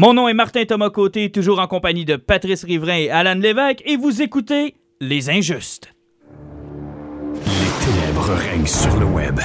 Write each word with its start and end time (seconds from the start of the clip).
Mon 0.00 0.14
nom 0.14 0.28
est 0.28 0.32
Martin 0.32 0.64
Thomas 0.64 0.90
Côté, 0.90 1.28
toujours 1.32 1.58
en 1.58 1.66
compagnie 1.66 2.04
de 2.04 2.14
Patrice 2.14 2.62
Riverain 2.62 2.98
et 2.98 3.10
Alan 3.10 3.34
Lévesque, 3.34 3.82
et 3.84 3.96
vous 3.96 4.22
écoutez 4.22 4.76
Les 5.00 5.28
Injustes. 5.28 5.92
Les 7.34 7.84
ténèbres 7.84 8.32
règnent 8.32 8.64
sur 8.64 8.96
le 9.00 9.06
web. 9.06 9.40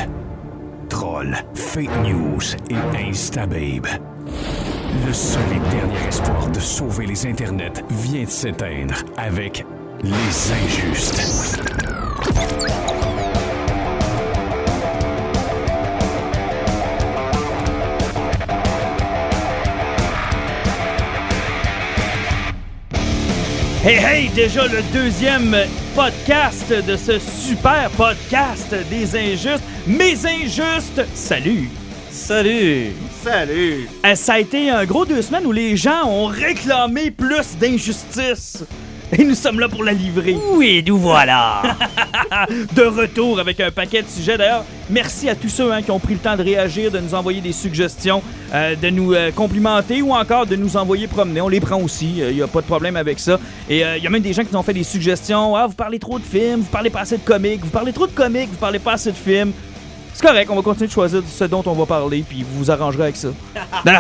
Trolls, 0.90 1.36
fake 1.56 2.04
news 2.04 2.40
et 2.70 3.10
instababe. 3.10 3.88
Le 5.08 5.12
seul 5.12 5.42
et 5.56 5.76
dernier 5.76 6.08
espoir 6.08 6.48
de 6.52 6.60
sauver 6.60 7.08
les 7.08 7.26
internets 7.26 7.84
vient 7.90 8.26
de 8.26 8.30
s'éteindre 8.30 9.02
avec 9.18 9.66
Les 10.04 10.12
Injustes. 10.12 11.64
Hey 23.86 23.98
hey, 23.98 24.30
déjà 24.30 24.66
le 24.66 24.82
deuxième 24.94 25.54
podcast 25.94 26.72
de 26.72 26.96
ce 26.96 27.20
super 27.20 27.90
podcast 27.98 28.74
des 28.90 29.14
injustes. 29.14 29.64
Mes 29.86 30.26
injustes, 30.26 31.06
salut! 31.14 31.70
Salut! 32.10 32.94
Salut! 33.22 33.90
Euh, 34.06 34.16
ça 34.16 34.36
a 34.36 34.40
été 34.40 34.70
un 34.70 34.86
gros 34.86 35.04
deux 35.04 35.22
semaines 35.22 35.46
où 35.46 35.52
les 35.52 35.76
gens 35.76 36.06
ont 36.06 36.28
réclamé 36.28 37.12
plus 37.12 37.58
d'injustice. 37.60 38.64
Et 39.18 39.24
nous 39.24 39.36
sommes 39.36 39.60
là 39.60 39.70
pour 39.70 39.84
la 39.84 39.94
livrer. 39.94 40.36
Oui, 40.54 40.84
nous 40.88 40.98
voilà! 40.98 41.62
de 42.76 42.82
retour 42.82 43.40
avec 43.40 43.60
un 43.60 43.70
paquet 43.70 44.02
de 44.02 44.08
sujets. 44.08 44.38
D'ailleurs, 44.38 44.66
merci 44.90 45.30
à 45.30 45.36
tous 45.36 45.50
ceux 45.50 45.72
hein, 45.72 45.82
qui 45.84 45.92
ont 45.92 46.00
pris 46.00 46.14
le 46.14 46.20
temps 46.20 46.36
de 46.36 46.42
réagir, 46.42 46.90
de 46.90 47.00
nous 47.00 47.14
envoyer 47.14 47.40
des 47.40 47.52
suggestions, 47.52 48.24
euh, 48.54 48.76
de 48.76 48.90
nous 48.90 49.14
euh, 49.14 49.32
complimenter 49.32 50.02
ou 50.02 50.14
encore 50.14 50.48
de 50.48 50.56
nous 50.56 50.78
envoyer 50.78 51.08
promener. 51.08 51.42
On 51.42 51.48
les 51.48 51.60
prend 51.60 51.80
aussi, 51.80 52.16
il 52.18 52.36
n'y 52.36 52.42
a 52.42 52.48
pas 52.48 52.62
de 52.62 52.66
problème 52.66 52.96
avec 52.96 53.20
ça. 53.20 53.40
Et 53.70 53.82
il 53.82 54.04
y 54.04 54.08
a 54.08 54.10
même 54.10 54.22
des 54.22 54.34
gens 54.34 54.44
qui 54.44 54.52
nous 54.52 54.60
ont 54.60 54.64
fait 54.64 54.74
des 54.74 54.84
suggestions. 54.84 55.56
Ah, 55.56 55.68
vous 55.68 55.76
parlez 55.76 56.00
trop 56.00 56.18
de 56.18 56.24
films, 56.24 56.62
vous 56.62 56.72
parlez 56.72 56.90
pas 56.90 57.02
assez 57.02 57.18
de 57.18 57.24
comics, 57.24 57.62
vous 57.64 57.70
parlez 57.70 57.94
trop 57.94 58.08
de 58.08 58.12
comics, 58.14 58.50
vous 58.50 58.58
parlez 58.58 58.80
pas 58.80 58.94
assez 58.94 59.12
de 59.12 59.18
films. 59.18 59.52
C'est 60.14 60.26
correct, 60.26 60.50
on 60.52 60.56
va 60.56 60.62
continuer 60.62 60.88
de 60.88 60.92
choisir 60.92 61.24
ce 61.28 61.44
dont 61.46 61.64
on 61.66 61.74
va 61.74 61.86
parler, 61.86 62.24
puis 62.28 62.44
vous 62.44 62.60
vous 62.60 62.72
arrangerez 62.72 63.04
avec 63.04 63.16
ça. 63.16 63.30
non, 63.86 63.94
non, 63.94 64.00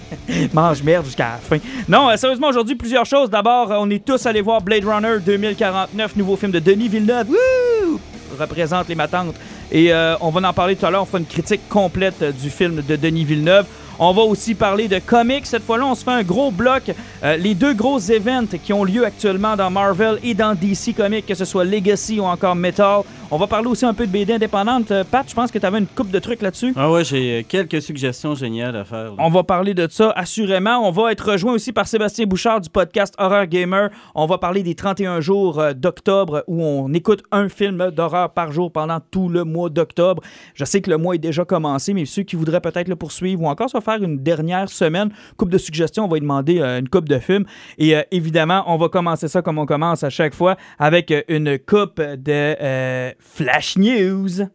mange 0.52 0.82
merde 0.82 1.04
jusqu'à 1.04 1.32
la 1.32 1.36
fin. 1.38 1.58
Non, 1.88 2.08
euh, 2.10 2.16
sérieusement, 2.16 2.48
aujourd'hui, 2.48 2.76
plusieurs 2.76 3.04
choses. 3.04 3.28
D'abord, 3.28 3.72
euh, 3.72 3.78
on 3.80 3.90
est 3.90 4.04
tous 4.04 4.24
allés 4.26 4.40
voir 4.40 4.60
Blade 4.60 4.84
Runner 4.84 5.18
2049, 5.24 6.16
nouveau 6.16 6.36
film 6.36 6.52
de 6.52 6.60
Denis 6.60 6.88
Villeneuve. 6.88 7.28
Wouh! 7.30 8.00
Représente 8.38 8.88
les 8.88 8.94
matantes. 8.94 9.34
Et 9.70 9.92
euh, 9.92 10.16
on 10.20 10.30
va 10.30 10.48
en 10.48 10.52
parler 10.52 10.76
tout 10.76 10.86
à 10.86 10.90
l'heure. 10.90 11.02
On 11.02 11.06
fera 11.06 11.18
une 11.18 11.26
critique 11.26 11.68
complète 11.68 12.22
du 12.40 12.50
film 12.50 12.82
de 12.82 12.96
Denis 12.96 13.24
Villeneuve. 13.24 13.66
On 14.00 14.12
va 14.12 14.22
aussi 14.22 14.54
parler 14.54 14.86
de 14.86 15.00
comics. 15.00 15.44
Cette 15.44 15.64
fois-là, 15.64 15.86
on 15.86 15.94
se 15.96 16.04
fait 16.04 16.12
un 16.12 16.22
gros 16.22 16.52
bloc. 16.52 16.92
Euh, 17.24 17.36
les 17.36 17.54
deux 17.54 17.74
gros 17.74 17.98
events 17.98 18.56
qui 18.62 18.72
ont 18.72 18.84
lieu 18.84 19.04
actuellement 19.04 19.56
dans 19.56 19.70
Marvel 19.70 20.20
et 20.22 20.34
dans 20.34 20.54
DC 20.54 20.94
Comics, 20.96 21.26
que 21.26 21.34
ce 21.34 21.44
soit 21.44 21.64
Legacy 21.64 22.20
ou 22.20 22.24
encore 22.24 22.54
Metal. 22.54 23.02
On 23.30 23.36
va 23.36 23.46
parler 23.46 23.66
aussi 23.68 23.84
un 23.84 23.92
peu 23.92 24.06
de 24.06 24.10
BD 24.10 24.32
indépendante. 24.32 24.90
Euh, 24.90 25.04
Pat, 25.04 25.28
je 25.28 25.34
pense 25.34 25.50
que 25.50 25.58
tu 25.58 25.66
avais 25.66 25.78
une 25.78 25.86
coupe 25.86 26.10
de 26.10 26.18
trucs 26.18 26.40
là-dessus. 26.40 26.72
Ah 26.76 26.90
ouais, 26.90 27.04
j'ai 27.04 27.44
quelques 27.46 27.82
suggestions 27.82 28.34
géniales 28.34 28.74
à 28.74 28.84
faire. 28.86 29.04
là. 29.04 29.12
On 29.18 29.28
va 29.28 29.42
parler 29.44 29.74
de 29.74 29.86
ça, 29.90 30.10
assurément. 30.16 30.78
On 30.88 30.90
va 30.90 31.12
être 31.12 31.32
rejoint 31.32 31.52
aussi 31.52 31.72
par 31.74 31.86
Sébastien 31.86 32.24
Bouchard 32.24 32.62
du 32.62 32.70
podcast 32.70 33.12
Horror 33.18 33.44
Gamer. 33.44 33.90
On 34.14 34.24
va 34.24 34.38
parler 34.38 34.62
des 34.62 34.74
31 34.74 35.20
jours 35.20 35.60
euh, 35.60 35.74
d'octobre 35.74 36.42
où 36.46 36.62
on 36.64 36.90
écoute 36.94 37.22
un 37.30 37.50
film 37.50 37.90
d'horreur 37.90 38.30
par 38.32 38.50
jour 38.50 38.72
pendant 38.72 38.98
tout 39.10 39.28
le 39.28 39.44
mois 39.44 39.68
d'octobre. 39.68 40.22
Je 40.54 40.64
sais 40.64 40.80
que 40.80 40.88
le 40.90 40.96
mois 40.96 41.14
est 41.14 41.18
déjà 41.18 41.44
commencé, 41.44 41.92
mais 41.92 42.06
ceux 42.06 42.22
qui 42.22 42.34
voudraient 42.34 42.62
peut-être 42.62 42.88
le 42.88 42.96
poursuivre 42.96 43.42
ou 43.42 43.46
encore 43.48 43.68
se 43.68 43.80
faire 43.80 44.02
une 44.02 44.16
dernière 44.22 44.70
semaine, 44.70 45.10
coupe 45.36 45.50
de 45.50 45.58
suggestions, 45.58 46.06
on 46.06 46.08
va 46.08 46.16
y 46.16 46.20
demander 46.20 46.60
euh, 46.60 46.78
une 46.78 46.88
coupe 46.88 47.10
de 47.10 47.18
films. 47.18 47.44
Et 47.76 47.94
euh, 47.94 48.00
évidemment, 48.10 48.64
on 48.68 48.78
va 48.78 48.88
commencer 48.88 49.28
ça 49.28 49.42
comme 49.42 49.58
on 49.58 49.66
commence 49.66 50.02
à 50.02 50.08
chaque 50.08 50.34
fois 50.34 50.56
avec 50.78 51.10
euh, 51.10 51.20
une 51.28 51.58
coupe 51.58 52.00
de 52.00 52.56
euh, 52.58 53.10
Flash 53.18 53.76
News. 53.76 54.46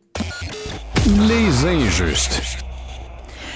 Les 1.05 1.65
Injustes. 1.65 2.59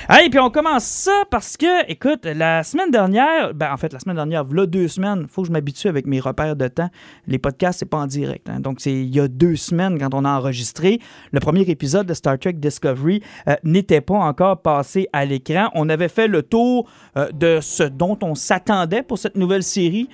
Hey, 0.09 0.29
puis 0.29 0.39
on 0.39 0.49
commence 0.49 0.85
ça 0.85 1.23
parce 1.29 1.57
que, 1.57 1.89
écoute, 1.91 2.25
la 2.25 2.63
semaine 2.63 2.91
dernière, 2.91 3.53
ben 3.53 3.73
en 3.73 3.77
fait, 3.77 3.91
la 3.91 3.99
semaine 3.99 4.15
dernière, 4.15 4.45
voilà 4.45 4.65
deux 4.65 4.87
semaines, 4.87 5.27
faut 5.29 5.41
que 5.41 5.47
je 5.47 5.51
m'habitue 5.51 5.89
avec 5.89 6.07
mes 6.07 6.21
repères 6.21 6.55
de 6.55 6.69
temps. 6.69 6.89
Les 7.27 7.37
podcasts, 7.39 7.79
c'est 7.79 7.85
pas 7.89 7.97
en 7.97 8.07
direct. 8.07 8.49
hein. 8.49 8.61
Donc, 8.61 8.79
c'est 8.79 8.93
il 8.93 9.13
y 9.13 9.19
a 9.19 9.27
deux 9.27 9.57
semaines 9.57 9.99
quand 9.99 10.13
on 10.13 10.23
a 10.23 10.29
enregistré. 10.29 10.99
Le 11.31 11.41
premier 11.41 11.61
épisode 11.61 12.07
de 12.07 12.13
Star 12.13 12.39
Trek 12.39 12.53
Discovery 12.53 13.21
euh, 13.49 13.55
n'était 13.65 13.99
pas 13.99 14.15
encore 14.15 14.61
passé 14.61 15.09
à 15.11 15.25
l'écran. 15.25 15.69
On 15.75 15.89
avait 15.89 16.07
fait 16.09 16.27
le 16.27 16.41
tour 16.41 16.89
euh, 17.17 17.29
de 17.33 17.59
ce 17.61 17.83
dont 17.83 18.17
on 18.23 18.33
s'attendait 18.33 19.03
pour 19.03 19.17
cette 19.17 19.35
nouvelle 19.35 19.63
série. 19.63 20.07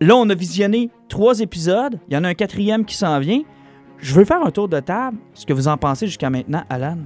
Là, 0.00 0.16
on 0.16 0.30
a 0.30 0.34
visionné 0.34 0.90
trois 1.10 1.40
épisodes. 1.40 2.00
Il 2.08 2.14
y 2.14 2.16
en 2.16 2.24
a 2.24 2.28
un 2.28 2.34
quatrième 2.34 2.86
qui 2.86 2.94
s'en 2.94 3.18
vient. 3.18 3.42
Je 4.00 4.14
veux 4.14 4.24
faire 4.24 4.44
un 4.44 4.50
tour 4.50 4.68
de 4.68 4.78
table. 4.78 5.18
Ce 5.34 5.44
que 5.44 5.52
vous 5.52 5.66
en 5.66 5.76
pensez 5.76 6.06
jusqu'à 6.06 6.30
maintenant, 6.30 6.62
Alan? 6.70 6.98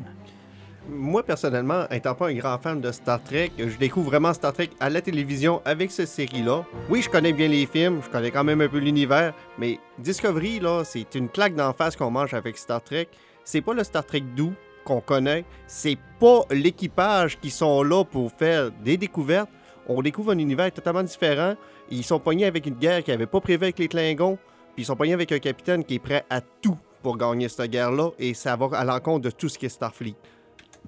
Moi, 0.89 1.23
personnellement, 1.23 1.89
étant 1.91 2.15
pas 2.15 2.29
un 2.29 2.35
grand 2.35 2.59
fan 2.59 2.81
de 2.81 2.93
Star 2.93 3.23
Trek, 3.23 3.53
je 3.57 3.77
découvre 3.79 4.11
vraiment 4.11 4.35
Star 4.35 4.53
Trek 4.53 4.71
à 4.81 4.91
la 4.91 5.01
télévision 5.01 5.63
avec 5.65 5.91
cette 5.91 6.09
série-là. 6.09 6.65
Oui, 6.91 7.01
je 7.03 7.09
connais 7.09 7.33
bien 7.33 7.49
les 7.49 7.67
films, 7.67 8.01
je 8.05 8.11
connais 8.11 8.31
quand 8.31 8.45
même 8.45 8.61
un 8.61 8.69
peu 8.69 8.79
l'univers, 8.79 9.33
mais 9.59 9.79
Discovery, 9.99 10.61
là, 10.61 10.83
c'est 10.85 11.15
une 11.15 11.29
claque 11.29 11.55
d'en 11.55 11.73
face 11.73 11.97
qu'on 11.97 12.11
mange 12.11 12.35
avec 12.35 12.59
Star 12.59 12.83
Trek. 12.83 13.09
C'est 13.45 13.61
pas 13.61 13.75
le 13.75 13.85
Star 13.85 14.05
Trek 14.05 14.25
doux 14.37 14.53
qu'on 14.85 15.01
connaît, 15.01 15.45
c'est 15.69 15.99
pas 16.19 16.41
l'équipage 16.51 17.39
qui 17.39 17.51
sont 17.51 17.83
là 17.85 18.05
pour 18.05 18.33
faire 18.33 18.71
des 18.85 18.97
découvertes. 18.97 19.49
On 19.89 20.03
découvre 20.03 20.33
un 20.33 20.39
univers 20.39 20.73
totalement 20.73 21.03
différent. 21.05 21.55
Ils 21.91 22.05
sont 22.05 22.19
pognés 22.19 22.47
avec 22.47 22.67
une 22.67 22.75
guerre 22.75 23.03
qu'ils 23.03 23.15
n'avaient 23.15 23.27
pas 23.27 23.41
prévue 23.41 23.65
avec 23.65 23.79
les 23.79 23.89
Klingons, 23.89 24.39
puis 24.75 24.83
ils 24.83 24.87
sont 24.87 24.97
pognés 24.97 25.13
avec 25.15 25.31
un 25.33 25.39
capitaine 25.39 25.85
qui 25.85 25.95
est 25.95 25.99
prêt 25.99 26.25
à 26.31 26.41
tout 26.41 26.77
pour 27.03 27.17
gagner 27.17 27.49
cette 27.49 27.71
guerre-là, 27.71 28.11
et 28.19 28.33
ça 28.35 28.55
va 28.57 28.69
à 28.79 28.85
l'encontre 28.85 29.23
de 29.23 29.31
tout 29.31 29.49
ce 29.49 29.59
qui 29.59 29.67
est 29.67 29.71
Starfleet. 29.71 30.15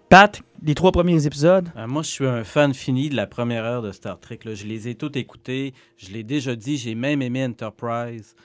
Pat, 0.08 0.40
les 0.62 0.74
trois 0.74 0.92
premiers 0.92 1.26
épisodes? 1.26 1.68
Euh, 1.76 1.86
moi, 1.88 2.02
je 2.02 2.08
suis 2.10 2.26
un 2.26 2.44
fan 2.44 2.72
fini 2.74 3.08
de 3.08 3.16
la 3.16 3.26
première 3.26 3.64
heure 3.64 3.82
de 3.82 3.90
Star 3.90 4.20
Trek. 4.20 4.40
là. 4.44 4.54
Je 4.54 4.64
les 4.64 4.86
ai 4.88 4.94
toutes 4.94 5.16
écoutées. 5.16 5.72
Je 5.96 6.10
l'ai 6.10 6.22
déjà 6.22 6.54
dit. 6.54 6.76
J'ai 6.76 6.94
même 6.94 7.20
aimé 7.22 7.44
Enterprise. 7.44 8.36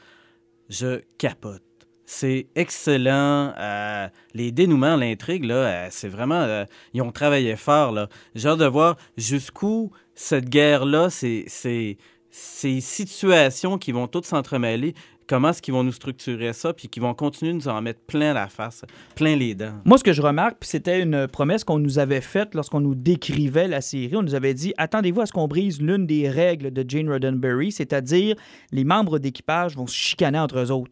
Je 0.69 1.01
capote. 1.17 1.61
C'est 2.05 2.47
excellent. 2.55 3.53
euh, 3.59 4.07
les 4.33 4.51
dénouements, 4.51 4.95
l'intrigue, 4.95 5.43
là, 5.43 5.55
euh, 5.55 5.87
c'est 5.91 6.07
vraiment... 6.07 6.41
euh, 6.41 6.65
ils 6.93 7.01
ont 7.03 7.11
travaillé 7.11 7.55
fort, 7.55 7.91
là. 7.91 8.07
J'ai 8.33 8.47
hâte 8.49 8.59
de 8.59 8.65
voir 8.65 8.95
jusqu'où 9.17 9.91
cette 10.15 10.49
guerre-là, 10.49 11.09
c'est... 11.09 11.43
c'est- 11.47 11.97
ces 12.31 12.79
situations 12.79 13.79
qui 13.79 13.91
vont 13.91 14.07
toutes 14.07 14.25
s'entremêler, 14.25 14.93
comment 15.29 15.49
est-ce 15.49 15.61
qu'ils 15.61 15.73
vont 15.73 15.83
nous 15.83 15.93
structurer 15.93 16.51
ça, 16.53 16.73
puis 16.73 16.89
qu'ils 16.89 17.03
vont 17.03 17.13
continuer 17.13 17.51
de 17.51 17.57
nous 17.57 17.67
en 17.67 17.81
mettre 17.81 18.01
plein 18.01 18.33
la 18.33 18.47
face, 18.47 18.83
plein 19.15 19.35
les 19.35 19.53
dents. 19.53 19.75
Moi, 19.85 19.99
ce 19.99 20.03
que 20.03 20.11
je 20.11 20.21
remarque, 20.21 20.57
c'était 20.65 21.01
une 21.01 21.27
promesse 21.27 21.63
qu'on 21.63 21.77
nous 21.77 21.99
avait 21.99 22.19
faite 22.19 22.55
lorsqu'on 22.55 22.79
nous 22.79 22.95
décrivait 22.95 23.67
la 23.67 23.79
série. 23.79 24.15
On 24.15 24.23
nous 24.23 24.35
avait 24.35 24.55
dit 24.55 24.73
attendez-vous 24.77 25.21
à 25.21 25.25
ce 25.27 25.31
qu'on 25.31 25.47
brise 25.47 25.81
l'une 25.81 26.07
des 26.07 26.27
règles 26.27 26.71
de 26.71 26.83
Jane 26.85 27.09
Roddenberry, 27.09 27.71
c'est-à-dire 27.71 28.35
les 28.71 28.83
membres 28.83 29.19
d'équipage 29.19 29.77
vont 29.77 29.87
se 29.87 29.95
chicaner 29.95 30.39
entre 30.39 30.59
eux 30.59 30.71
autres. 30.71 30.91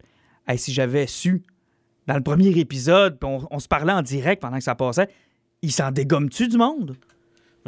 Si 0.56 0.72
j'avais 0.72 1.06
su 1.06 1.42
dans 2.06 2.14
le 2.14 2.22
premier 2.22 2.56
épisode, 2.58 3.18
on, 3.22 3.40
on 3.50 3.58
se 3.58 3.68
parlait 3.68 3.92
en 3.92 4.02
direct 4.02 4.40
pendant 4.40 4.56
que 4.56 4.64
ça 4.64 4.74
passait, 4.74 5.08
ils 5.60 5.72
s'en 5.72 5.90
dégomment-tu 5.90 6.48
du 6.48 6.56
monde? 6.56 6.96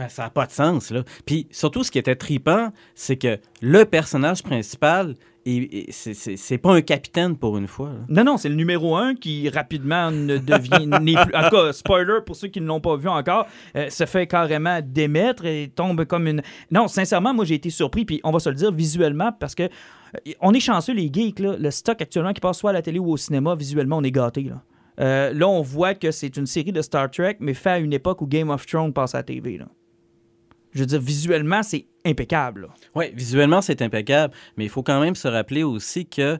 Ben, 0.00 0.08
ça 0.08 0.22
n'a 0.22 0.30
pas 0.30 0.46
de 0.46 0.52
sens, 0.52 0.90
là. 0.90 1.02
Puis 1.26 1.46
surtout, 1.50 1.84
ce 1.84 1.90
qui 1.90 1.98
était 1.98 2.16
tripant, 2.16 2.72
c'est 2.94 3.16
que 3.16 3.38
le 3.60 3.84
personnage 3.84 4.42
principal, 4.42 5.14
est- 5.44 5.90
est- 5.90 6.36
c'est- 6.36 6.58
pas 6.58 6.72
un 6.72 6.80
capitaine 6.80 7.36
pour 7.36 7.58
une 7.58 7.66
fois. 7.66 7.90
Non, 8.08 8.24
non, 8.24 8.36
c'est 8.38 8.48
le 8.48 8.54
numéro 8.54 8.96
un 8.96 9.14
qui 9.14 9.48
rapidement 9.50 10.10
ne 10.10 10.38
devient. 10.38 10.88
plus, 11.26 11.34
en 11.34 11.42
tout 11.44 11.56
cas, 11.56 11.72
spoiler 11.74 12.20
pour 12.24 12.34
ceux 12.34 12.48
qui 12.48 12.62
ne 12.62 12.66
l'ont 12.66 12.80
pas 12.80 12.96
vu 12.96 13.08
encore, 13.08 13.46
euh, 13.76 13.90
se 13.90 14.06
fait 14.06 14.26
carrément 14.26 14.80
démettre 14.82 15.44
et 15.44 15.70
tombe 15.74 16.04
comme 16.06 16.26
une. 16.26 16.40
Non, 16.70 16.88
sincèrement, 16.88 17.34
moi 17.34 17.44
j'ai 17.44 17.56
été 17.56 17.68
surpris, 17.68 18.06
puis 18.06 18.20
on 18.24 18.30
va 18.30 18.38
se 18.38 18.48
le 18.48 18.54
dire 18.54 18.72
visuellement 18.72 19.32
parce 19.38 19.54
que 19.54 19.64
euh, 19.64 20.32
on 20.40 20.54
est 20.54 20.60
chanceux, 20.60 20.94
les 20.94 21.10
geeks, 21.12 21.40
là, 21.40 21.56
le 21.58 21.70
stock 21.70 22.00
actuellement 22.00 22.32
qui 22.32 22.40
passe 22.40 22.58
soit 22.58 22.70
à 22.70 22.72
la 22.72 22.80
télé 22.82 22.98
ou 22.98 23.10
au 23.10 23.16
cinéma, 23.18 23.54
visuellement, 23.54 23.98
on 23.98 24.02
est 24.02 24.10
gâtés. 24.10 24.44
Là. 24.44 24.62
Euh, 25.00 25.32
là, 25.34 25.46
on 25.48 25.62
voit 25.62 25.94
que 25.94 26.10
c'est 26.10 26.36
une 26.38 26.46
série 26.46 26.72
de 26.72 26.82
Star 26.82 27.10
Trek, 27.10 27.36
mais 27.40 27.54
fait 27.54 27.70
à 27.70 27.78
une 27.78 27.92
époque 27.92 28.20
où 28.22 28.26
Game 28.26 28.50
of 28.50 28.66
Thrones 28.66 28.92
passe 28.92 29.14
à 29.14 29.18
la 29.18 29.22
TV. 29.24 29.58
Là. 29.58 29.66
Je 30.72 30.80
veux 30.80 30.86
dire, 30.86 31.00
visuellement, 31.00 31.62
c'est 31.62 31.86
impeccable. 32.04 32.68
Oui, 32.94 33.06
visuellement, 33.14 33.60
c'est 33.60 33.82
impeccable, 33.82 34.34
mais 34.56 34.64
il 34.64 34.70
faut 34.70 34.82
quand 34.82 35.00
même 35.00 35.14
se 35.14 35.28
rappeler 35.28 35.62
aussi 35.62 36.06
que 36.06 36.38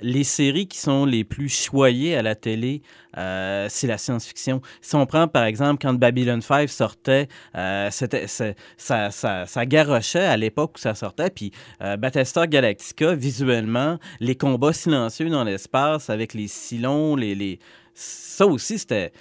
les 0.00 0.24
séries 0.24 0.68
qui 0.68 0.78
sont 0.78 1.04
les 1.04 1.24
plus 1.24 1.48
choyées 1.48 2.16
à 2.16 2.22
la 2.22 2.34
télé, 2.34 2.82
euh, 3.16 3.66
c'est 3.68 3.86
la 3.86 3.98
science-fiction. 3.98 4.60
Si 4.80 4.94
on 4.94 5.06
prend, 5.06 5.28
par 5.28 5.44
exemple, 5.44 5.80
quand 5.82 5.94
Babylon 5.94 6.40
5 6.40 6.68
sortait, 6.68 7.28
euh, 7.56 7.88
c'était, 7.90 8.26
ça, 8.28 9.10
ça 9.10 9.66
garochait 9.66 10.24
à 10.24 10.36
l'époque 10.36 10.74
où 10.76 10.78
ça 10.78 10.94
sortait, 10.94 11.30
puis 11.30 11.52
euh, 11.82 11.96
Battlestar 11.96 12.46
Galactica, 12.46 13.14
visuellement, 13.14 13.98
les 14.20 14.36
combats 14.36 14.72
silencieux 14.72 15.30
dans 15.30 15.44
l'espace 15.44 16.10
avec 16.10 16.34
les 16.34 16.48
silons, 16.48 17.16
les, 17.16 17.34
les... 17.34 17.58
ça 17.94 18.46
aussi, 18.46 18.78
c'était... 18.78 19.12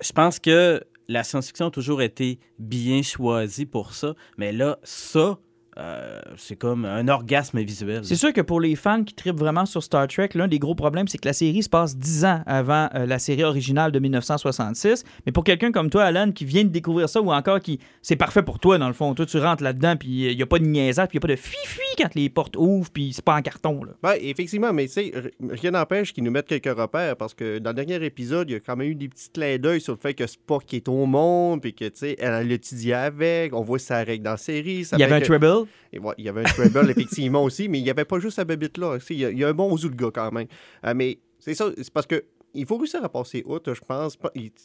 Je 0.00 0.12
pense 0.12 0.38
que 0.38 0.82
la 1.08 1.24
science-fiction 1.24 1.66
a 1.66 1.70
toujours 1.70 2.02
été 2.02 2.38
bien 2.58 3.02
choisie 3.02 3.66
pour 3.66 3.94
ça, 3.94 4.14
mais 4.38 4.52
là, 4.52 4.78
ça, 4.82 5.38
euh, 5.76 6.20
c'est 6.36 6.56
comme 6.56 6.84
un 6.84 7.08
orgasme 7.08 7.60
visuel. 7.60 8.04
C'est 8.04 8.14
sûr 8.16 8.32
que 8.32 8.40
pour 8.40 8.60
les 8.60 8.76
fans 8.76 9.02
qui 9.02 9.14
tripent 9.14 9.38
vraiment 9.38 9.66
sur 9.66 9.82
Star 9.82 10.06
Trek, 10.06 10.28
l'un 10.34 10.46
des 10.48 10.58
gros 10.58 10.74
problèmes, 10.74 11.08
c'est 11.08 11.18
que 11.18 11.26
la 11.26 11.32
série 11.32 11.62
se 11.62 11.68
passe 11.68 11.96
10 11.96 12.24
ans 12.24 12.42
avant 12.46 12.88
euh, 12.94 13.06
la 13.06 13.18
série 13.18 13.42
originale 13.44 13.90
de 13.90 13.98
1966. 13.98 15.04
Mais 15.26 15.32
pour 15.32 15.44
quelqu'un 15.44 15.72
comme 15.72 15.90
toi, 15.90 16.04
Alan, 16.04 16.30
qui 16.32 16.44
vient 16.44 16.64
de 16.64 16.68
découvrir 16.68 17.08
ça, 17.08 17.20
ou 17.20 17.32
encore 17.32 17.60
qui. 17.60 17.80
C'est 18.02 18.16
parfait 18.16 18.42
pour 18.42 18.58
toi, 18.58 18.78
dans 18.78 18.86
le 18.88 18.94
fond. 18.94 19.14
Toi, 19.14 19.26
tu 19.26 19.38
rentres 19.38 19.62
là-dedans, 19.62 19.96
puis 19.96 20.30
il 20.30 20.36
n'y 20.36 20.42
a 20.42 20.46
pas 20.46 20.58
de 20.58 20.64
niaisage, 20.64 21.08
puis 21.08 21.18
il 21.18 21.20
n'y 21.20 21.24
a 21.32 21.34
pas 21.34 21.40
de 21.40 21.40
fifi 21.40 21.80
quand 21.98 22.14
les 22.14 22.28
portes 22.28 22.56
ouvrent, 22.56 22.90
puis 22.90 23.12
c'est 23.12 23.24
pas 23.24 23.36
en 23.36 23.42
carton. 23.42 23.80
Là. 23.84 23.92
Ouais, 24.10 24.24
effectivement, 24.26 24.72
mais 24.72 24.86
tu 24.86 24.92
sais, 24.94 25.12
rien 25.50 25.72
n'empêche 25.72 26.12
qu'ils 26.12 26.24
nous 26.24 26.30
mettent 26.30 26.48
quelques 26.48 26.76
repères 26.76 27.16
parce 27.16 27.34
que 27.34 27.58
dans 27.58 27.70
le 27.70 27.74
dernier 27.84 28.04
épisode, 28.04 28.48
il 28.50 28.54
y 28.54 28.56
a 28.56 28.60
quand 28.60 28.76
même 28.76 28.88
eu 28.88 28.94
des 28.94 29.08
petits 29.08 29.30
clins 29.30 29.58
d'œil 29.58 29.80
sur 29.80 29.92
le 29.94 29.98
fait 29.98 30.14
que 30.14 30.26
Spock 30.26 30.72
est 30.74 30.88
au 30.88 31.06
monde, 31.06 31.60
puis 31.62 31.74
que, 31.74 31.84
tu 31.84 31.90
sais, 31.94 32.16
elle 32.18 32.32
a 32.32 32.42
l'étudié 32.42 32.94
avec. 32.94 33.54
On 33.54 33.62
voit 33.62 33.78
sa 33.78 34.02
règle 34.02 34.24
dans 34.24 34.32
la 34.32 34.36
série. 34.36 34.84
ça 34.84 34.96
Il 34.96 35.00
y 35.00 35.04
avait 35.04 35.12
fait 35.12 35.16
un 35.16 35.38
que- 35.38 35.63
Et 35.92 35.98
ouais, 35.98 36.14
il 36.18 36.24
y 36.24 36.28
avait 36.28 36.40
un 36.42 36.44
Treble, 36.44 36.90
effectivement, 36.90 37.44
aussi, 37.44 37.68
mais 37.68 37.78
il 37.78 37.84
n'y 37.84 37.90
avait 37.90 38.04
pas 38.04 38.18
juste 38.18 38.36
sa 38.36 38.44
bébite 38.44 38.78
là. 38.78 38.98
Il 39.10 39.16
y, 39.18 39.24
a- 39.24 39.30
il 39.30 39.38
y 39.38 39.44
a 39.44 39.48
un 39.48 39.54
bon 39.54 39.76
zoo 39.76 39.88
de 39.88 39.96
gars 39.96 40.10
quand 40.14 40.32
même. 40.32 40.46
Euh, 40.86 40.92
mais 40.94 41.18
c'est 41.38 41.54
ça, 41.54 41.70
c'est 41.76 41.92
parce 41.92 42.06
que 42.06 42.24
il 42.54 42.66
faut 42.66 42.76
réussir 42.76 43.04
à 43.04 43.08
passer 43.08 43.42
outre, 43.46 43.74
je 43.74 43.80
pense. 43.80 44.16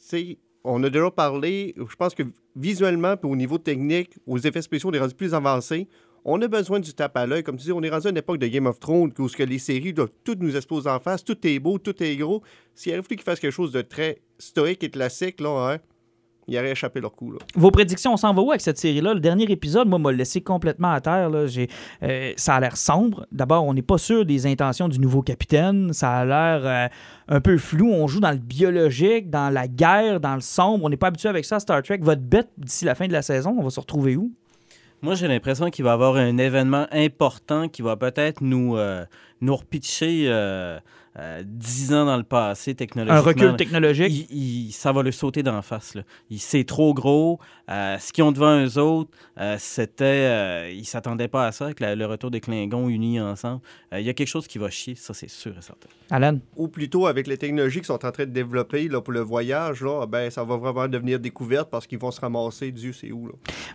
Tu 0.09 0.37
on 0.63 0.83
a 0.83 0.89
déjà 0.89 1.09
parlé, 1.09 1.73
je 1.77 1.95
pense 1.95 2.13
que 2.13 2.23
visuellement, 2.55 3.15
au 3.23 3.35
niveau 3.35 3.57
technique, 3.57 4.11
aux 4.27 4.37
effets 4.37 4.61
spéciaux, 4.61 4.89
on 4.89 4.93
est 4.93 4.99
rendu 4.99 5.15
plus 5.15 5.33
avancé. 5.33 5.87
On 6.25 6.39
a 6.41 6.47
besoin 6.49 6.81
du 6.81 6.93
tape 6.93 7.15
à 7.15 7.25
l'œil. 7.25 7.43
Comme 7.43 7.55
tu 7.55 7.63
dis, 7.63 7.71
on 7.71 7.81
est 7.81 7.89
rendu 7.89 8.07
à 8.07 8.09
une 8.09 8.17
époque 8.17 8.39
de 8.39 8.47
Game 8.47 8.65
of 8.65 8.77
Thrones 8.79 9.13
où 9.17 9.29
ce 9.29 9.37
que 9.37 9.43
les 9.43 9.57
séries 9.57 9.93
doivent 9.93 10.11
toutes 10.25 10.41
nous 10.41 10.55
exposer 10.57 10.89
en 10.89 10.99
face, 10.99 11.23
tout 11.23 11.37
est 11.47 11.59
beau, 11.59 11.77
tout 11.79 12.03
est 12.03 12.17
gros. 12.17 12.43
S'il 12.75 12.91
arrive 12.91 13.05
plus 13.05 13.15
qu'ils 13.15 13.23
fassent 13.23 13.39
quelque 13.39 13.53
chose 13.53 13.71
de 13.71 13.81
très 13.81 14.19
stoïque 14.37 14.83
et 14.83 14.89
classique, 14.89 15.39
là, 15.39 15.49
hein, 15.73 15.77
ils 16.49 16.57
auraient 16.57 16.71
échappé 16.71 16.99
leur 16.99 17.15
coup. 17.15 17.31
Là. 17.31 17.37
Vos 17.55 17.71
prédictions, 17.71 18.13
on 18.13 18.17
s'en 18.17 18.33
va 18.33 18.41
où 18.41 18.49
avec 18.49 18.61
cette 18.61 18.77
série-là? 18.77 19.13
Le 19.13 19.19
dernier 19.19 19.49
épisode, 19.51 19.87
moi, 19.87 19.99
m'a 19.99 20.11
laissé 20.11 20.41
complètement 20.41 20.91
à 20.91 21.01
terre. 21.01 21.29
Là. 21.29 21.47
J'ai, 21.47 21.69
euh, 22.03 22.33
ça 22.35 22.55
a 22.55 22.59
l'air 22.59 22.77
sombre. 22.77 23.25
D'abord, 23.31 23.65
on 23.65 23.73
n'est 23.73 23.81
pas 23.81 23.97
sûr 23.97 24.25
des 24.25 24.47
intentions 24.47 24.87
du 24.87 24.99
nouveau 24.99 25.21
capitaine. 25.21 25.93
Ça 25.93 26.11
a 26.11 26.25
l'air 26.25 26.61
euh, 26.65 26.87
un 27.27 27.41
peu 27.41 27.57
flou. 27.57 27.91
On 27.91 28.07
joue 28.07 28.19
dans 28.19 28.31
le 28.31 28.37
biologique, 28.37 29.29
dans 29.29 29.53
la 29.53 29.67
guerre, 29.67 30.19
dans 30.19 30.35
le 30.35 30.41
sombre. 30.41 30.85
On 30.85 30.89
n'est 30.89 30.97
pas 30.97 31.07
habitué 31.07 31.29
avec 31.29 31.45
ça 31.45 31.57
à 31.57 31.59
Star 31.59 31.83
Trek. 31.83 31.99
Votre 32.01 32.21
bête, 32.21 32.49
d'ici 32.57 32.85
la 32.85 32.95
fin 32.95 33.07
de 33.07 33.13
la 33.13 33.21
saison, 33.21 33.55
on 33.57 33.63
va 33.63 33.69
se 33.69 33.79
retrouver 33.79 34.15
où? 34.15 34.31
Moi, 35.01 35.15
j'ai 35.15 35.29
l'impression 35.29 35.69
qu'il 35.69 35.85
va 35.85 35.91
y 35.91 35.93
avoir 35.93 36.17
un 36.17 36.37
événement 36.37 36.85
important 36.91 37.69
qui 37.69 37.81
va 37.81 37.95
peut-être 37.95 38.41
nous, 38.41 38.75
euh, 38.75 39.05
nous 39.41 39.55
repitcher 39.55 40.25
euh, 40.27 40.79
euh, 41.17 41.43
10 41.45 41.93
ans 41.93 42.05
dans 42.05 42.17
le 42.17 42.23
passé 42.23 42.75
technologiquement. 42.75 43.17
Un 43.19 43.21
recul 43.23 43.55
technologique? 43.57 44.27
Il- 44.31 44.67
il- 44.67 44.71
ça 44.71 44.91
va 44.91 45.01
le 45.03 45.11
sauter 45.11 45.43
d'en 45.43 45.61
face. 45.61 45.95
Là. 45.95 46.03
Il- 46.29 46.39
C'est 46.39 46.63
trop 46.63 46.93
gros. 46.93 47.39
Euh, 47.69 47.97
ce 47.99 48.11
qu'ils 48.13 48.23
ont 48.23 48.31
devant 48.31 48.63
eux 48.63 48.77
autres, 48.79 49.11
euh, 49.39 49.55
c'était. 49.59 50.03
euh, 50.05 50.71
ils 50.71 50.79
ne 50.79 50.83
s'attendaient 50.85 51.27
pas 51.27 51.47
à 51.47 51.51
ça 51.51 51.65
avec 51.65 51.79
la- 51.79 51.95
le 51.95 52.05
retour 52.05 52.31
des 52.31 52.39
Klingons 52.39 52.87
unis 52.89 53.19
ensemble. 53.19 53.61
Euh, 53.93 53.99
Il 53.99 54.05
y 54.05 54.09
a 54.09 54.13
quelque 54.13 54.27
chose 54.27 54.47
qui 54.47 54.57
va 54.59 54.69
chier, 54.69 54.95
ça, 54.95 55.13
c'est 55.13 55.29
sûr 55.29 55.51
et 55.57 55.61
certain. 55.61 55.89
Alan? 56.11 56.39
ou 56.55 56.67
plutôt 56.67 57.05
avec 57.05 57.27
les 57.27 57.37
technologies 57.37 57.79
qu'ils 57.79 57.85
sont 57.85 58.03
en 58.05 58.11
train 58.11 58.25
de 58.25 58.31
développer 58.31 58.87
là, 58.87 58.99
pour 59.01 59.13
le 59.13 59.19
voyage, 59.19 59.81
là, 59.83 60.05
ben, 60.07 60.29
ça 60.31 60.43
va 60.43 60.57
vraiment 60.57 60.87
devenir 60.87 61.19
découverte 61.19 61.69
parce 61.69 61.85
qu'ils 61.85 61.99
vont 61.99 62.09
se 62.11 62.19
ramasser, 62.21 62.71
Dieu 62.71 62.93
sait 62.93 63.11
où. 63.11 63.27
Là. 63.27 63.33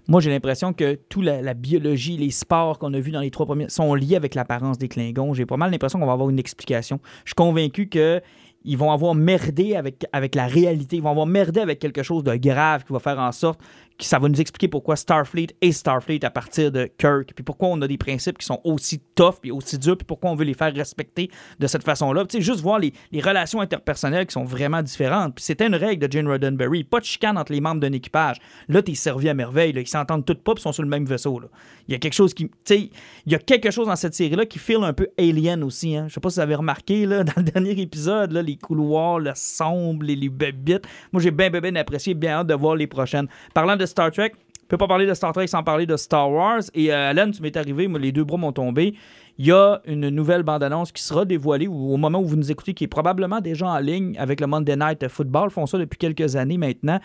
Moi, 0.08 0.20
j'ai 0.20 0.30
l'impression 0.30 0.72
que 0.72 0.94
toute 1.08 1.24
la, 1.24 1.40
la 1.42 1.54
biologie, 1.54 2.16
les 2.16 2.30
sports 2.30 2.78
qu'on 2.78 2.92
a 2.94 2.98
vus 3.00 3.12
dans 3.12 3.20
les 3.20 3.30
trois 3.30 3.46
premiers 3.46 3.68
sont 3.68 3.94
liés 3.94 4.16
avec 4.16 4.34
l'apparence 4.34 4.78
des 4.78 4.88
Klingons. 4.88 5.32
J'ai 5.34 5.46
pas 5.46 5.53
mal 5.56 5.70
l'impression 5.70 5.98
qu'on 5.98 6.06
va 6.06 6.12
avoir 6.12 6.30
une 6.30 6.38
explication. 6.38 7.00
Je 7.24 7.30
suis 7.30 7.34
convaincu 7.34 7.88
que 7.88 8.20
ils 8.64 8.78
vont 8.78 8.90
avoir 8.90 9.14
merdé 9.14 9.76
avec, 9.76 10.06
avec 10.12 10.34
la 10.34 10.46
réalité. 10.46 10.96
Ils 10.96 11.02
vont 11.02 11.10
avoir 11.10 11.26
merdé 11.26 11.60
avec 11.60 11.78
quelque 11.78 12.02
chose 12.02 12.24
de 12.24 12.34
grave 12.36 12.84
qui 12.84 12.92
va 12.92 12.98
faire 12.98 13.18
en 13.18 13.30
sorte 13.30 13.60
ça 14.00 14.18
va 14.18 14.28
nous 14.28 14.40
expliquer 14.40 14.66
pourquoi 14.68 14.96
Starfleet 14.96 15.48
est 15.60 15.72
Starfleet 15.72 16.24
à 16.24 16.30
partir 16.30 16.72
de 16.72 16.90
Kirk, 16.98 17.32
puis 17.34 17.44
pourquoi 17.44 17.68
on 17.68 17.80
a 17.82 17.86
des 17.86 17.96
principes 17.96 18.38
qui 18.38 18.46
sont 18.46 18.60
aussi 18.64 19.00
tough, 19.14 19.36
puis 19.40 19.52
aussi 19.52 19.78
durs, 19.78 19.96
puis 19.96 20.04
pourquoi 20.04 20.30
on 20.30 20.34
veut 20.34 20.44
les 20.44 20.54
faire 20.54 20.74
respecter 20.74 21.30
de 21.60 21.66
cette 21.66 21.84
façon-là. 21.84 22.24
Tu 22.26 22.38
sais, 22.38 22.42
juste 22.42 22.60
voir 22.60 22.80
les, 22.80 22.92
relations 23.20 23.60
interpersonnelles 23.60 24.26
qui 24.26 24.32
sont 24.32 24.44
vraiment 24.44 24.82
différentes. 24.82 25.36
Puis 25.36 25.44
c'était 25.44 25.66
une 25.66 25.76
règle 25.76 26.06
de 26.06 26.12
Jane 26.12 26.28
Roddenberry. 26.28 26.84
Pas 26.84 27.00
de 27.00 27.04
chicane 27.04 27.38
entre 27.38 27.52
les 27.52 27.60
membres 27.60 27.80
d'un 27.80 27.92
équipage. 27.92 28.38
Là, 28.68 28.82
t'es 28.82 28.94
servi 28.94 29.28
à 29.28 29.34
merveille. 29.34 29.72
Là. 29.72 29.80
Ils 29.80 29.86
s'entendent 29.86 30.24
toutes 30.24 30.42
pas, 30.42 30.54
puis 30.54 30.62
sont 30.62 30.72
sur 30.72 30.82
le 30.82 30.88
même 30.88 31.06
vaisseau. 31.06 31.38
Là. 31.38 31.46
Il 31.88 31.92
y 31.92 31.94
a 31.94 31.98
quelque 31.98 32.14
chose 32.14 32.34
qui. 32.34 32.48
Tu 32.48 32.52
sais, 32.64 32.90
il 33.26 33.32
y 33.32 33.34
a 33.34 33.38
quelque 33.38 33.70
chose 33.70 33.86
dans 33.86 33.96
cette 33.96 34.14
série-là 34.14 34.44
qui 34.46 34.58
file 34.58 34.82
un 34.82 34.92
peu 34.92 35.08
alien 35.18 35.62
aussi. 35.62 35.96
Hein. 35.96 36.06
Je 36.08 36.14
sais 36.14 36.20
pas 36.20 36.30
si 36.30 36.36
vous 36.36 36.42
avez 36.42 36.56
remarqué, 36.56 37.06
là, 37.06 37.24
dans 37.24 37.34
le 37.36 37.44
dernier 37.44 37.80
épisode, 37.80 38.32
là, 38.32 38.42
les 38.42 38.56
couloirs, 38.56 39.20
le 39.20 39.32
sombre, 39.34 40.04
les, 40.04 40.16
les 40.16 40.28
bébites. 40.28 40.84
Moi, 41.12 41.22
j'ai 41.22 41.30
bien, 41.30 41.48
bien, 41.48 41.60
bien 41.60 41.76
apprécié, 41.76 42.14
bien 42.14 42.40
hâte 42.40 42.48
de 42.48 42.54
voir 42.54 42.74
les 42.74 42.88
prochaines. 42.88 43.28
Parlant 43.54 43.76
de 43.76 43.83
Star 43.86 44.10
Trek, 44.10 44.32
je 44.62 44.66
peux 44.68 44.76
pas 44.76 44.86
parler 44.86 45.06
de 45.06 45.14
Star 45.14 45.32
Trek 45.32 45.46
sans 45.46 45.62
parler 45.62 45.86
de 45.86 45.96
Star 45.96 46.30
Wars. 46.30 46.62
Et 46.74 46.92
euh, 46.92 47.10
Alan, 47.10 47.30
tu 47.30 47.42
m'es 47.42 47.56
arrivé, 47.56 47.86
moi, 47.88 47.98
les 47.98 48.12
deux 48.12 48.24
bras 48.24 48.36
m'ont 48.36 48.52
tombé. 48.52 48.94
Il 49.38 49.46
y 49.46 49.52
a 49.52 49.80
une 49.84 50.08
nouvelle 50.10 50.42
bande-annonce 50.42 50.92
qui 50.92 51.02
sera 51.02 51.24
dévoilée 51.24 51.66
au 51.66 51.96
moment 51.96 52.20
où 52.20 52.26
vous 52.26 52.36
nous 52.36 52.52
écoutez, 52.52 52.72
qui 52.72 52.84
est 52.84 52.88
probablement 52.88 53.40
déjà 53.40 53.66
en 53.66 53.78
ligne 53.78 54.16
avec 54.18 54.40
le 54.40 54.46
Monday 54.46 54.76
Night 54.76 55.08
Football. 55.08 55.48
Ils 55.50 55.54
font 55.54 55.66
ça 55.66 55.78
depuis 55.78 55.98
quelques 55.98 56.36
années 56.36 56.58
maintenant. 56.58 57.00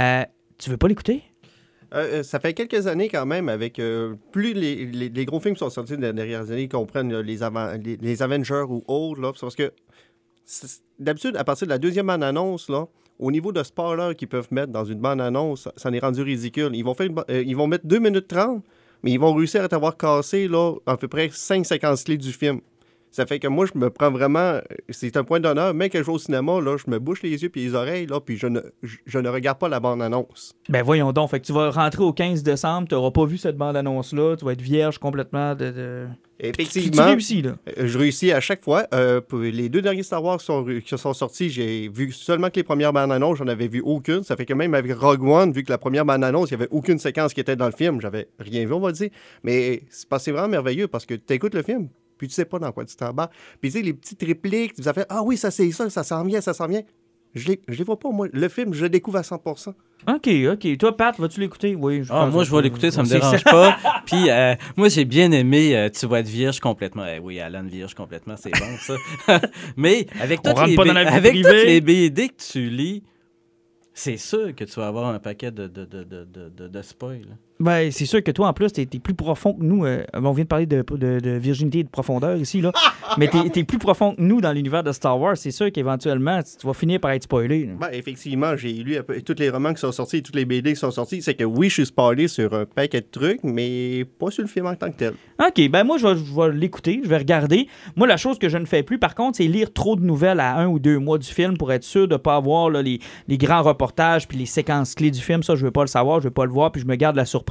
Euh, 0.00 0.24
tu 0.58 0.70
veux 0.70 0.78
pas 0.78 0.88
l'écouter? 0.88 1.22
Euh, 1.94 2.18
euh, 2.18 2.22
ça 2.22 2.40
fait 2.40 2.52
quelques 2.52 2.86
années 2.86 3.08
quand 3.08 3.26
même, 3.26 3.48
avec 3.48 3.78
euh, 3.78 4.14
plus 4.32 4.54
les, 4.54 5.24
gros 5.24 5.38
films 5.38 5.56
sont 5.56 5.70
sortis 5.70 5.96
dans 5.96 6.02
les 6.02 6.12
dernières 6.12 6.50
années 6.50 6.68
comprennent 6.68 7.12
là, 7.12 7.22
les, 7.22 8.22
Avengers 8.22 8.64
ou 8.68 8.82
autres, 8.88 9.20
là, 9.20 9.32
parce 9.38 9.54
que 9.54 9.72
d'habitude, 10.98 11.36
à 11.36 11.44
partir 11.44 11.66
de 11.66 11.72
la 11.72 11.78
deuxième 11.78 12.06
bande-annonce, 12.06 12.68
là, 12.68 12.86
au 13.18 13.30
niveau 13.30 13.52
de 13.52 13.62
spoiler 13.62 14.14
qu'ils 14.14 14.28
peuvent 14.28 14.48
mettre 14.50 14.72
dans 14.72 14.84
une 14.84 14.98
bande-annonce, 14.98 15.68
ça, 15.76 15.88
en 15.88 15.92
est 15.92 15.98
rendu 15.98 16.22
ridicule. 16.22 16.70
Ils 16.74 16.84
vont, 16.84 16.94
faire 16.94 17.08
euh, 17.30 17.42
ils 17.46 17.56
vont 17.56 17.66
mettre 17.66 17.86
2 17.86 17.98
minutes 17.98 18.28
30, 18.28 18.62
mais 19.02 19.12
ils 19.12 19.20
vont 19.20 19.34
réussir 19.34 19.62
à 19.62 19.68
t'avoir 19.68 19.96
cassé 19.96 20.48
là, 20.48 20.74
à 20.86 20.96
peu 20.96 21.08
près 21.08 21.30
5 21.32 21.64
séquences 21.64 22.04
clés 22.04 22.18
du 22.18 22.32
film. 22.32 22.60
Ça 23.16 23.24
fait 23.24 23.38
que 23.38 23.48
moi, 23.48 23.64
je 23.64 23.78
me 23.78 23.88
prends 23.88 24.10
vraiment. 24.10 24.58
C'est 24.90 25.16
un 25.16 25.24
point 25.24 25.40
d'honneur. 25.40 25.72
Mais 25.72 25.88
que 25.88 25.96
je 25.96 26.02
vais 26.04 26.12
au 26.12 26.18
cinéma, 26.18 26.60
là, 26.60 26.76
je 26.76 26.90
me 26.90 26.98
bouche 26.98 27.22
les 27.22 27.42
yeux 27.42 27.48
puis 27.48 27.64
les 27.64 27.74
oreilles, 27.74 28.04
là, 28.06 28.20
puis 28.20 28.36
je 28.36 28.46
ne, 28.46 28.60
je, 28.82 28.96
je 29.06 29.18
ne 29.18 29.30
regarde 29.30 29.58
pas 29.58 29.70
la 29.70 29.80
bande-annonce. 29.80 30.52
Ben 30.68 30.82
voyons 30.82 31.12
donc. 31.12 31.30
Fait 31.30 31.40
que 31.40 31.46
tu 31.46 31.54
vas 31.54 31.70
rentrer 31.70 32.02
au 32.02 32.12
15 32.12 32.42
décembre, 32.42 32.88
tu 32.88 32.94
n'auras 32.94 33.12
pas 33.12 33.24
vu 33.24 33.38
cette 33.38 33.56
bande-annonce-là, 33.56 34.36
tu 34.36 34.44
vas 34.44 34.52
être 34.52 34.60
vierge 34.60 34.98
complètement 34.98 35.54
de. 35.54 35.70
de... 35.70 36.06
Tu, 36.38 36.42
tu 36.52 36.60
Effectivement. 36.60 37.06
réussis, 37.06 37.40
là. 37.40 37.56
Euh, 37.78 37.86
Je 37.86 37.96
réussis 37.98 38.30
à 38.32 38.40
chaque 38.40 38.62
fois. 38.62 38.86
Euh, 38.92 39.22
pour 39.22 39.38
les 39.38 39.70
deux 39.70 39.80
derniers 39.80 40.02
Star 40.02 40.22
Wars 40.22 40.36
qui 40.36 40.44
sont, 40.44 40.66
qui 40.84 40.98
sont 40.98 41.14
sortis, 41.14 41.48
j'ai 41.48 41.88
vu 41.88 42.12
seulement 42.12 42.50
que 42.50 42.56
les 42.56 42.62
premières 42.64 42.92
bandes 42.92 43.10
annonces, 43.12 43.38
j'en 43.38 43.48
avais 43.48 43.68
vu 43.68 43.80
aucune. 43.82 44.22
Ça 44.24 44.36
fait 44.36 44.44
que 44.44 44.52
même 44.52 44.74
avec 44.74 44.92
Rogue 44.94 45.22
One, 45.26 45.52
vu 45.52 45.62
que 45.64 45.72
la 45.72 45.78
première 45.78 46.04
bande 46.04 46.22
annonce, 46.22 46.50
il 46.50 46.58
n'y 46.58 46.62
avait 46.62 46.70
aucune 46.70 46.98
séquence 46.98 47.32
qui 47.32 47.40
était 47.40 47.56
dans 47.56 47.64
le 47.64 47.72
film, 47.72 48.02
j'avais 48.02 48.28
rien 48.38 48.66
vu, 48.66 48.74
on 48.74 48.80
va 48.80 48.92
dire. 48.92 49.08
Mais 49.42 49.84
c'est 49.88 50.06
pas- 50.06 50.18
c'est 50.18 50.30
vraiment 50.32 50.48
merveilleux 50.48 50.88
parce 50.88 51.06
que 51.06 51.14
tu 51.14 51.32
écoutes 51.32 51.54
le 51.54 51.62
film, 51.62 51.88
puis 52.18 52.28
tu 52.28 52.34
sais 52.34 52.44
pas 52.44 52.58
dans 52.58 52.72
quoi 52.72 52.84
tu 52.84 52.96
t'embarques. 52.96 53.32
Puis 53.60 53.70
tu 53.70 53.78
sais, 53.78 53.84
les 53.84 53.92
petites 53.94 54.22
répliques, 54.22 54.74
tu 54.74 54.82
vas 54.82 54.92
faire 54.92 55.06
Ah 55.08 55.22
oui, 55.22 55.36
ça 55.36 55.50
c'est 55.50 55.70
ça, 55.72 55.88
ça 55.90 56.02
s'en 56.04 56.24
vient, 56.24 56.40
ça 56.40 56.54
s'en 56.54 56.66
vient. 56.66 56.82
Je 57.34 57.48
les, 57.48 57.60
je 57.68 57.76
les 57.76 57.84
vois 57.84 57.98
pas, 57.98 58.08
moi. 58.10 58.28
Le 58.32 58.48
film, 58.48 58.72
je 58.72 58.82
le 58.84 58.88
découvre 58.88 59.18
à 59.18 59.22
100% 59.22 59.74
OK, 60.08 60.28
OK. 60.52 60.78
Toi, 60.78 60.96
Pat, 60.96 61.18
vas-tu 61.18 61.40
l'écouter? 61.40 61.74
Oui. 61.74 62.02
je 62.02 62.10
Ah, 62.10 62.26
moi, 62.26 62.42
que- 62.44 62.48
je 62.48 62.54
vais 62.56 62.62
l'écouter, 62.62 62.90
ça 62.90 63.02
me 63.02 63.08
dérange 63.08 63.44
pas. 63.44 63.76
Puis, 64.06 64.30
euh, 64.30 64.54
moi, 64.76 64.88
j'ai 64.88 65.04
bien 65.04 65.30
aimé 65.32 65.76
euh, 65.76 65.90
Tu 65.90 66.06
vas 66.06 66.20
être 66.20 66.28
vierge 66.28 66.60
complètement. 66.60 67.04
Eh 67.06 67.18
oui, 67.18 67.38
Alan 67.40 67.64
vierge 67.64 67.94
complètement, 67.94 68.36
c'est 68.38 68.52
bon, 68.52 68.76
ça. 68.78 69.40
Mais 69.76 70.06
avec, 70.18 70.40
toutes 70.42 70.54
les, 70.66 70.78
avec 70.88 71.34
toutes 71.34 71.44
les 71.52 71.80
BD 71.82 72.28
que 72.30 72.42
tu 72.52 72.70
lis, 72.70 73.02
c'est 73.92 74.16
sûr 74.16 74.54
que 74.54 74.64
tu 74.64 74.80
vas 74.80 74.86
avoir 74.88 75.06
un 75.08 75.18
paquet 75.18 75.50
de, 75.50 75.66
de, 75.66 75.84
de, 75.84 76.04
de, 76.04 76.24
de, 76.24 76.48
de, 76.48 76.68
de 76.68 76.82
spoil. 76.82 77.36
Ben, 77.58 77.90
c'est 77.90 78.04
sûr 78.04 78.22
que 78.22 78.30
toi, 78.30 78.48
en 78.48 78.52
plus, 78.52 78.70
t'es 78.70 78.82
es 78.82 78.98
plus 78.98 79.14
profond 79.14 79.54
que 79.54 79.62
nous. 79.62 79.86
euh, 79.86 80.04
on 80.12 80.32
vient 80.32 80.44
de 80.44 80.48
parler 80.48 80.66
de, 80.66 80.84
de- 80.90 81.20
de 81.20 81.30
virginité 81.38 81.78
et 81.78 81.84
de 81.84 81.88
profondeur 81.88 82.36
ici, 82.36 82.60
là. 82.60 82.70
Mais 83.18 83.28
t'es 83.28 83.60
es 83.60 83.64
plus 83.64 83.78
profond 83.78 84.14
que 84.14 84.20
nous 84.20 84.42
dans 84.42 84.52
l'univers 84.52 84.82
de 84.82 84.92
Star 84.92 85.18
Wars. 85.18 85.38
C'est 85.38 85.52
sûr 85.52 85.72
qu'éventuellement, 85.72 86.40
tu 86.42 86.66
vas 86.66 86.74
finir 86.74 87.00
par 87.00 87.12
être 87.12 87.22
spoilé. 87.22 87.64
là. 87.66 87.72
Ben, 87.80 87.88
effectivement, 87.92 88.56
j'ai 88.56 88.72
lu 88.74 88.96
tous 89.24 89.36
les 89.38 89.48
romans 89.48 89.72
qui 89.72 89.80
sont 89.80 89.92
sortis, 89.92 90.22
tous 90.22 90.34
les 90.34 90.44
BD 90.44 90.74
qui 90.74 90.78
sont 90.80 90.90
sortis. 90.90 91.22
C'est 91.22 91.34
que 91.34 91.44
oui, 91.44 91.68
je 91.70 91.74
suis 91.74 91.86
spoilé 91.86 92.28
sur 92.28 92.52
un 92.52 92.66
paquet 92.66 93.00
de 93.00 93.06
trucs, 93.10 93.42
mais 93.42 94.04
pas 94.18 94.30
sur 94.30 94.42
le 94.42 94.48
film 94.48 94.66
en 94.66 94.74
tant 94.74 94.90
que 94.90 94.96
tel. 94.98 95.14
OK, 95.40 95.70
ben 95.70 95.84
moi, 95.84 95.96
je 95.96 96.06
vais, 96.08 96.16
je 96.16 96.34
vais 96.38 96.52
l'écouter, 96.52 97.00
je 97.04 97.08
vais 97.08 97.18
regarder. 97.18 97.68
Moi, 97.94 98.06
la 98.06 98.18
chose 98.18 98.38
que 98.38 98.50
je 98.50 98.58
ne 98.58 98.66
fais 98.66 98.82
plus, 98.82 98.98
par 98.98 99.14
contre, 99.14 99.38
c'est 99.38 99.44
lire 99.46 99.72
trop 99.72 99.96
de 99.96 100.04
nouvelles 100.04 100.40
à 100.40 100.56
un 100.58 100.66
ou 100.66 100.78
deux 100.78 100.98
mois 100.98 101.16
du 101.16 101.28
film 101.28 101.56
pour 101.56 101.72
être 101.72 101.84
sûr 101.84 102.06
de 102.06 102.14
ne 102.14 102.18
pas 102.18 102.36
avoir 102.36 102.68
là, 102.68 102.82
les, 102.82 102.98
les 103.28 103.38
grands 103.38 103.62
reportages 103.62 104.28
puis 104.28 104.36
les 104.36 104.46
séquences 104.46 104.94
clés 104.94 105.10
du 105.10 105.20
film. 105.22 105.42
Ça, 105.42 105.54
je 105.54 105.60
ne 105.60 105.66
veux 105.66 105.72
pas 105.72 105.82
le 105.82 105.86
savoir, 105.88 106.20
je 106.20 106.24
ne 106.26 106.28
veux 106.28 106.34
pas 106.34 106.44
le 106.44 106.52
voir, 106.52 106.70
puis 106.70 106.82
je 106.82 106.86
me 106.86 106.96
garde 106.96 107.16
la 107.16 107.24
surprise. 107.24 107.45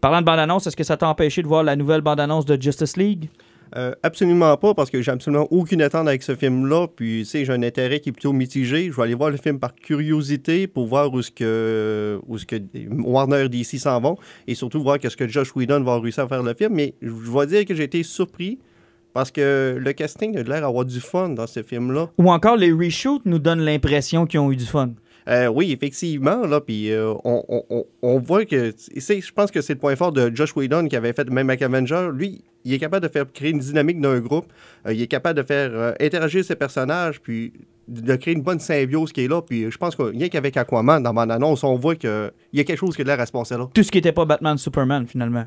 Parlant 0.00 0.20
de 0.20 0.26
bande-annonce, 0.26 0.66
est-ce 0.66 0.76
que 0.76 0.84
ça 0.84 0.96
t'a 0.96 1.08
empêché 1.08 1.42
de 1.42 1.48
voir 1.48 1.62
la 1.62 1.76
nouvelle 1.76 2.00
bande-annonce 2.00 2.44
de 2.44 2.60
Justice 2.60 2.96
League? 2.96 3.28
Euh, 3.74 3.92
absolument 4.02 4.56
pas, 4.56 4.74
parce 4.74 4.90
que 4.90 5.02
j'ai 5.02 5.10
absolument 5.10 5.46
aucune 5.50 5.82
attente 5.82 6.06
avec 6.06 6.22
ce 6.22 6.34
film-là. 6.34 6.86
Puis, 6.94 7.20
tu 7.20 7.24
sais, 7.24 7.44
j'ai 7.44 7.52
un 7.52 7.62
intérêt 7.62 8.00
qui 8.00 8.10
est 8.10 8.12
plutôt 8.12 8.32
mitigé. 8.32 8.90
Je 8.90 8.96
vais 8.96 9.02
aller 9.02 9.14
voir 9.14 9.30
le 9.30 9.36
film 9.36 9.58
par 9.58 9.74
curiosité 9.74 10.66
pour 10.66 10.86
voir 10.86 11.12
où 11.12 11.20
ce 11.20 11.30
que, 11.30 12.20
où 12.26 12.38
ce 12.38 12.46
que 12.46 12.56
Warner 13.02 13.48
DC 13.48 13.78
s'en 13.78 14.00
vont 14.00 14.16
et 14.46 14.54
surtout 14.54 14.82
voir 14.82 14.98
qu'est-ce 14.98 15.16
que 15.16 15.26
Josh 15.26 15.54
Whedon 15.54 15.82
va 15.82 15.98
réussir 15.98 16.24
à 16.24 16.28
faire 16.28 16.42
le 16.42 16.54
film. 16.54 16.74
Mais 16.74 16.94
je 17.02 17.08
vais 17.08 17.46
dire 17.46 17.64
que 17.64 17.74
j'ai 17.74 17.84
été 17.84 18.02
surpris 18.02 18.58
parce 19.12 19.30
que 19.30 19.76
le 19.80 19.92
casting 19.94 20.36
a 20.36 20.42
l'air 20.42 20.60
d'avoir 20.60 20.84
du 20.84 21.00
fun 21.00 21.30
dans 21.30 21.46
ce 21.46 21.62
film-là. 21.62 22.10
Ou 22.18 22.30
encore, 22.30 22.56
les 22.56 22.70
reshoots 22.70 23.22
nous 23.24 23.38
donnent 23.38 23.64
l'impression 23.64 24.26
qu'ils 24.26 24.40
ont 24.40 24.52
eu 24.52 24.56
du 24.56 24.66
fun. 24.66 24.90
Euh, 25.28 25.48
oui, 25.48 25.72
effectivement, 25.72 26.46
là, 26.46 26.60
puis 26.60 26.90
euh, 26.92 27.12
on, 27.24 27.42
on- 27.48 27.84
on- 28.02 28.18
voit 28.20 28.44
que, 28.44 28.72
c'est- 28.76 29.20
je 29.20 29.32
pense 29.32 29.50
que 29.50 29.60
c'est 29.60 29.72
le 29.74 29.80
point 29.80 29.96
fort 29.96 30.12
de 30.12 30.30
Josh 30.34 30.54
Whedon 30.54 30.86
qui 30.86 30.94
avait 30.96 31.12
fait 31.12 31.28
même 31.28 31.50
avec 31.50 31.62
Avenger. 31.62 32.10
Lui, 32.12 32.44
il 32.64 32.72
est 32.72 32.78
capable 32.78 33.06
de 33.06 33.12
faire 33.12 33.24
créer 33.32 33.50
une 33.50 33.58
dynamique 33.58 34.00
d'un 34.00 34.20
groupe. 34.20 34.46
Euh, 34.86 34.92
il 34.92 35.02
est 35.02 35.06
capable 35.08 35.36
de 35.40 35.44
faire 35.46 35.70
euh, 35.72 35.92
interagir 36.00 36.44
ses 36.44 36.54
personnages, 36.54 37.20
puis 37.20 37.52
de 37.88 38.14
créer 38.16 38.34
une 38.34 38.42
bonne 38.42 38.60
symbiose 38.60 39.12
qui 39.12 39.22
est 39.24 39.28
là. 39.28 39.42
Puis 39.42 39.68
je 39.70 39.76
pense 39.78 39.96
que 39.96 40.02
rien 40.04 40.28
qu'avec 40.28 40.56
Aquaman, 40.56 41.02
dans 41.02 41.12
mon 41.12 41.28
annonce, 41.28 41.64
on 41.64 41.74
voit 41.74 41.96
qu'il 41.96 42.30
y 42.52 42.60
a 42.60 42.64
quelque 42.64 42.78
chose 42.78 42.94
qui 42.94 43.02
a 43.02 43.04
de 43.04 43.08
l'air 43.10 43.18
à 43.20 43.26
se 43.26 43.32
passer 43.32 43.56
là. 43.56 43.68
Tout 43.74 43.82
ce 43.82 43.90
qui 43.90 43.98
était 43.98 44.12
pas 44.12 44.24
Batman, 44.26 44.56
Superman, 44.58 45.06
finalement. 45.08 45.46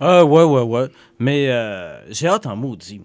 Ah, 0.00 0.24
ouais, 0.24 0.44
ouais, 0.44 0.62
ouais. 0.62 0.86
Mais 1.18 1.46
euh, 1.48 1.98
j'ai 2.10 2.26
hâte 2.28 2.46
en 2.46 2.54
maudit. 2.56 3.00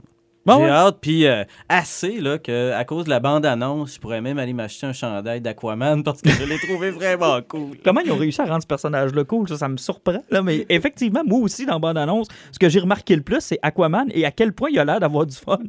Bon, 0.48 0.60
j'ai 0.60 0.63
ouais. 0.63 0.70
hâte, 0.70 0.98
puis 1.01 1.27
euh, 1.27 1.44
assez, 1.68 2.22
là, 2.22 2.38
que 2.38 2.72
à 2.72 2.86
cause 2.86 3.04
de 3.04 3.10
la 3.10 3.20
bande-annonce, 3.20 3.96
je 3.96 4.00
pourrais 4.00 4.22
même 4.22 4.39
aller 4.39 4.54
m'acheter 4.54 4.88
un 4.88 4.94
chandail 4.94 5.42
d'Aquaman 5.42 6.04
parce 6.04 6.22
que 6.22 6.30
je 6.30 6.46
l'ai 6.46 6.58
trouvé 6.58 6.89
vraiment 6.89 7.42
cool. 7.50 7.77
Comment 7.84 8.00
ils 8.00 8.13
ont 8.13 8.18
réussi 8.18 8.42
à 8.42 8.46
rendre 8.46 8.62
ce 8.62 8.68
personnage-là 8.68 9.25
cool? 9.25 9.50
Ça, 9.50 9.58
ça 9.58 9.68
me 9.68 9.75
surprend. 9.75 10.24
Là, 10.32 10.42
mais 10.42 10.66
effectivement, 10.70 11.22
moi 11.25 11.39
aussi, 11.39 11.66
dans 11.66 11.82
bande-annonce, 11.82 12.27
ce 12.54 12.60
que 12.60 12.70
j'ai 12.70 12.80
remarqué 12.80 13.18
le 13.18 13.24
plus, 13.24 13.42
c'est 13.42 13.60
Aquaman 13.62 14.08
et 14.13 14.25
à 14.25 14.32
quel 14.32 14.54
point 14.54 14.70
il 14.72 14.80
a 14.80 14.86
l'air 14.86 15.01
d'avoir 15.01 15.25
du 15.25 15.36
fun. 15.36 15.60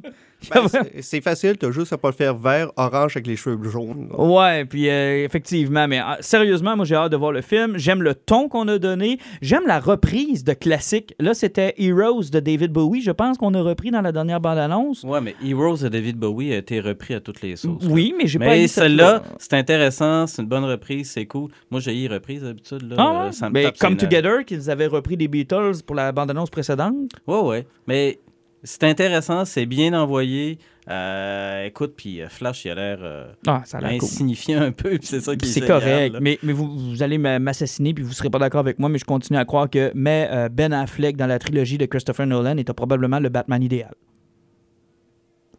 Ben, 0.54 0.68
c'est- 0.68 1.02
c'est 1.02 1.21
facile, 1.21 1.57
t'as 1.59 1.71
juste 1.73 1.92
à 1.92 1.99
pas 1.99 2.09
le 2.09 2.14
faire 2.14 2.35
vert, 2.37 2.71
orange 2.76 3.16
avec 3.16 3.26
les 3.26 3.35
cheveux 3.37 3.59
jaunes. 3.68 4.09
là. 4.11 4.18
Ouais, 4.25 4.64
puis 4.64 4.88
euh, 4.88 5.25
effectivement, 5.25 5.88
mais 5.88 5.99
euh, 6.00 6.04
sérieusement, 6.21 6.76
moi 6.76 6.85
j'ai 6.85 6.95
hâte 6.95 7.11
de 7.12 7.16
voir 7.16 7.33
le 7.33 7.40
film. 7.42 7.76
J'aime 7.76 8.02
le 8.02 8.14
ton 8.14 8.49
qu'on 8.49 8.68
a 8.68 8.78
donné. 8.78 9.18
J'aime 9.42 9.66
la 9.66 9.80
reprise 9.80 10.45
de 10.45 10.52
classique. 10.52 11.14
Là, 11.18 11.35
c'était 11.35 11.75
Heroes 11.78 12.30
de 12.33 12.38
David 12.40 12.73
Bowie, 12.73 13.02
je 13.02 13.11
pense 13.11 13.37
qu'on 13.37 13.52
a 13.54 13.61
repris 13.62 13.90
dans 13.90 14.00
la 14.00 14.12
dernière 14.12 14.40
bande-annonce. 14.40 15.02
Ouais, 15.02 15.21
mais 15.21 15.35
Heroes 15.45 15.78
de 15.83 15.88
David 15.88 16.16
Bowie 16.16 16.52
a 16.52 16.59
été 16.59 16.80
repris 16.80 17.14
à 17.14 17.21
toutes 17.21 17.42
les 17.42 17.57
sauces. 17.57 17.83
là. 17.83 17.88
Oui, 17.90 18.14
mais 18.16 18.26
j'ai 18.28 18.38
pas 18.38 18.47
Mais 18.47 18.68
celle-là, 18.68 19.23
c'est 19.38 19.54
intéressant, 19.54 20.26
c'est 20.28 20.40
une 20.42 20.49
bonne 20.49 20.64
reprise, 20.64 21.11
c'est 21.11 21.26
cool. 21.26 21.50
Moi, 21.71 21.80
j'ai 21.80 22.00
eu 22.04 22.09
reprise 22.09 22.42
d'habitude. 22.42 22.88
Là, 22.88 22.97
Ah 22.99 23.11
ouais? 23.12 23.28
euh, 23.28 23.33
ça 23.33 23.49
me 23.49 23.54
Mais 23.54 23.73
Come. 23.78 23.97
Together, 23.97 24.45
qu'ils 24.45 24.71
avaient 24.71 24.87
repris 24.87 25.16
des 25.16 25.26
Beatles 25.28 25.83
pour 25.85 25.97
la 25.97 26.12
bande-annonce 26.12 26.50
précédente? 26.50 26.95
Ouais, 27.26 27.40
ouais. 27.40 27.66
Mais 27.87 28.18
c'est 28.62 28.84
intéressant, 28.84 29.44
c'est 29.44 29.66
bien 29.66 29.92
envoyé. 29.94 30.58
Euh, 30.88 31.66
écoute, 31.66 31.94
puis 31.96 32.22
euh, 32.22 32.28
Flash, 32.28 32.64
il 32.64 32.70
a 32.70 32.74
l'air 32.74 32.98
euh, 33.02 33.30
Ah, 33.46 33.62
cool. 33.70 33.84
insignifiant 33.84 34.62
un 34.62 34.72
peu, 34.72 34.90
puis 34.98 35.06
c'est 35.06 35.20
ça 35.20 35.36
qui 35.36 35.46
est 35.46 35.48
C'est 35.52 35.60
correct, 35.66 36.14
là. 36.14 36.18
mais, 36.20 36.38
mais 36.42 36.52
vous, 36.52 36.66
vous 36.90 37.02
allez 37.02 37.18
m'assassiner 37.18 37.92
puis 37.92 38.02
vous 38.02 38.12
serez 38.12 38.30
pas 38.30 38.38
d'accord 38.38 38.60
avec 38.60 38.78
moi, 38.78 38.88
mais 38.88 38.98
je 38.98 39.04
continue 39.04 39.38
à 39.38 39.44
croire 39.44 39.68
que 39.68 39.92
mais 39.94 40.28
euh, 40.32 40.48
Ben 40.48 40.72
Affleck 40.72 41.16
dans 41.16 41.26
la 41.26 41.38
trilogie 41.38 41.76
de 41.78 41.84
Christopher 41.86 42.26
Nolan 42.26 42.56
était 42.56 42.72
probablement 42.72 43.20
le 43.20 43.28
Batman 43.28 43.62
idéal. 43.62 43.92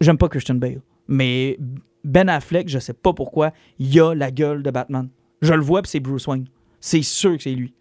J'aime 0.00 0.18
pas 0.18 0.28
Christian 0.28 0.56
Bale, 0.56 0.80
mais 1.06 1.58
Ben 2.04 2.28
Affleck, 2.28 2.68
je 2.68 2.78
sais 2.78 2.94
pas 2.94 3.12
pourquoi, 3.12 3.52
il 3.78 4.00
a 4.00 4.14
la 4.14 4.30
gueule 4.30 4.62
de 4.62 4.70
Batman. 4.70 5.08
Je 5.42 5.54
le 5.54 5.62
vois 5.62 5.82
puis 5.82 5.90
c'est 5.90 6.00
Bruce 6.00 6.26
Wayne. 6.26 6.46
C'est 6.80 7.02
sûr 7.02 7.36
que 7.36 7.42
c'est 7.42 7.52
lui. 7.52 7.72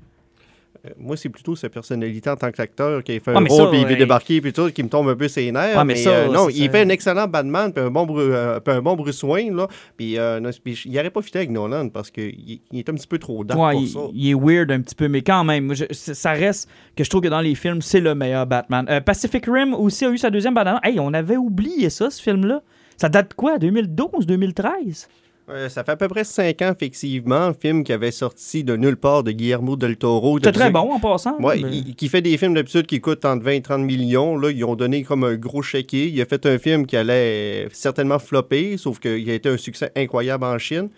Euh, 0.86 0.90
Moi, 0.98 1.18
c'est 1.18 1.30
plutôt 1.30 1.56
sa 1.56 1.68
personnalité 1.70 2.30
en 2.30 2.36
tant 2.38 2.52
qu'acteur 2.52 3.04
qui 3.04 3.12
a 3.14 3.20
fait 3.20 3.32
Ah, 3.36 3.40
un 3.40 3.46
rôle, 3.46 3.50
ça, 3.50 3.68
puis 3.68 3.82
il 3.82 3.86
ouais. 3.86 3.96
débarquer, 3.98 4.40
puis 4.42 4.54
tout, 4.54 4.70
qui 4.72 4.82
me 4.84 4.88
tombe 4.90 5.10
un 5.10 5.16
peu 5.16 5.28
ses 5.28 5.52
nerfs. 5.52 5.76
Ah, 5.78 5.84
mais 5.84 5.94
mais 5.96 6.00
ça, 6.00 6.10
euh, 6.12 6.28
non, 6.30 6.48
il 6.50 6.66
ça. 6.66 6.72
fait 6.72 6.82
un 6.82 6.90
excellent 6.90 7.28
Batman, 7.28 7.74
puis 7.74 7.84
un 7.84 7.90
bon, 7.92 8.06
Bru- 8.06 8.22
euh, 8.22 8.60
puis 8.60 8.74
un 8.74 8.82
bon 8.82 8.96
Bruce 8.96 9.22
Wayne, 9.24 9.56
là. 9.56 9.68
Puis, 9.98 10.18
euh, 10.18 10.40
non, 10.40 10.50
puis 10.64 10.82
il 10.86 10.92
n'aurait 10.94 11.10
pas 11.10 11.22
fité 11.22 11.40
avec 11.40 11.50
Nolan 11.52 11.90
parce 11.90 12.10
qu'il 12.12 12.62
il 12.72 12.80
est 12.80 12.88
un 12.90 12.94
petit 12.94 13.08
peu 13.08 13.18
trop 13.20 13.44
dark 13.44 13.60
pour 13.60 13.82
il, 13.82 13.88
ça. 13.90 14.00
il 14.14 14.30
est 14.30 14.34
weird 14.34 14.72
un 14.72 14.82
petit 14.82 14.96
peu, 14.96 15.08
mais 15.10 15.22
quand 15.22 15.44
même, 15.44 15.74
je- 15.74 15.86
ça 15.92 16.32
reste 16.32 16.70
que 16.96 17.04
je 17.04 17.10
trouve 17.10 17.22
que 17.22 17.28
dans 17.28 17.42
les 17.42 17.56
films, 17.56 17.82
c'est 17.82 18.00
le 18.00 18.16
meilleur 18.16 18.46
Batman. 18.48 18.86
Pacific 19.06 19.46
Rim 19.48 19.74
aussi 19.74 20.06
a 20.06 20.10
eu 20.12 20.18
sa 20.18 20.30
deuxième 20.30 20.54
bande 20.54 20.68
Hey, 20.84 21.00
on 21.00 21.14
avait 21.14 21.38
oublié 21.38 21.90
ça, 21.90 22.10
ce 22.10 22.22
film-là. 22.22 22.62
Ça 22.96 23.10
date 23.10 23.30
de 23.30 23.34
quoi? 23.34 23.58
2012, 23.58 24.26
2013 24.26 25.08
Euh, 25.52 25.68
ça 25.70 25.84
fait 25.84 25.92
à 25.94 25.96
peu 25.96 26.08
près 26.08 26.24
cinq 26.24 26.62
ans, 26.62 26.72
effectivement, 26.76 27.36
un 27.48 27.54
film 27.54 27.84
qui 27.84 27.92
avait 27.92 28.12
sorti 28.12 28.64
de 28.64 28.76
nulle 28.76 28.98
part 28.98 29.24
de 29.24 29.32
Guillermo 29.32 29.76
del 29.76 29.98
Toro. 29.98 30.38
C'était 30.38 30.52
très 30.52 30.70
bon 30.72 30.92
en 30.92 31.00
passant. 31.00 31.38
Mais- 31.56 31.62
il- 31.72 31.96
qui 31.96 32.08
fait 32.08 32.22
des 32.22 32.38
films 32.38 32.54
d'habitude 32.54 32.86
qui 32.86 33.02
coûtent 33.02 33.26
entre 33.26 33.44
20 33.44 33.52
et 33.54 33.62
30 33.62 33.82
millions. 33.84 34.38
Là, 34.38 34.52
ils 34.52 34.64
ont 34.64 34.76
donné 34.76 35.04
comme 35.04 35.24
un 35.24 35.36
gros 35.36 35.62
chéquier. 35.62 36.08
Il 36.08 36.22
a 36.22 36.26
fait 36.26 36.46
un 36.46 36.58
film 36.60 36.86
qui 36.86 36.96
allait 36.98 37.68
certainement 37.72 38.20
flopper, 38.20 38.78
sauf 38.78 39.00
qu'il 39.00 39.30
a 39.30 39.34
été 39.34 39.50
un 39.50 39.58
succès 39.58 39.92
incroyable 39.96 40.44
en 40.44 40.58
Chine. 40.60 40.90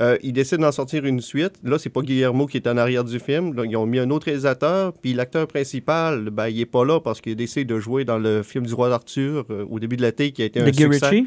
Euh, 0.00 0.16
il 0.22 0.32
décide 0.32 0.58
d'en 0.58 0.72
sortir 0.72 1.04
une 1.04 1.20
suite. 1.20 1.52
Là, 1.62 1.78
c'est 1.78 1.90
pas 1.90 2.00
Guillermo 2.00 2.46
qui 2.46 2.56
est 2.56 2.66
en 2.66 2.78
arrière 2.78 3.04
du 3.04 3.20
film. 3.20 3.52
Là, 3.54 3.64
ils 3.66 3.76
ont 3.76 3.84
mis 3.84 3.98
un 3.98 4.08
autre 4.10 4.24
réalisateur. 4.24 4.94
Puis 4.94 5.12
l'acteur 5.12 5.46
principal, 5.46 6.30
ben, 6.30 6.48
il 6.48 6.60
est 6.60 6.66
pas 6.66 6.84
là 6.84 6.98
parce 6.98 7.20
qu'il 7.20 7.36
décide 7.36 7.68
de 7.68 7.78
jouer 7.78 8.04
dans 8.06 8.16
le 8.18 8.42
film 8.42 8.66
du 8.66 8.72
roi 8.72 8.88
d'Arthur 8.88 9.44
euh, 9.50 9.66
au 9.70 9.78
début 9.78 9.96
de 9.98 10.02
l'été 10.02 10.32
qui 10.32 10.40
a 10.42 10.46
été 10.46 10.60
un 10.60 10.64
de 10.64 10.76
succès 10.92 11.06
Ritchie? 11.10 11.26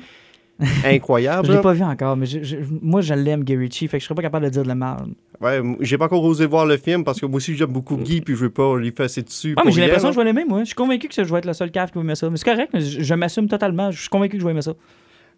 incroyable. 0.85 1.47
Je 1.47 1.51
l'ai 1.53 1.62
pas 1.62 1.74
vu 1.74 1.83
encore, 1.83 2.15
mais 2.15 2.25
je- 2.25 2.43
je- 2.43 2.57
moi, 2.81 3.01
je 3.01 3.13
l'aime, 3.13 3.43
Guy 3.43 3.55
Ritchie, 3.57 3.88
fait 3.88 3.97
que 3.97 4.01
je 4.01 4.05
serais 4.05 4.15
pas 4.15 4.21
capable 4.21 4.45
de 4.45 4.50
dire 4.51 4.63
de 4.63 4.67
la 4.67 4.75
merde. 4.75 5.12
Ouais, 5.41 5.62
j'ai 5.81 5.97
pas 5.97 6.05
encore 6.05 6.24
osé 6.24 6.45
voir 6.45 6.65
le 6.65 6.77
film 6.77 7.03
parce 7.03 7.19
que 7.19 7.25
moi 7.25 7.38
aussi 7.38 7.55
j'aime 7.55 7.71
beaucoup 7.71 7.97
Guy 7.97 8.21
puis 8.21 8.35
je 8.35 8.39
veux 8.39 8.50
pas 8.50 8.77
lui 8.77 8.91
passer 8.91 9.21
dessus. 9.21 9.53
Ah, 9.57 9.63
mais 9.65 9.71
j'ai 9.71 9.81
l'impression 9.81 10.07
que 10.09 10.15
je 10.15 10.19
vais 10.19 10.25
l'aimer, 10.25 10.45
moi. 10.47 10.59
Je 10.62 10.65
suis 10.67 10.75
convaincu 10.75 11.09
que 11.09 11.13
je 11.24 11.29
vais 11.29 11.39
être 11.39 11.45
le 11.45 11.53
seul 11.53 11.71
cave 11.71 11.89
qui 11.91 11.97
va 11.97 12.03
aimer 12.03 12.15
ça. 12.15 12.29
Mais 12.29 12.38
c'est 12.38 12.50
correct, 12.50 12.69
mais 12.74 12.79
je, 12.81 13.01
je 13.03 13.13
m'assume 13.13 13.47
totalement. 13.50 13.91
Je 13.91 14.00
suis 14.00 14.09
convaincu 14.09 14.38
que 14.38 14.39
je 14.39 14.45
vais 14.45 14.51
aimer 14.51 14.62
ça. 14.62 14.74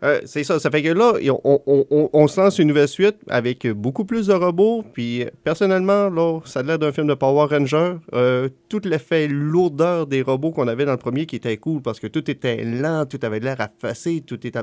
Euh, 0.03 0.21
c'est 0.25 0.43
ça. 0.43 0.59
Ça 0.59 0.69
fait 0.69 0.83
que 0.83 0.89
là, 0.89 1.13
on, 1.43 1.59
on- 1.65 1.85
on- 1.89 2.09
on 2.13 2.27
se 2.27 2.39
lance 2.39 2.59
une 2.59 2.67
nouvelle 2.67 2.87
suite 2.87 3.15
avec 3.27 3.65
beaucoup 3.71 4.05
plus 4.05 4.27
de 4.27 4.33
robots. 4.33 4.83
Puis 4.93 5.23
euh, 5.23 5.29
personnellement, 5.43 6.11
là, 6.11 6.39
ça 6.45 6.59
a 6.59 6.63
l'air 6.63 6.77
d'un 6.77 6.91
film 6.91 7.07
de 7.07 7.15
Power 7.15 7.47
Ranger. 7.49 7.93
Euh, 8.13 8.49
tout 8.69 8.81
l'effet 8.85 9.27
lourdeur 9.27 10.05
des 10.05 10.21
robots 10.21 10.51
qu'on 10.51 10.67
avait 10.67 10.85
dans 10.85 10.91
le 10.91 10.97
premier 10.99 11.25
qui 11.25 11.37
était 11.37 11.57
cool 11.57 11.81
parce 11.81 11.99
que 11.99 12.05
tout 12.05 12.29
était 12.29 12.63
lent, 12.63 13.05
tout 13.07 13.17
avait 13.23 13.39
l'air 13.39 13.59
affacé, 13.59 14.21
tout 14.21 14.45
était. 14.45 14.59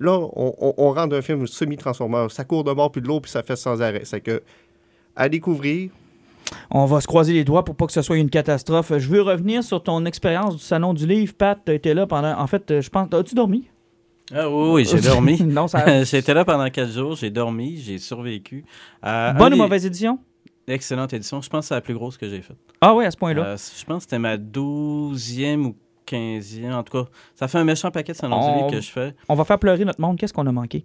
Là, 0.00 0.18
on, 0.18 0.54
on, 0.58 0.74
on 0.76 0.92
rentre 0.92 1.08
d'un 1.10 1.22
film 1.22 1.46
semi-transformeur. 1.46 2.30
Ça 2.30 2.44
court 2.44 2.64
de 2.64 2.72
bord 2.72 2.90
puis 2.90 3.00
de 3.00 3.06
l'eau 3.06 3.20
puis 3.20 3.30
ça 3.30 3.42
fait 3.42 3.56
sans 3.56 3.80
arrêt. 3.82 4.02
C'est 4.04 4.20
que 4.20 4.42
à 5.16 5.28
découvrir. 5.28 5.90
On 6.70 6.84
va 6.84 7.00
se 7.00 7.06
croiser 7.06 7.32
les 7.32 7.44
doigts 7.44 7.64
pour 7.64 7.74
pas 7.74 7.86
que 7.86 7.92
ce 7.92 8.02
soit 8.02 8.16
une 8.18 8.28
catastrophe. 8.30 8.92
Je 8.98 9.08
veux 9.08 9.22
revenir 9.22 9.62
sur 9.64 9.82
ton 9.82 10.04
expérience 10.04 10.56
du 10.56 10.62
salon 10.62 10.92
du 10.92 11.06
livre. 11.06 11.32
Pat, 11.34 11.58
t'as 11.64 11.72
été 11.74 11.94
là 11.94 12.06
pendant. 12.06 12.38
En 12.38 12.46
fait, 12.46 12.80
je 12.80 12.88
pense. 12.90 13.12
As-tu 13.14 13.34
dormi? 13.34 13.68
Ah 14.32 14.48
oui, 14.50 14.70
oui, 14.72 14.84
j'ai 14.84 15.00
dormi. 15.00 15.42
non, 15.44 15.68
ça. 15.68 16.02
J'étais 16.04 16.34
là 16.34 16.44
pendant 16.44 16.68
quatre 16.70 16.90
jours, 16.90 17.14
j'ai 17.14 17.30
dormi, 17.30 17.76
j'ai 17.76 17.98
survécu. 17.98 18.64
Euh, 19.04 19.32
Bonne 19.34 19.52
ou 19.52 19.56
des- 19.56 19.62
mauvaise 19.62 19.84
édition? 19.86 20.18
Excellente 20.66 21.12
édition. 21.12 21.42
Je 21.42 21.48
pense 21.50 21.60
que 21.64 21.68
c'est 21.68 21.74
la 21.74 21.82
plus 21.82 21.92
grosse 21.94 22.16
que 22.16 22.26
j'ai 22.28 22.40
faite. 22.40 22.56
Ah 22.80 22.94
oui, 22.94 23.04
à 23.04 23.10
ce 23.10 23.16
point-là. 23.18 23.42
Euh, 23.44 23.56
je 23.56 23.84
pense 23.84 23.98
que 23.98 24.02
c'était 24.04 24.18
ma 24.18 24.36
douzième 24.38 25.66
ou 25.66 25.76
quinzième. 26.06 26.72
En 26.72 26.82
tout 26.82 27.04
cas, 27.04 27.10
ça 27.34 27.48
fait 27.48 27.58
un 27.58 27.64
méchant 27.64 27.90
paquet 27.90 28.12
de 28.12 28.16
salons 28.18 28.36
On- 28.36 28.52
du 28.52 28.56
livre 28.58 28.70
que 28.70 28.80
je 28.80 28.90
fais. 28.90 29.14
On 29.28 29.34
va 29.34 29.44
faire 29.44 29.58
pleurer 29.58 29.84
notre 29.84 30.00
monde. 30.00 30.18
Qu'est-ce 30.18 30.32
qu'on 30.32 30.46
a 30.46 30.52
manqué? 30.52 30.84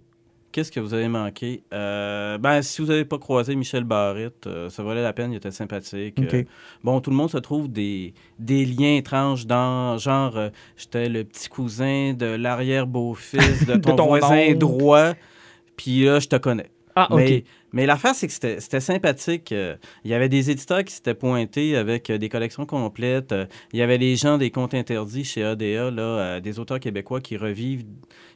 Qu'est-ce 0.52 0.72
que 0.72 0.80
vous 0.80 0.94
avez 0.94 1.06
manqué? 1.06 1.62
Euh, 1.72 2.36
ben, 2.38 2.60
si 2.60 2.82
vous 2.82 2.88
n'avez 2.88 3.04
pas 3.04 3.18
croisé 3.18 3.54
Michel 3.54 3.84
Barrette, 3.84 4.48
euh, 4.48 4.68
ça 4.68 4.82
valait 4.82 5.02
la 5.02 5.12
peine, 5.12 5.30
il 5.32 5.36
était 5.36 5.52
sympathique. 5.52 6.18
Euh, 6.18 6.42
bon, 6.82 7.00
tout 7.00 7.10
le 7.10 7.16
monde 7.16 7.30
se 7.30 7.38
trouve 7.38 7.70
des, 7.70 8.14
des 8.40 8.64
liens 8.66 8.96
étranges 8.96 9.46
dans, 9.46 9.96
genre, 9.96 10.36
j'étais 10.76 11.08
le 11.08 11.22
petit 11.22 11.48
cousin 11.48 12.14
de 12.14 12.26
l'arrière-beau-fils 12.26 13.64
de 13.64 13.74
De 13.76 13.92
ton, 13.92 14.06
voisin 14.06 14.52
droit, 14.54 15.12
puis 15.76 16.04
là, 16.04 16.18
je 16.18 16.26
te 16.26 16.34
connais. 16.36 16.70
Ah, 16.96 17.06
OK. 17.10 17.44
Mais, 17.72 17.86
l'affaire, 17.86 18.14
c'est 18.14 18.26
que 18.26 18.32
c'était 18.32 18.80
sympathique. 18.80 19.52
Euh, 19.52 19.76
Il 20.04 20.10
y 20.10 20.14
avait 20.14 20.28
des 20.28 20.50
éditeurs 20.50 20.84
qui 20.84 20.92
s'étaient 20.92 21.14
pointés 21.14 21.76
avec 21.76 22.10
euh, 22.10 22.18
des 22.18 22.28
collections 22.28 22.66
complètes. 22.66 23.32
Euh, 23.32 23.46
Il 23.72 23.78
y 23.78 23.82
avait 23.82 23.98
les 23.98 24.16
gens 24.16 24.38
des 24.38 24.50
comptes 24.50 24.74
interdits 24.74 25.24
chez 25.24 25.44
ADA, 25.44 25.90
là, 25.90 26.40
des 26.40 26.58
auteurs 26.58 26.80
québécois 26.80 27.20
qui 27.20 27.36
revivent, 27.36 27.84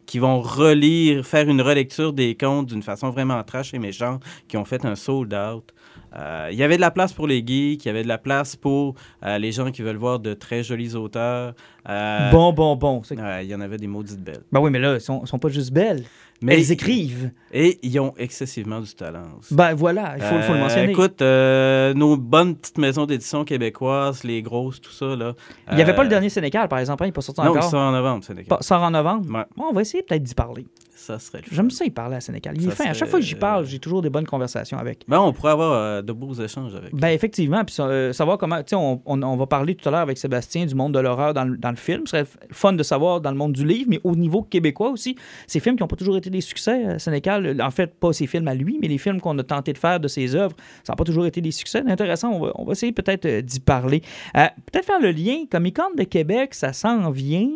qui 0.07 0.19
vont 0.19 0.41
relire, 0.41 1.26
faire 1.26 1.49
une 1.49 1.61
relecture 1.61 2.12
des 2.12 2.37
contes 2.37 2.67
d'une 2.67 2.83
façon 2.83 3.11
vraiment 3.11 3.43
trash 3.43 3.75
et 3.75 3.79
méchante, 3.79 4.23
qui 4.49 4.57
ont 4.57 4.64
fait 4.64 4.85
un 4.85 4.95
sold 4.95 5.35
out. 5.35 5.73
Euh, 6.17 6.49
il 6.53 6.59
y 6.59 6.62
avait 6.62 6.76
de 6.76 6.81
la 6.81 6.91
place 6.91 7.12
pour 7.12 7.26
les 7.26 7.45
geeks, 7.45 7.85
il 7.85 7.88
y 7.88 7.91
avait 7.91 8.03
de 8.03 8.09
la 8.09 8.19
place 8.19 8.55
pour 8.55 8.95
euh, 9.25 9.38
les 9.38 9.50
gens 9.50 9.71
qui 9.71 9.83
veulent 9.83 9.97
voir 9.97 10.21
de 10.21 10.35
très 10.35 10.62
jolis 10.62 10.95
auteurs. 10.95 11.55
Euh, 11.88 12.31
Bon, 12.31 12.53
bon, 12.53 12.76
bon. 12.76 13.03
Il 13.11 13.49
y 13.49 13.55
en 13.55 13.61
avait 13.61 13.79
des 13.79 13.87
maudites 13.87 14.23
belles. 14.23 14.45
Ben 14.53 14.61
oui, 14.61 14.71
mais 14.71 14.79
là, 14.79 14.95
ils 14.95 15.00
sont, 15.00 15.26
sont 15.26 15.38
pas 15.38 15.49
juste 15.49 15.73
belles. 15.73 16.05
Mais 16.45 16.55
Elles 16.61 16.73
écrivent. 16.73 17.31
Et 17.53 17.79
ils 17.83 17.99
ont 18.01 18.13
excessivement 18.19 18.81
du 18.81 18.93
talent. 18.95 19.23
aussi. 19.41 19.55
Ben 19.55 19.73
voilà, 19.75 20.15
il 20.17 20.23
faut, 20.23 20.41
faut 20.43 20.53
le 20.53 20.59
Euh, 20.59 20.61
mentionner. 20.63 20.91
Écoute, 20.93 21.23
euh, 21.23 21.95
nos 21.95 22.17
bonnes 22.17 22.55
petites 22.57 22.77
maisons 22.79 23.07
d'édition 23.07 23.45
québécoises, 23.45 24.25
les 24.25 24.43
grosses, 24.43 24.81
tout 24.81 24.91
ça, 24.93 25.17
là. 25.17 25.33
il 25.71 25.77
n'y 25.77 25.83
avait 25.83 25.93
euh, 25.93 25.95
pas 25.95 26.03
le 26.03 26.09
dernier 26.11 26.29
Sénécal, 26.29 26.69
par 26.69 26.79
exemple. 26.81 27.03
hein, 27.03 27.07
il 27.07 27.09
n'est 27.09 27.13
pas 27.13 27.21
sorti 27.23 27.41
Non, 27.41 27.49
encore. 27.51 27.65
il 27.65 27.71
sort 27.71 27.81
en 27.81 27.93
novembre, 27.93 28.25
c'est 28.27 28.47
Pas- 28.47 28.59
sort 28.61 28.83
en 28.83 28.91
novembre? 28.91 29.27
Ouais. 29.35 29.45
Bon, 29.57 29.65
on 29.71 29.73
va 29.73 29.81
essayer 29.81 30.03
peut-être 30.03 30.23
d'y 30.23 30.35
parler. 30.35 30.67
Ça 31.04 31.18
serait. 31.18 31.42
J'aime 31.50 31.70
ça 31.70 31.84
y 31.84 31.90
parler 31.90 32.16
à 32.16 32.20
Sénécal. 32.20 32.54
Il 32.58 32.66
est. 32.68 32.80
À 32.80 32.94
chaque 32.94 33.08
fois 33.08 33.18
que 33.20 33.25
j'y 33.25 33.34
parle, 33.34 33.66
j'ai 33.66 33.78
toujours 33.78 34.00
des 34.02 34.11
bonnes 34.11 34.26
conversations 34.26 34.78
avec. 34.78 35.04
Ben, 35.06 35.20
on 35.20 35.32
pourrait 35.32 35.52
avoir 35.52 35.73
euh, 35.73 36.02
de 36.02 36.12
beaux 36.12 36.32
échanges 36.34 36.75
avec. 36.75 36.94
Ben 36.94 37.08
effectivement, 37.08 37.64
puis 37.64 37.75
euh, 37.80 38.12
savoir 38.12 38.38
comment, 38.38 38.58
tu 38.58 38.70
sais, 38.70 38.76
on, 38.76 39.02
on- 39.04 39.23
on 39.23 39.37
va 39.37 39.46
parler 39.46 39.75
tout 39.75 39.88
à 39.88 39.92
l'heure 39.92 40.00
avec 40.00 40.16
Sébastien 40.18 40.64
du 40.66 40.75
monde 40.75 40.94
de 40.94 40.99
l'horreur 40.99 41.34
dans, 41.34 41.44
le- 41.44 41.56
dans 41.56 41.70
le 41.70 41.76
film. 41.76 42.06
Ce 42.06 42.11
serait 42.12 42.25
fun 42.50 42.73
de 42.73 42.82
savoir 42.82 43.20
dans 43.20 43.30
le 43.30 43.37
monde 43.37 43.52
du 43.52 43.66
livre, 43.66 43.87
mais 43.88 44.00
au 44.04 44.16
niveau 44.16 44.42
québécois 44.42 44.90
aussi, 44.90 45.16
ces 45.46 45.61
films 45.61 45.76
qui 45.76 45.82
n'ont 45.82 45.88
pas 45.88 45.96
toujours 45.96 46.16
été 46.16 46.30
des 46.30 46.40
succès, 46.40 46.87
euh, 46.87 46.99
Sénécal, 46.99 47.61
en 47.61 47.70
fait, 47.70 47.94
pas 47.99 48.12
ses 48.12 48.26
films 48.26 48.49
à 48.49 48.54
lui, 48.54 48.78
mais 48.80 48.88
les 48.88 48.99
films 48.99 49.20
qu'on 49.20 49.38
a 49.38 49.42
tenté 49.42 49.73
de 49.73 49.78
faire 49.78 50.00
de 50.00 50.08
ses 50.08 50.34
œuvres, 50.34 50.56
ça 50.84 50.92
n'a 50.92 50.96
pas 50.96 51.04
toujours 51.04 51.26
été 51.26 51.40
des 51.40 51.50
succès. 51.50 51.82
Intéressant, 51.87 52.30
on 52.32 52.40
va, 52.40 52.52
on 52.54 52.64
va 52.64 52.73
essayer 52.73 52.92
peut-être 52.92 53.26
euh, 53.26 53.40
d'y 53.42 53.61
parler. 53.61 54.02
Euh, 54.37 54.46
peut-être 54.73 54.87
faire 54.87 55.00
le 55.00 55.11
lien, 55.11 55.44
Comic 55.50 55.76
Con 55.76 55.94
de 55.96 56.04
Québec, 56.04 56.54
ça 56.54 56.73
s'en 56.73 57.11
vient, 57.11 57.49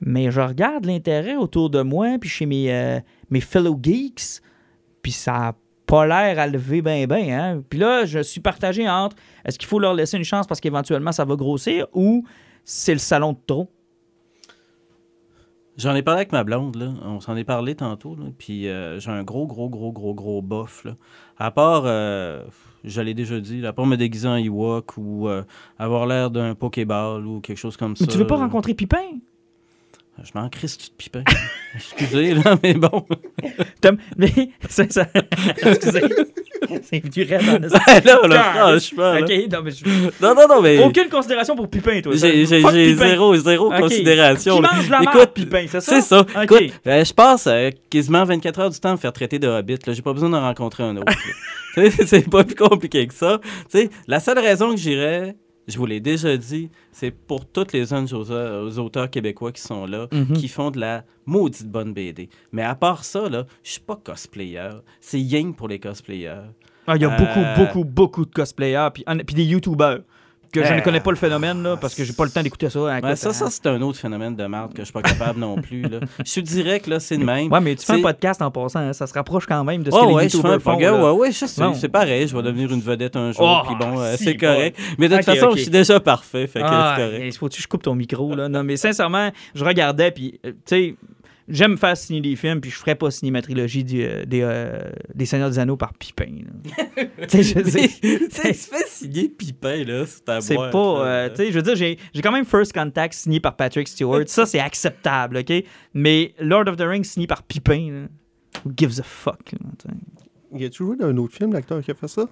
mais 0.00 0.30
je 0.30 0.40
regarde 0.40 0.84
l'intérêt 0.84 1.36
autour 1.36 1.70
de 1.70 1.82
moi, 1.82 2.18
puis 2.20 2.28
chez 2.28 2.46
mes, 2.46 2.72
euh, 2.72 3.00
mes 3.30 3.40
fellow 3.40 3.78
geeks, 3.80 4.40
puis 5.02 5.12
ça 5.12 5.48
a 5.48 5.52
pas 5.86 6.06
l'air 6.06 6.38
à 6.38 6.46
lever 6.46 6.82
bien, 6.82 7.06
bien. 7.06 7.38
Hein? 7.38 7.62
Puis 7.68 7.78
là, 7.78 8.04
je 8.04 8.18
suis 8.18 8.40
partagé 8.40 8.88
entre 8.88 9.16
est-ce 9.44 9.58
qu'il 9.58 9.68
faut 9.68 9.78
leur 9.78 9.94
laisser 9.94 10.16
une 10.16 10.24
chance 10.24 10.46
parce 10.46 10.60
qu'éventuellement 10.60 11.12
ça 11.12 11.24
va 11.24 11.36
grossir 11.36 11.86
ou 11.92 12.24
c'est 12.64 12.92
le 12.92 12.98
salon 12.98 13.32
de 13.32 13.38
trop? 13.46 13.70
J'en 15.76 15.94
ai 15.94 16.02
parlé 16.02 16.20
avec 16.20 16.32
ma 16.32 16.42
blonde, 16.42 16.76
là. 16.76 16.90
On 17.04 17.20
s'en 17.20 17.36
est 17.36 17.44
parlé 17.44 17.74
tantôt, 17.74 18.16
là. 18.16 18.24
Puis 18.36 18.66
euh, 18.66 18.98
j'ai 18.98 19.10
un 19.10 19.22
gros, 19.22 19.46
gros, 19.46 19.68
gros, 19.68 19.92
gros, 19.92 20.14
gros 20.14 20.42
bof, 20.42 20.84
là. 20.84 20.94
À 21.36 21.50
part, 21.50 21.82
euh, 21.84 22.42
je 22.82 23.00
l'ai 23.02 23.12
déjà 23.12 23.38
dit, 23.38 23.60
là, 23.60 23.68
à 23.68 23.72
part 23.74 23.86
me 23.86 23.96
déguiser 23.96 24.26
en 24.26 24.36
Ewok 24.36 24.96
ou 24.96 25.28
avoir 25.78 26.06
l'air 26.06 26.30
d'un 26.30 26.54
Pokéball 26.54 27.26
ou 27.26 27.40
quelque 27.40 27.58
chose 27.58 27.76
comme 27.76 27.94
ça. 27.94 28.04
Mais 28.04 28.10
tu 28.10 28.18
veux 28.18 28.26
pas 28.26 28.36
rencontrer 28.36 28.74
Pipin? 28.74 29.20
Je 30.24 30.30
m'en 30.34 30.48
crisse 30.48 30.78
tout 30.78 30.86
de 30.86 30.94
pipin. 30.96 31.22
Excusez, 31.74 32.34
là, 32.34 32.56
mais 32.62 32.74
bon. 32.74 33.06
Tom, 33.80 33.98
mais 34.16 34.32
c'est 34.68 34.90
ça. 34.92 35.06
Excusez. 35.62 36.02
c'est 36.82 37.00
du 37.08 37.22
rêve 37.22 37.48
en. 37.48 37.58
Ben 37.60 37.68
là, 38.04 38.26
là, 38.26 38.42
franchement, 38.54 39.12
là. 39.12 39.20
Ok, 39.20 39.30
non, 39.52 39.62
mais 39.62 39.70
je- 39.70 39.84
Non, 40.22 40.34
non, 40.34 40.48
non, 40.48 40.62
mais... 40.62 40.82
Aucune 40.82 41.08
considération 41.10 41.54
pour 41.54 41.68
Pipin, 41.68 42.00
toi. 42.00 42.12
J'ai 42.16 42.46
zéro, 42.94 43.36
zéro 43.36 43.70
considération. 43.70 44.56
Qui 44.56 44.62
là. 44.62 44.70
mange 44.72 44.88
la 44.90 45.02
Écoute, 45.02 45.30
Pipin, 45.34 45.66
c'est 45.68 45.80
ça? 45.80 45.94
C'est 45.94 46.00
ça. 46.00 46.24
Écoute, 46.42 46.72
euh, 46.86 47.04
je 47.04 47.12
passe 47.12 47.46
euh, 47.46 47.70
quasiment 47.90 48.24
24 48.24 48.60
heures 48.60 48.70
du 48.70 48.80
temps 48.80 48.90
à 48.90 48.92
me 48.92 48.96
faire 48.98 49.12
traiter 49.12 49.38
de 49.38 49.46
hobbit. 49.48 49.78
Là. 49.86 49.92
J'ai 49.92 50.02
pas 50.02 50.14
besoin 50.14 50.30
d'en 50.30 50.40
rencontrer 50.40 50.82
un 50.82 50.96
autre. 50.96 51.12
Tu 51.74 51.90
c'est 52.06 52.30
pas 52.30 52.42
plus 52.42 52.54
compliqué 52.54 53.06
que 53.06 53.12
ça. 53.12 53.38
Tu 53.70 53.78
sais, 53.80 53.90
la 54.08 54.18
seule 54.18 54.38
raison 54.38 54.70
que 54.70 54.78
j'irais, 54.78 55.36
je 55.66 55.76
vous 55.78 55.86
l'ai 55.86 56.00
déjà 56.00 56.36
dit, 56.36 56.70
c'est 56.92 57.10
pour 57.10 57.46
tous 57.46 57.72
les 57.72 57.86
jeunes 57.86 58.06
auteurs, 58.12 59.10
québécois 59.10 59.52
qui 59.52 59.62
sont 59.62 59.86
là, 59.86 60.06
Mhm. 60.12 60.32
qui 60.34 60.48
font 60.48 60.70
de 60.70 60.78
la 60.80 61.04
maudite 61.26 61.68
bonne 61.68 61.92
BD. 61.92 62.28
Mais 62.52 62.62
à 62.62 62.74
part 62.74 63.04
ça, 63.04 63.28
là, 63.28 63.46
je 63.62 63.70
suis 63.72 63.80
pas 63.80 63.96
cosplayer. 63.96 64.70
C'est 65.00 65.20
yang 65.20 65.54
pour 65.54 65.68
les 65.68 65.78
cosplayers. 65.78 66.42
Ah, 66.86 66.94
Il 66.96 67.02
y 67.02 67.04
a 67.04 67.12
Euh, 67.12 67.16
beaucoup, 67.18 67.60
beaucoup, 67.64 67.84
beaucoup 67.84 68.24
de 68.26 68.30
cosplayers, 68.30 68.88
puis, 68.94 69.04
des 69.34 69.44
YouTubers. 69.44 70.02
Que 70.52 70.64
je 70.64 70.72
ne 70.72 70.80
connais 70.80 71.00
pas 71.00 71.10
le 71.10 71.16
phénomène, 71.16 71.62
là, 71.62 71.76
parce 71.76 71.94
que 71.94 72.04
j'ai 72.04 72.12
pas 72.12 72.24
le 72.24 72.30
temps 72.30 72.42
d'écouter 72.42 72.70
ça. 72.70 72.78
hein, 72.80 72.98
écoute, 72.98 73.14
ça, 73.16 73.32
ça 73.32 73.44
hein. 73.46 73.48
c'est 73.50 73.66
un 73.66 73.80
autre 73.82 73.98
phénomène 73.98 74.34
de 74.36 74.44
merde 74.46 74.72
que 74.72 74.78
je 74.80 74.84
suis 74.84 74.92
pas 74.92 75.02
capable 75.02 75.38
non 75.40 75.56
plus. 75.56 75.82
Là. 75.82 76.00
Je 76.24 76.30
suis 76.30 76.42
direct, 76.42 76.86
là, 76.86 77.00
c'est 77.00 77.16
de 77.18 77.24
même. 77.24 77.50
Ouais, 77.52 77.60
mais 77.60 77.74
tu 77.74 77.84
fais 77.84 77.94
un 77.94 78.02
podcast 78.02 78.40
en 78.42 78.50
passant, 78.50 78.80
hein, 78.80 78.92
ça 78.92 79.06
se 79.06 79.14
rapproche 79.14 79.46
quand 79.46 79.62
même 79.64 79.82
de 79.82 79.90
ce 79.90 79.96
Oh, 79.96 80.02
que 80.02 80.08
les 80.08 80.14
ouais, 80.14 80.28
je 80.28 80.38
fais 80.38 80.48
un 80.48 80.58
font. 80.58 80.78
là. 80.78 81.12
Ouais, 81.12 81.18
ouais, 81.28 81.32
c'est 81.32 81.88
pareil. 81.88 82.26
Je 82.28 82.36
vais 82.36 82.42
devenir 82.42 82.72
une 82.72 82.80
vedette 82.80 83.16
un 83.16 83.32
jour. 83.32 83.62
Oh, 83.64 83.66
puis 83.66 83.76
bon, 83.78 83.98
euh, 84.00 84.16
si, 84.16 84.24
c'est 84.24 84.36
correct. 84.36 84.78
bon. 84.78 84.94
Mais 84.98 85.08
de 85.08 85.16
toute 85.16 85.24
façon, 85.24 85.46
ok. 85.46 85.56
je 85.56 85.62
suis 85.62 85.70
déjà 85.70 86.00
parfait. 86.00 86.46
Fait 86.46 86.60
que 86.60 86.64
Ah, 86.66 86.94
c'est 86.96 87.02
correct. 87.04 87.22
il 87.26 87.32
faut 87.36 87.48
que 87.48 87.54
je 87.56 87.66
coupe 87.68 87.82
ton 87.82 87.94
micro, 87.94 88.34
là? 88.34 88.48
Non, 88.48 88.62
mais 88.62 88.76
sincèrement, 88.76 89.30
je 89.54 89.64
regardais, 89.64 90.10
puis, 90.10 90.38
euh, 90.44 90.50
tu 90.52 90.56
sais, 90.66 90.94
j'aime 91.48 91.76
faire 91.76 91.96
signer 91.96 92.20
des 92.20 92.36
films, 92.36 92.60
puis 92.60 92.70
je 92.70 92.76
ferais 92.76 92.94
pas 92.94 93.10
signer 93.10 93.30
ma 93.30 93.42
trilogie 93.42 93.84
du, 93.84 94.02
euh, 94.02 94.24
des, 94.24 94.40
euh, 94.42 94.78
des 95.14 95.26
Seigneurs 95.26 95.50
des 95.50 95.58
Anneaux 95.58 95.76
par 95.76 95.94
Pipin. 95.94 96.24
tu 96.96 97.28
sais, 97.28 97.42
je 97.42 97.54
veux 97.54 97.62
dire, 97.62 97.88
Tu 98.00 98.18
sais, 98.30 98.52
tu 98.52 98.54
fais 98.54 98.84
signer 98.86 99.28
Pipin, 99.38 99.84
là, 99.84 100.04
c'est 100.40 100.54
pas. 100.56 101.06
euh, 101.06 101.28
tu 101.30 101.36
sais, 101.36 101.50
je 101.50 101.56
veux 101.56 101.62
dire, 101.62 101.76
j'ai 101.76 101.98
j'ai 102.12 102.22
quand 102.22 102.32
même 102.32 102.44
First 102.44 102.72
Contact 102.72 103.14
signé 103.14 103.40
par 103.40 103.56
Patrick 103.56 103.88
Stewart. 103.88 104.24
Ça, 104.26 104.46
c'est 104.46 104.60
acceptable, 104.60 105.38
OK? 105.38 105.52
Mais 105.94 106.34
Lord 106.40 106.68
of 106.68 106.76
the 106.76 106.82
Rings 106.82 107.04
signé 107.04 107.26
par 107.26 107.42
Pipin, 107.42 107.90
là, 107.90 108.08
who 108.64 108.72
gives 108.76 108.98
a 109.00 109.04
fuck? 109.04 109.52
là. 109.52 109.92
Y 110.54 110.64
a-tu 110.64 110.84
joué 110.84 110.96
dans 110.96 111.06
un 111.06 111.16
autre 111.18 111.34
film, 111.34 111.52
l'acteur 111.52 111.82
qui 111.82 111.90
a 111.90 111.94
fait 111.94 112.08
ça? 112.08 112.26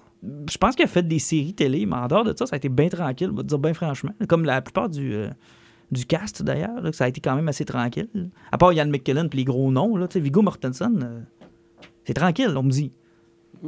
Je 0.49 0.57
pense 0.57 0.75
qu'il 0.75 0.85
a 0.85 0.87
fait 0.87 1.07
des 1.07 1.19
séries 1.19 1.53
télé, 1.53 1.85
mais 1.85 1.95
en 1.95 2.07
dehors 2.07 2.23
de 2.23 2.33
ça, 2.35 2.47
ça 2.47 2.55
a 2.55 2.57
été 2.57 2.69
bien 2.69 2.87
tranquille, 2.89 3.29
on 3.31 3.35
va 3.35 3.43
te 3.43 3.47
dire 3.47 3.59
bien 3.59 3.73
franchement. 3.73 4.13
Comme 4.27 4.45
la 4.45 4.61
plupart 4.61 4.89
du, 4.89 5.13
euh, 5.13 5.29
du 5.95 6.05
cast, 6.05 6.43
d'ailleurs, 6.43 6.93
ça 6.93 7.05
a 7.05 7.07
été 7.07 7.21
quand 7.21 7.35
même 7.35 7.47
assez 7.47 7.65
tranquille. 7.65 8.29
À 8.51 8.57
part 8.57 8.73
Ian 8.73 8.87
McKellen 8.87 9.29
puis 9.29 9.39
les 9.39 9.45
gros 9.45 9.71
noms, 9.71 9.97
Viggo 10.15 10.41
Mortensen, 10.41 11.01
euh, 11.03 11.21
c'est 12.05 12.13
tranquille, 12.13 12.53
on 12.55 12.63
me 12.63 12.71
dit. 12.71 12.91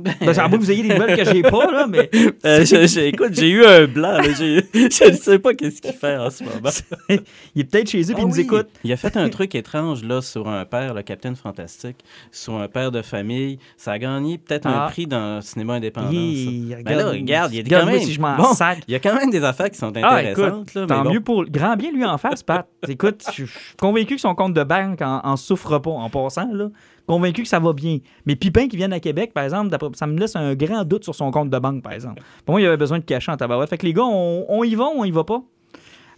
Ben, 0.04 0.34
c'est 0.34 0.38
moins 0.42 0.50
que 0.50 0.56
vous 0.58 0.72
ayez 0.72 0.84
des 0.84 0.90
nouvelles 0.98 1.18
que 1.18 1.26
j'ai 1.26 1.42
pas, 1.42 1.72
là, 1.72 1.88
mais 1.88 2.10
Euh, 2.46 2.60
je- 2.66 2.88
je- 2.88 3.00
écoute, 3.08 3.34
j'ai 3.34 3.50
eu 3.50 3.66
un 3.66 3.86
blanc. 3.88 4.18
là, 4.18 4.24
je 4.34 5.10
ne 5.10 5.16
sais 5.16 5.40
pas 5.40 5.54
qu'est-ce 5.54 5.82
qu'il 5.82 5.94
fait 5.94 6.18
en 6.18 6.30
ce 6.30 6.44
moment. 6.44 6.70
il 7.56 7.62
est 7.62 7.64
peut-être 7.66 7.90
chez 7.90 8.02
eux 8.02 8.14
Ah 8.16 8.20
il 8.22 8.28
nous 8.28 8.34
oui, 8.36 8.42
écoute. 8.42 8.68
Il 8.84 8.92
a 8.92 8.98
fait 8.98 9.18
un 9.18 9.30
truc 9.30 9.56
étrange 9.56 10.04
là 10.04 10.22
sur 10.22 10.48
un 10.48 10.66
père, 10.66 10.94
le 10.94 11.02
Capitaine 11.02 11.36
Fantastique, 11.36 11.98
sur 12.32 12.56
un 12.56 12.68
père 12.68 12.92
de 12.92 13.02
famille. 13.02 13.60
Ça 13.78 13.92
a 13.94 14.00
gagné 14.00 14.38
peut-être 14.38 14.66
Ah. 14.68 14.86
un 14.86 14.90
prix 14.90 15.08
dans 15.08 15.38
le 15.38 15.42
cinéma 15.42 15.74
indépendant. 15.76 16.12
Hi, 16.12 16.76
Ben 16.86 16.98
là, 16.98 17.10
regarde, 17.10 17.54
il 17.54 17.68
y 17.68 17.74
a 17.76 17.80
quand 17.80 17.86
même- 17.86 18.00
si 18.02 18.14
je 18.14 18.22
m'en 18.22 18.36
Bon. 18.38 18.44
Il 18.88 18.92
y 18.92 18.96
a 18.96 19.00
quand 19.00 19.16
même 19.16 19.30
des 19.30 19.44
affaires 19.44 19.70
qui 19.72 19.78
sont 19.78 19.92
Ah, 20.02 20.16
intéressantes. 20.18 20.48
écoute, 20.68 20.74
là, 20.76 20.82
mais 20.82 20.88
tant 20.88 21.04
bon. 21.04 21.12
mieux 21.14 21.22
pour... 21.22 21.46
Grand 21.46 21.76
bien 21.76 21.92
lui 21.92 22.06
en 22.06 22.18
face, 22.18 22.44
Pat. 22.44 22.68
écoute, 22.88 23.24
je 23.36 23.46
je 23.46 23.52
suis 23.52 23.76
convaincu 23.80 24.16
que 24.16 24.22
son 24.22 24.36
compte 24.36 24.54
de 24.54 24.64
banque 24.64 25.02
en, 25.02 25.22
en 25.24 25.38
souffre 25.38 25.78
pas 25.80 25.90
en 25.90 26.10
passant, 26.10 26.50
là. 26.54 26.68
Convaincu 27.08 27.44
que 27.44 27.48
ça 27.48 27.60
va 27.60 27.74
bien. 27.74 27.98
Mais 28.26 28.36
Pipin 28.36 28.68
qui 28.68 28.78
vient 28.78 28.92
à 28.92 29.00
Québec, 29.00 29.34
par 29.34 29.44
exemple, 29.46 29.76
ça 29.96 30.06
me 30.08 30.20
laisse 30.20 30.36
un 30.36 30.54
grand 30.56 30.84
doute 30.84 31.04
sur 31.06 31.16
son 31.16 31.32
compte 31.32 31.50
de 31.50 31.58
banque, 31.58 31.82
par 31.82 31.94
exemple. 31.94 32.22
Pour 32.46 32.54
moi, 32.54 32.62
il 32.62 32.68
avait 32.68 32.78
besoin 32.78 33.00
de 33.00 33.04
cash 33.06 33.30
en 33.30 33.38
tabarouette. 33.38 33.70
Fait 33.70 33.78
que 33.78 33.86
les 33.86 33.94
gars, 33.94 34.04
on, 34.06 34.46
on 34.50 34.64
y 34.64 34.76
va 34.76 34.84
ou 34.86 35.00
on 35.00 35.06
y 35.06 35.12
va 35.12 35.24
pas? 35.24 35.42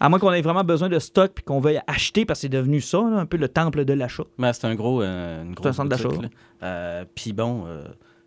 À 0.02 0.08
moins 0.10 0.18
qu'on 0.18 0.32
ait 0.32 0.42
vraiment 0.42 0.64
besoin 0.64 0.90
de 0.90 0.98
stock 0.98 1.32
puis 1.36 1.44
qu'on 1.44 1.60
veuille 1.60 1.80
acheter 1.86 2.26
parce 2.26 2.40
que 2.40 2.42
c'est 2.44 2.50
devenu 2.50 2.80
ça, 2.82 3.00
là, 3.00 3.18
un 3.18 3.26
peu 3.26 3.38
le 3.38 3.50
temple 3.50 3.86
de 3.86 3.94
l'achat. 3.94 4.24
Ben, 4.38 4.52
c'est 4.54 4.66
un 4.66 4.74
gros, 4.76 5.02
euh, 5.02 5.44
une 5.44 5.50
un 5.50 5.54
grosse 5.54 5.76
centre 5.76 5.90
boutique, 5.90 6.08
d'achat. 6.08 6.22
là. 6.22 6.30
Euh, 6.64 7.06
Puis 7.14 7.34
bon, 7.34 7.66
euh, 7.68 7.84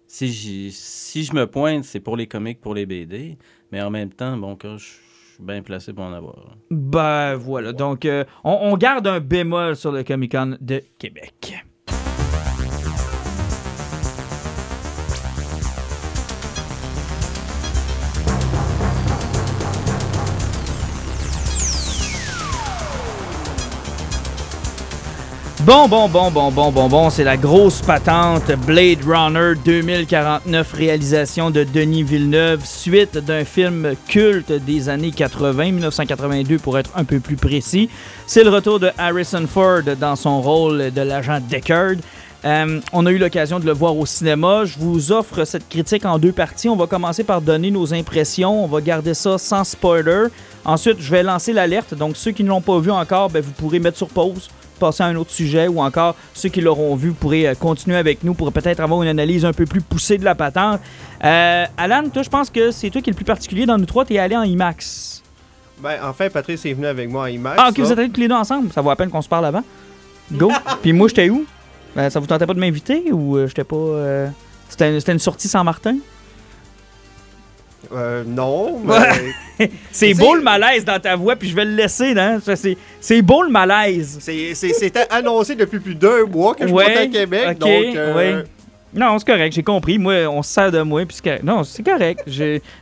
si, 0.07 0.71
si 0.71 1.25
je 1.25 1.35
me 1.35 1.47
pointe, 1.47 1.85
c'est 1.85 2.01
pour 2.01 2.17
les 2.17 2.27
comics, 2.27 2.61
pour 2.61 2.75
les 2.75 2.85
BD. 2.87 3.39
Mais 3.73 3.81
en 3.81 3.89
même 3.91 4.11
temps, 4.11 4.37
bon, 4.37 4.55
que 4.55 4.77
je 4.77 4.85
suis 4.85 5.43
bien 5.43 5.63
placé 5.63 5.95
pour 5.95 6.05
en 6.05 6.13
avoir. 6.13 6.37
Ben 6.71 7.35
voilà. 7.37 7.73
Donc, 7.73 8.05
euh, 8.05 8.25
on, 8.45 8.53
on 8.61 8.77
garde 8.77 9.07
un 9.07 9.21
bémol 9.21 9.75
sur 9.75 9.93
le 9.93 10.05
Comic 10.05 10.33
Con 10.33 10.57
de 10.61 10.83
Québec. 10.99 11.55
Bon, 25.65 25.87
bon, 25.87 26.09
bon, 26.09 26.29
bon, 26.33 26.51
bon, 26.51 26.73
bon, 26.73 26.89
bon, 26.89 27.09
c'est 27.09 27.23
la 27.23 27.37
grosse 27.37 27.83
patente 27.83 28.51
Blade 28.67 29.05
Runner 29.07 29.53
2049, 29.65 30.73
réalisation 30.73 31.51
de 31.51 31.63
Denis 31.63 32.03
Villeneuve, 32.03 32.65
suite 32.65 33.17
d'un 33.19 33.45
film 33.45 33.95
culte 34.09 34.51
des 34.51 34.89
années 34.89 35.13
80, 35.13 35.73
1982 35.73 36.59
pour 36.59 36.81
être 36.81 36.91
un 36.97 37.05
peu 37.05 37.21
plus 37.21 37.37
précis. 37.37 37.89
C'est 38.27 38.43
le 38.43 38.51
retour 38.51 38.81
de 38.81 38.91
Harrison 38.99 39.47
Ford 39.47 39.83
dans 40.01 40.17
son 40.17 40.43
rôle 40.43 40.91
de 40.91 41.01
l'agent 41.01 41.39
Deckard. 41.49 41.95
Euh, 42.45 42.81
on 42.93 43.07
a 43.07 43.13
eu 43.13 43.19
l'occasion 43.19 43.61
de 43.61 43.65
le 43.65 43.73
voir 43.73 43.97
au 43.97 44.05
cinéma. 44.05 44.65
Je 44.65 44.77
vous 44.81 45.13
offre 45.13 45.45
cette 45.45 45.69
critique 45.69 46.05
en 46.05 46.19
deux 46.19 46.33
parties. 46.33 46.69
On 46.69 46.77
va 46.77 46.89
commencer 46.89 47.23
par 47.23 47.41
donner 47.41 47.71
nos 47.71 47.95
impressions. 47.95 48.65
On 48.65 48.67
va 48.67 48.81
garder 48.81 49.15
ça 49.15 49.39
sans 49.39 49.63
spoiler. 49.63 50.25
Ensuite, 50.65 50.97
je 50.99 51.11
vais 51.11 51.23
lancer 51.23 51.53
l'alerte. 51.53 51.95
Donc, 51.95 52.17
ceux 52.17 52.33
qui 52.33 52.43
ne 52.43 52.49
l'ont 52.49 52.61
pas 52.61 52.81
vu 52.81 52.91
encore, 52.91 53.31
ben, 53.31 53.43
vous 53.43 53.53
pourrez 53.53 53.79
mettre 53.79 53.97
sur 53.97 54.09
pause, 54.09 54.49
passer 54.83 55.03
à 55.03 55.07
un 55.07 55.17
autre 55.17 55.31
sujet, 55.31 55.69
ou 55.69 55.81
encore 55.81 56.15
ceux 56.35 56.49
qui 56.49 56.61
l'auront 56.61 56.95
vu, 56.97 57.13
pourrez 57.13 57.47
euh, 57.49 57.55
continuer 57.55 57.97
avec 57.97 58.25
nous 58.25 58.35
pour 58.35 58.53
peut-être 58.53 58.81
avoir 58.81 59.03
une 59.03 59.09
analyse 59.09 59.45
un 59.45 59.53
peu 59.53 59.65
plus 59.65 59.81
poussée 59.81 60.19
de 60.19 60.25
la 60.25 60.35
patente. 60.35 60.81
Euh, 61.25 61.65
Alan, 61.77 62.03
toi, 62.13 62.23
je 62.23 62.29
pense 62.29 62.51
que 62.51 62.71
c'est 62.73 62.91
toi 62.91 63.01
qui 63.01 63.11
es 63.11 63.13
le 63.13 63.17
plus 63.17 63.25
particulier 63.25 63.65
dans 63.67 63.79
nous 63.79 63.87
trois. 63.87 64.05
Tu 64.05 64.15
es 64.15 64.19
allé 64.19 64.37
en 64.37 64.43
IMAX. 64.43 65.23
Ben, 65.81 65.99
enfin, 66.05 66.29
Patrice 66.31 66.65
est 66.67 66.73
venu 66.75 66.87
avec 66.87 67.09
moi 67.11 67.27
à 67.27 67.31
IMAX. 67.31 67.57
Ah, 67.59 67.69
ok, 67.71 67.79
là. 67.79 67.85
vous 67.85 67.93
êtes 67.93 67.99
allés 67.99 68.11
tous 68.11 68.21
les 68.21 68.29
deux 68.29 68.35
ensemble. 68.35 68.73
Ça 68.73 68.81
vaut 68.81 68.91
à 68.91 68.97
peine 68.97 69.11
qu'on 69.11 69.23
se 69.23 69.29
parle 69.29 69.47
avant. 69.47 69.63
Go. 70.33 70.51
Puis 70.83 70.93
moi, 70.93 71.09
j'étais 71.09 71.31
où? 71.31 71.45
Ben, 71.95 72.09
ça 72.11 72.21
vous 72.21 72.27
tentait 72.27 72.47
pas 72.47 72.55
de 72.55 72.61
m'inviter 72.61 73.13
ou 73.13 73.37
euh, 73.37 73.47
j'étais 73.47 73.65
pas. 73.65 73.77
euh, 73.77 74.29
C'était 74.69 74.99
c'était 74.99 75.13
une 75.13 75.19
sortie 75.19 75.49
sans 75.49 75.63
Martin? 75.65 75.97
Euh, 77.93 78.23
non, 78.27 78.81
mais 79.59 79.71
C'est 79.91 80.15
beau 80.15 80.35
le 80.35 80.43
malaise 80.43 80.85
dans 80.85 81.01
ta 81.01 81.17
voix, 81.17 81.37
puis 81.37 81.49
je 81.49 81.57
vais 81.57 81.65
le 81.65 81.75
laisser, 81.75 82.15
hein? 82.19 82.39
C'est 83.01 83.23
beau 83.23 83.43
le 83.43 83.51
malaise. 83.51 84.19
c'était 84.21 85.07
annoncé 85.11 85.55
depuis 85.55 85.81
plus 85.81 85.95
d'un 85.95 86.25
mois 86.27 86.55
que 86.55 86.67
je 86.67 86.73
Ouais, 86.73 86.89
montais 86.89 86.99
à 86.99 87.07
Québec. 87.07 87.59
donc, 87.59 87.71
euh, 87.97 88.15
ouais. 88.15 88.45
Non, 88.95 89.19
c'est 89.19 89.27
correct, 89.27 89.55
j'ai 89.55 89.63
compris. 89.63 89.99
Moi, 89.99 90.27
on 90.27 90.43
se 90.43 90.53
sert 90.53 90.71
de 90.71 90.83
moi. 90.83 91.03
Puis 91.07 91.17
non, 91.43 91.65
c'est 91.65 91.83
correct. 91.83 92.29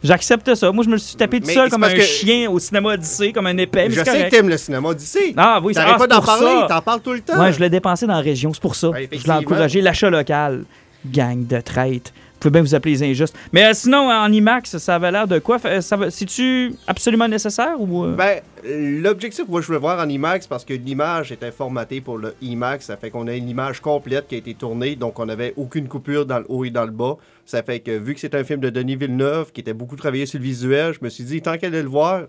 J'accepte 0.03 0.55
ça. 0.57 0.73
Moi, 0.73 0.85
je 0.85 0.91
me 0.91 0.97
suis 0.97 1.15
tapé 1.15 1.39
tout 1.41 1.47
Mais 1.47 1.55
seul 1.55 1.71
comme 1.71 1.85
un 1.85 1.93
que- 1.95 2.01
chien 2.03 2.51
au 2.51 2.59
cinéma 2.59 2.95
Odyssey, 2.95 3.33
comme 3.33 3.47
un 3.47 3.57
épais. 3.57 3.87
je 3.91 4.03
sais 4.03 4.25
que 4.25 4.29
t'aimes 4.31 4.49
le 4.49 4.57
cinéma 4.59 4.93
d'ici. 4.93 5.35
Ah 5.37 5.61
oui, 5.63 5.73
c'est 5.73 5.81
T'arrêtes 5.81 5.95
ah, 5.97 5.99
pas 5.99 6.07
d'en 6.09 6.21
parler, 6.21 6.67
t'en 6.69 6.81
parles 6.83 7.01
tout 7.01 7.13
le 7.13 7.21
temps. 7.21 7.41
Ouais, 7.41 7.53
je 7.53 7.61
l'ai 7.61 7.71
dépensé 7.71 8.07
dans 8.09 8.15
la 8.15 8.21
région, 8.21 8.53
c'est 8.53 8.61
pour 8.63 8.75
ça. 8.75 8.89
Ouais, 8.91 9.09
je 9.13 9.25
l'ai 9.25 9.31
encouragé, 9.33 9.81
l'achat 9.81 10.11
local. 10.11 10.65
Gang 11.07 11.47
de 11.47 11.61
traite. 11.61 12.13
Vous 12.40 12.48
pouvez 12.48 12.53
bien 12.53 12.62
vous 12.62 12.74
appeler 12.74 12.94
les 12.94 13.03
injustes. 13.03 13.37
Mais 13.53 13.66
euh, 13.66 13.72
sinon, 13.74 14.09
en 14.11 14.33
IMAX, 14.33 14.79
ça 14.79 14.94
avait 14.94 15.12
l'air 15.12 15.29
de 15.29 15.38
quoi? 15.40 15.59
Va- 15.59 15.83
C'est-tu 16.11 16.72
absolument 16.87 17.29
nécessaire 17.29 17.79
ou. 17.79 18.03
euh? 18.07 18.14
Ben, 18.16 18.40
l'objectif, 18.64 19.44
moi, 19.46 19.61
je 19.61 19.66
voulais 19.66 19.79
voir 19.79 20.03
en 20.03 20.09
IMAX 20.09 20.46
parce 20.46 20.64
que 20.64 20.72
l'image 20.72 21.33
était 21.33 21.50
formatée 21.50 22.00
pour 22.00 22.16
le 22.16 22.35
IMAX. 22.40 22.87
Ça 22.87 22.96
fait 22.96 23.11
qu'on 23.11 23.26
a 23.29 23.35
une 23.35 23.46
image 23.48 23.81
complète 23.81 24.26
qui 24.26 24.37
a 24.37 24.38
été 24.38 24.55
tournée, 24.55 24.96
donc 24.96 25.18
on 25.18 25.26
n'avait 25.26 25.53
aucune 25.59 25.87
coupure 25.87 26.24
dans 26.24 26.38
le 26.38 26.46
haut 26.48 26.64
et 26.64 26.70
dans 26.70 26.87
le 26.87 26.90
bas. 26.92 27.16
Ça 27.44 27.62
fait 27.62 27.81
que, 27.81 27.90
vu 27.90 28.14
que 28.14 28.20
c'est 28.20 28.35
un 28.35 28.42
film 28.42 28.61
de 28.61 28.70
Denis 28.70 28.96
Villeneuve 28.96 29.53
qui 29.53 29.61
était 29.61 29.74
beaucoup 29.74 29.96
travaillé 29.96 30.24
sur 30.24 30.38
le 30.38 30.44
visuel, 30.46 30.94
je 30.98 31.05
me 31.05 31.11
suis 31.11 31.24
dit, 31.24 31.42
tant 31.42 31.59
qu'elle 31.59 31.74
allait 31.74 31.83
le 31.83 31.90
voir, 31.90 32.22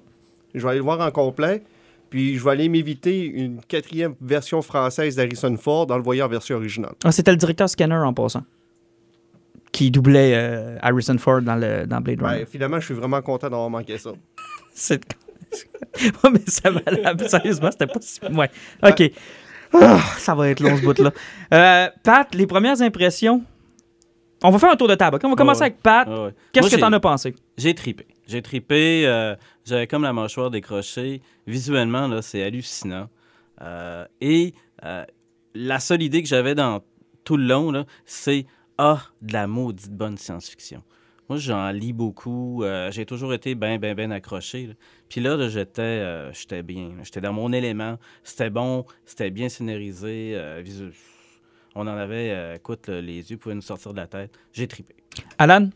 je 0.54 0.62
vais 0.62 0.68
aller 0.68 0.78
le 0.80 0.84
voir 0.84 1.00
en 1.00 1.12
complet. 1.12 1.64
Puis 2.10 2.38
je 2.38 2.44
vais 2.44 2.52
aller 2.52 2.68
m'éviter 2.68 3.24
une 3.24 3.62
quatrième 3.66 4.16
version 4.20 4.62
française 4.62 5.16
d'Harrison 5.16 5.56
Ford 5.56 5.88
en 5.90 5.96
le 5.96 6.04
voyant 6.04 6.26
en 6.26 6.30
version 6.30 6.58
originale. 6.58 6.92
Ah, 7.06 7.14
c'était 7.14 7.32
le 7.32 7.38
directeur 7.38 7.70
scanner 7.70 7.96
en 7.96 8.14
passant. 8.14 8.42
Qui 9.72 9.90
doublait 9.92 10.34
euh, 10.36 10.78
Harrison 10.82 11.18
Ford 11.18 11.42
dans, 11.42 11.56
le, 11.56 11.86
dans 11.88 12.02
Blade 12.02 12.22
Runner. 12.22 12.40
Ouais, 12.40 12.46
finalement, 12.46 12.80
je 12.80 12.86
suis 12.86 12.94
vraiment 12.94 13.22
content 13.22 13.50
d'avoir 13.50 13.70
manqué 13.70 13.98
ça. 13.98 14.12
C'est. 14.74 15.02
Ouais, 16.24 16.30
mais 16.32 16.40
ça 16.48 16.72
valable. 16.72 17.28
Sérieusement, 17.28 17.70
c'était 17.72 17.86
pas 17.88 18.00
si. 18.00 18.20
Ouais. 18.34 18.50
OK. 18.84 19.12
Ah, 19.74 20.00
ça 20.18 20.34
va 20.34 20.48
être 20.50 20.62
long, 20.62 20.78
ce 20.78 20.82
bout-là. 20.84 21.12
Euh, 21.54 21.90
Pat, 22.04 22.34
les 22.34 22.48
premières 22.48 22.82
impressions? 22.82 23.44
On 24.44 24.50
va 24.52 24.58
faire 24.58 24.72
un 24.72 24.76
tour 24.78 24.88
de 24.88 24.96
table. 24.96 25.20
On 25.24 25.30
va 25.30 25.36
commencer 25.36 25.64
avec 25.64 25.82
Pat. 25.82 26.08
Ouais. 26.08 26.34
Qu'est-ce 26.54 26.68
Moi, 26.68 26.78
que 26.78 26.82
t'en 26.82 26.94
as 26.94 27.00
pensé? 27.02 27.36
J'ai 27.58 27.76
tripé. 27.76 28.08
J'ai 28.26 28.42
tripé. 28.42 29.04
euh, 29.06 29.36
J'avais 29.66 29.86
comme 29.88 30.04
la 30.04 30.14
mâchoire 30.14 30.50
décrochée. 30.50 31.22
Visuellement, 31.46 32.08
là, 32.08 32.22
c'est 32.22 32.42
hallucinant. 32.42 33.10
Euh, 33.62 34.06
et 34.22 34.54
euh, 34.86 35.04
la 35.54 35.80
seule 35.82 36.02
idée 36.02 36.24
que 36.24 36.30
j'avais 36.30 36.56
dans 36.56 36.82
tout 37.26 37.36
le 37.38 37.44
long, 37.46 37.72
là, 37.72 37.84
c'est 38.06 38.46
Ah, 38.78 39.02
de 39.22 39.34
la 39.34 39.48
maudite 39.48 39.92
bonne 39.92 40.18
science-fiction. 40.18 40.84
Moi, 41.30 41.38
j'en 41.38 41.70
lis 41.72 41.94
beaucoup. 41.94 42.64
euh, 42.64 42.92
J'ai 42.92 43.06
toujours 43.06 43.34
été 43.34 43.56
bien, 43.56 43.78
bien, 43.78 43.94
bien 43.96 44.12
accroché. 44.12 44.76
Puis 45.08 45.22
là, 45.22 45.32
euh, 45.32 46.32
j'étais 46.34 46.64
bien. 46.64 46.92
J'étais 47.04 47.22
dans 47.22 47.34
mon 47.34 47.54
élément. 47.54 47.98
C'était 48.24 48.50
bon. 48.50 48.86
C'était 49.06 49.30
bien 49.32 49.48
scénarisé. 49.50 50.34
euh, 50.36 50.64
On 51.76 51.82
en 51.82 51.96
avait, 51.96 52.32
euh, 52.32 52.56
écoute, 52.56 52.90
les 52.90 53.32
yeux 53.32 53.38
pouvaient 53.38 53.56
nous 53.56 53.62
sortir 53.62 53.92
de 53.94 53.98
la 53.98 54.08
tête. 54.08 54.38
J'ai 54.52 54.68
tripé. 54.68 54.96
Alan? 55.38 55.70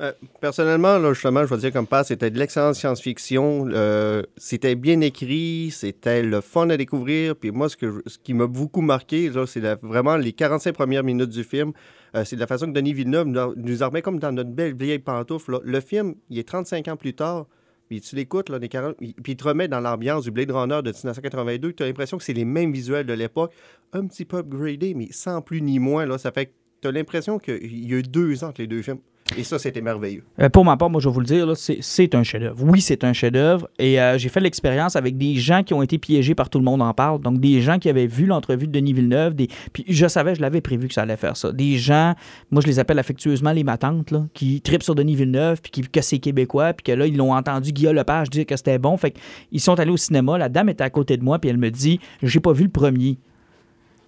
Euh, 0.00 0.12
personnellement, 0.40 0.98
là, 0.98 1.12
justement, 1.12 1.44
je 1.46 1.54
vais 1.54 1.60
dire 1.60 1.72
comme 1.72 1.86
pas, 1.86 2.02
c'était 2.04 2.30
de 2.30 2.38
l'excellente 2.38 2.74
science-fiction. 2.74 3.68
euh, 3.70 4.22
c'était 4.36 4.74
bien 4.74 5.00
écrit, 5.00 5.70
c'était 5.70 6.22
le 6.22 6.40
fun 6.40 6.68
à 6.70 6.76
découvrir. 6.76 7.36
Puis 7.36 7.50
moi, 7.50 7.68
ce, 7.68 7.76
que 7.76 8.02
ce 8.06 8.18
qui 8.18 8.34
m'a 8.34 8.46
beaucoup 8.46 8.80
marqué, 8.80 9.30
c'est 9.46 9.60
vraiment 9.82 10.16
les 10.16 10.32
45 10.32 10.74
premières 10.74 11.04
minutes 11.04 11.30
du 11.30 11.44
film. 11.44 11.72
Euh, 12.16 12.24
c'est 12.24 12.36
de 12.36 12.40
la 12.40 12.46
façon 12.46 12.66
que 12.66 12.72
Denis 12.72 12.92
Villeneuve 12.92 13.26
nous, 13.28 13.54
nous 13.56 13.76
remet 13.84 14.02
comme 14.02 14.18
dans 14.18 14.32
notre 14.32 14.50
belle 14.50 14.74
vieille 14.76 14.98
pantoufle. 14.98 15.52
là. 15.52 15.58
Le 15.64 15.80
film, 15.80 16.14
il 16.30 16.38
est 16.38 16.48
35 16.48 16.88
ans 16.88 16.96
plus 16.96 17.14
tard. 17.14 17.46
Puis 17.88 18.00
tu 18.00 18.16
l'écoutes, 18.16 18.48
là, 18.48 18.58
les 18.58 18.68
40, 18.68 18.96
il- 19.00 19.14
puis 19.14 19.32
il 19.32 19.36
te 19.36 19.44
remet 19.44 19.68
dans 19.68 19.80
l'ambiance 19.80 20.24
du 20.24 20.30
Blade 20.30 20.50
Runner 20.50 20.80
de 20.82 20.90
1982. 20.90 21.72
Tu 21.74 21.82
as 21.82 21.86
l'impression 21.86 22.16
que 22.16 22.24
c'est 22.24 22.32
les 22.32 22.46
mêmes 22.46 22.72
visuels 22.72 23.04
de 23.06 23.12
l'époque, 23.12 23.52
un 23.92 24.06
petit 24.06 24.24
peu 24.24 24.38
upgradés, 24.38 24.94
mais 24.94 25.08
sans 25.10 25.42
plus 25.42 25.60
ni 25.60 25.78
moins. 25.78 26.06
Là, 26.06 26.16
ça 26.16 26.32
fait 26.32 26.46
que 26.46 26.50
tu 26.80 26.88
as 26.88 26.92
l'impression 26.92 27.38
qu'il 27.38 27.88
y 27.88 27.92
a 27.94 27.98
eu 27.98 28.02
deux 28.02 28.42
ans 28.42 28.48
entre 28.48 28.62
les 28.62 28.66
deux 28.66 28.80
films. 28.82 28.98
Et 29.38 29.42
ça, 29.42 29.58
c'était 29.58 29.80
merveilleux. 29.80 30.22
Euh, 30.38 30.50
pour 30.50 30.66
ma 30.66 30.76
part, 30.76 30.90
moi, 30.90 31.00
je 31.00 31.08
vais 31.08 31.14
vous 31.14 31.20
le 31.20 31.26
dire, 31.26 31.56
c'est- 31.56 32.14
un 32.14 32.22
chef-d'œuvre. 32.22 32.62
Oui, 32.62 32.82
c'est 32.82 33.04
un 33.04 33.14
chef-d'œuvre. 33.14 33.68
Et 33.78 33.98
euh, 33.98 34.18
j'ai 34.18 34.28
fait 34.28 34.40
l'expérience 34.40 34.96
avec 34.96 35.16
des 35.16 35.36
gens 35.36 35.62
qui 35.62 35.72
ont 35.72 35.82
été 35.82 35.96
piégés 35.96 36.34
par 36.34 36.50
tout 36.50 36.58
le 36.58 36.64
monde 36.64 36.82
en 36.82 36.92
parle. 36.92 37.20
Donc, 37.22 37.40
des 37.40 37.62
gens 37.62 37.78
qui 37.78 37.88
avaient 37.88 38.06
vu 38.06 38.26
l'entrevue 38.26 38.66
de 38.66 38.72
Denis 38.72 38.92
Villeneuve. 38.92 39.34
Puis, 39.72 39.84
je 39.88 40.06
savais, 40.06 40.34
je 40.34 40.42
l'avais 40.42 40.60
prévu 40.60 40.88
que 40.88 40.94
ça 40.94 41.02
allait 41.02 41.16
faire 41.16 41.38
ça. 41.38 41.52
Des 41.52 41.78
gens, 41.78 42.14
moi, 42.50 42.60
je 42.60 42.66
les 42.66 42.78
appelle 42.78 42.98
affectueusement 42.98 43.52
les 43.52 43.64
matantes, 43.64 44.10
là, 44.10 44.26
qui 44.34 44.60
tripent 44.60 44.82
sur 44.82 44.94
Denis 44.94 45.14
Villeneuve, 45.16 45.62
puis 45.62 45.70
qui, 45.72 45.80
que 45.88 46.02
c'est 46.02 46.18
québécois, 46.18 46.74
puis 46.74 46.84
que 46.84 46.92
là, 46.92 47.06
ils 47.06 47.16
l'ont 47.16 47.32
entendu 47.34 47.72
Guillaume 47.72 47.96
Lepage 47.96 48.28
dire 48.28 48.44
que 48.44 48.56
c'était 48.56 48.78
bon. 48.78 48.96
Fait 48.98 49.12
qu'ils 49.48 49.60
sont 49.60 49.80
allés 49.80 49.90
au 49.90 49.96
cinéma. 49.96 50.36
La 50.36 50.50
dame 50.50 50.68
était 50.68 50.84
à 50.84 50.90
côté 50.90 51.16
de 51.16 51.24
moi, 51.24 51.38
puis 51.38 51.48
elle 51.48 51.56
me 51.58 51.70
dit 51.70 51.98
J'ai 52.22 52.40
pas 52.40 52.52
vu 52.52 52.64
le 52.64 52.70
premier. 52.70 53.16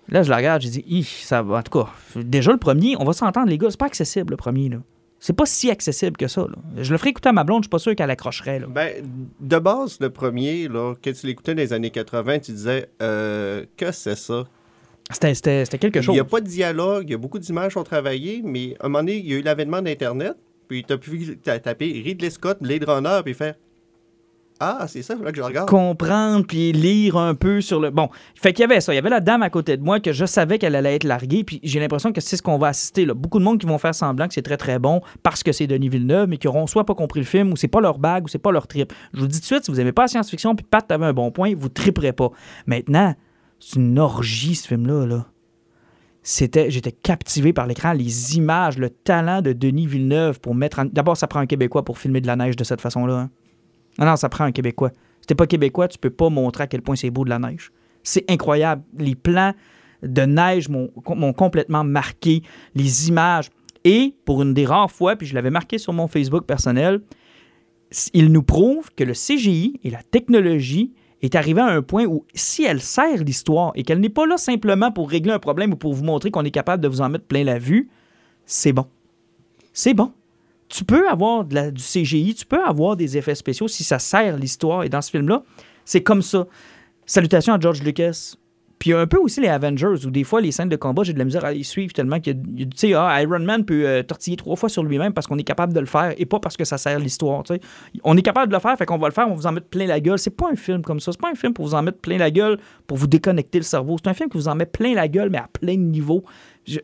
Là, 0.08 0.22
je 0.22 0.30
la 0.30 0.36
regarde, 0.36 0.62
j'ai 0.62 0.68
dit, 0.70 1.02
ça 1.02 1.42
va. 1.42 1.58
En 1.58 1.62
tout 1.62 1.80
cas, 1.80 1.88
déjà 2.14 2.52
le 2.52 2.58
premier, 2.58 2.94
on 3.00 3.04
va 3.04 3.12
s'entendre, 3.12 3.48
les 3.48 3.58
gars, 3.58 3.68
c'est 3.70 3.80
pas 3.80 3.86
accessible 3.86 4.30
le 4.32 4.36
premier. 4.36 4.68
Là. 4.68 4.76
C'est 5.18 5.32
pas 5.32 5.46
si 5.46 5.70
accessible 5.70 6.16
que 6.16 6.28
ça. 6.28 6.42
là. 6.42 6.56
Je 6.82 6.92
le 6.92 6.98
ferais 6.98 7.10
écouter 7.10 7.30
à 7.30 7.32
ma 7.32 7.42
blonde, 7.42 7.62
je 7.62 7.66
suis 7.66 7.70
pas 7.70 7.78
sûr 7.78 7.94
qu'elle 7.96 8.10
accrocherait. 8.10 8.60
Là. 8.60 8.66
Ben, 8.68 9.02
de 9.40 9.58
base, 9.58 9.98
le 10.00 10.10
premier, 10.10 10.68
là, 10.68 10.94
quand 11.02 11.12
tu 11.12 11.26
l'écoutais 11.26 11.54
dans 11.54 11.62
les 11.62 11.72
années 11.72 11.90
80, 11.90 12.38
tu 12.40 12.52
disais 12.52 12.88
euh, 13.02 13.64
que 13.76 13.90
c'est 13.92 14.16
ça? 14.16 14.44
C'était, 15.10 15.64
quelque 15.78 15.98
Il 15.98 16.02
chose. 16.02 16.14
n'y 16.14 16.20
a 16.20 16.24
pas 16.24 16.40
de 16.40 16.46
dialogue, 16.46 17.04
il 17.08 17.12
y 17.12 17.14
a 17.14 17.18
beaucoup 17.18 17.38
d'images 17.38 17.68
qui 17.68 17.74
sont 17.74 17.84
travaillées, 17.84 18.42
mais 18.44 18.76
à 18.80 18.86
un 18.86 18.88
moment 18.88 18.98
donné, 19.04 19.16
il 19.18 19.26
y 19.26 19.34
a 19.34 19.38
eu 19.38 19.42
l'avènement 19.42 19.80
d'Internet, 19.80 20.34
puis 20.68 20.84
tu 20.84 20.92
as 20.92 20.98
pu 20.98 21.38
ta- 21.38 21.58
taper 21.60 22.02
Ridley 22.04 22.30
Scott, 22.30 22.58
Blade 22.60 22.84
Runner, 22.84 23.20
puis 23.24 23.34
faire 23.34 23.54
Ah, 24.58 24.86
c'est 24.88 25.02
ça, 25.02 25.14
là 25.14 25.32
que 25.32 25.36
je 25.36 25.42
regarde. 25.42 25.68
comprendre 25.68 26.46
puis 26.46 26.72
lire 26.72 27.18
un 27.18 27.34
peu 27.34 27.60
sur 27.60 27.78
le 27.78 27.90
bon 27.90 28.08
fait 28.34 28.54
qu'il 28.54 28.62
y 28.62 28.64
avait 28.64 28.80
ça 28.80 28.92
il 28.92 28.96
y 28.96 28.98
avait 28.98 29.10
la 29.10 29.20
dame 29.20 29.42
à 29.42 29.50
côté 29.50 29.76
de 29.76 29.82
moi 29.82 30.00
que 30.00 30.12
je 30.12 30.24
savais 30.24 30.58
qu'elle 30.58 30.74
allait 30.74 30.94
être 30.94 31.04
larguée 31.04 31.44
puis 31.44 31.60
j'ai 31.62 31.78
l'impression 31.78 32.10
que 32.10 32.22
c'est 32.22 32.38
ce 32.38 32.42
qu'on 32.42 32.56
va 32.56 32.68
assister 32.68 33.04
là. 33.04 33.12
beaucoup 33.12 33.38
de 33.38 33.44
monde 33.44 33.58
qui 33.58 33.66
vont 33.66 33.76
faire 33.76 33.94
semblant 33.94 34.26
que 34.28 34.32
c'est 34.34 34.42
très 34.42 34.56
très 34.56 34.78
bon 34.78 35.02
parce 35.22 35.42
que 35.42 35.52
c'est 35.52 35.66
Denis 35.66 35.90
Villeneuve 35.90 36.28
mais 36.28 36.38
qui 36.38 36.48
auront 36.48 36.66
soit 36.66 36.86
pas 36.86 36.94
compris 36.94 37.20
le 37.20 37.26
film 37.26 37.52
ou 37.52 37.56
c'est 37.56 37.68
pas 37.68 37.82
leur 37.82 37.98
bague 37.98 38.24
ou 38.24 38.28
c'est 38.28 38.38
pas 38.38 38.50
leur 38.50 38.66
trip 38.66 38.94
je 39.12 39.20
vous 39.20 39.26
dis 39.26 39.40
tout 39.40 39.42
de 39.42 39.46
suite 39.46 39.64
si 39.64 39.70
vous 39.70 39.78
aimez 39.78 39.92
pas 39.92 40.02
la 40.02 40.08
science-fiction 40.08 40.54
puis 40.54 40.64
Pat 40.68 40.86
t'avais 40.86 41.04
un 41.04 41.12
bon 41.12 41.30
point 41.30 41.52
vous 41.54 41.68
triperez 41.68 42.12
pas 42.12 42.30
maintenant 42.64 43.14
c'est 43.60 43.76
une 43.76 43.98
orgie 43.98 44.54
ce 44.54 44.68
film 44.68 44.86
là 44.86 45.04
là 45.04 45.26
c'était 46.22 46.70
j'étais 46.70 46.92
captivé 46.92 47.52
par 47.52 47.66
l'écran 47.66 47.92
les 47.92 48.36
images 48.36 48.78
le 48.78 48.88
talent 48.88 49.42
de 49.42 49.52
Denis 49.52 49.86
Villeneuve 49.86 50.40
pour 50.40 50.54
mettre 50.54 50.78
en... 50.78 50.86
d'abord 50.86 51.18
ça 51.18 51.26
prend 51.26 51.40
un 51.40 51.46
québécois 51.46 51.84
pour 51.84 51.98
filmer 51.98 52.22
de 52.22 52.26
la 52.26 52.36
neige 52.36 52.56
de 52.56 52.64
cette 52.64 52.80
façon 52.80 53.04
là 53.04 53.14
hein. 53.14 53.30
Non, 53.98 54.06
non, 54.06 54.16
ça 54.16 54.28
prend 54.28 54.44
un 54.44 54.52
Québécois. 54.52 54.90
Si 55.20 55.26
t'es 55.26 55.34
pas 55.34 55.46
Québécois, 55.46 55.88
tu 55.88 55.98
peux 55.98 56.10
pas 56.10 56.28
montrer 56.28 56.64
à 56.64 56.66
quel 56.66 56.82
point 56.82 56.96
c'est 56.96 57.10
beau 57.10 57.24
de 57.24 57.30
la 57.30 57.38
neige. 57.38 57.72
C'est 58.02 58.30
incroyable. 58.30 58.82
Les 58.98 59.14
plans 59.14 59.52
de 60.02 60.22
neige 60.22 60.68
m'ont 60.68 61.32
complètement 61.32 61.84
marqué. 61.84 62.42
Les 62.74 63.08
images. 63.08 63.50
Et 63.84 64.14
pour 64.24 64.42
une 64.42 64.52
des 64.52 64.66
rares 64.66 64.90
fois, 64.90 65.16
puis 65.16 65.26
je 65.26 65.34
l'avais 65.34 65.50
marqué 65.50 65.78
sur 65.78 65.92
mon 65.92 66.08
Facebook 66.08 66.44
personnel, 66.44 67.00
il 68.12 68.32
nous 68.32 68.42
prouve 68.42 68.90
que 68.94 69.04
le 69.04 69.12
CGI 69.12 69.80
et 69.84 69.90
la 69.90 70.02
technologie 70.02 70.92
est 71.22 71.34
arrivé 71.34 71.60
à 71.60 71.66
un 71.66 71.82
point 71.82 72.04
où 72.04 72.24
si 72.34 72.64
elle 72.64 72.80
sert 72.80 73.22
l'histoire 73.24 73.72
et 73.74 73.84
qu'elle 73.84 74.00
n'est 74.00 74.08
pas 74.08 74.26
là 74.26 74.36
simplement 74.36 74.90
pour 74.90 75.08
régler 75.08 75.32
un 75.32 75.38
problème 75.38 75.72
ou 75.72 75.76
pour 75.76 75.94
vous 75.94 76.04
montrer 76.04 76.30
qu'on 76.30 76.44
est 76.44 76.50
capable 76.50 76.82
de 76.82 76.88
vous 76.88 77.00
en 77.00 77.08
mettre 77.08 77.24
plein 77.24 77.44
la 77.44 77.58
vue, 77.58 77.88
c'est 78.44 78.72
bon. 78.72 78.86
C'est 79.72 79.94
bon 79.94 80.12
tu 80.68 80.84
peux 80.84 81.08
avoir 81.08 81.44
du 81.44 81.82
CGI, 81.82 82.34
tu 82.34 82.46
peux 82.46 82.62
avoir 82.64 82.96
des 82.96 83.16
effets 83.16 83.34
spéciaux 83.34 83.68
si 83.68 83.84
ça 83.84 83.98
sert 83.98 84.36
l'histoire. 84.36 84.84
Et 84.84 84.88
dans 84.88 85.02
ce 85.02 85.10
film-là, 85.10 85.42
c'est 85.84 86.02
comme 86.02 86.22
ça. 86.22 86.46
Salutations 87.04 87.54
à 87.54 87.60
George 87.60 87.82
Lucas. 87.82 88.36
Puis 88.78 88.92
un 88.92 89.06
peu 89.06 89.16
aussi 89.16 89.40
les 89.40 89.48
Avengers, 89.48 90.04
où 90.04 90.10
des 90.10 90.24
fois, 90.24 90.42
les 90.42 90.52
scènes 90.52 90.68
de 90.68 90.76
combat, 90.76 91.02
j'ai 91.02 91.14
de 91.14 91.18
la 91.18 91.24
misère 91.24 91.46
à 91.46 91.52
les 91.52 91.62
suivre 91.62 91.94
tellement 91.94 92.20
que, 92.20 92.30
tu 92.30 92.68
sais, 92.74 92.92
ah, 92.92 93.22
Iron 93.22 93.38
Man 93.38 93.64
peut 93.64 93.86
euh, 93.86 94.02
tortiller 94.02 94.36
trois 94.36 94.54
fois 94.54 94.68
sur 94.68 94.82
lui-même 94.82 95.14
parce 95.14 95.26
qu'on 95.26 95.38
est 95.38 95.44
capable 95.44 95.72
de 95.72 95.80
le 95.80 95.86
faire 95.86 96.12
et 96.18 96.26
pas 96.26 96.40
parce 96.40 96.58
que 96.58 96.64
ça 96.64 96.76
sert 96.76 96.98
l'histoire, 96.98 97.42
tu 97.42 97.54
sais. 97.54 97.60
On 98.04 98.16
est 98.18 98.22
capable 98.22 98.48
de 98.52 98.56
le 98.56 98.60
faire, 98.60 98.76
fait 98.76 98.84
qu'on 98.84 98.98
va 98.98 99.08
le 99.08 99.14
faire, 99.14 99.26
on 99.28 99.30
va 99.30 99.36
vous 99.36 99.46
en 99.46 99.52
mettre 99.52 99.68
plein 99.68 99.86
la 99.86 99.98
gueule. 99.98 100.18
C'est 100.18 100.36
pas 100.36 100.50
un 100.52 100.56
film 100.56 100.82
comme 100.82 101.00
ça. 101.00 101.12
C'est 101.12 101.20
pas 101.20 101.30
un 101.30 101.34
film 101.34 101.54
pour 101.54 101.64
vous 101.64 101.74
en 101.74 101.82
mettre 101.82 101.98
plein 101.98 102.18
la 102.18 102.30
gueule, 102.30 102.58
pour 102.86 102.98
vous 102.98 103.06
déconnecter 103.06 103.58
le 103.58 103.64
cerveau. 103.64 103.96
C'est 104.02 104.10
un 104.10 104.14
film 104.14 104.28
qui 104.28 104.36
vous 104.36 104.48
en 104.48 104.54
met 104.54 104.66
plein 104.66 104.94
la 104.94 105.08
gueule, 105.08 105.30
mais 105.30 105.38
à 105.38 105.48
plein 105.50 105.74
de 105.74 105.80
niveaux. 105.80 106.22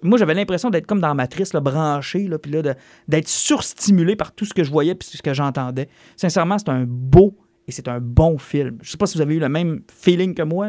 Moi, 0.02 0.18
j'avais 0.18 0.34
l'impression 0.34 0.70
d'être 0.70 0.86
comme 0.86 1.00
dans 1.00 1.14
Matrice, 1.14 1.52
là, 1.52 1.60
branché, 1.60 2.28
là, 2.28 2.38
puis 2.38 2.52
là, 2.52 2.74
d'être 3.08 3.28
surstimulé 3.28 4.16
par 4.16 4.32
tout 4.32 4.44
ce 4.44 4.54
que 4.54 4.64
je 4.64 4.70
voyais 4.70 4.94
puis 4.94 5.08
ce 5.08 5.22
que 5.22 5.34
j'entendais. 5.34 5.88
Sincèrement, 6.16 6.58
c'est 6.58 6.68
un 6.68 6.84
beau 6.86 7.36
et 7.66 7.72
c'est 7.72 7.88
un 7.88 8.00
bon 8.00 8.38
film. 8.38 8.78
Je 8.82 8.90
sais 8.90 8.96
pas 8.96 9.06
si 9.06 9.16
vous 9.16 9.22
avez 9.22 9.34
eu 9.34 9.40
le 9.40 9.48
même 9.48 9.82
feeling 9.92 10.34
que 10.34 10.42
moi. 10.42 10.68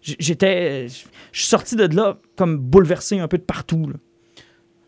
J'étais. 0.00 0.88
Je 0.88 1.38
suis 1.38 1.48
sorti 1.48 1.76
de 1.76 1.84
là 1.94 2.18
comme 2.36 2.58
bouleversé 2.58 3.18
un 3.18 3.28
peu 3.28 3.38
de 3.38 3.44
partout. 3.44 3.86
là. 3.86 3.94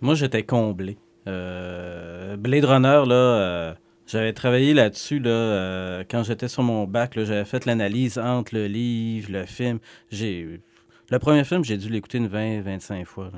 Moi, 0.00 0.14
j'étais 0.14 0.42
comblé. 0.42 0.98
Euh, 1.26 2.37
Blade 2.37 2.64
Runner, 2.64 3.02
là, 3.06 3.14
euh, 3.14 3.74
j'avais 4.06 4.32
travaillé 4.32 4.74
là-dessus 4.74 5.18
là, 5.18 5.30
euh, 5.30 6.04
quand 6.08 6.22
j'étais 6.24 6.48
sur 6.48 6.62
mon 6.62 6.84
bac. 6.84 7.12
J'avais 7.16 7.44
fait 7.44 7.64
l'analyse 7.64 8.18
entre 8.18 8.54
le 8.54 8.66
livre, 8.66 9.32
le 9.32 9.46
film. 9.46 9.78
Le 10.12 11.18
premier 11.18 11.44
film, 11.44 11.64
j'ai 11.64 11.76
dû 11.76 11.88
l'écouter 11.88 12.18
une 12.18 12.28
20-25 12.28 13.04
fois. 13.04 13.30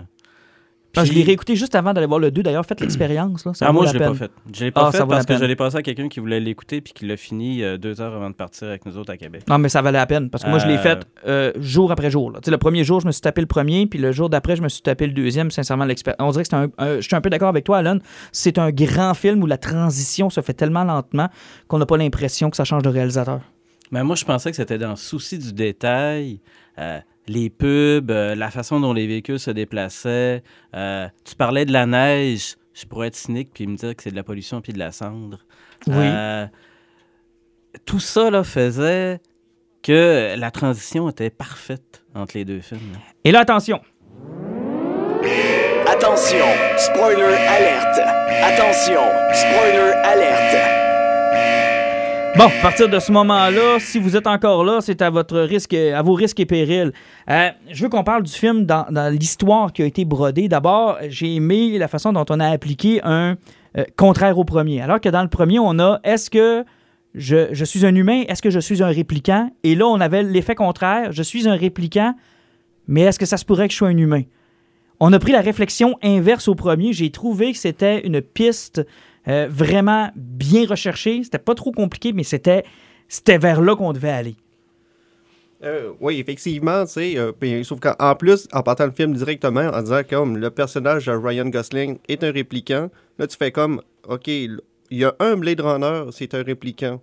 Je 1.05 1.13
l'ai 1.13 1.23
réécouté 1.23 1.57
juste 1.57 1.75
avant 1.75 1.93
d'aller 1.93 2.07
voir 2.07 2.19
le 2.21 2.31
2. 2.31 2.43
D'ailleurs, 2.43 2.65
faites 2.67 2.81
l'expérience. 2.81 3.45
là, 3.45 3.53
ça 3.55 3.67
Ah, 3.67 3.69
vaut 3.69 3.75
moi, 3.75 3.85
la 3.87 3.93
je 3.93 3.99
l'ai 3.99 4.05
pas 4.05 4.15
fait. 4.15 4.31
Je 4.55 4.65
l'ai 4.65 4.71
pas 4.71 4.87
Ah, 4.89 4.93
fait 4.93 5.07
parce 5.07 5.27
que 5.27 5.37
je 5.37 5.45
l'ai 5.45 5.57
passé 5.57 5.77
à 5.77 5.83
quelqu'un 5.83 6.09
qui 6.09 6.21
voulait 6.21 6.41
l'écouter 6.41 6.81
puis 6.81 6.93
qui 6.93 7.07
l'a 7.07 7.17
fini 7.17 7.63
euh, 7.63 7.77
deux 7.77 8.01
heures 8.01 8.15
avant 8.15 8.31
de 8.31 8.35
partir 8.35 8.69
avec 8.69 8.87
nous 8.87 8.97
autres 8.97 9.13
à 9.13 9.17
Québec. 9.17 9.43
Non, 9.49 9.59
mais 9.59 9.69
ça 9.69 9.83
valait 9.83 9.99
la 9.99 10.07
peine 10.07 10.31
parce 10.31 10.45
que 10.45 10.49
moi, 10.49 10.59
je 10.59 10.67
l'ai 10.67 10.75
Euh, 10.77 10.79
fait 10.79 11.07
euh, 11.27 11.53
jour 11.61 11.93
après 11.93 12.11
jour. 12.11 12.31
là. 12.31 12.41
Le 12.47 12.59
premier 12.59 12.85
jour, 12.85 13.01
je 13.01 13.07
me 13.07 13.13
suis 13.13 13.21
tapé 13.21 13.41
le 13.41 13.47
premier, 13.47 13.87
puis 13.87 13.99
le 13.99 14.13
jour 14.13 14.29
d'après, 14.31 14.57
je 14.57 14.63
me 14.63 14.69
suis 14.69 14.83
tapé 14.83 15.07
le 15.07 15.13
deuxième. 15.13 15.51
Sincèrement, 15.51 15.85
l'expérience. 15.85 16.21
On 16.21 16.31
dirait 16.31 16.45
que 16.45 16.49
c'est 16.51 16.57
un. 16.57 16.69
un- 16.79 16.97
je 16.97 17.01
suis 17.03 17.15
un 17.17 17.21
peu 17.21 17.31
d'accord 17.31 17.49
avec 17.49 17.65
toi, 17.65 17.79
Alan. 17.79 17.99
C'est 18.33 18.59
un 18.59 18.71
grand 18.71 19.15
film 19.15 19.43
où 19.43 19.47
la 19.47 19.59
transition 19.59 20.31
se 20.31 20.41
fait 20.41 20.55
tellement 20.55 20.85
lentement 20.85 21.29
qu'on 21.69 21.79
n'a 21.79 21.87
pas 21.87 21.97
l'impression 21.97 22.51
que 22.51 22.57
ça 22.57 22.65
change 22.65 22.83
de 22.83 22.89
réalisateur. 22.89 23.41
Mais 23.93 24.03
moi, 24.03 24.17
je 24.17 24.25
pensais 24.25 24.51
que 24.51 24.57
c'était 24.57 24.79
dans 24.79 24.91
le 24.91 24.97
souci 24.97 25.39
du 25.39 25.53
détail. 25.53 26.41
Les 27.29 27.51
pubs, 27.51 28.11
euh, 28.11 28.35
la 28.35 28.51
façon 28.51 28.81
dont 28.81 28.93
les 28.93 29.07
véhicules 29.07 29.39
se 29.39 29.51
déplaçaient. 29.51 30.43
euh, 30.75 31.09
tu 31.25 31.35
parlais 31.35 31.65
de 31.65 31.73
la 31.73 31.87
neige. 31.87 32.57
Je 32.75 32.85
pourrais 32.85 33.09
être 33.09 33.17
cynique 33.17 33.51
puis 33.55 33.67
me 33.67 33.77
dire 33.77 33.97
que 33.97 34.03
c'est 34.03 34.11
de 34.11 34.17
la 34.17 34.23
pollution 34.23 34.61
puis 34.61 34.73
de 34.73 34.79
la 34.79 34.93
cendre. 34.93 35.39
Oui. 35.87 35.95
Euh, 35.97 36.47
tout 37.85 38.01
ça 38.01 38.31
là, 38.31 38.45
faisait 38.45 39.21
que 39.83 40.35
la 40.37 40.51
transition 40.51 41.09
était 41.09 41.31
parfaite 41.31 42.05
entre 42.15 42.37
les 42.37 42.45
deux 42.45 42.61
films. 42.61 42.93
là. 42.93 42.99
Et 43.25 43.33
là, 43.33 43.41
attention. 43.41 43.81
Attention, 45.89 46.45
spoiler 46.77 47.23
alerte. 47.23 48.01
Attention, 48.43 49.01
spoiler 49.33 49.93
alerte. 50.05 50.86
Bon, 52.39 52.45
à 52.45 52.63
partir 52.63 52.91
de 52.91 52.99
ce 52.99 53.13
moment-là, 53.13 53.79
si 53.79 53.99
vous 53.99 54.15
êtes 54.15 54.27
encore 54.27 54.63
là, 54.63 54.81
c'est 54.83 55.01
à 55.01 55.09
votre 55.09 55.39
risque, 55.39 55.73
à 55.73 56.03
vos 56.03 56.13
risques 56.13 56.39
et 56.39 56.45
périls. 56.45 56.93
Euh, 57.31 57.49
je 57.71 57.83
veux 57.83 57.89
qu'on 57.89 58.05
parle 58.05 58.25
du 58.25 58.33
film 58.33 58.67
dans, 58.67 59.11
l'histoire 59.11 59.73
qui 59.73 59.83
a 59.83 59.87
été 59.87 60.05
brodée. 60.05 60.47
D'abord, 60.47 60.99
j'ai 61.09 61.35
aimé 61.37 61.79
la 61.79 61.89
façon 61.89 62.13
dont 62.13 62.27
on 62.29 62.39
a 62.39 62.49
appliqué 62.49 63.01
un 63.05 63.37
euh, 63.79 63.85
contraire 63.97 64.39
au 64.39 64.45
premier. 64.45 64.83
Alors 64.83 65.01
que 65.01 65.09
dans 65.09 65.23
le 65.23 65.31
premier, 65.31 65.59
on 65.59 65.79
a 65.79 65.99
est-ce 66.05 66.29
que 66.29 66.65
je, 67.15 67.49
je 67.53 67.65
suis 67.65 67.87
un 67.87 67.95
humain, 67.95 68.25
est-ce 68.29 68.43
que 68.43 68.51
je 68.51 68.61
suis 68.61 68.83
un 68.83 68.89
répliquant? 68.89 69.51
Et 69.65 69.75
là, 69.75 69.87
on 69.87 69.99
avait 69.99 70.23
l'effet 70.23 70.55
contraire, 70.55 71.13
je 71.13 71.23
suis 71.23 71.49
un 71.49 71.57
répliquant, 71.57 72.15
mais 72.87 73.03
est-ce 73.03 73.19
que 73.19 73.27
ça 73.27 73.39
se 73.39 73.47
pourrait 73.47 73.69
que 73.69 73.73
je 73.73 73.79
sois 73.79 73.89
un 73.89 73.97
humain? 73.97 74.23
On 75.01 75.13
a 75.15 75.19
pris 75.19 75.33
la 75.33 75.41
réflexion 75.41 75.97
inverse 76.03 76.49
au 76.49 76.55
premier. 76.55 76.93
J'ai 76.93 77.11
trouvé 77.11 77.53
que 77.53 77.59
c'était 77.59 78.07
une 78.07 78.21
piste 78.21 78.87
euh, 79.29 79.49
vraiment 79.51 80.11
bien 80.15 80.67
recherchée. 80.67 81.23
C'était 81.25 81.39
pas 81.39 81.55
trop 81.55 81.73
compliqué, 81.73 82.13
mais 82.13 82.23
c'était, 82.23 82.65
c'était 83.09 83.39
vers 83.39 83.61
là 83.61 83.77
qu'on 83.77 83.93
devait 83.93 84.11
aller. 84.11 84.37
Euh, 85.65 85.93
oui, 86.01 86.21
effectivement, 86.21 86.85
tu 86.85 87.19
euh, 87.19 87.65
sauf 87.65 87.81
qu'en 87.81 88.15
plus, 88.15 88.47
en 88.53 88.63
partant 88.63 88.85
le 88.85 88.93
film 88.93 89.15
directement, 89.15 89.69
en 89.69 89.83
disant 89.83 90.03
comme 90.09 90.37
le 90.37 90.51
personnage 90.51 91.07
de 91.07 91.13
Ryan 91.13 91.47
Gosling 91.49 91.99
est 92.09 92.23
un 92.23 92.31
répliquant, 92.31 92.91
là 93.19 93.27
tu 93.27 93.37
fais 93.37 93.51
comme, 93.51 93.81
ok, 94.07 94.29
il 94.29 94.61
y 94.91 95.05
a 95.05 95.15
un 95.19 95.37
Blade 95.37 95.61
Runner, 95.61 96.11
c'est 96.13 96.35
un 96.35 96.43
répliquant. 96.43 97.01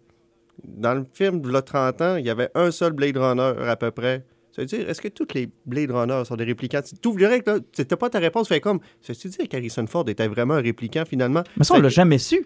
Dans 0.64 0.94
le 0.94 1.06
film 1.14 1.42
de 1.42 1.60
30 1.60 2.02
ans, 2.02 2.16
il 2.16 2.26
y 2.26 2.30
avait 2.30 2.50
un 2.54 2.70
seul 2.70 2.94
Blade 2.94 3.18
Runner 3.18 3.54
à 3.68 3.76
peu 3.76 3.90
près. 3.90 4.24
Ça 4.56 4.62
veut 4.62 4.68
dire, 4.68 4.88
est-ce 4.88 5.02
que 5.02 5.08
tous 5.08 5.28
les 5.34 5.50
Blade 5.66 5.90
Runner 5.92 6.22
sont 6.26 6.36
des 6.36 6.44
répliquants? 6.44 6.82
Tu 6.88 6.96
t'ouvres 6.96 7.18
direct, 7.18 7.48
là, 7.48 7.58
c'était 7.72 7.96
pas 7.96 8.10
ta 8.10 8.20
réponse, 8.20 8.48
fait 8.48 8.60
comme, 8.62 8.80
ça 9.02 9.12
veut 9.14 9.30
dire 9.30 9.50
qu'Harrison 9.50 9.88
Ford 9.88 10.08
était 10.08 10.28
vraiment 10.28 10.54
un 10.54 10.62
répliquant 10.62 11.04
finalement? 11.06 11.44
Mais 11.58 11.64
ça, 11.64 11.74
on 11.76 11.82
l'a 11.82 11.90
jamais 11.90 12.20
su. 12.20 12.46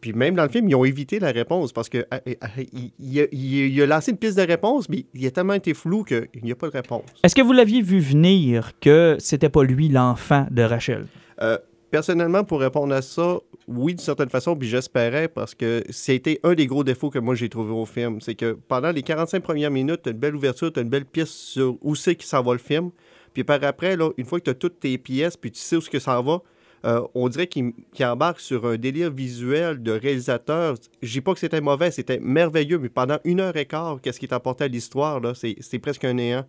Puis 0.00 0.12
même 0.14 0.34
dans 0.34 0.42
le 0.42 0.48
film, 0.48 0.68
ils 0.68 0.74
ont 0.74 0.84
évité 0.84 1.20
la 1.20 1.30
réponse 1.30 1.72
parce 1.72 1.88
que 1.88 1.98
euh, 1.98 2.04
euh, 2.26 2.32
il, 2.72 2.90
il 2.98 3.20
a, 3.20 3.24
il- 3.30 3.68
il 3.74 3.82
a 3.82 3.86
lancé 3.86 4.10
une 4.10 4.16
piste 4.16 4.36
de 4.36 4.42
réponse, 4.42 4.88
mais 4.88 5.04
il 5.14 5.24
a 5.26 5.30
tellement 5.30 5.52
été 5.52 5.74
flou 5.74 6.02
qu'il 6.02 6.26
n'y 6.42 6.50
a 6.50 6.56
pas 6.56 6.66
de 6.68 6.72
réponse. 6.72 7.04
Est-ce 7.22 7.34
que 7.36 7.42
vous 7.42 7.52
l'aviez 7.52 7.82
vu 7.82 8.00
venir 8.00 8.72
que 8.80 9.16
c'était 9.20 9.48
pas 9.50 9.62
lui 9.62 9.88
l'enfant 9.88 10.46
de 10.50 10.62
Rachel? 10.62 11.06
Euh, 11.40 11.56
personnellement, 11.92 12.42
pour 12.42 12.60
répondre 12.60 12.92
à 12.94 13.00
ça, 13.02 13.36
oui, 13.68 13.94
d'une 13.94 14.04
certaine 14.04 14.28
façon, 14.28 14.56
puis 14.56 14.68
j'espérais 14.68 15.28
parce 15.28 15.54
que 15.54 15.84
c'était 15.90 16.40
un 16.42 16.54
des 16.54 16.66
gros 16.66 16.84
défauts 16.84 17.10
que 17.10 17.18
moi 17.18 17.34
j'ai 17.34 17.48
trouvé 17.48 17.72
au 17.72 17.86
film. 17.86 18.20
C'est 18.20 18.34
que 18.34 18.58
pendant 18.68 18.90
les 18.90 19.02
45 19.02 19.42
premières 19.42 19.70
minutes, 19.70 20.02
tu 20.02 20.08
as 20.08 20.12
une 20.12 20.18
belle 20.18 20.34
ouverture, 20.34 20.72
tu 20.72 20.80
as 20.80 20.82
une 20.82 20.88
belle 20.88 21.04
pièce 21.04 21.30
sur 21.30 21.76
où 21.80 21.94
c'est 21.94 22.16
qui 22.16 22.26
s'en 22.26 22.42
va 22.42 22.52
le 22.52 22.58
film. 22.58 22.90
Puis 23.34 23.44
par 23.44 23.62
après, 23.64 23.96
là, 23.96 24.10
une 24.16 24.26
fois 24.26 24.40
que 24.40 24.44
tu 24.44 24.50
as 24.50 24.54
toutes 24.54 24.80
tes 24.80 24.98
pièces, 24.98 25.36
puis 25.36 25.50
tu 25.50 25.60
sais 25.60 25.76
où 25.76 25.80
ce 25.80 25.90
que 25.90 25.98
ça 25.98 26.20
va, 26.20 26.42
euh, 26.84 27.06
on 27.14 27.28
dirait 27.28 27.46
qu'il 27.46 27.72
embarque 28.00 28.40
sur 28.40 28.66
un 28.66 28.76
délire 28.76 29.10
visuel 29.12 29.82
de 29.82 29.92
réalisateur. 29.92 30.74
Je 31.00 31.12
dis 31.12 31.20
pas 31.20 31.32
que 31.32 31.38
c'était 31.38 31.60
mauvais, 31.60 31.90
c'était 31.90 32.18
merveilleux, 32.18 32.78
mais 32.78 32.88
pendant 32.88 33.18
une 33.24 33.40
heure 33.40 33.56
et 33.56 33.66
quart, 33.66 34.00
qu'est-ce 34.02 34.18
qui 34.18 34.26
est 34.26 34.34
apporté 34.34 34.64
à 34.64 34.68
l'histoire, 34.68 35.20
là, 35.20 35.32
c'est 35.34 35.78
presque 35.78 36.04
un 36.04 36.14
néant. 36.14 36.44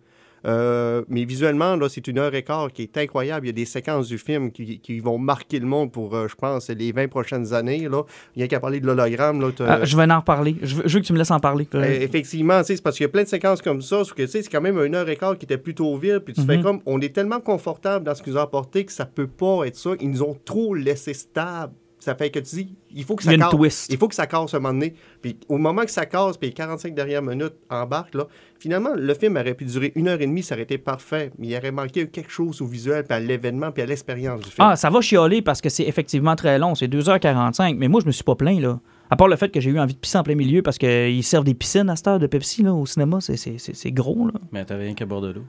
Euh, 0.46 1.02
mais 1.08 1.24
visuellement, 1.24 1.76
là, 1.76 1.88
c'est 1.88 2.06
une 2.06 2.18
heure 2.18 2.34
et 2.34 2.42
quart 2.42 2.70
qui 2.72 2.82
est 2.82 2.96
incroyable. 2.98 3.46
Il 3.46 3.48
y 3.48 3.50
a 3.50 3.54
des 3.54 3.64
séquences 3.64 4.08
du 4.08 4.18
film 4.18 4.52
qui, 4.52 4.78
qui 4.80 5.00
vont 5.00 5.18
marquer 5.18 5.58
le 5.58 5.66
monde 5.66 5.90
pour, 5.90 6.14
euh, 6.14 6.28
je 6.28 6.34
pense, 6.34 6.68
les 6.70 6.92
20 6.92 7.08
prochaines 7.08 7.54
années. 7.54 7.88
Là. 7.88 8.02
Il 8.36 8.40
y 8.40 8.44
a 8.44 8.48
qu'à 8.48 8.60
parler 8.60 8.80
de 8.80 8.86
l'hologramme. 8.86 9.40
Là, 9.40 9.50
Ah, 9.66 9.84
je 9.84 9.96
vais 9.96 10.10
en 10.10 10.18
reparler. 10.20 10.56
Je 10.62 10.76
veux, 10.76 10.82
je 10.86 10.94
veux 10.94 11.00
que 11.00 11.06
tu 11.06 11.12
me 11.12 11.18
laisses 11.18 11.30
en 11.30 11.40
parler. 11.40 11.66
euh, 11.74 11.82
effectivement, 12.02 12.62
c'est 12.62 12.82
parce 12.82 12.96
qu'il 12.96 13.04
y 13.04 13.08
a 13.08 13.10
plein 13.10 13.22
de 13.22 13.28
séquences 13.28 13.62
comme 13.62 13.80
ça, 13.82 14.02
que 14.14 14.26
c'est 14.26 14.42
quand 14.50 14.60
même 14.60 14.78
une 14.78 14.94
heure 14.94 15.08
et 15.08 15.16
quart 15.16 15.38
qui 15.38 15.44
était 15.46 15.58
plutôt 15.58 15.96
vide, 15.96 16.20
puis 16.20 16.34
tu 16.34 16.42
fais 16.42 16.58
Mhm. 16.58 16.62
comme, 16.62 16.80
on 16.86 17.00
est 17.00 17.14
tellement 17.14 17.40
confortable 17.40 18.04
dans 18.04 18.14
ce 18.14 18.22
qu'ils 18.22 18.36
ont 18.36 18.42
apporté 18.42 18.84
que 18.84 18.92
ça 18.92 19.06
peut 19.06 19.26
pas 19.26 19.64
être 19.66 19.76
ça. 19.76 19.90
Ils 20.00 20.10
nous 20.10 20.22
ont 20.22 20.36
trop 20.44 20.74
laissé 20.74 21.14
stable. 21.14 21.72
Ça 21.98 22.14
fait 22.14 22.28
que 22.30 22.38
tu 22.40 22.56
dis, 22.56 22.74
il 22.94 23.04
faut 23.04 23.16
que 23.16 23.22
Il 23.22 23.26
y 23.26 23.28
ça 23.28 23.30
a 23.32 23.34
une 23.34 23.40
casse. 23.40 23.50
twist. 23.50 23.86
Il 23.92 23.98
faut 23.98 24.08
que 24.08 24.14
ça 24.14 24.26
casse 24.26 24.54
à 24.54 24.56
un 24.56 24.60
moment 24.60 24.74
donné. 24.74 24.94
Puis 25.20 25.36
au 25.48 25.58
moment 25.58 25.82
que 25.84 25.90
ça 25.90 26.06
casse, 26.06 26.36
puis 26.36 26.48
les 26.48 26.54
45 26.54 26.94
dernières 26.94 27.22
minutes 27.22 27.54
embarquent, 27.68 28.14
là, 28.14 28.26
finalement, 28.58 28.90
le 28.96 29.14
film 29.14 29.36
aurait 29.36 29.54
pu 29.54 29.64
durer 29.64 29.92
une 29.94 30.08
heure 30.08 30.20
et 30.20 30.26
demie, 30.26 30.42
ça 30.42 30.54
aurait 30.54 30.62
été 30.64 30.78
parfait. 30.78 31.30
Mais 31.38 31.48
il 31.48 31.56
aurait 31.56 31.72
manqué 31.72 32.06
quelque 32.08 32.30
chose 32.30 32.62
au 32.62 32.66
visuel, 32.66 33.04
puis 33.04 33.14
à 33.16 33.20
l'événement, 33.20 33.70
puis 33.72 33.82
à 33.82 33.86
l'expérience 33.86 34.40
du 34.40 34.50
film. 34.50 34.66
Ah, 34.68 34.76
ça 34.76 34.90
va 34.90 35.00
chialer 35.00 35.42
parce 35.42 35.60
que 35.60 35.68
c'est 35.68 35.84
effectivement 35.84 36.36
très 36.36 36.58
long. 36.58 36.74
C'est 36.74 36.88
2h45. 36.88 37.76
Mais 37.76 37.88
moi, 37.88 38.00
je 38.00 38.06
me 38.06 38.12
suis 38.12 38.24
pas 38.24 38.34
plaint, 38.36 38.60
là. 38.60 38.80
À 39.10 39.16
part 39.16 39.28
le 39.28 39.36
fait 39.36 39.50
que 39.50 39.60
j'ai 39.60 39.70
eu 39.70 39.78
envie 39.78 39.92
de 39.94 39.98
pisser 39.98 40.16
en 40.18 40.22
plein 40.22 40.34
milieu 40.34 40.62
parce 40.62 40.78
qu'ils 40.78 41.22
servent 41.22 41.44
des 41.44 41.54
piscines 41.54 41.88
à 41.90 41.94
cette 41.96 42.08
heure 42.08 42.18
de 42.18 42.26
Pepsi, 42.26 42.62
là, 42.62 42.72
au 42.72 42.86
cinéma. 42.86 43.18
C'est- 43.20 43.36
C'est 43.36 43.58
c'est- 43.58 43.74
c'est 43.74 43.92
gros, 43.92 44.26
là. 44.26 44.32
Mais 44.50 44.64
t'avais 44.64 44.84
rien 44.84 44.94
qu'à 44.94 45.04
boire 45.04 45.20
de 45.20 45.30
l'eau. 45.32 45.42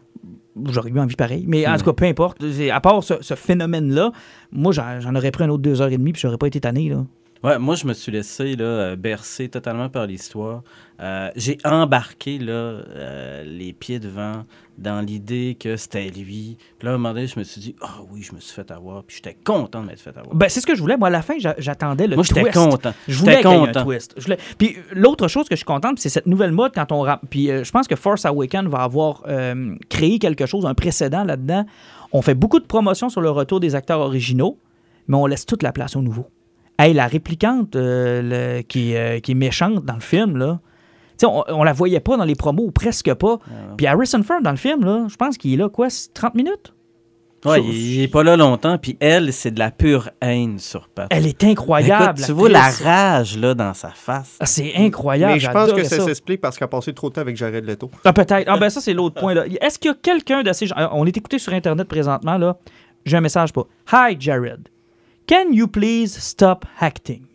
J'aurais 0.69 0.89
eu 0.89 0.99
envie 0.99 1.15
pareil. 1.15 1.45
Mais 1.47 1.65
en 1.67 1.77
tout 1.77 1.85
cas, 1.85 1.93
peu 1.93 2.05
importe. 2.05 2.43
À 2.71 2.81
part 2.81 3.03
ce, 3.03 3.15
ce 3.21 3.33
phénomène-là, 3.33 4.11
moi, 4.51 4.71
j'en 4.71 5.15
aurais 5.15 5.31
pris 5.31 5.43
un 5.45 5.49
autre 5.49 5.63
2h30 5.63 6.11
puis 6.13 6.21
j'aurais 6.21 6.37
pas 6.37 6.47
été 6.47 6.59
tanné, 6.59 6.89
là. 6.89 7.05
Ouais, 7.45 7.59
moi, 7.59 7.75
je 7.75 7.85
me 7.85 7.93
suis 7.93 8.11
laissé 8.11 8.55
là, 8.55 8.63
euh, 8.65 8.95
bercer 8.95 9.49
totalement 9.49 9.87
par 9.89 10.07
l'histoire. 10.07 10.63
Euh, 10.99 11.29
j'ai 11.35 11.57
embarqué 11.63 12.39
là, 12.39 12.53
euh, 12.53 13.43
les 13.45 13.71
pieds 13.73 13.99
devant 13.99 14.45
dans 14.77 14.99
l'idée 15.05 15.55
que 15.59 15.77
c'était 15.77 16.09
lui. 16.09 16.57
Puis 16.79 16.85
là, 16.85 16.91
à 16.91 16.95
un 16.95 16.97
moment 16.97 17.13
donné, 17.13 17.27
je 17.27 17.37
me 17.37 17.43
suis 17.43 17.61
dit, 17.61 17.75
ah 17.81 17.97
oui, 18.11 18.23
je 18.23 18.33
me 18.33 18.39
suis 18.39 18.53
fait 18.53 18.71
avoir. 18.71 19.03
Puis 19.03 19.17
j'étais 19.17 19.35
content 19.43 19.81
de 19.81 19.87
m'être 19.87 19.99
fait 20.01 20.17
avoir. 20.17 20.33
Ben, 20.35 20.49
c'est 20.49 20.59
ce 20.61 20.65
que 20.65 20.73
je 20.75 20.81
voulais. 20.81 20.97
Moi, 20.97 21.09
à 21.09 21.11
la 21.11 21.21
fin, 21.21 21.35
j'a- 21.37 21.55
j'attendais 21.57 22.07
le 22.07 22.15
moi, 22.15 22.23
j'étais 22.25 22.41
twist. 22.41 22.55
content. 22.57 22.93
Je 23.07 23.17
voulais 23.19 23.33
y 23.33 23.35
ait 23.35 23.45
un 23.45 23.65
content. 23.67 23.83
twist. 23.83 24.13
Je 24.17 24.23
voulais- 24.23 24.39
Puis 24.57 24.77
l'autre 24.93 25.27
chose 25.27 25.47
que 25.47 25.55
je 25.55 25.57
suis 25.57 25.65
contente, 25.65 25.99
c'est 25.99 26.09
cette 26.09 26.25
nouvelle 26.27 26.51
mode 26.51 26.71
quand 26.73 26.91
on 26.91 27.01
rap- 27.01 27.21
Puis 27.29 27.51
euh, 27.51 27.63
je 27.63 27.71
pense 27.71 27.87
que 27.87 27.95
Force 27.95 28.25
Awakens 28.25 28.67
va 28.69 28.79
avoir 28.79 29.23
créé 29.89 30.17
quelque 30.19 30.45
chose, 30.47 30.65
un 30.65 30.73
précédent 30.73 31.23
là-dedans. 31.23 31.65
On 32.11 32.21
fait 32.21 32.35
beaucoup 32.35 32.59
de 32.59 32.65
promotions 32.65 33.09
sur 33.09 33.21
le 33.21 33.29
retour 33.29 33.59
des 33.59 33.75
acteurs 33.75 33.99
originaux, 33.99 34.57
mais 35.07 35.15
on 35.17 35.25
laisse 35.27 35.45
toute 35.45 35.61
la 35.63 35.71
place 35.71 35.95
aux 35.95 36.01
nouveaux. 36.01 36.27
Hey, 36.77 36.93
la 36.93 37.07
réplicante 37.07 37.75
euh, 37.75 38.57
le- 38.57 38.61
qui, 38.63 38.95
euh, 38.95 39.19
qui 39.19 39.31
est 39.31 39.35
méchante 39.35 39.85
dans 39.85 39.95
le 39.95 40.01
film, 40.01 40.37
là. 40.37 40.59
On, 41.23 41.43
on 41.47 41.63
la 41.63 41.71
voyait 41.71 42.01
pas 42.01 42.17
dans 42.17 42.25
les 42.25 42.35
promos, 42.35 42.63
ou 42.65 42.71
presque 42.71 43.13
pas. 43.13 43.37
Puis 43.77 43.87
Harrison 43.87 44.21
Ford 44.23 44.41
dans 44.41 44.51
le 44.51 44.57
film, 44.57 44.83
là, 44.83 45.07
je 45.09 45.15
pense 45.15 45.37
qu'il 45.37 45.53
est 45.53 45.57
là, 45.57 45.69
quoi, 45.69 45.87
30 46.13 46.35
minutes? 46.35 46.73
Ouais, 47.45 47.61
il 47.63 48.01
est 48.01 48.07
pas 48.07 48.23
là 48.23 48.35
longtemps. 48.35 48.77
Puis 48.79 48.97
elle, 48.99 49.31
c'est 49.31 49.51
de 49.51 49.59
la 49.59 49.69
pure 49.69 50.09
haine 50.19 50.57
sur 50.57 50.89
patte. 50.89 51.07
Elle 51.11 51.27
est 51.27 51.43
incroyable. 51.43 52.13
Écoute, 52.19 52.25
tu 52.25 52.31
vois 52.33 52.49
la 52.49 52.69
rage 52.69 53.37
là, 53.37 53.53
dans 53.53 53.73
sa 53.75 53.89
face. 53.89 54.35
Ah, 54.39 54.47
C'est 54.47 54.73
incroyable. 54.75 55.33
Mais 55.33 55.39
je 55.39 55.49
pense 55.51 55.71
que 55.73 55.83
ça 55.83 55.95
s'explique 56.05 56.41
parce 56.41 56.57
qu'elle 56.57 56.65
a 56.65 56.69
passé 56.69 56.91
trop 56.93 57.09
de 57.09 57.13
temps 57.13 57.21
avec 57.21 57.37
Jared 57.37 57.63
Leto. 57.63 57.91
Ah, 58.03 58.13
peut-être. 58.13 58.45
Ah, 58.47 58.57
ben 58.57 58.69
ça, 58.71 58.81
c'est 58.81 58.93
l'autre 58.93 59.19
point. 59.21 59.35
là. 59.35 59.45
Est-ce 59.61 59.77
qu'il 59.77 59.89
y 59.91 59.93
a 59.93 59.97
quelqu'un 60.01 60.41
de 60.41 60.51
ces 60.53 60.65
gens. 60.65 60.75
euh, 60.79 60.87
On 60.91 61.05
est 61.05 61.15
écouté 61.15 61.37
sur 61.37 61.53
Internet 61.53 61.87
présentement, 61.87 62.37
là. 62.39 62.57
J'ai 63.05 63.15
un 63.15 63.21
message 63.21 63.53
pour. 63.53 63.67
Hi, 63.93 64.17
Jared. 64.19 64.67
Can 65.27 65.53
you 65.53 65.67
please 65.67 66.15
stop 66.21 66.67
acting? 66.79 67.27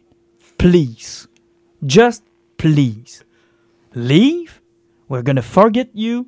Please. 0.59 1.27
Just 1.83 2.23
please. 2.57 3.25
Leave. 3.97 4.61
We're 5.09 5.25
gonna 5.25 5.43
forget 5.43 5.89
you. 5.93 6.27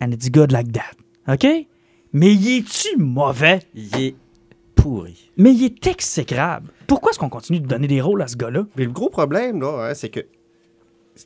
And 0.00 0.14
it's 0.14 0.30
good 0.30 0.52
like 0.52 0.72
that. 0.72 0.96
OK? 1.28 1.66
Mais 2.14 2.34
y 2.34 2.58
est-tu 2.58 2.96
mauvais? 2.96 3.60
Il 3.74 3.94
est 4.00 4.14
pourri. 4.74 5.30
Mais 5.36 5.52
il 5.54 5.64
est 5.64 5.86
exécrable. 5.86 6.70
Pourquoi 6.86 7.10
est-ce 7.10 7.18
qu'on 7.18 7.28
continue 7.28 7.60
de 7.60 7.66
donner 7.66 7.88
des 7.88 8.00
rôles 8.00 8.22
à 8.22 8.26
ce 8.26 8.36
gars-là? 8.36 8.64
Mais 8.76 8.84
le 8.84 8.90
gros 8.90 9.10
problème, 9.10 9.60
là, 9.60 9.88
hein, 9.90 9.94
c'est 9.94 10.08
que 10.08 10.20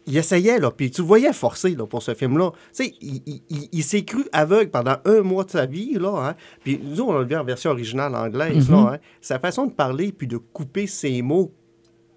il 0.07 0.17
essayait, 0.17 0.59
là, 0.59 0.71
puis 0.71 0.91
tu 0.91 1.01
le 1.03 1.07
voyais 1.07 1.33
forcer, 1.33 1.71
là, 1.77 1.87
pour 1.87 2.03
ce 2.03 2.15
film-là. 2.15 2.51
Tu 2.75 2.85
sais, 2.85 2.95
il, 3.01 3.23
il- 3.27 3.43
il- 3.51 3.69
il 3.73 3.83
s'est 3.83 4.03
cru 4.05 4.25
aveugle 4.33 4.71
pendant 4.71 4.97
un 5.05 5.23
mois 5.23 5.45
de 5.45 5.51
sa 5.51 5.67
vie, 5.67 5.95
là, 5.95 6.29
hein. 6.31 6.35
Puis 6.65 6.81
nous, 6.83 7.03
on 7.05 7.13
l'a 7.13 7.25
vu 7.25 7.35
en 7.37 7.45
version 7.45 7.71
originale 7.71 8.15
anglaise, 8.15 8.69
Mhm. 8.69 8.75
là, 8.77 8.91
hein. 8.95 8.99
Sa 9.21 9.39
façon 9.39 9.67
de 9.67 9.73
parler, 9.73 10.13
puis 10.13 10.27
de 10.27 10.37
couper 10.37 10.87
ses 10.87 11.23
mots 11.23 11.53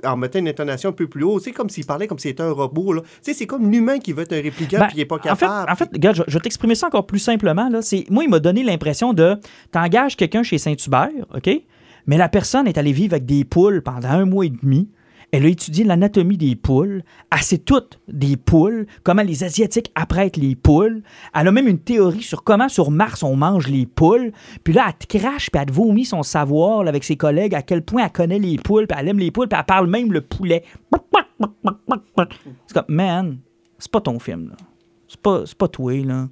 en 0.04 0.15
mettant 0.15 0.39
une 0.39 0.48
intonation 0.48 0.89
un 0.92 0.94
peu 0.94 1.08
plus 1.08 1.24
haut, 1.24 1.39
c'est 1.39 1.52
comme 1.52 1.70
s'il 1.70 1.86
parlait 1.86 2.08
comme 2.08 2.20
s'il 2.20 2.32
était 2.32 2.44
un 2.44 2.52
robot, 2.54 2.94
là. 2.94 3.02
C'est 3.22 3.46
comme 3.46 3.70
l'humain 3.70 4.00
qui 4.00 4.13
veut 4.13 4.24
être 4.24 4.32
un 4.34 4.42
répliquant, 4.42 4.80
Ben, 4.80 4.88
puis 4.88 4.98
il 4.98 5.02
est 5.02 5.06
pas 5.06 5.15
en 5.18 5.36
fait, 5.36 5.46
capable. 5.46 5.72
en 5.72 5.76
fait, 5.76 5.89
regarde, 5.92 6.15
je, 6.15 6.24
je 6.26 6.34
vais 6.36 6.39
t'exprimer 6.39 6.76
ça 6.76 6.88
encore 6.88 7.06
plus 7.06 7.20
simplement. 7.20 7.68
Là. 7.70 7.82
Moi, 8.10 8.24
il 8.24 8.30
m'a 8.30 8.39
donné 8.39 8.63
l'impression 8.63 9.12
de 9.13 9.36
t'engages 9.72 10.15
quelqu'un 10.15 10.42
chez 10.44 10.58
Saint-Hubert, 10.58 11.10
OK? 11.36 11.50
Mais 12.08 12.18
la 12.18 12.30
personne 12.30 12.65
est 12.68 12.78
allée 12.78 12.94
vivre 12.94 13.13
avec 13.13 13.26
des 13.26 13.44
poules 13.44 13.82
pendant 13.84 14.08
un 14.08 14.26
mois 14.26 14.46
et 14.46 14.50
demi. 14.50 14.89
Elle 15.32 15.46
a 15.46 15.50
étudié 15.50 15.84
l'anatomie 15.84 16.38
des 16.38 16.56
poules. 16.56 17.04
Elle 17.32 17.42
sait 17.44 17.60
toutes 17.60 18.00
des 18.08 18.36
poules, 18.36 18.88
comment 19.04 19.22
les 19.22 19.44
Asiatiques 19.44 19.92
apprêtent 19.94 20.38
les 20.38 20.56
poules. 20.56 21.04
Elle 21.36 21.48
a 21.48 21.52
même 21.52 21.68
une 21.68 21.80
théorie 21.80 22.24
sur 22.24 22.44
comment 22.44 22.68
sur 22.68 22.89
Mars 22.89 23.22
on 23.22 23.36
mange 23.36 23.68
les 23.68 23.86
poules. 23.86 24.32
Puis 24.63 24.74
là, 24.74 24.88
elle 24.88 25.08
te 25.08 25.18
crache, 25.18 25.52
puis 25.52 25.62
elle 25.62 25.68
te 25.68 25.74
vomit 25.74 26.06
son 26.06 26.24
savoir 26.24 26.88
avec 26.88 27.04
ses 27.04 27.15
collègues, 27.15 27.54
à 27.54 27.62
quel 27.62 27.84
point 27.84 28.06
elle 28.06 28.12
connaît 28.12 28.39
les 28.39 28.58
poules, 28.58 28.88
puis 28.88 28.98
elle 29.00 29.08
aime 29.08 29.20
les 29.20 29.32
poules, 29.32 29.48
puis 29.48 29.60
elle 29.60 29.65
parle 29.65 29.88
même 29.88 30.12
le 30.12 30.22
poulet. 30.22 30.63
C'est 32.68 32.74
comme, 32.74 32.86
man, 32.96 33.38
c'est 33.78 33.92
pas 33.92 34.02
ton 34.02 34.20
film, 34.20 34.50
là. 34.50 34.56
C'est 35.08 35.22
pas, 35.22 35.44
pas 35.58 35.68
toi, 35.68 35.94
là. 36.06 36.28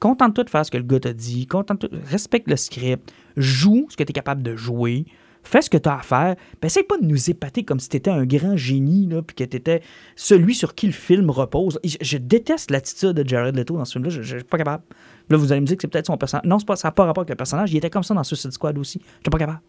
Contente-toi 0.00 0.44
de 0.44 0.50
faire 0.50 0.66
ce 0.66 0.70
que 0.70 0.76
le 0.76 0.84
gars 0.84 1.00
t'a 1.00 1.12
dit. 1.12 1.46
Contente-toi, 1.46 1.88
respecte 2.06 2.48
le 2.48 2.56
script. 2.56 3.12
Joue 3.36 3.86
ce 3.88 3.96
que 3.96 4.02
tu 4.02 4.10
es 4.10 4.12
capable 4.12 4.42
de 4.42 4.56
jouer. 4.56 5.06
Fais 5.44 5.60
ce 5.60 5.68
que 5.68 5.76
tu 5.76 5.88
as 5.88 5.98
à 5.98 6.02
faire. 6.02 6.36
Puis 6.60 6.66
essaye 6.66 6.82
pas 6.82 6.98
de 6.98 7.04
nous 7.04 7.30
épater 7.30 7.64
comme 7.64 7.78
si 7.78 7.88
tu 7.88 7.96
étais 7.98 8.10
un 8.10 8.24
grand 8.24 8.56
génie, 8.56 9.06
là, 9.06 9.22
puis 9.22 9.36
que 9.36 9.44
tu 9.44 9.56
étais 9.56 9.82
celui 10.16 10.54
sur 10.54 10.74
qui 10.74 10.86
le 10.86 10.92
film 10.92 11.30
repose. 11.30 11.78
Je, 12.00 12.16
déteste 12.16 12.70
l'attitude 12.70 13.10
de 13.10 13.28
Jared 13.28 13.54
Leto 13.54 13.76
dans 13.76 13.84
ce 13.84 13.92
film-là. 13.92 14.10
Je, 14.10 14.22
je 14.22 14.36
suis 14.38 14.44
pas 14.44 14.58
capable. 14.58 14.82
Là, 15.28 15.36
vous 15.36 15.52
allez 15.52 15.60
me 15.60 15.66
dire 15.66 15.76
que 15.76 15.82
c'est 15.82 15.88
peut-être 15.88 16.06
son 16.06 16.16
personnage. 16.16 16.46
Non, 16.46 16.58
pas, 16.60 16.76
ça 16.76 16.88
n'a 16.88 16.92
pas 16.92 17.04
rapport 17.04 17.22
avec 17.22 17.30
le 17.30 17.36
personnage. 17.36 17.72
Il 17.72 17.76
était 17.76 17.90
comme 17.90 18.02
ça 18.02 18.14
dans 18.14 18.24
Suicide 18.24 18.52
Squad 18.52 18.76
aussi. 18.78 19.00
Je 19.00 19.12
suis 19.24 19.30
pas 19.30 19.38
capable. 19.38 19.60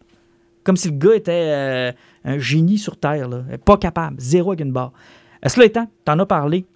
Comme 0.64 0.76
si 0.76 0.88
le 0.88 0.96
gars 0.96 1.14
était 1.14 1.32
euh, 1.32 1.92
un 2.24 2.38
génie 2.38 2.78
sur 2.78 2.96
Terre. 2.96 3.28
Là. 3.28 3.44
Pas 3.64 3.76
capable. 3.76 4.16
Zéro 4.18 4.50
avec 4.50 4.60
une 4.60 4.72
barre. 4.72 4.92
Cela 5.46 5.66
étant, 5.66 5.88
t'en 6.04 6.18
as 6.18 6.26
parlé. 6.26 6.66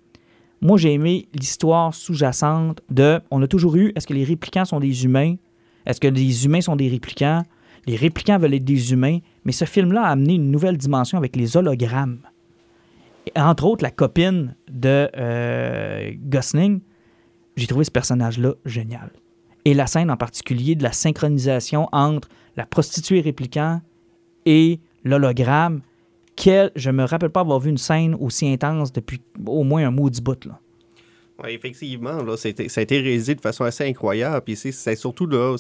Moi, 0.61 0.77
j'ai 0.77 0.93
aimé 0.93 1.27
l'histoire 1.35 1.95
sous-jacente 1.95 2.83
de. 2.91 3.21
On 3.31 3.43
a 3.43 3.49
toujours 3.49 3.77
eu. 3.77 3.93
Est-ce 3.97 4.07
que 4.07 4.15
les 4.15 4.25
réplicants 4.25 4.67
sont 4.67 4.79
des 4.79 5.05
humains? 5.05 5.37
Est-ce 5.87 6.01
que 6.01 6.09
les 6.09 6.45
humains 6.45 6.61
sont 6.61 6.77
des 6.77 6.89
réplicants? 6.89 7.45
Les 7.87 7.97
réplicants 7.97 8.39
veulent 8.39 8.55
être 8.55 8.65
des 8.65 8.93
humains. 8.93 9.19
Mais 9.45 9.53
ce 9.53 9.65
film-là 9.65 10.03
a 10.03 10.11
amené 10.11 10.35
une 10.35 10.51
nouvelle 10.51 10.77
dimension 10.77 11.19
avec 11.19 11.37
les 11.37 11.57
hologrammes. 11.57 12.21
Entre 13.37 13.65
autres, 13.65 13.83
la 13.83 13.91
copine 13.91 14.57
de 14.71 15.09
euh, 15.17 16.13
Gosling. 16.25 16.81
J'ai 17.57 17.67
trouvé 17.67 17.85
ce 17.85 17.91
personnage-là 17.91 18.55
génial. 18.65 19.11
Et 19.65 19.75
la 19.75 19.87
scène 19.87 20.11
en 20.11 20.17
particulier 20.17 20.75
de 20.75 20.83
la 20.83 20.93
synchronisation 20.93 21.89
entre 21.93 22.29
la 22.57 22.67
prostituée 22.67 23.21
répliquant 23.21 23.81
et 24.47 24.81
l'hologramme. 25.05 25.83
Quel, 26.37 26.71
je 26.75 26.91
me 26.91 27.05
rappelle 27.05 27.31
pas 27.31 27.41
avoir 27.41 27.61
vu 27.61 27.71
une 27.71 27.79
scène 27.79 28.15
aussi 28.15 28.49
intense 28.49 28.93
depuis 28.93 29.21
au 29.47 29.63
moins 29.63 29.87
un 29.87 29.91
maudit 29.91 30.23
bout. 30.23 30.45
Là. 30.47 30.59
Ouais, 31.43 31.55
effectivement, 31.55 32.23
là, 32.23 32.37
ça 32.37 32.49
a 32.49 32.81
été 32.83 33.01
réalisé 33.01 33.35
de 33.35 33.41
façon 33.41 33.65
assez 33.65 33.85
incroyable. 33.89 34.43
Puis 34.45 34.57
c'est- 34.57 34.97
surtout 34.97 35.27
là, 35.27 35.57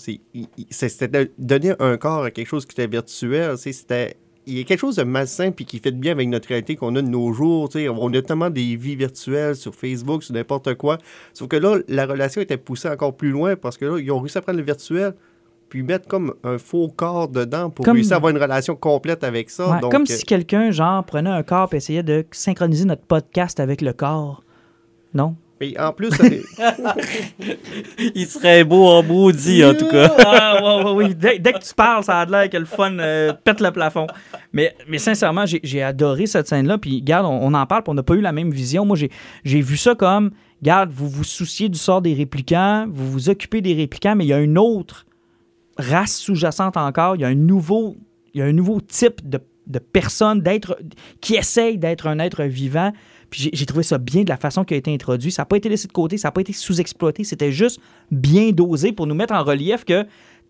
c'était 0.70 1.08
de 1.08 1.30
donner 1.38 1.72
un 1.78 1.96
corps 1.96 2.24
à 2.24 2.30
quelque 2.30 2.48
chose 2.48 2.66
qui 2.66 2.72
était 2.72 2.86
virtuel. 2.86 3.56
C'était 3.58 4.16
il 4.46 4.56
y 4.56 4.60
a 4.60 4.64
quelque 4.64 4.80
chose 4.80 4.96
de 4.96 5.02
malsain 5.04 5.52
puis 5.52 5.64
qui 5.64 5.78
fait 5.78 5.92
bien 5.92 6.12
avec 6.12 6.26
notre 6.28 6.48
réalité 6.48 6.74
qu'on 6.74 6.96
a 6.96 7.02
de 7.02 7.06
nos 7.08 7.32
jours. 7.32 7.68
tu 7.68 7.78
sais. 7.78 7.88
On 7.88 8.12
a 8.12 8.22
tellement 8.22 8.50
des 8.50 8.74
vies 8.74 8.96
virtuelles 8.96 9.54
sur 9.54 9.74
Facebook, 9.74 10.24
sur 10.24 10.34
n'importe 10.34 10.74
quoi. 10.74 10.98
Sauf 11.34 11.46
que 11.48 11.56
là, 11.56 11.78
la 11.88 12.06
relation 12.06 12.40
était 12.40 12.56
poussée 12.56 12.88
encore 12.88 13.16
plus 13.16 13.30
loin 13.30 13.54
parce 13.54 13.76
que 13.76 13.84
là, 13.84 13.98
ils 13.98 14.10
ont 14.10 14.18
réussi 14.18 14.38
à 14.38 14.40
prendre 14.40 14.58
le 14.58 14.64
virtuel 14.64 15.14
puis 15.68 15.84
mettre 15.84 16.08
comme 16.08 16.34
un 16.42 16.58
faux 16.58 16.88
corps 16.88 17.28
dedans 17.28 17.70
pour 17.70 17.84
Comme- 17.84 17.94
réussir 17.96 18.14
à 18.14 18.16
avoir 18.16 18.30
une 18.30 18.42
relation 18.42 18.74
complète 18.74 19.22
avec 19.22 19.50
ça. 19.50 19.70
Ouais, 19.70 19.80
Donc, 19.80 19.92
comme 19.92 20.02
euh, 20.02 20.06
si 20.06 20.24
quelqu'un, 20.24 20.72
genre, 20.72 21.04
prenait 21.04 21.30
un 21.30 21.44
corps 21.44 21.68
et 21.72 21.76
essayait 21.76 22.02
de 22.02 22.24
synchroniser 22.32 22.86
notre 22.86 23.02
podcast 23.04 23.60
avec 23.60 23.80
le 23.82 23.92
corps. 23.92 24.42
Non? 25.14 25.36
Mais 25.60 25.78
en 25.78 25.92
plus, 25.92 26.10
ça- 26.10 26.24
Il 28.14 28.26
serait 28.26 28.64
beau 28.64 28.86
en 28.86 29.02
maudit, 29.02 29.64
en 29.64 29.74
tout 29.74 29.88
cas. 29.88 30.10
ah, 30.26 30.60
ouais, 30.62 30.84
ouais, 30.84 30.92
oui. 30.92 31.14
Dès, 31.14 31.38
dès 31.38 31.52
que 31.52 31.58
tu 31.58 31.74
parles, 31.74 32.04
ça 32.04 32.20
a 32.20 32.24
l'air 32.26 32.48
que 32.48 32.56
le 32.56 32.64
fun 32.64 32.98
euh, 32.98 33.32
pète 33.32 33.60
le 33.60 33.70
plafond. 33.70 34.06
Mais, 34.52 34.74
mais 34.88 34.98
sincèrement, 34.98 35.46
j'ai 35.46 35.60
j'ai 35.62 35.82
adoré 35.82 36.26
cette 36.26 36.48
scène-là. 36.48 36.78
Puis, 36.78 36.96
regarde, 37.00 37.26
on, 37.26 37.38
on 37.42 37.54
en 37.54 37.66
parle, 37.66 37.82
puis 37.82 37.90
on 37.90 37.94
n'a 37.94 38.02
pas 38.02 38.14
eu 38.14 38.20
la 38.20 38.32
même 38.32 38.50
vision. 38.50 38.84
Moi, 38.84 38.96
j'ai 38.96 39.10
j'ai 39.44 39.60
vu 39.60 39.76
ça 39.76 39.94
comme, 39.94 40.30
regarde, 40.60 40.90
vous 40.92 41.08
vous 41.08 41.24
souciez 41.24 41.68
du 41.68 41.78
sort 41.78 42.02
des 42.02 42.14
réplicants, 42.14 42.86
vous 42.90 43.10
vous 43.10 43.28
occupez 43.28 43.60
des 43.60 43.74
réplicants, 43.74 44.16
mais 44.16 44.24
il 44.24 44.28
y 44.28 44.32
a 44.34 44.40
une 44.40 44.58
autre 44.58 45.06
race 45.78 46.16
sous-jacente 46.16 46.76
encore. 46.76 47.16
Il 47.16 47.22
y 47.22 47.24
a 47.24 47.28
un 47.28 47.34
nouveau, 47.34 47.96
il 48.34 48.40
y 48.40 48.42
a 48.42 48.46
un 48.46 48.52
nouveau 48.52 48.80
type 48.80 49.28
de, 49.28 49.40
de 49.66 49.78
personne, 49.78 50.40
d'être, 50.40 50.78
qui 51.20 51.34
essaye 51.36 51.78
d'être 51.78 52.06
un 52.06 52.18
être 52.18 52.44
vivant. 52.44 52.92
Puis 53.30 53.48
j'ai- 53.52 53.66
trouvé 53.66 53.82
ça 53.84 53.98
bien 53.98 54.24
de 54.24 54.28
la 54.28 54.36
façon 54.36 54.64
qui 54.64 54.74
a 54.74 54.76
été 54.76 54.92
introduit. 54.92 55.30
Ça 55.30 55.42
n'a 55.42 55.46
pas 55.46 55.56
été 55.56 55.68
laissé 55.68 55.86
de 55.86 55.92
côté, 55.92 56.18
ça 56.18 56.28
n'a 56.28 56.32
pas 56.32 56.40
été 56.40 56.52
sous-exploité. 56.52 57.22
C'était 57.24 57.52
juste 57.52 57.80
bien 58.10 58.50
dosé 58.50 58.92
pour 58.92 59.06
nous 59.06 59.14
mettre 59.14 59.32
en 59.34 59.44
relief 59.44 59.84
que 59.84 60.04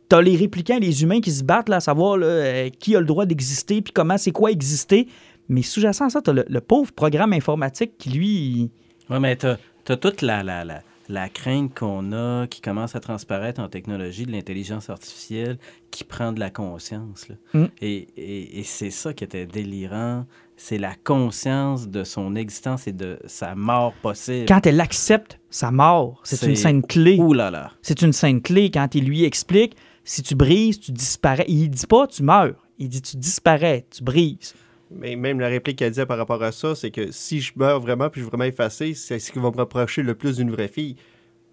t'as 0.09 0.23
les 0.23 0.35
réplicants 0.37 0.77
et 0.77 0.81
les 0.81 1.03
humains 1.03 1.21
qui 1.21 1.31
se 1.31 1.45
battent 1.45 1.69
là, 1.69 1.77
à 1.77 1.81
savoir 1.81 2.17
là, 2.17 2.27
euh, 2.27 2.69
qui 2.71 2.97
a 2.97 3.01
le 3.01 3.07
droit 3.07 3.27
d'exister, 3.27 3.83
puis 3.83 3.93
comment 3.93 4.19
c'est 4.19 4.33
quoi 4.33 4.51
exister. 4.51 5.07
Mais 5.49 5.63
sous-jacent 5.63 6.07
à 6.07 6.11
ça, 6.11 6.23
t'as 6.23 6.33
le, 6.33 6.45
le 6.49 6.61
pauvre 6.61 6.91
programme 6.93 7.33
informatique 7.33 7.93
qui, 7.99 8.11
lui... 8.11 8.71
Oui, 9.11 9.19
mais 9.21 9.37
t'as 9.37 9.57
as 9.89 9.97
toute 9.97 10.23
la, 10.23 10.43
la, 10.45 10.65
la, 10.65 10.83
la 11.09 11.29
crainte 11.29 11.75
qu'on 11.77 12.13
a 12.13 12.47
qui 12.47 12.61
commence 12.61 12.95
à 12.97 13.01
transparaître 13.01 13.61
en 13.61 13.69
technologie 13.69 14.25
de 14.27 14.31
l'intelligence 14.33 14.89
artificielle 14.91 15.59
qui 15.91 16.05
prend 16.05 16.33
de 16.33 16.39
la 16.41 16.51
conscience. 16.51 17.29
là. 17.29 17.35
Mm. 17.55 17.65
Et, 17.83 17.97
et, 18.17 18.61
et 18.61 18.63
c'est 18.63 18.91
ça 18.91 19.13
qui 19.13 19.25
était 19.25 19.47
délirant. 19.47 20.25
C'est 20.63 20.77
la 20.77 20.95
conscience 20.95 21.89
de 21.89 22.05
son 22.05 22.37
existence 22.37 22.87
et 22.87 22.93
de 22.93 23.19
sa 23.25 23.55
mort 23.55 23.95
possible. 24.03 24.45
Quand 24.47 24.67
elle 24.67 24.79
accepte 24.79 25.41
sa 25.49 25.71
mort, 25.71 26.21
c'est 26.23 26.47
une 26.47 26.55
scène 26.55 26.83
clé. 26.83 27.17
Ouh 27.19 27.33
là 27.33 27.51
là. 27.51 27.73
C'est 27.81 28.03
une 28.03 28.13
scène 28.13 28.43
clé 28.43 28.71
quand 28.71 28.95
il 28.95 29.07
lui 29.07 29.25
explique 29.25 29.75
si 30.05 30.23
tu 30.23 30.35
brises, 30.35 30.79
tu 30.79 30.93
disparais. 30.93 31.47
Il 31.49 31.71
dit 31.71 31.87
pas 31.87 32.07
tu 32.07 32.23
meurs. 32.23 32.67
Il 32.79 32.91
dit 32.91 33.01
tu 33.01 33.17
disparais, 33.17 33.87
tu 33.91 34.05
brises. 34.05 34.55
Mais 34.91 35.17
même 35.17 35.41
la 35.41 35.49
réplique 35.49 35.79
qu'elle 35.79 35.93
disait 35.93 36.05
par 36.05 36.19
rapport 36.19 36.43
à 36.43 36.53
ça, 36.53 36.75
c'est 36.75 36.91
que 36.91 37.11
si 37.11 37.41
je 37.41 37.53
meurs 37.57 37.81
vraiment 37.81 38.11
puis 38.11 38.21
je 38.21 38.27
suis 38.27 38.31
vraiment 38.31 38.45
effacé, 38.45 38.93
c'est 38.93 39.19
ce 39.19 39.33
qui 39.33 39.39
va 39.39 39.51
me 39.51 39.57
rapprocher 39.57 40.03
le 40.03 40.15
plus 40.15 40.37
d'une 40.37 40.51
vraie 40.51 40.69
fille. 40.69 40.97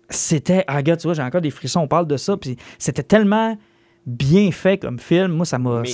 C'était. 0.10 0.66
Ah, 0.68 0.76
regarde, 0.76 1.00
tu 1.00 1.08
vois, 1.08 1.14
j'ai 1.14 1.24
encore 1.24 1.42
des 1.42 1.50
frissons, 1.50 1.80
on 1.80 1.88
parle 1.88 2.08
de 2.08 2.18
ça. 2.18 2.36
Puis 2.36 2.58
c'était 2.78 3.04
tellement 3.04 3.58
bien 4.08 4.52
fait 4.52 4.78
comme 4.78 5.00
film. 5.00 5.34
Moi, 5.34 5.46
ça 5.46 5.60
m'a. 5.60 5.82
Mais 5.82 5.94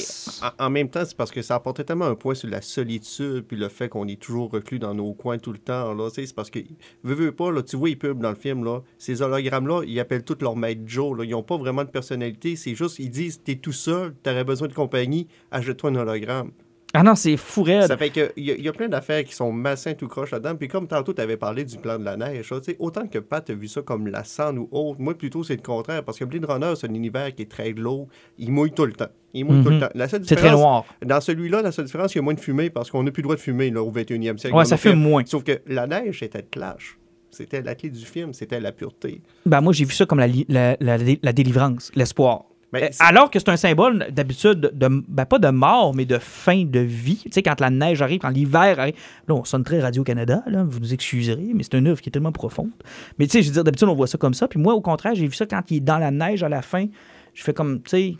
en, 0.60 0.69
même 0.69 0.88
temps, 0.88 1.04
c'est 1.04 1.17
parce 1.17 1.32
que 1.32 1.41
ça 1.41 1.56
apportait 1.56 1.84
tellement 1.84 2.06
un 2.06 2.15
point 2.15 2.36
sur 2.36 2.47
la 2.47 2.62
solitude 2.62 3.41
puis 3.47 3.58
le 3.58 3.67
fait 3.67 3.89
qu'on 3.89 4.08
est 4.08 4.21
toujours 4.21 4.52
reclus 4.52 4.80
dans 4.80 4.93
nos 4.93 5.13
coins 5.13 5.39
tout 5.39 5.52
le 5.52 5.58
temps. 5.58 5.93
Là, 5.93 6.10
c'est 6.13 6.34
parce 6.34 6.52
que, 6.52 6.60
veux, 7.04 7.15
veux 7.15 7.32
pas, 7.32 7.52
là, 7.52 7.63
tu 7.63 7.76
vois, 7.76 7.89
ils 7.89 7.97
pubs 7.97 8.19
dans 8.19 8.30
le 8.30 8.36
film, 8.36 8.63
là, 8.63 8.82
ces 8.99 9.21
hologrammes-là, 9.23 9.82
ils 9.88 9.99
appellent 9.99 10.23
tous 10.23 10.38
leur 10.41 10.56
maître 10.56 10.82
Joe. 10.86 11.17
Là, 11.17 11.26
ils 11.26 11.32
n'ont 11.32 11.43
pas 11.43 11.58
vraiment 11.58 11.84
de 11.84 11.89
personnalité. 11.89 12.56
C'est 12.56 12.76
juste, 12.76 12.99
ils 12.99 13.10
disent, 13.10 13.41
t'es 13.43 13.56
tout 13.56 13.71
seul, 13.71 14.13
t'aurais 14.21 14.43
besoin 14.43 14.67
de 14.67 14.73
compagnie, 14.73 15.28
achète-toi 15.52 15.89
un 15.89 15.95
hologramme. 15.95 16.52
Ah 16.95 17.01
non, 17.01 17.15
c'est 17.15 17.38
fou 17.38 17.63
raide. 17.63 17.88
Ça 17.88 17.97
fait 17.97 18.12
que 18.12 18.32
il 18.38 18.45
y, 18.45 18.51
a- 18.51 18.56
il 18.56 18.63
y 18.63 18.67
a 18.67 18.71
plein 18.71 18.88
d'affaires 18.88 19.23
qui 19.23 19.34
sont 19.34 19.51
malsains 19.51 19.95
tout 19.95 20.08
croche 20.08 20.29
là-dedans. 20.32 20.56
Puis 20.56 20.67
comme 20.67 20.88
tantôt, 20.88 21.12
tu 21.13 21.21
avais 21.21 21.38
parlé 21.38 21.65
du 21.65 21.77
plan 21.77 21.97
de 21.97 22.03
la 22.06 22.15
neige, 22.17 22.51
là, 22.51 22.60
autant 22.77 23.08
que 23.08 23.17
Pat 23.17 23.49
a 23.49 23.53
vu 23.53 23.67
ça 23.67 23.82
comme 23.82 24.08
la 24.08 24.23
cendre 24.23 24.62
ou 24.62 24.69
autre, 24.71 25.01
moi 25.01 25.17
plutôt 25.17 25.43
c'est 25.43 25.56
le 25.56 25.62
contraire. 25.63 26.03
Parce 26.03 26.19
que 26.19 26.25
Blade 26.25 26.45
Runner, 26.45 26.73
c'est 26.75 26.88
un 26.88 26.93
univers 26.93 27.34
qui 27.34 27.41
est 27.41 27.49
très 27.51 27.73
glauque. 27.73 28.10
Il 28.38 28.51
mouille 28.51 28.71
tout 28.73 28.86
le 28.86 28.93
temps. 28.93 29.08
Il 29.34 29.45
mouille 29.45 29.63
tout 29.63 29.69
le 29.69 29.75
Mhm. 29.77 29.82
temps. 29.82 29.89
La 29.95 30.08
seule 30.08 30.21
C'est 30.23 30.36
très 30.36 30.43
différence- 30.45 30.62
noir. 30.62 30.86
Dans 31.03 31.19
celui-là, 31.19 31.63
la 31.63 31.71
seule 31.71 31.86
différence, 31.86 32.10
c'est 32.10 32.13
qu'il 32.13 32.19
y 32.19 32.23
a 32.23 32.25
moins 32.25 32.36
de 32.36 32.39
fumée 32.39 32.69
parce 32.69 32.91
qu'on 32.91 33.01
n'a 33.01 33.10
plus 33.10 33.21
le 33.21 33.25
droit 33.25 33.36
de 33.36 33.41
fumer 33.41 33.71
là, 33.71 33.82
au 33.82 33.89
21e 33.89 34.38
siècle. 34.38 34.56
Ouais, 34.56 34.65
ça 34.65 34.77
fume 34.77 34.99
moins. 34.99 35.23
Sauf 35.25 35.43
que 35.43 35.62
la 35.65 35.88
neige, 35.88 36.19
c'était 36.19 36.39
le 36.39 36.47
clash. 36.51 36.99
C'était 37.32 37.63
la 37.63 37.73
clé 37.73 37.89
du 37.89 38.06
film, 38.06 38.32
c'était 38.36 38.60
la 38.60 38.71
pureté. 38.71 39.23
Ben, 39.47 39.60
moi, 39.62 39.73
j'ai 39.73 39.86
vu 39.86 39.93
ça 39.95 40.06
comme 40.06 40.19
la, 40.19 40.27
la- 40.47 40.77
la 40.79 41.34
délivrance, 41.34 41.91
l'espoir. 41.95 42.43
Mais 42.73 42.83
Euh, 42.86 42.88
Alors 42.99 43.29
que 43.31 43.39
c'est 43.39 43.49
un 43.49 43.55
symbole 43.57 44.07
d'habitude, 44.12 44.71
de, 44.73 44.88
ben, 45.07 45.25
pas 45.25 45.39
de 45.39 45.47
mort, 45.49 45.93
mais 45.95 46.05
de 46.05 46.17
fin 46.17 46.65
de 46.65 46.79
vie. 46.79 47.21
Tu 47.23 47.31
sais, 47.31 47.43
quand 47.43 47.62
la 47.62 47.69
neige 47.69 48.01
arrive, 48.01 48.19
quand 48.19 48.29
l'hiver 48.29 48.79
arrive. 48.79 48.95
Là, 49.27 49.36
on 49.36 49.43
sonne 49.45 49.63
très 49.63 49.79
Radio-Canada, 49.79 50.43
là, 50.47 50.63
vous 50.67 50.79
nous 50.79 50.93
excuserez, 50.93 51.51
mais 51.53 51.63
c'est 51.63 51.77
une 51.77 51.88
œuvre 51.88 52.01
qui 52.01 52.09
est 52.09 52.12
tellement 52.12 52.31
profonde. 52.31 52.71
Mais 53.19 53.27
tu 53.27 53.31
sais, 53.33 53.41
je 53.43 53.47
veux 53.47 53.53
dire, 53.53 53.63
d'habitude, 53.63 53.88
on 53.88 53.93
voit 53.95 54.07
ça 54.07 54.17
comme 54.17 54.33
ça. 54.33 54.47
Puis 54.47 54.59
moi, 54.59 54.73
au 54.73 54.81
contraire, 54.81 55.13
j'ai 55.15 55.27
vu 55.27 55.33
ça 55.36 55.45
quand 55.45 55.62
il 55.69 55.77
est 55.77 55.79
dans 55.81 55.99
la 55.99 56.12
neige 56.12 56.43
à 56.43 56.49
la 56.49 56.62
fin. 56.62 56.88
Je 57.33 57.43
fais 57.43 57.53
comme, 57.53 57.77
tu 57.83 57.89
sais. 57.89 58.15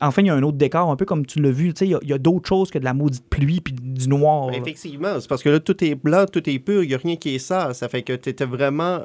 Enfin, 0.00 0.22
il 0.22 0.26
y 0.26 0.30
a 0.30 0.34
un 0.34 0.42
autre 0.42 0.58
décor, 0.58 0.90
un 0.90 0.96
peu 0.96 1.04
comme 1.04 1.24
tu 1.24 1.40
l'as 1.40 1.50
vu. 1.52 1.72
Tu 1.72 1.86
sais, 1.86 1.86
il 2.00 2.08
y 2.08 2.12
a- 2.12 2.18
d'autres 2.18 2.48
choses 2.48 2.70
que 2.70 2.78
de 2.78 2.84
la 2.84 2.92
maudite 2.94 3.24
pluie 3.30 3.60
puis 3.60 3.72
du 3.72 4.08
noir. 4.08 4.48
Ben, 4.48 4.60
effectivement, 4.60 5.18
c'est 5.20 5.28
parce 5.28 5.42
que 5.42 5.48
là, 5.48 5.60
tout 5.60 5.82
est 5.84 5.94
blanc, 5.94 6.26
tout 6.30 6.48
est 6.50 6.58
pur, 6.58 6.82
il 6.82 6.88
n'y 6.88 6.94
a 6.94 6.98
rien 6.98 7.16
qui 7.16 7.34
est 7.34 7.38
sale. 7.38 7.74
Ça 7.74 7.88
fait 7.88 8.02
que 8.02 8.12
tu 8.12 8.28
étais 8.28 8.44
vraiment 8.44 9.00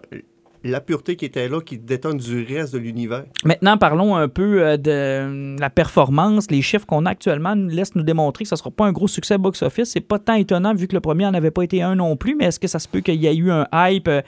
la 0.63 0.81
pureté 0.81 1.15
qui 1.15 1.25
était 1.25 1.47
là, 1.47 1.61
qui 1.61 1.77
détonne 1.77 2.17
du 2.17 2.43
reste 2.45 2.73
de 2.73 2.79
l'univers. 2.79 3.23
Maintenant, 3.45 3.77
parlons 3.77 4.15
un 4.15 4.27
peu 4.27 4.61
euh, 4.61 4.77
de 4.77 4.91
euh, 4.91 5.55
la 5.59 5.69
performance. 5.69 6.51
Les 6.51 6.61
chiffres 6.61 6.85
qu'on 6.85 7.05
a 7.05 7.11
actuellement 7.11 7.55
nous 7.55 7.69
laissent 7.69 7.95
nous 7.95 8.03
démontrer 8.03 8.43
que 8.43 8.49
ce 8.49 8.55
ne 8.55 8.57
sera 8.59 8.71
pas 8.71 8.85
un 8.85 8.91
gros 8.91 9.07
succès 9.07 9.37
box-office. 9.37 9.89
C'est 9.91 10.01
pas 10.01 10.19
tant 10.19 10.33
étonnant 10.35 10.73
vu 10.73 10.87
que 10.87 10.95
le 10.95 10.99
premier 11.01 11.23
n'en 11.25 11.33
avait 11.33 11.51
pas 11.51 11.63
été 11.63 11.81
un 11.81 11.95
non 11.95 12.15
plus, 12.17 12.35
mais 12.35 12.45
est-ce 12.45 12.59
que 12.59 12.67
ça 12.67 12.79
se 12.79 12.87
peut 12.87 12.99
qu'il 13.01 13.15
y 13.15 13.27
ait 13.27 13.35
eu 13.35 13.51
un 13.51 13.67
hype? 13.73 14.07
euh, 14.07 14.21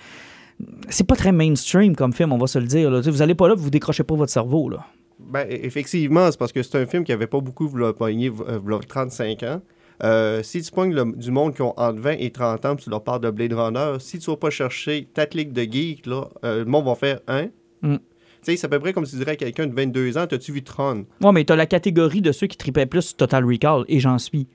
C'est 0.89 1.05
pas 1.07 1.15
très 1.15 1.31
mainstream 1.31 1.95
comme 1.95 2.13
film, 2.13 2.31
on 2.31 2.37
va 2.37 2.47
se 2.47 2.59
le 2.59 2.65
dire. 2.65 2.89
là. 2.91 3.01
Vous 3.01 3.21
allez 3.21 3.35
pas 3.35 3.47
là, 3.47 3.55
vous 3.55 3.69
décrochez 3.69 4.03
pas 4.03 4.15
votre 4.15 4.31
cerveau. 4.31 4.69
Là. 4.69 4.85
Ben, 5.19 5.45
e- 5.49 5.65
effectivement, 5.65 6.29
c'est 6.31 6.39
parce 6.39 6.51
que 6.51 6.63
c'est 6.63 6.77
un 6.81 6.85
film 6.85 7.03
qui 7.03 7.11
avait 7.11 7.27
pas 7.27 7.39
beaucoup 7.41 7.67
pogné 7.93 8.29
v'là- 8.29 8.57
v'là 8.63 8.79
35 8.87 9.43
ans. 9.43 9.61
Euh, 10.03 10.41
si 10.43 10.61
tu 10.61 10.71
pognes 10.71 10.93
le- 10.93 11.15
du 11.15 11.29
monde 11.31 11.53
qui 11.53 11.61
ont 11.61 11.77
entre 11.79 11.99
20 11.99 12.15
et 12.19 12.31
30 12.31 12.65
ans, 12.65 12.75
puis 12.75 12.85
tu 12.85 12.89
leur 12.89 13.03
parles 13.03 13.21
de 13.21 13.29
Blade 13.29 13.53
Runner, 13.53 13.97
si 13.99 14.17
tu 14.19 14.31
vas 14.31 14.37
pas 14.37 14.49
chercher 14.49 15.07
ta 15.13 15.25
clique 15.27 15.53
de 15.53 15.61
geek, 15.63 16.05
là, 16.07 16.23
euh, 16.43 16.59
le 16.59 16.65
monde 16.65 16.85
va 16.85 16.95
faire 16.95 17.19
un. 17.27 17.47
Mm. 17.81 17.97
Tu 17.97 17.99
sais, 18.43 18.55
c'est 18.57 18.65
à 18.65 18.69
peu 18.69 18.79
près 18.79 18.93
comme 18.93 19.05
si 19.05 19.11
tu 19.11 19.17
dirais 19.19 19.33
à 19.33 19.35
quelqu'un 19.35 19.67
de 19.67 19.73
22 19.75 20.17
ans, 20.17 20.25
t'as-tu 20.25 20.51
vu 20.51 20.63
Tron? 20.63 21.05
Ouais, 21.21 21.31
mais 21.31 21.43
t'as 21.43 21.55
la 21.55 21.67
catégorie 21.67 22.21
de 22.21 22.31
ceux 22.31 22.47
qui 22.47 22.57
tripaient 22.57 22.87
plus 22.87 23.15
Total 23.15 23.45
Recall, 23.45 23.85
et 23.87 23.99
j'en 23.99 24.17
suis. 24.17 24.47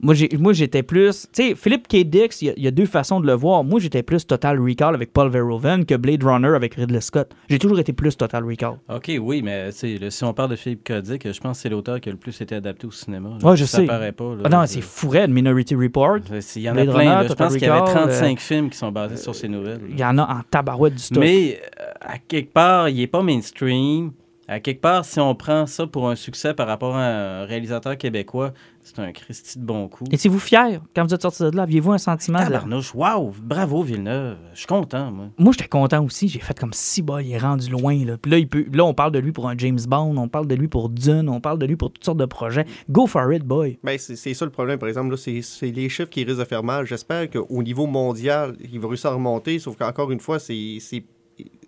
Moi, 0.00 0.52
j'étais 0.52 0.82
plus. 0.82 1.26
Tu 1.32 1.42
sais, 1.50 1.54
Philippe 1.54 1.88
K. 1.88 2.04
Dix, 2.04 2.42
il 2.42 2.48
y, 2.48 2.50
a- 2.50 2.54
il 2.56 2.62
y 2.64 2.66
a 2.66 2.70
deux 2.70 2.84
façons 2.84 3.18
de 3.18 3.26
le 3.26 3.32
voir. 3.32 3.64
Moi, 3.64 3.80
j'étais 3.80 4.02
plus 4.02 4.26
Total 4.26 4.60
Recall 4.60 4.94
avec 4.94 5.12
Paul 5.12 5.30
Verhoeven 5.30 5.86
que 5.86 5.94
Blade 5.94 6.22
Runner 6.22 6.48
avec 6.54 6.74
Ridley 6.74 7.00
Scott. 7.00 7.30
J'ai 7.48 7.58
toujours 7.58 7.78
été 7.78 7.92
plus 7.94 8.14
Total 8.16 8.44
Recall. 8.44 8.74
OK, 8.94 9.10
oui, 9.20 9.40
mais 9.42 9.70
si 9.72 9.98
on 10.24 10.34
parle 10.34 10.50
de 10.50 10.56
Philippe 10.56 10.86
Codic, 10.86 11.32
je 11.32 11.40
pense 11.40 11.56
que 11.56 11.62
c'est 11.62 11.68
l'auteur 11.70 12.00
qui 12.00 12.10
a 12.10 12.12
le 12.12 12.18
plus 12.18 12.38
été 12.40 12.54
adapté 12.54 12.86
au 12.86 12.90
cinéma. 12.90 13.30
là. 13.40 13.48
Ouais, 13.50 13.56
je 13.56 13.64
ça 13.64 13.78
sais. 13.78 13.86
paraît 13.86 14.12
pas. 14.12 14.34
là. 14.34 14.42
Ah 14.44 14.48
non, 14.50 14.62
c'est 14.66 14.82
fou 14.82 15.08
raide, 15.08 15.30
Minority 15.30 15.74
Report. 15.74 16.18
Il 16.56 16.62
y 16.62 16.68
en 16.68 16.72
a 16.72 16.74
Blade 16.74 16.86
plein. 16.90 16.94
Runner, 16.98 17.06
là. 17.08 17.26
Je 17.28 17.32
pense 17.32 17.52
qu'il 17.54 17.62
y 17.62 17.66
avait 17.66 17.80
Recall, 17.80 17.94
35 18.08 18.38
films 18.40 18.70
qui 18.70 18.76
sont 18.78 18.92
basés 18.92 19.16
sur 19.16 19.34
ces 19.34 19.48
nouvelles. 19.48 19.80
Il 19.88 19.98
y 19.98 20.04
en 20.04 20.18
a 20.18 20.22
en 20.24 20.40
tabarouette 20.50 20.94
du 20.94 21.02
stock. 21.02 21.18
Mais 21.18 21.58
euh, 21.80 21.84
à 22.02 22.18
quelque 22.18 22.52
part, 22.52 22.88
il 22.90 23.00
est 23.00 23.06
pas 23.06 23.22
mainstream. 23.22 24.12
À 24.48 24.60
quelque 24.60 24.80
part, 24.80 25.04
si 25.04 25.18
on 25.18 25.34
prend 25.34 25.66
ça 25.66 25.88
pour 25.88 26.08
un 26.08 26.14
succès 26.14 26.54
par 26.54 26.68
rapport 26.68 26.94
à 26.94 27.04
un 27.04 27.44
réalisateur 27.46 27.98
québécois, 27.98 28.52
c'est 28.80 29.00
un 29.00 29.10
Christy 29.10 29.58
de 29.58 29.64
bon 29.64 29.88
coup. 29.88 30.04
Étiez-vous 30.12 30.38
fier? 30.38 30.80
Quand 30.94 31.04
vous 31.04 31.12
êtes 31.12 31.22
sorti 31.22 31.42
de 31.42 31.50
là? 31.50 31.64
Aviez-vous 31.64 31.92
un 31.92 31.98
sentiment 31.98 32.38
de... 32.38 32.44
Tabarnouche, 32.44 32.94
wow, 32.94 33.34
bravo 33.42 33.82
Villeneuve. 33.82 34.36
Je 34.52 34.58
suis 34.58 34.66
content, 34.68 35.10
moi. 35.10 35.26
Moi, 35.36 35.52
j'étais 35.52 35.66
content 35.66 36.04
aussi. 36.04 36.28
J'ai 36.28 36.38
fait 36.38 36.56
comme 36.56 36.72
si, 36.72 37.02
bah, 37.02 37.20
il 37.22 37.32
est 37.32 37.38
rendu 37.38 37.68
loin. 37.68 38.04
Là. 38.04 38.18
Puis 38.18 38.30
là, 38.30 38.38
il 38.38 38.48
peut... 38.48 38.64
là, 38.72 38.84
on 38.84 38.94
parle 38.94 39.10
de 39.10 39.18
lui 39.18 39.32
pour 39.32 39.48
un 39.48 39.58
James 39.58 39.80
Bond, 39.88 40.16
on 40.16 40.28
parle 40.28 40.46
de 40.46 40.54
lui 40.54 40.68
pour 40.68 40.90
Dune, 40.90 41.28
on 41.28 41.40
parle 41.40 41.58
de 41.58 41.66
lui 41.66 41.74
pour 41.74 41.90
toutes 41.90 42.04
sortes 42.04 42.18
de 42.18 42.26
projets. 42.26 42.66
Go 42.88 43.08
for 43.08 43.32
it, 43.32 43.42
boy. 43.42 43.80
Ben, 43.82 43.98
c'est 43.98 44.14
ça 44.34 44.44
le 44.44 44.52
problème, 44.52 44.78
par 44.78 44.88
exemple. 44.88 45.10
là, 45.10 45.16
C'est 45.16 45.42
c'est 45.42 45.72
les 45.72 45.88
chiffres 45.88 46.08
qui 46.08 46.22
risquent 46.22 46.38
de 46.38 46.44
faire 46.44 46.62
mal. 46.62 46.86
J'espère 46.86 47.28
qu'au 47.28 47.62
niveau 47.64 47.86
mondial, 47.86 48.54
il 48.60 48.78
va 48.78 48.86
réussir 48.86 49.10
à 49.10 49.14
remonter. 49.14 49.58
Sauf 49.58 49.76
qu'encore 49.76 50.12
une 50.12 50.20
fois, 50.20 50.38
c'est 50.38 50.78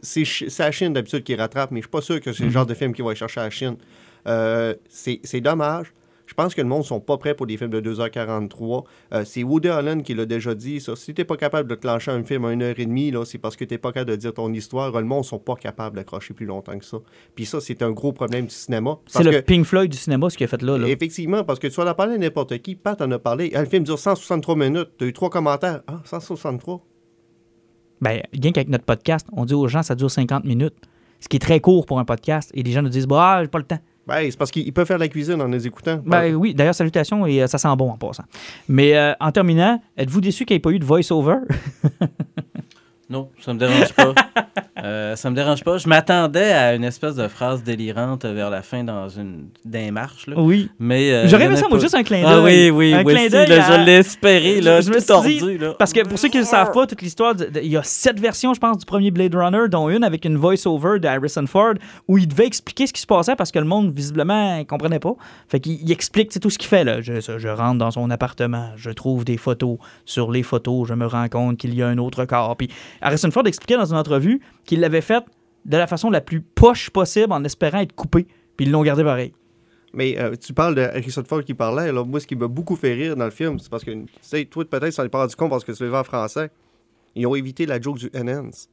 c'est- 0.03 0.59
la 0.59 0.71
Chine 0.73 0.93
d'habitude 0.93 1.25
qui 1.25 1.35
rattrape, 1.35 1.71
mais 1.71 1.81
je 1.81 1.85
suis 1.87 1.91
pas 1.91 2.01
sûr 2.01 2.21
que 2.21 2.33
c'est 2.33 2.45
le 2.45 2.51
genre 2.51 2.67
de 2.67 2.75
film 2.75 2.93
qui 2.95 3.03
va 3.03 3.09
aller 3.11 3.17
chercher 3.17 3.41
à 3.41 3.45
la 3.45 3.51
Chine. 3.51 3.77
Euh, 4.27 4.75
c'est 4.89 5.41
dommage. 5.41 5.93
Je 6.27 6.35
pense 6.35 6.55
que 6.55 6.61
le 6.61 6.69
monde 6.69 6.81
ne 6.81 6.85
sont 6.85 7.01
pas 7.01 7.17
prêts 7.17 7.33
pour 7.35 7.47
des 7.47 7.57
films 7.57 7.71
de 7.71 7.81
2h43. 7.81 8.85
Euh, 9.15 9.25
c'est 9.25 9.43
Woody 9.43 9.69
Allen 9.69 10.03
qui 10.03 10.13
l'a 10.13 10.27
déjà 10.27 10.55
dit. 10.55 10.79
Ça. 10.79 10.95
Si 10.95 11.15
tu 11.15 11.21
n'es 11.23 11.25
pas 11.25 11.39
capable 11.39 11.71
de 11.71 11.75
te 11.75 11.87
lancer 11.87 12.11
un 12.11 12.23
film 12.23 12.45
à 12.45 12.51
1h30, 12.53 13.11
là, 13.13 13.25
c'est 13.25 13.39
parce 13.39 13.57
que 13.57 13.65
tu 13.65 13.73
n'es 13.73 13.79
pas 13.79 13.93
capable 13.93 14.11
de 14.11 14.17
dire 14.17 14.35
ton 14.35 14.53
histoire. 14.53 14.93
Le 14.93 15.07
monde 15.07 15.21
ne 15.21 15.25
sont 15.25 15.39
pas 15.39 15.55
capables 15.55 15.97
d'accrocher 15.97 16.35
plus 16.35 16.45
longtemps 16.45 16.79
que 16.79 16.85
ça. 16.85 16.99
Puis 17.35 17.47
ça, 17.47 17.63
c'est 17.63 17.81
un 17.83 17.93
gros 17.93 18.13
problème 18.13 18.45
du 18.45 18.55
cinéma. 18.55 18.99
C'est 19.07 19.23
le 19.25 19.31
que- 19.33 19.41
Pink 19.41 19.65
Floyd 19.65 19.91
du 19.91 19.97
cinéma, 19.97 20.29
ce 20.29 20.37
qu'il 20.37 20.45
a 20.45 20.49
fait 20.49 20.61
là. 20.61 20.77
là. 20.77 20.87
Effectivement, 20.89 21.45
parce 21.45 21.59
que 21.59 21.67
tu 21.69 21.75
vas 21.81 21.91
en 21.91 21.95
parler 21.95 22.17
à 22.17 22.19
n'importe 22.19 22.59
qui. 22.59 22.75
Pat 22.75 23.01
en 23.01 23.11
a 23.11 23.19
parlé. 23.19 23.51
Ah, 23.55 23.61
le 23.63 23.67
film 23.67 23.85
dure 23.85 23.99
163 23.99 24.55
minutes. 24.55 24.91
Tu 24.99 25.05
as 25.07 25.09
eu 25.09 25.13
trois 25.15 25.31
commentaires. 25.31 25.81
Ah, 25.87 26.03
163. 26.05 26.85
Ben, 28.01 28.23
bien 28.33 28.53
qu'avec 28.53 28.69
notre 28.69 28.85
podcast, 28.85 29.27
on 29.33 29.45
dit 29.45 29.55
aux 29.55 29.69
gens 29.69 29.83
ça 29.83 29.95
dure 29.95 30.11
50 30.11 30.45
minutes. 30.45 30.75
Ce 31.21 31.29
qui 31.29 31.37
est 31.37 31.41
très 31.41 31.61
court 31.61 31.85
pour 31.85 31.99
un 31.99 32.05
podcast. 32.05 32.51
Et 32.55 32.63
les 32.63 32.71
gens 32.71 32.83
nous 32.83 32.89
disent, 32.89 33.07
bah, 33.07 33.37
ah, 33.39 33.43
j'ai 33.43 33.49
pas 33.49 33.59
le 33.59 33.65
temps. 33.65 33.79
Ben, 34.07 34.31
c'est 34.31 34.39
parce 34.39 34.51
qu'il 34.51 34.73
peut 34.73 34.87
faire 34.87 34.97
la 34.97 35.09
cuisine 35.09 35.41
en 35.43 35.49
les 35.49 35.67
écoutant. 35.67 36.01
Ben 36.07 36.35
oui, 36.35 36.55
d'ailleurs, 36.55 36.75
salutations 36.75 37.27
et 37.27 37.43
euh, 37.43 37.47
ça 37.47 37.59
sent 37.59 37.69
bon 37.77 37.91
en 37.91 37.99
passant. 37.99 38.25
Mais 38.67 38.97
euh, 38.97 39.13
en 39.21 39.31
terminant, 39.33 39.83
êtes-vous 39.99 40.23
déçu 40.23 40.47
qu'il 40.47 40.55
n'y 40.55 40.57
ait 40.57 40.61
pas 40.61 40.71
eu 40.71 40.79
de 40.79 40.85
voice-over? 40.85 41.37
Non, 43.11 43.31
ça 43.41 43.53
me 43.55 43.59
dérange 43.59 43.93
pas. 43.95 44.15
Euh, 44.85 45.17
ça 45.17 45.29
me 45.29 45.35
dérange 45.35 45.65
pas. 45.65 45.77
Je 45.77 45.89
m'attendais 45.89 46.53
à 46.53 46.73
une 46.77 46.85
espèce 46.85 47.17
de 47.17 47.27
phrase 47.27 47.65
délirante 47.65 48.25
vers 48.25 48.49
la 48.49 48.63
fin 48.63 48.85
dans 48.85 49.09
une 49.09 49.49
des 49.65 49.91
marches. 49.91 50.29
Là. 50.29 50.37
oui. 50.39 50.71
Mais 50.79 51.11
euh, 51.13 51.27
J'aurais 51.27 51.47
aimé 51.47 51.57
ça, 51.57 51.67
moi, 51.69 51.81
juste 51.81 51.97
un 51.97 52.05
clin 52.05 52.23
Ah 52.25 52.37
d'œil. 52.37 52.71
oui, 52.71 52.93
oui, 52.93 52.95
un 52.95 53.03
moi 53.03 53.13
clin 53.13 53.27
d'œil 53.29 53.53
à- 53.55 53.61
je 53.81 53.85
l'ai 53.85 53.93
espéré, 53.95 54.61
là, 54.61 54.81
Je 54.81 54.91
me 54.91 54.95
tout 54.95 55.01
suis 55.01 55.09
tordu. 55.09 55.35
dit- 55.37 55.59
là. 55.59 55.75
Parce 55.77 55.93
que 55.93 56.07
pour 56.07 56.17
ceux 56.17 56.29
qui 56.29 56.39
ne 56.39 56.45
savent 56.45 56.71
pas, 56.71 56.87
toute 56.87 57.03
l'histoire, 57.03 57.35
il 57.61 57.67
y 57.67 57.77
a 57.77 57.83
sept 57.83 58.21
versions, 58.21 58.55
je 58.55 58.61
pense, 58.61 58.79
du 58.79 58.87
premier 58.87 59.11
Blade 59.11 59.35
Runner, 59.35 59.69
dont 59.69 59.89
une 59.89 60.05
avec 60.05 60.25
une 60.25 60.37
voice-over 60.37 61.01
de 61.01 61.09
Harrison 61.09 61.45
Ford, 61.49 61.75
où 62.07 62.17
il 62.17 62.29
devait 62.29 62.47
expliquer 62.47 62.87
ce 62.87 62.93
qui 62.93 63.01
se 63.01 63.07
passait 63.09 63.35
parce 63.35 63.51
que 63.51 63.59
le 63.59 63.65
monde, 63.65 63.91
visiblement, 63.93 64.59
ne 64.59 64.63
comprenait 64.63 65.01
pas. 65.01 65.15
Fait 65.49 65.59
qu'il 65.59 65.73
il 65.83 65.91
explique 65.91 66.31
tout 66.39 66.51
ce 66.51 66.59
qu'il 66.59 66.69
fait. 66.69 66.85
Là. 66.85 67.01
Je, 67.01 67.15
je 67.21 67.49
rentre 67.49 67.79
dans 67.79 67.91
son 67.91 68.09
appartement, 68.11 68.71
je 68.77 68.91
trouve 68.91 69.25
des 69.25 69.39
photos. 69.39 69.79
Sur 70.05 70.31
les 70.31 70.45
photos, 70.45 70.87
je 70.87 70.95
me 70.95 71.07
rends 71.07 71.29
compte 71.29 71.57
qu'il 71.59 71.75
y 71.75 71.83
a 71.83 71.89
un 71.89 71.99
autre 71.99 72.25
corps. 72.27 72.57
Puis 72.57 72.69
Harrison 73.01 73.31
Ford 73.31 73.47
expliquait 73.47 73.77
dans 73.77 73.93
une 73.93 73.99
entrevue 73.99 74.41
qu'il 74.65 74.81
l'avait 74.81 75.01
fait 75.01 75.25
de 75.65 75.77
la 75.77 75.87
façon 75.87 76.11
la 76.11 76.21
plus 76.21 76.41
poche 76.41 76.91
possible 76.91 77.33
en 77.33 77.45
espérant 77.45 77.79
être 77.79 77.95
coupé. 77.95 78.27
Puis 78.57 78.67
ils 78.67 78.73
l'ont 78.73 78.83
gardé 78.83 79.05
pareil. 79.05 79.33
Mais 79.93 80.19
euh, 80.19 80.35
tu 80.37 80.53
parles 80.53 80.75
de 80.75 80.83
Harrison 80.83 81.25
Ford 81.25 81.43
qui 81.43 81.55
parlait. 81.55 81.93
Là, 81.93 82.05
moi, 82.05 82.21
ce 82.21 82.27
qui 82.27 82.37
m'a 82.37 82.49
beaucoup 82.49 82.77
fait 82.77 82.93
rire 82.93 83.17
dans 83.17 83.25
le 83.25 83.31
film, 83.31 83.59
c'est 83.59 83.71
parce 83.71 83.85
que, 83.85 83.91
tu 83.91 84.07
sais, 84.21 84.45
toi, 84.45 84.65
peut-être, 84.65 84.93
ça 84.93 85.03
n'est 85.03 85.09
pas 85.09 85.21
rendu 85.21 85.35
compte 85.35 85.51
parce 85.51 85.65
que 85.65 85.73
tu 85.73 85.85
le 85.85 85.95
en 85.95 86.05
français. 86.05 86.51
Ils 87.15 87.27
ont 87.27 87.35
évité 87.35 87.67
la 87.67 87.81
joke 87.81 87.99
du 87.99 88.11
enhance. 88.15 88.69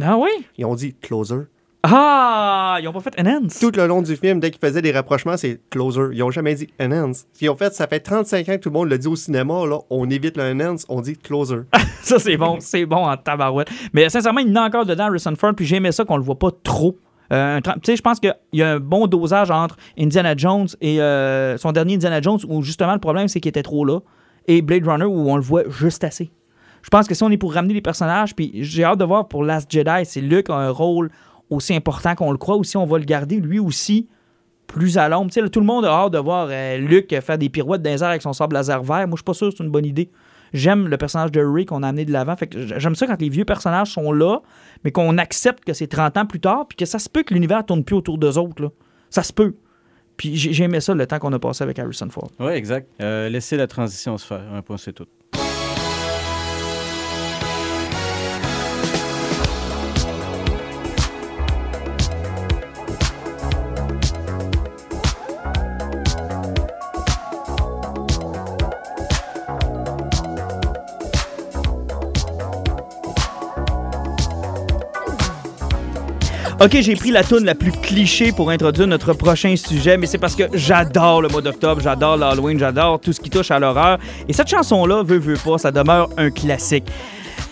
Ah 0.00 0.16
oui? 0.18 0.30
Ils 0.58 0.64
ont 0.64 0.74
dit 0.74 0.94
closer. 0.94 1.42
Ah! 1.86 2.78
Ils 2.80 2.88
ont 2.88 2.92
pas 2.92 3.00
fait 3.00 3.20
Enhance. 3.20 3.58
Tout 3.58 3.72
le 3.76 3.86
long 3.86 4.00
du 4.00 4.16
film, 4.16 4.40
dès 4.40 4.50
qu'ils 4.50 4.60
faisaient 4.60 4.80
des 4.80 4.90
rapprochements, 4.90 5.36
c'est 5.36 5.60
closer. 5.68 6.00
Ils 6.12 6.22
ont 6.22 6.30
jamais 6.30 6.54
dit 6.54 6.68
enhance. 6.80 7.26
Ce 7.34 7.38
qu'ils 7.38 7.50
ont 7.50 7.56
fait, 7.56 7.74
ça 7.74 7.86
fait 7.86 8.00
35 8.00 8.48
ans 8.48 8.52
que 8.52 8.60
tout 8.60 8.70
le 8.70 8.72
monde 8.72 8.88
le 8.88 8.96
dit 8.96 9.06
au 9.06 9.16
cinéma. 9.16 9.66
Là, 9.66 9.80
on 9.90 10.08
évite 10.08 10.38
le 10.38 10.44
enhance, 10.44 10.86
on 10.88 11.02
dit 11.02 11.16
closer. 11.16 11.58
Ça, 12.02 12.18
c'est 12.18 12.36
bon. 12.36 12.56
C'est 12.60 12.86
bon 12.86 13.06
en 13.06 13.16
tabarouette. 13.16 13.68
Mais 13.92 14.08
sincèrement, 14.08 14.40
il 14.40 14.48
y 14.48 14.52
en 14.52 14.62
a 14.62 14.66
encore 14.66 14.86
dedans, 14.86 15.04
Harrison 15.04 15.34
Ford, 15.36 15.52
puis 15.54 15.66
j'aimais 15.66 15.92
ça 15.92 16.04
qu'on 16.04 16.16
le 16.16 16.22
voit 16.22 16.38
pas 16.38 16.50
trop. 16.62 16.98
Euh, 17.32 17.60
tu 17.60 17.70
sais, 17.84 17.96
je 17.96 18.02
pense 18.02 18.20
qu'il 18.20 18.34
y 18.52 18.62
a 18.62 18.72
un 18.72 18.80
bon 18.80 19.06
dosage 19.06 19.50
entre 19.50 19.76
Indiana 19.98 20.34
Jones 20.36 20.68
et 20.80 21.00
euh, 21.00 21.56
son 21.56 21.72
dernier 21.72 21.94
Indiana 21.94 22.20
Jones, 22.20 22.40
où 22.48 22.62
justement 22.62 22.92
le 22.92 23.00
problème, 23.00 23.28
c'est 23.28 23.40
qu'il 23.40 23.48
était 23.48 23.62
trop 23.62 23.84
là, 23.84 24.00
et 24.46 24.60
Blade 24.60 24.86
Runner, 24.86 25.06
où 25.06 25.30
on 25.30 25.36
le 25.36 25.42
voit 25.42 25.62
juste 25.70 26.04
assez. 26.04 26.30
Je 26.82 26.90
pense 26.90 27.08
que 27.08 27.14
si 27.14 27.22
on 27.22 27.30
est 27.30 27.38
pour 27.38 27.54
ramener 27.54 27.72
les 27.72 27.80
personnages, 27.80 28.34
puis 28.34 28.52
j'ai 28.56 28.84
hâte 28.84 28.98
de 28.98 29.04
voir 29.04 29.26
pour 29.28 29.42
Last 29.42 29.72
Jedi, 29.72 30.04
c'est 30.04 30.20
Luke 30.20 30.50
a 30.50 30.54
un 30.54 30.70
rôle 30.70 31.10
aussi 31.50 31.74
important 31.74 32.14
qu'on 32.14 32.32
le 32.32 32.38
croit, 32.38 32.56
ou 32.56 32.64
si 32.64 32.76
on 32.76 32.86
va 32.86 32.98
le 32.98 33.04
garder 33.04 33.36
lui 33.36 33.58
aussi 33.58 34.08
plus 34.66 34.98
à 34.98 35.08
l'ombre. 35.08 35.30
Tout 35.30 35.60
le 35.60 35.66
monde 35.66 35.84
a 35.84 35.90
hâte 35.90 36.12
de 36.12 36.18
voir 36.18 36.48
euh, 36.50 36.78
Luke 36.78 37.14
faire 37.20 37.38
des 37.38 37.48
pirouettes 37.48 37.82
dans 37.82 37.90
les 37.90 38.02
airs 38.02 38.10
avec 38.10 38.22
son 38.22 38.32
sable 38.32 38.54
laser 38.54 38.82
vert. 38.82 39.06
Moi, 39.06 39.10
je 39.12 39.16
suis 39.16 39.24
pas 39.24 39.34
sûr 39.34 39.50
que 39.50 39.56
c'est 39.56 39.64
une 39.64 39.70
bonne 39.70 39.86
idée. 39.86 40.10
J'aime 40.52 40.86
le 40.86 40.96
personnage 40.96 41.32
de 41.32 41.44
Ray 41.44 41.66
qu'on 41.66 41.82
a 41.82 41.88
amené 41.88 42.04
de 42.04 42.12
l'avant. 42.12 42.36
Fait 42.36 42.46
que 42.46 42.78
j'aime 42.78 42.94
ça 42.94 43.06
quand 43.06 43.20
les 43.20 43.28
vieux 43.28 43.44
personnages 43.44 43.92
sont 43.92 44.12
là, 44.12 44.40
mais 44.84 44.92
qu'on 44.92 45.18
accepte 45.18 45.64
que 45.64 45.72
c'est 45.72 45.88
30 45.88 46.16
ans 46.16 46.26
plus 46.26 46.40
tard, 46.40 46.66
puis 46.68 46.76
que 46.76 46.86
ça 46.86 46.98
se 46.98 47.08
peut 47.08 47.24
que 47.24 47.34
l'univers 47.34 47.64
tourne 47.66 47.84
plus 47.84 47.96
autour 47.96 48.18
d'eux 48.18 48.38
autres. 48.38 48.62
Là. 48.62 48.68
Ça 49.10 49.22
se 49.22 49.32
peut. 49.32 49.54
Puis 50.16 50.36
j'ai 50.36 50.52
j'ai 50.52 50.64
aimé 50.64 50.80
ça 50.80 50.94
le 50.94 51.06
temps 51.06 51.18
qu'on 51.18 51.32
a 51.32 51.40
passé 51.40 51.64
avec 51.64 51.78
Harrison 51.78 52.08
Ford. 52.08 52.30
Oui, 52.38 52.52
exact. 52.52 52.88
Euh, 53.00 53.28
laissez 53.28 53.56
la 53.56 53.66
transition 53.66 54.16
se 54.16 54.26
faire. 54.26 54.44
Un 54.52 54.62
point, 54.62 54.76
c'est 54.76 54.92
tout. 54.92 55.06
Ok, 76.64 76.78
j'ai 76.80 76.96
pris 76.96 77.10
la 77.10 77.22
tune 77.22 77.44
la 77.44 77.54
plus 77.54 77.72
cliché 77.72 78.32
pour 78.32 78.48
introduire 78.48 78.86
notre 78.86 79.12
prochain 79.12 79.54
sujet, 79.54 79.98
mais 79.98 80.06
c'est 80.06 80.16
parce 80.16 80.34
que 80.34 80.44
j'adore 80.54 81.20
le 81.20 81.28
mois 81.28 81.42
d'octobre, 81.42 81.82
j'adore 81.82 82.16
l'Halloween, 82.16 82.58
j'adore 82.58 83.00
tout 83.00 83.12
ce 83.12 83.20
qui 83.20 83.28
touche 83.28 83.50
à 83.50 83.58
l'horreur. 83.58 83.98
Et 84.30 84.32
cette 84.32 84.48
chanson-là, 84.48 85.02
veut, 85.02 85.18
veut 85.18 85.36
pas, 85.36 85.58
ça 85.58 85.70
demeure 85.70 86.08
un 86.16 86.30
classique. 86.30 86.86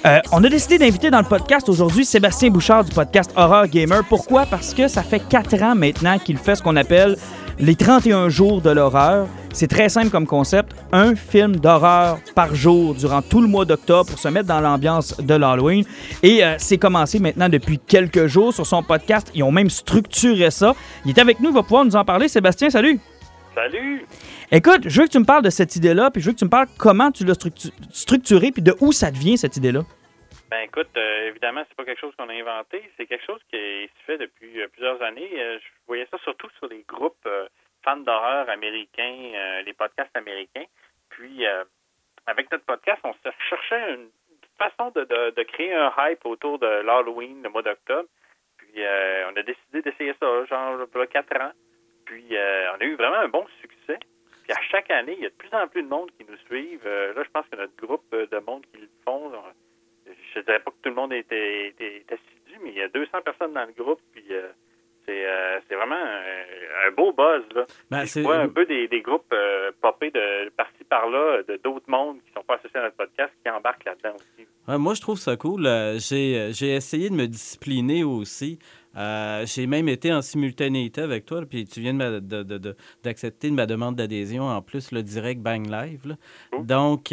Euh, 0.07 0.19
on 0.33 0.43
a 0.43 0.49
décidé 0.49 0.79
d'inviter 0.79 1.11
dans 1.11 1.19
le 1.19 1.27
podcast 1.27 1.69
aujourd'hui 1.69 2.07
Sébastien 2.07 2.49
Bouchard 2.49 2.85
du 2.85 2.93
podcast 2.93 3.31
Horror 3.37 3.67
Gamer. 3.67 4.03
Pourquoi? 4.09 4.47
Parce 4.47 4.73
que 4.73 4.89
ça 4.89 5.03
fait 5.03 5.21
quatre 5.21 5.63
ans 5.63 5.75
maintenant 5.75 6.19
qu'il 6.19 6.39
fait 6.39 6.55
ce 6.55 6.63
qu'on 6.63 6.77
appelle 6.77 7.19
les 7.59 7.75
31 7.75 8.31
jours 8.31 8.63
de 8.63 8.71
l'horreur. 8.71 9.27
C'est 9.55 9.69
très 9.69 9.89
simple 9.91 10.11
comme 10.11 10.27
concept. 10.27 10.73
Un 10.93 11.15
film 11.15 11.57
d'horreur 11.57 12.19
par 12.35 12.55
jour 12.55 12.95
durant 12.95 13.21
tout 13.21 13.41
le 13.41 13.49
mois 13.49 13.65
d'octobre 13.67 14.09
pour 14.11 14.19
se 14.19 14.29
mettre 14.29 14.49
dans 14.49 14.61
l'ambiance 14.61 15.21
de 15.21 15.35
l'Halloween. 15.35 15.85
Et 16.23 16.43
euh, 16.43 16.55
c'est 16.59 16.79
commencé 16.79 17.19
maintenant 17.19 17.49
depuis 17.51 17.79
quelques 17.79 18.27
jours 18.27 18.55
sur 18.55 18.65
son 18.67 18.83
podcast. 18.83 19.31
Ils 19.35 19.43
ont 19.43 19.53
même 19.53 19.69
structuré 19.69 20.51
ça. 20.51 20.75
Il 21.05 21.11
est 21.11 21.19
avec 21.21 21.39
nous, 21.41 21.51
il 21.51 21.55
va 21.55 21.63
pouvoir 21.63 21.85
nous 21.85 21.97
en 21.97 22.05
parler. 22.05 22.29
Sébastien, 22.29 22.71
salut! 22.71 22.99
Salut! 23.55 24.07
Écoute, 24.51 24.89
je 24.89 25.01
veux 25.01 25.07
que 25.07 25.13
tu 25.13 25.19
me 25.19 25.27
parles 25.27 25.43
de 25.45 25.51
cette 25.51 25.77
idée-là, 25.77 26.11
puis 26.11 26.23
je 26.23 26.29
veux 26.29 26.33
que 26.33 26.39
tu 26.39 26.47
me 26.47 26.51
parles 26.51 26.69
comment 26.79 27.11
tu 27.11 27.25
l'as 27.25 27.35
structu- 27.35 27.71
structuré, 27.91 28.51
puis 28.53 28.63
de 28.63 28.75
où 28.81 28.93
ça 28.93 29.11
devient 29.11 29.37
cette 29.37 29.59
idée-là. 29.59 29.83
Ben 30.51 30.61
écoute, 30.65 30.89
euh, 30.97 31.29
évidemment, 31.29 31.63
c'est 31.69 31.77
pas 31.77 31.85
quelque 31.85 32.01
chose 32.01 32.13
qu'on 32.19 32.29
a 32.29 32.33
inventé, 32.33 32.83
c'est 32.97 33.07
quelque 33.07 33.25
chose 33.27 33.41
qui 33.51 33.57
se 33.57 34.05
fait 34.07 34.17
depuis 34.19 34.61
euh, 34.61 34.69
plusieurs 34.73 35.01
années. 35.03 35.29
Euh, 35.39 35.59
je 35.59 35.69
voyais 35.87 36.07
ça 36.11 36.17
surtout 36.25 36.49
sur 36.59 36.69
les 36.69 36.85
groupes 36.89 37.27
fans 37.85 37.97
d'horreur 37.97 38.49
américains, 38.49 39.33
euh, 39.35 39.63
les 39.63 39.73
podcasts 39.73 40.17
américains. 40.17 40.65
Puis 41.11 41.47
euh, 41.47 41.65
avec 42.27 42.51
notre 42.51 42.65
podcast, 42.65 43.01
on 43.05 43.15
cherchait 43.49 43.95
une 43.95 44.09
façon 44.59 44.91
de, 44.91 45.05
de, 45.31 45.43
créer 45.43 45.75
un 45.75 45.93
hype 45.99 46.25
autour 46.25 46.59
de 46.59 46.67
l'Halloween, 46.67 47.43
le 47.43 47.49
mois 47.49 47.63
d'octobre. 47.63 48.09
Puis 48.59 48.73
euh, 48.79 49.31
on 49.31 49.37
a 49.37 49.43
décidé 49.43 49.83
d'essayer 49.83 50.15
ça, 50.21 50.45
genre 50.47 50.87
il 50.95 50.99
y 50.99 51.03
a 51.03 51.07
quatre 51.07 51.37
ans. 51.41 51.53
Puis 52.05 52.37
euh, 52.37 52.73
on 52.75 52.81
a 52.81 52.85
eu 52.85 52.95
vraiment 52.95 53.17
un 53.17 53.29
bon 53.29 53.47
succès. 53.61 53.99
Puis 54.43 54.53
à 54.53 54.61
chaque 54.71 54.91
année, 54.91 55.15
il 55.17 55.23
y 55.23 55.27
a 55.27 55.31
de 55.31 55.35
plus 55.35 55.53
en 55.53 55.67
plus 55.69 55.83
de 55.83 55.89
monde 55.89 56.11
qui 56.19 56.27
nous 56.29 56.37
suivent. 56.47 56.87
Euh, 56.87 57.15
là, 57.15 57.23
je 57.25 57.31
pense 57.31 57.47
que 57.49 57.57
notre 57.57 57.77
groupe 57.77 58.11
de 58.13 58.39
monde 58.39 58.65
qui 58.73 58.81
le 58.81 58.89
font, 59.05 59.33
je 60.07 60.39
ne 60.39 60.45
dirais 60.45 60.61
pas 60.61 60.71
que 60.71 60.77
tout 60.83 60.89
le 60.89 60.95
monde 60.95 61.13
était, 61.13 61.69
était- 61.69 62.05
assidu, 62.09 62.59
mais 62.63 62.71
il 62.71 62.77
y 62.77 62.83
a 62.83 62.89
200 62.89 63.23
personnes 63.23 63.53
dans 63.53 63.67
le 63.67 63.73
groupe. 63.73 64.01
Puis 64.13 64.25
c'est 65.07 65.27
euh, 65.27 65.59
c'est 65.69 65.75
vraiment 65.75 65.95
un, 65.95 66.89
un 66.89 66.91
beau 66.97 67.13
buzz. 67.13 67.43
Là. 67.55 67.65
Ben, 67.91 68.05
je 68.05 68.21
vois 68.21 68.37
un 68.37 68.49
peu 68.49 68.65
des, 68.67 68.89
des 68.89 69.01
groupes 69.01 69.33
euh, 69.33 69.71
popés 69.81 70.11
de 70.11 70.49
par-ci 70.57 70.85
par-là, 70.89 71.43
de 71.49 71.61
d'autres 71.63 71.89
mondes 71.89 72.19
qui 72.27 72.33
sont 72.35 72.43
pas 72.43 72.55
associés 72.55 72.81
à 72.81 72.85
notre 72.85 72.97
podcast, 72.97 73.33
qui 73.45 73.51
embarquent 73.51 73.85
là-dedans 73.85 74.15
aussi. 74.17 74.47
Ouais, 74.69 74.79
moi, 74.79 74.95
je 74.95 75.01
trouve 75.01 75.19
ça 75.19 75.37
cool. 75.37 75.67
Euh, 75.67 75.99
J'ai 75.99 76.39
euh, 76.39 76.51
j'ai 76.53 76.75
essayé 76.75 77.11
de 77.11 77.15
me 77.15 77.27
discipliner 77.27 78.05
aussi. 78.05 78.59
Euh, 78.97 79.45
J'ai 79.47 79.67
même 79.67 79.89
été 79.89 80.13
en 80.13 80.21
simultanéité 80.21 81.01
avec 81.01 81.25
toi, 81.25 81.41
puis 81.49 81.65
tu 81.65 81.81
viens 81.81 81.95
de 81.95 81.99
ma- 81.99 82.21
de- 82.21 82.43
de- 82.43 82.59
de- 82.59 82.77
d'accepter 83.03 83.49
de, 83.49 83.55
ma 83.55 83.65
demande 83.67 83.97
d'adhésion 83.97 84.45
en 84.45 84.61
plus, 84.61 84.93
le 84.93 85.03
direct 85.03 85.41
Bang 85.41 85.67
Live. 85.67 86.03
là. 86.07 86.15
Donc, 86.63 87.11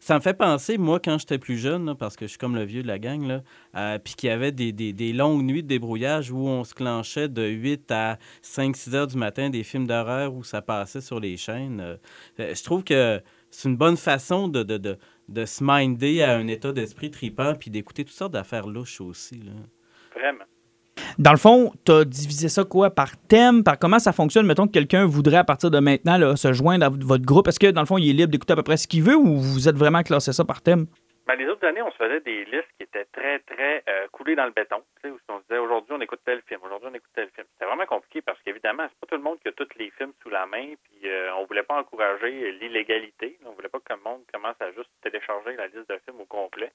Ça 0.00 0.14
me 0.14 0.20
fait 0.20 0.34
penser, 0.34 0.78
moi, 0.78 1.00
quand 1.00 1.18
j'étais 1.18 1.38
plus 1.38 1.58
jeune, 1.58 1.94
parce 1.96 2.16
que 2.16 2.26
je 2.26 2.30
suis 2.30 2.38
comme 2.38 2.54
le 2.54 2.64
vieux 2.64 2.82
de 2.82 2.86
la 2.86 2.98
gang, 2.98 3.26
là, 3.26 3.98
puis 3.98 4.14
qu'il 4.14 4.28
y 4.28 4.32
avait 4.32 4.52
des, 4.52 5.12
longues 5.12 5.42
nuits 5.42 5.62
de 5.62 5.68
débrouillage 5.68 6.30
où 6.30 6.46
on 6.46 6.64
se 6.64 6.74
clenchait 6.74 7.28
de 7.28 7.44
8 7.44 7.90
à 7.90 8.18
5-6 8.42 8.94
heures 8.94 9.06
du 9.06 9.16
matin 9.16 9.50
des 9.50 9.64
films 9.64 9.86
d'horreur 9.86 10.34
où 10.34 10.44
ça 10.44 10.62
passait 10.62 11.00
sur 11.00 11.20
les 11.20 11.36
chaînes. 11.36 11.80
euh, 11.80 12.54
je 12.54 12.62
trouve 12.62 12.84
que 12.84 13.20
c'est 13.50 13.68
une 13.68 13.76
bonne 13.76 13.96
façon 13.96 14.48
de, 14.48 14.62
de, 14.62 14.76
de, 14.76 14.98
de 15.28 15.44
se 15.44 15.64
minder 15.64 16.22
à 16.22 16.36
un 16.36 16.46
état 16.46 16.72
d'esprit 16.72 17.10
tripant 17.10 17.54
puis 17.54 17.70
d'écouter 17.70 18.04
toutes 18.04 18.14
sortes 18.14 18.32
d'affaires 18.32 18.66
louches 18.66 19.00
aussi. 19.00 19.40
Là. 19.40 19.52
Vraiment. 20.14 20.44
Dans 21.18 21.32
le 21.32 21.38
fond, 21.38 21.72
tu 21.84 21.92
as 21.92 22.04
divisé 22.04 22.48
ça 22.48 22.64
quoi? 22.64 22.90
Par 22.90 23.16
thème, 23.28 23.64
par 23.64 23.78
comment 23.78 23.98
ça 23.98 24.12
fonctionne? 24.12 24.46
Mettons 24.46 24.66
que 24.66 24.72
quelqu'un 24.72 25.06
voudrait 25.06 25.38
à 25.38 25.44
partir 25.44 25.70
de 25.70 25.78
maintenant 25.78 26.36
se 26.36 26.52
joindre 26.52 26.86
à 26.86 26.88
votre 26.90 27.24
groupe. 27.24 27.48
Est-ce 27.48 27.60
que 27.60 27.70
dans 27.70 27.82
le 27.82 27.86
fond, 27.86 27.98
il 27.98 28.10
est 28.10 28.12
libre 28.12 28.32
d'écouter 28.32 28.52
à 28.52 28.56
peu 28.56 28.62
près 28.62 28.76
ce 28.76 28.86
qu'il 28.86 29.02
veut 29.02 29.16
ou 29.16 29.36
vous 29.36 29.68
êtes 29.68 29.76
vraiment 29.76 30.02
classé 30.02 30.32
ça 30.32 30.44
par 30.44 30.62
thème? 30.62 30.86
Ben, 31.28 31.36
les 31.36 31.46
autres 31.46 31.66
années, 31.66 31.82
on 31.82 31.90
se 31.90 31.96
faisait 31.98 32.20
des 32.20 32.46
listes 32.46 32.72
qui 32.78 32.84
étaient 32.84 33.04
très, 33.12 33.40
très 33.40 33.84
euh, 33.86 34.08
coulées 34.12 34.34
dans 34.34 34.46
le 34.46 34.50
béton. 34.50 34.82
Où 35.04 35.18
on 35.28 35.38
se 35.40 35.42
disait 35.42 35.58
aujourd'hui, 35.58 35.92
on 35.94 36.00
écoute 36.00 36.20
tel 36.24 36.40
film, 36.48 36.60
aujourd'hui, 36.64 36.88
on 36.90 36.94
écoute 36.94 37.10
tel 37.14 37.28
film. 37.36 37.46
C'était 37.52 37.66
vraiment 37.66 37.84
compliqué 37.84 38.22
parce 38.22 38.40
qu'évidemment, 38.40 38.84
c'est 38.88 38.98
pas 38.98 39.06
tout 39.08 39.22
le 39.22 39.28
monde 39.28 39.38
qui 39.40 39.48
a 39.48 39.52
tous 39.52 39.68
les 39.78 39.90
films 39.90 40.12
sous 40.22 40.30
la 40.30 40.46
main, 40.46 40.72
puis 40.84 41.10
euh, 41.10 41.34
on 41.36 41.44
voulait 41.44 41.64
pas 41.64 41.78
encourager 41.78 42.52
l'illégalité. 42.52 43.38
On 43.44 43.52
voulait 43.52 43.68
pas 43.68 43.78
que 43.78 43.92
le 43.92 44.00
monde 44.00 44.22
commence 44.32 44.56
à 44.60 44.72
juste 44.72 44.88
télécharger 45.02 45.54
la 45.56 45.66
liste 45.66 45.90
de 45.90 46.00
films 46.06 46.20
au 46.22 46.24
complet. 46.24 46.72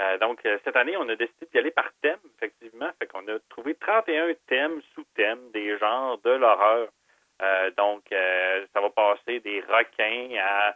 Euh, 0.00 0.18
donc, 0.18 0.40
euh, 0.46 0.58
cette 0.64 0.76
année, 0.76 0.96
on 0.96 1.08
a 1.08 1.16
décidé 1.16 1.46
d'y 1.52 1.58
aller 1.58 1.70
par 1.70 1.90
thème, 2.00 2.18
effectivement. 2.36 2.90
Fait 2.98 3.06
qu'on 3.06 3.26
a 3.28 3.38
trouvé 3.50 3.74
31 3.74 4.32
thèmes, 4.46 4.80
sous-thèmes, 4.94 5.50
des 5.52 5.76
genres 5.78 6.18
de 6.18 6.30
l'horreur. 6.30 6.88
Euh, 7.42 7.70
donc, 7.76 8.04
ça 8.10 8.80
va 8.80 8.90
passer 8.90 9.40
des 9.40 9.60
requins 9.60 10.36
à 10.42 10.74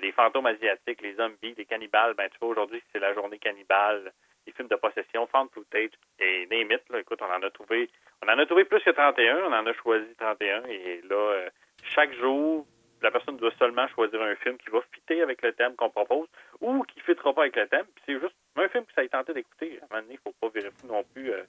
les 0.00 0.12
fantômes 0.12 0.46
asiatiques, 0.46 1.02
les 1.02 1.14
zombies, 1.14 1.54
les 1.56 1.64
cannibales. 1.64 2.14
Ben, 2.14 2.28
tu 2.30 2.38
vois, 2.40 2.50
aujourd'hui, 2.50 2.82
c'est 2.92 3.00
la 3.00 3.12
journée 3.12 3.38
cannibale. 3.38 4.12
Les 4.46 4.52
films 4.52 4.68
de 4.68 4.76
possession, 4.76 5.26
fan 5.26 5.48
footage, 5.52 5.90
et 6.20 6.46
des 6.46 6.64
mythes. 6.64 6.88
Là, 6.90 7.00
écoute, 7.00 7.20
on 7.22 7.32
en 7.32 7.42
a 7.42 7.50
trouvé, 7.50 7.88
on 8.22 8.28
en 8.28 8.38
a 8.38 8.46
trouvé 8.46 8.64
plus 8.64 8.80
que 8.80 8.90
31. 8.90 9.38
On 9.46 9.52
en 9.52 9.66
a 9.66 9.72
choisi 9.72 10.14
31. 10.16 10.64
Et 10.66 11.00
là, 11.08 11.48
chaque 11.82 12.12
jour, 12.14 12.66
la 13.04 13.10
personne 13.12 13.36
doit 13.36 13.52
seulement 13.58 13.86
choisir 13.94 14.20
un 14.20 14.34
film 14.36 14.56
qui 14.58 14.70
va 14.70 14.80
fitter 14.92 15.22
avec 15.22 15.40
le 15.42 15.52
thème 15.52 15.74
qu'on 15.76 15.90
propose 15.90 16.26
ou 16.60 16.82
qui 16.84 16.98
ne 16.98 17.04
fitera 17.04 17.32
pas 17.32 17.42
avec 17.42 17.54
le 17.56 17.68
thème. 17.68 17.86
Puis 17.94 18.02
c'est 18.06 18.20
juste 18.20 18.34
un 18.56 18.68
film 18.68 18.84
que 18.84 18.92
ça 18.94 19.04
ait 19.04 19.08
tenté 19.08 19.32
d'écouter. 19.34 19.78
À 19.82 19.84
un 19.84 19.88
moment 19.90 20.02
donné, 20.02 20.14
il 20.14 20.20
ne 20.26 20.32
faut 20.32 20.34
pas 20.40 20.58
virer 20.58 20.70
fou 20.76 20.86
non 20.88 21.04
plus 21.14 21.30
euh, 21.30 21.42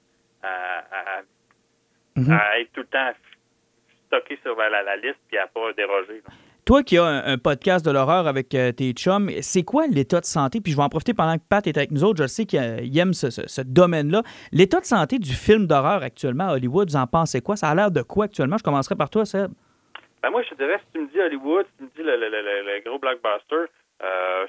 à, 0.44 1.18
à- 1.20 1.22
Mhm. 2.18 2.32
à 2.32 2.60
être 2.60 2.72
tout 2.72 2.82
le 2.82 2.88
temps 2.88 3.12
stocké 4.08 4.40
sur 4.42 4.56
la, 4.56 4.70
la- 4.70 4.84
la 4.84 4.96
liste 4.96 5.20
et 5.34 5.38
à 5.38 5.48
pas 5.48 5.74
déroger. 5.74 6.22
là. 6.26 6.34
Toi 6.64 6.82
qui 6.82 6.98
as 6.98 7.04
un, 7.04 7.34
un 7.34 7.38
podcast 7.38 7.86
de 7.86 7.92
l'horreur 7.92 8.26
avec 8.26 8.56
euh, 8.56 8.72
tes 8.72 8.92
chums, 8.94 9.30
c'est 9.42 9.64
quoi 9.64 9.86
l'état 9.88 10.20
de 10.22 10.26
santé? 10.26 10.62
Puis 10.62 10.72
je 10.72 10.78
vais 10.78 10.84
en 10.84 10.90
profiter 10.90 11.14
pendant 11.14 11.38
que 11.38 11.44
Pat 11.48 11.66
est 11.68 11.78
avec 11.78 11.92
nous 11.92 12.04
autres. 12.04 12.24
Je 12.24 12.28
sais 12.28 12.46
qu'il 12.46 12.60
il 12.84 12.98
aime 12.98 13.14
ce, 13.14 13.30
ce- 13.30 13.48
ce 13.48 13.62
domaine-là. 13.62 14.24
L'état 14.52 14.80
de 14.80 14.86
santé 14.86 15.20
du 15.20 15.34
film 15.34 15.68
d'horreur 15.68 16.02
actuellement 16.04 16.46
à 16.48 16.54
Hollywood, 16.54 16.90
vous 16.90 16.96
en 16.96 17.06
pensez 17.06 17.42
quoi? 17.42 17.56
Ça 17.56 17.70
a 17.70 17.76
l'air 17.76 17.92
de 17.92 18.02
quoi 18.02 18.26
actuellement? 18.26 18.58
Je 18.58 18.64
commencerai 18.64 18.96
par 18.96 19.10
toi, 19.12 19.26
Seb. 19.26 19.52
Ben 20.26 20.32
moi, 20.32 20.42
je 20.42 20.50
te 20.50 20.56
dirais, 20.56 20.80
si 20.80 20.92
tu 20.92 21.00
me 21.02 21.08
dis 21.08 21.20
Hollywood, 21.22 21.68
si 21.68 21.78
tu 21.78 21.84
me 21.84 21.90
dis 21.90 22.02
le, 22.02 22.18
le- 22.18 22.64
le- 22.64 22.80
gros 22.80 22.98
blockbuster, 22.98 23.66
euh, 24.02 24.48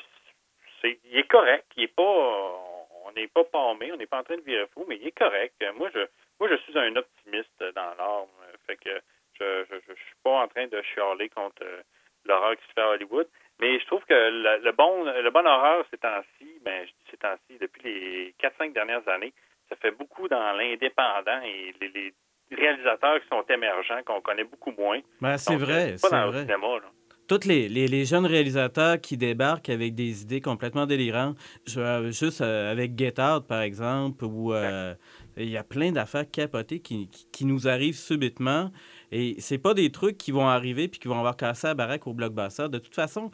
c'est, 0.81 0.99
il 1.05 1.19
est 1.19 1.29
correct. 1.29 1.67
Il 1.77 1.83
est 1.83 1.95
pas, 1.95 2.03
on 2.03 3.13
n'est 3.15 3.29
pas 3.29 3.45
palmé, 3.45 3.93
on 3.93 3.99
n'est 3.99 4.07
pas 4.07 4.21
en 4.21 4.25
train 4.25 4.39
de 4.39 4.41
virer 4.41 4.67
fou, 4.73 4.87
mais 4.89 4.97
il 4.97 5.09
est 5.09 5.19
correct. 5.19 5.55
Moi, 5.77 5.91
je, 5.95 5.99
moi, 6.41 6.49
je 6.49 6.57
suis 6.63 6.79
un 6.79 6.97
optimiste 6.97 7.63
dans 7.75 7.95
l'art. 7.99 8.25
Fait 8.67 8.79
que 8.79 8.89
je, 9.39 9.67
je, 9.69 9.75
je, 9.75 9.81
je 9.89 9.93
suis 10.03 10.15
pas 10.25 10.45
en 10.45 10.49
train 10.49 10.67
de 10.67 10.81
chialer 10.81 11.29
contre 11.29 11.63
euh, 11.63 11.83
l'horreur 12.25 12.57
qui 12.57 12.67
se 12.69 12.73
fait 12.73 12.81
à 12.81 12.89
Hollywood. 12.93 13.29
Mais 13.61 13.79
je 13.79 13.85
trouve 13.85 14.03
que 14.07 14.15
le, 14.15 14.65
le 14.65 14.73
bon, 14.73 15.05
le 15.05 15.31
bon 15.31 15.47
horreur 15.47 15.85
ces 15.91 15.99
temps-ci, 15.99 16.59
ben, 16.63 16.87
je 16.87 16.91
dis 16.91 17.11
ces 17.11 17.19
temps-ci, 17.19 17.59
depuis 17.59 17.83
les 17.83 18.35
4-5 18.41 18.73
dernières 18.73 19.07
années, 19.11 19.35
ça 19.69 19.77
fait 19.77 19.91
beaucoup 19.91 20.27
dans 20.27 20.53
l'indépendant 20.57 21.43
et 21.43 21.75
les, 21.83 21.89
les 21.89 22.15
réalisateurs 22.51 23.21
qui 23.21 23.29
sont 23.29 23.43
émergents, 23.53 24.01
qu'on 24.07 24.21
connaît 24.21 24.45
beaucoup 24.45 24.73
moins. 24.79 25.01
Ben, 25.21 25.37
c'est 25.39 25.57
vrai, 25.57 25.93
Pas 25.93 25.99
c'est 25.99 26.11
dans 26.11 26.25
le 26.27 26.31
vrai. 26.31 26.41
cinéma, 26.43 26.67
là. 26.77 26.91
Tous 27.29 27.45
les, 27.45 27.69
les, 27.69 27.89
les 27.89 28.05
jeunes 28.05 28.25
réalisateurs 28.25 29.01
qui 29.01 29.17
débarquent 29.17 29.69
avec 29.71 29.97
des 29.97 30.23
idées 30.23 30.41
complètement 30.41 30.87
délirantes, 30.87 31.37
je, 31.67 31.81
euh, 31.81 32.11
juste 32.13 32.41
euh, 32.41 32.71
avec 32.71 32.97
Get 32.97 33.21
Out, 33.21 33.49
par 33.49 33.63
exemple, 33.63 34.25
où 34.25 34.55
euh, 34.55 34.95
il 35.37 35.51
y 35.51 35.57
a 35.57 35.65
plein 35.65 35.91
d'affaires 35.91 36.31
capotées 36.31 36.79
qui, 36.79 37.09
qui, 37.09 37.27
qui 37.33 37.45
nous 37.45 37.67
arrivent 37.67 37.97
subitement. 37.97 38.71
Et 39.11 39.35
c'est 39.41 39.59
pas 39.59 39.75
des 39.75 39.91
trucs 39.91 40.17
qui 40.19 40.31
vont 40.31 40.47
arriver 40.47 40.87
puis 40.87 41.01
qui 41.01 41.09
vont 41.09 41.19
avoir 41.19 41.37
cassé 41.37 41.67
la 41.67 41.75
baraque 41.75 42.07
au 42.07 42.15
blockbuster. 42.15 42.69
De 42.69 42.79
toute 42.79 42.95
façon, 42.95 43.33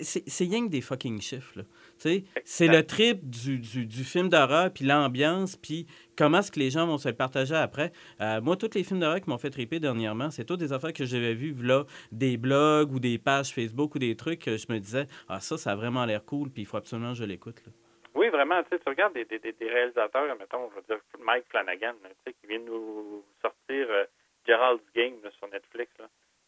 c'est 0.00 0.22
c'est 0.26 0.44
rien 0.44 0.64
que 0.64 0.70
des 0.70 0.80
fucking 0.80 1.20
chiffres. 1.20 1.52
là. 1.56 1.62
C'est 1.98 2.66
le 2.68 2.82
trip 2.84 3.28
du, 3.28 3.58
du, 3.58 3.86
du 3.86 4.04
film 4.04 4.28
d'horreur, 4.28 4.70
puis 4.72 4.84
l'ambiance, 4.84 5.56
puis 5.56 5.86
comment 6.16 6.38
est-ce 6.38 6.52
que 6.52 6.60
les 6.60 6.70
gens 6.70 6.86
vont 6.86 6.98
se 6.98 7.08
le 7.08 7.14
partager 7.14 7.54
après. 7.54 7.92
Euh, 8.20 8.40
moi, 8.40 8.56
tous 8.56 8.70
les 8.74 8.84
films 8.84 9.00
d'horreur 9.00 9.20
qui 9.20 9.30
m'ont 9.30 9.38
fait 9.38 9.50
triper 9.50 9.80
dernièrement, 9.80 10.30
c'est 10.30 10.44
toutes 10.44 10.60
des 10.60 10.72
affaires 10.72 10.92
que 10.92 11.04
j'avais 11.04 11.34
vues, 11.34 11.54
là, 11.62 11.84
des 12.12 12.36
blogs 12.36 12.92
ou 12.92 13.00
des 13.00 13.18
pages 13.18 13.52
Facebook 13.54 13.94
ou 13.94 13.98
des 13.98 14.16
trucs 14.16 14.40
que 14.40 14.56
je 14.56 14.66
me 14.70 14.78
disais, 14.78 15.06
ah, 15.28 15.40
ça, 15.40 15.56
ça 15.56 15.72
a 15.72 15.76
vraiment 15.76 16.04
l'air 16.04 16.24
cool, 16.24 16.50
puis 16.50 16.62
il 16.62 16.66
faut 16.66 16.76
absolument 16.76 17.12
que 17.12 17.18
je 17.18 17.24
l'écoute. 17.24 17.62
là. 17.66 17.72
Oui, 18.14 18.28
vraiment, 18.28 18.62
tu 18.70 18.78
regardes 18.86 19.14
des, 19.14 19.24
des, 19.24 19.38
des- 19.40 19.54
réalisateurs, 19.68 20.24
mettons, 20.38 20.70
je 20.70 20.76
veux 20.76 20.84
dire, 20.88 21.00
Mike 21.24 21.46
Flanagan, 21.48 21.94
qui 22.26 22.46
vient 22.46 22.60
de 22.60 22.64
nous 22.66 23.24
sortir 23.42 23.86
euh, 23.90 24.04
Gerald's 24.46 24.84
Game 24.94 25.14
là, 25.24 25.30
sur 25.38 25.48
Netflix, 25.48 25.90
là. 25.98 26.06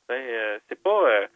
Euh, 0.09 0.59
c'est 0.68 0.80
pas 0.80 1.26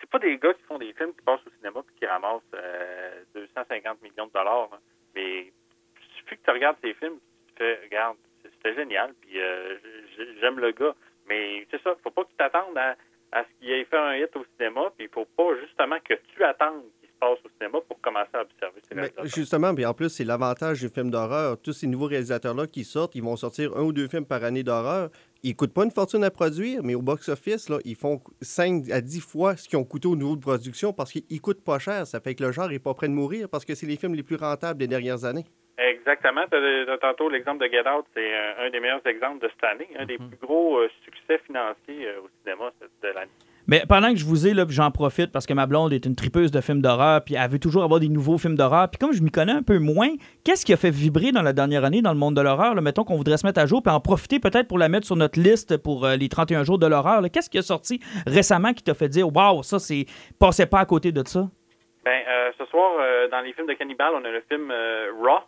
c'est 0.00 0.10
pas 0.10 0.18
des 0.18 0.38
gars 0.38 0.54
qui 0.54 0.62
font 0.64 0.78
des 0.78 0.92
films 0.92 1.14
qui 1.14 1.22
passent 1.22 1.46
au 1.46 1.50
cinéma 1.58 1.82
puis 1.86 1.96
qui 1.96 2.06
ramassent 2.06 2.42
euh, 2.54 3.22
250 3.34 4.02
millions 4.02 4.26
de 4.26 4.32
dollars, 4.32 4.68
là. 4.70 4.78
mais 5.14 5.46
il 5.46 5.52
suffit 6.18 6.36
que 6.36 6.44
tu 6.44 6.50
regardes 6.50 6.76
ces 6.82 6.94
films, 6.94 7.18
tu 7.48 7.54
te 7.54 7.58
fais, 7.58 7.80
regarde, 7.84 8.16
c'était 8.42 8.74
génial, 8.74 9.14
puis 9.20 9.40
euh, 9.40 9.78
j'aime 10.40 10.58
le 10.58 10.72
gars, 10.72 10.94
mais 11.26 11.66
c'est 11.70 11.82
ça, 11.82 11.96
faut 12.02 12.10
pas 12.10 12.24
que 12.24 12.30
tu 12.30 12.36
t'attendes 12.36 12.78
à, 12.78 12.96
ce 13.32 13.58
qu'il 13.58 13.70
ait 13.70 13.84
fait 13.84 13.98
un 13.98 14.16
hit 14.16 14.34
au 14.36 14.44
cinéma, 14.56 14.90
puis 14.96 15.06
il 15.06 15.10
faut 15.10 15.26
pas 15.26 15.54
justement 15.60 15.98
que 16.00 16.14
tu 16.14 16.44
attendes 16.44 16.84
passe 17.18 17.38
au 17.44 17.48
cinéma 17.58 17.78
pour 17.86 18.00
commencer 18.00 18.30
à 18.34 18.42
observer 18.42 18.80
ces 18.88 18.94
Mais 18.94 19.10
justement, 19.24 19.74
puis 19.74 19.84
en 19.84 19.94
plus, 19.94 20.08
c'est 20.08 20.24
l'avantage 20.24 20.80
du 20.80 20.88
film 20.88 21.10
d'horreur. 21.10 21.60
Tous 21.60 21.72
ces 21.72 21.86
nouveaux 21.86 22.06
réalisateurs-là 22.06 22.66
qui 22.66 22.84
sortent, 22.84 23.14
ils 23.14 23.22
vont 23.22 23.36
sortir 23.36 23.76
un 23.76 23.82
ou 23.82 23.92
deux 23.92 24.08
films 24.08 24.26
par 24.26 24.44
année 24.44 24.62
d'horreur. 24.62 25.10
Ils 25.42 25.54
coûtent 25.54 25.74
pas 25.74 25.84
une 25.84 25.90
fortune 25.90 26.24
à 26.24 26.30
produire, 26.30 26.82
mais 26.82 26.94
au 26.94 27.02
box-office, 27.02 27.70
ils 27.84 27.94
font 27.94 28.20
5 28.40 28.90
à 28.90 29.00
10 29.00 29.20
fois 29.20 29.56
ce 29.56 29.68
qu'ils 29.68 29.78
ont 29.78 29.84
coûté 29.84 30.08
au 30.08 30.16
niveau 30.16 30.34
de 30.34 30.40
production 30.40 30.92
parce 30.92 31.12
qu'ils 31.12 31.40
coûtent 31.40 31.64
pas 31.64 31.78
cher. 31.78 32.06
Ça 32.06 32.20
fait 32.20 32.34
que 32.34 32.42
le 32.42 32.52
genre 32.52 32.70
est 32.72 32.78
pas 32.78 32.94
prêt 32.94 33.08
de 33.08 33.12
mourir 33.12 33.48
parce 33.48 33.64
que 33.64 33.74
c'est 33.74 33.86
les 33.86 33.96
films 33.96 34.14
les 34.14 34.24
plus 34.24 34.36
rentables 34.36 34.78
des 34.78 34.88
dernières 34.88 35.24
années. 35.24 35.44
Exactement. 35.78 36.44
Tantôt 37.00 37.28
l'exemple 37.28 37.64
de 37.64 37.70
Get 37.70 37.88
Out, 37.88 38.04
c'est 38.14 38.34
un, 38.34 38.66
un 38.66 38.70
des 38.70 38.80
meilleurs 38.80 39.06
exemples 39.06 39.40
de 39.46 39.48
cette 39.48 39.64
année, 39.64 39.88
un 39.96 40.06
des 40.06 40.18
plus 40.18 40.36
gros 40.42 40.78
euh, 40.78 40.88
succès 41.04 41.38
financiers 41.46 42.08
euh, 42.08 42.22
au 42.22 42.28
cinéma 42.42 42.72
de 43.02 43.08
l'année. 43.08 43.30
Mais 43.68 43.82
pendant 43.86 44.10
que 44.12 44.16
je 44.16 44.24
vous 44.24 44.46
ai, 44.46 44.54
là, 44.54 44.64
j'en 44.68 44.90
profite 44.90 45.30
parce 45.30 45.46
que 45.46 45.52
ma 45.52 45.66
blonde 45.66 45.92
est 45.92 46.06
une 46.06 46.16
tripeuse 46.16 46.50
de 46.50 46.60
films 46.62 46.80
d'horreur, 46.80 47.22
puis 47.22 47.34
elle 47.34 47.50
veut 47.50 47.58
toujours 47.58 47.84
avoir 47.84 48.00
des 48.00 48.08
nouveaux 48.08 48.38
films 48.38 48.56
d'horreur. 48.56 48.88
Puis 48.90 48.98
comme 48.98 49.12
je 49.12 49.22
m'y 49.22 49.30
connais 49.30 49.52
un 49.52 49.62
peu 49.62 49.78
moins, 49.78 50.08
qu'est-ce 50.42 50.64
qui 50.64 50.72
a 50.72 50.78
fait 50.78 50.90
vibrer 50.90 51.32
dans 51.32 51.42
la 51.42 51.52
dernière 51.52 51.84
année 51.84 52.00
dans 52.00 52.12
le 52.12 52.18
monde 52.18 52.34
de 52.34 52.40
l'horreur? 52.40 52.74
là? 52.74 52.80
Mettons 52.80 53.04
qu'on 53.04 53.16
voudrait 53.16 53.36
se 53.36 53.46
mettre 53.46 53.60
à 53.60 53.66
jour, 53.66 53.82
puis 53.82 53.92
en 53.92 54.00
profiter 54.00 54.40
peut-être 54.40 54.68
pour 54.68 54.78
la 54.78 54.88
mettre 54.88 55.06
sur 55.06 55.16
notre 55.16 55.38
liste 55.38 55.76
pour 55.76 56.06
euh, 56.06 56.16
les 56.16 56.30
31 56.30 56.64
jours 56.64 56.78
de 56.78 56.86
l'horreur. 56.86 57.20
là. 57.20 57.28
Qu'est-ce 57.28 57.50
qui 57.50 57.58
a 57.58 57.62
sorti 57.62 58.00
récemment 58.26 58.72
qui 58.72 58.82
t'a 58.82 58.94
fait 58.94 59.08
dire, 59.10 59.28
waouh, 59.34 59.62
ça, 59.62 59.78
c'est. 59.78 60.06
Passez 60.40 60.64
pas 60.64 60.80
à 60.80 60.86
côté 60.86 61.12
de 61.12 61.22
ça? 61.28 61.46
Ben, 62.06 62.22
euh, 62.26 62.50
ce 62.56 62.64
soir, 62.66 62.92
euh, 63.00 63.28
dans 63.28 63.40
les 63.42 63.52
films 63.52 63.66
de 63.66 63.74
cannibales, 63.74 64.12
on 64.14 64.24
a 64.24 64.30
le 64.30 64.42
film 64.50 64.72
Raw, 65.22 65.40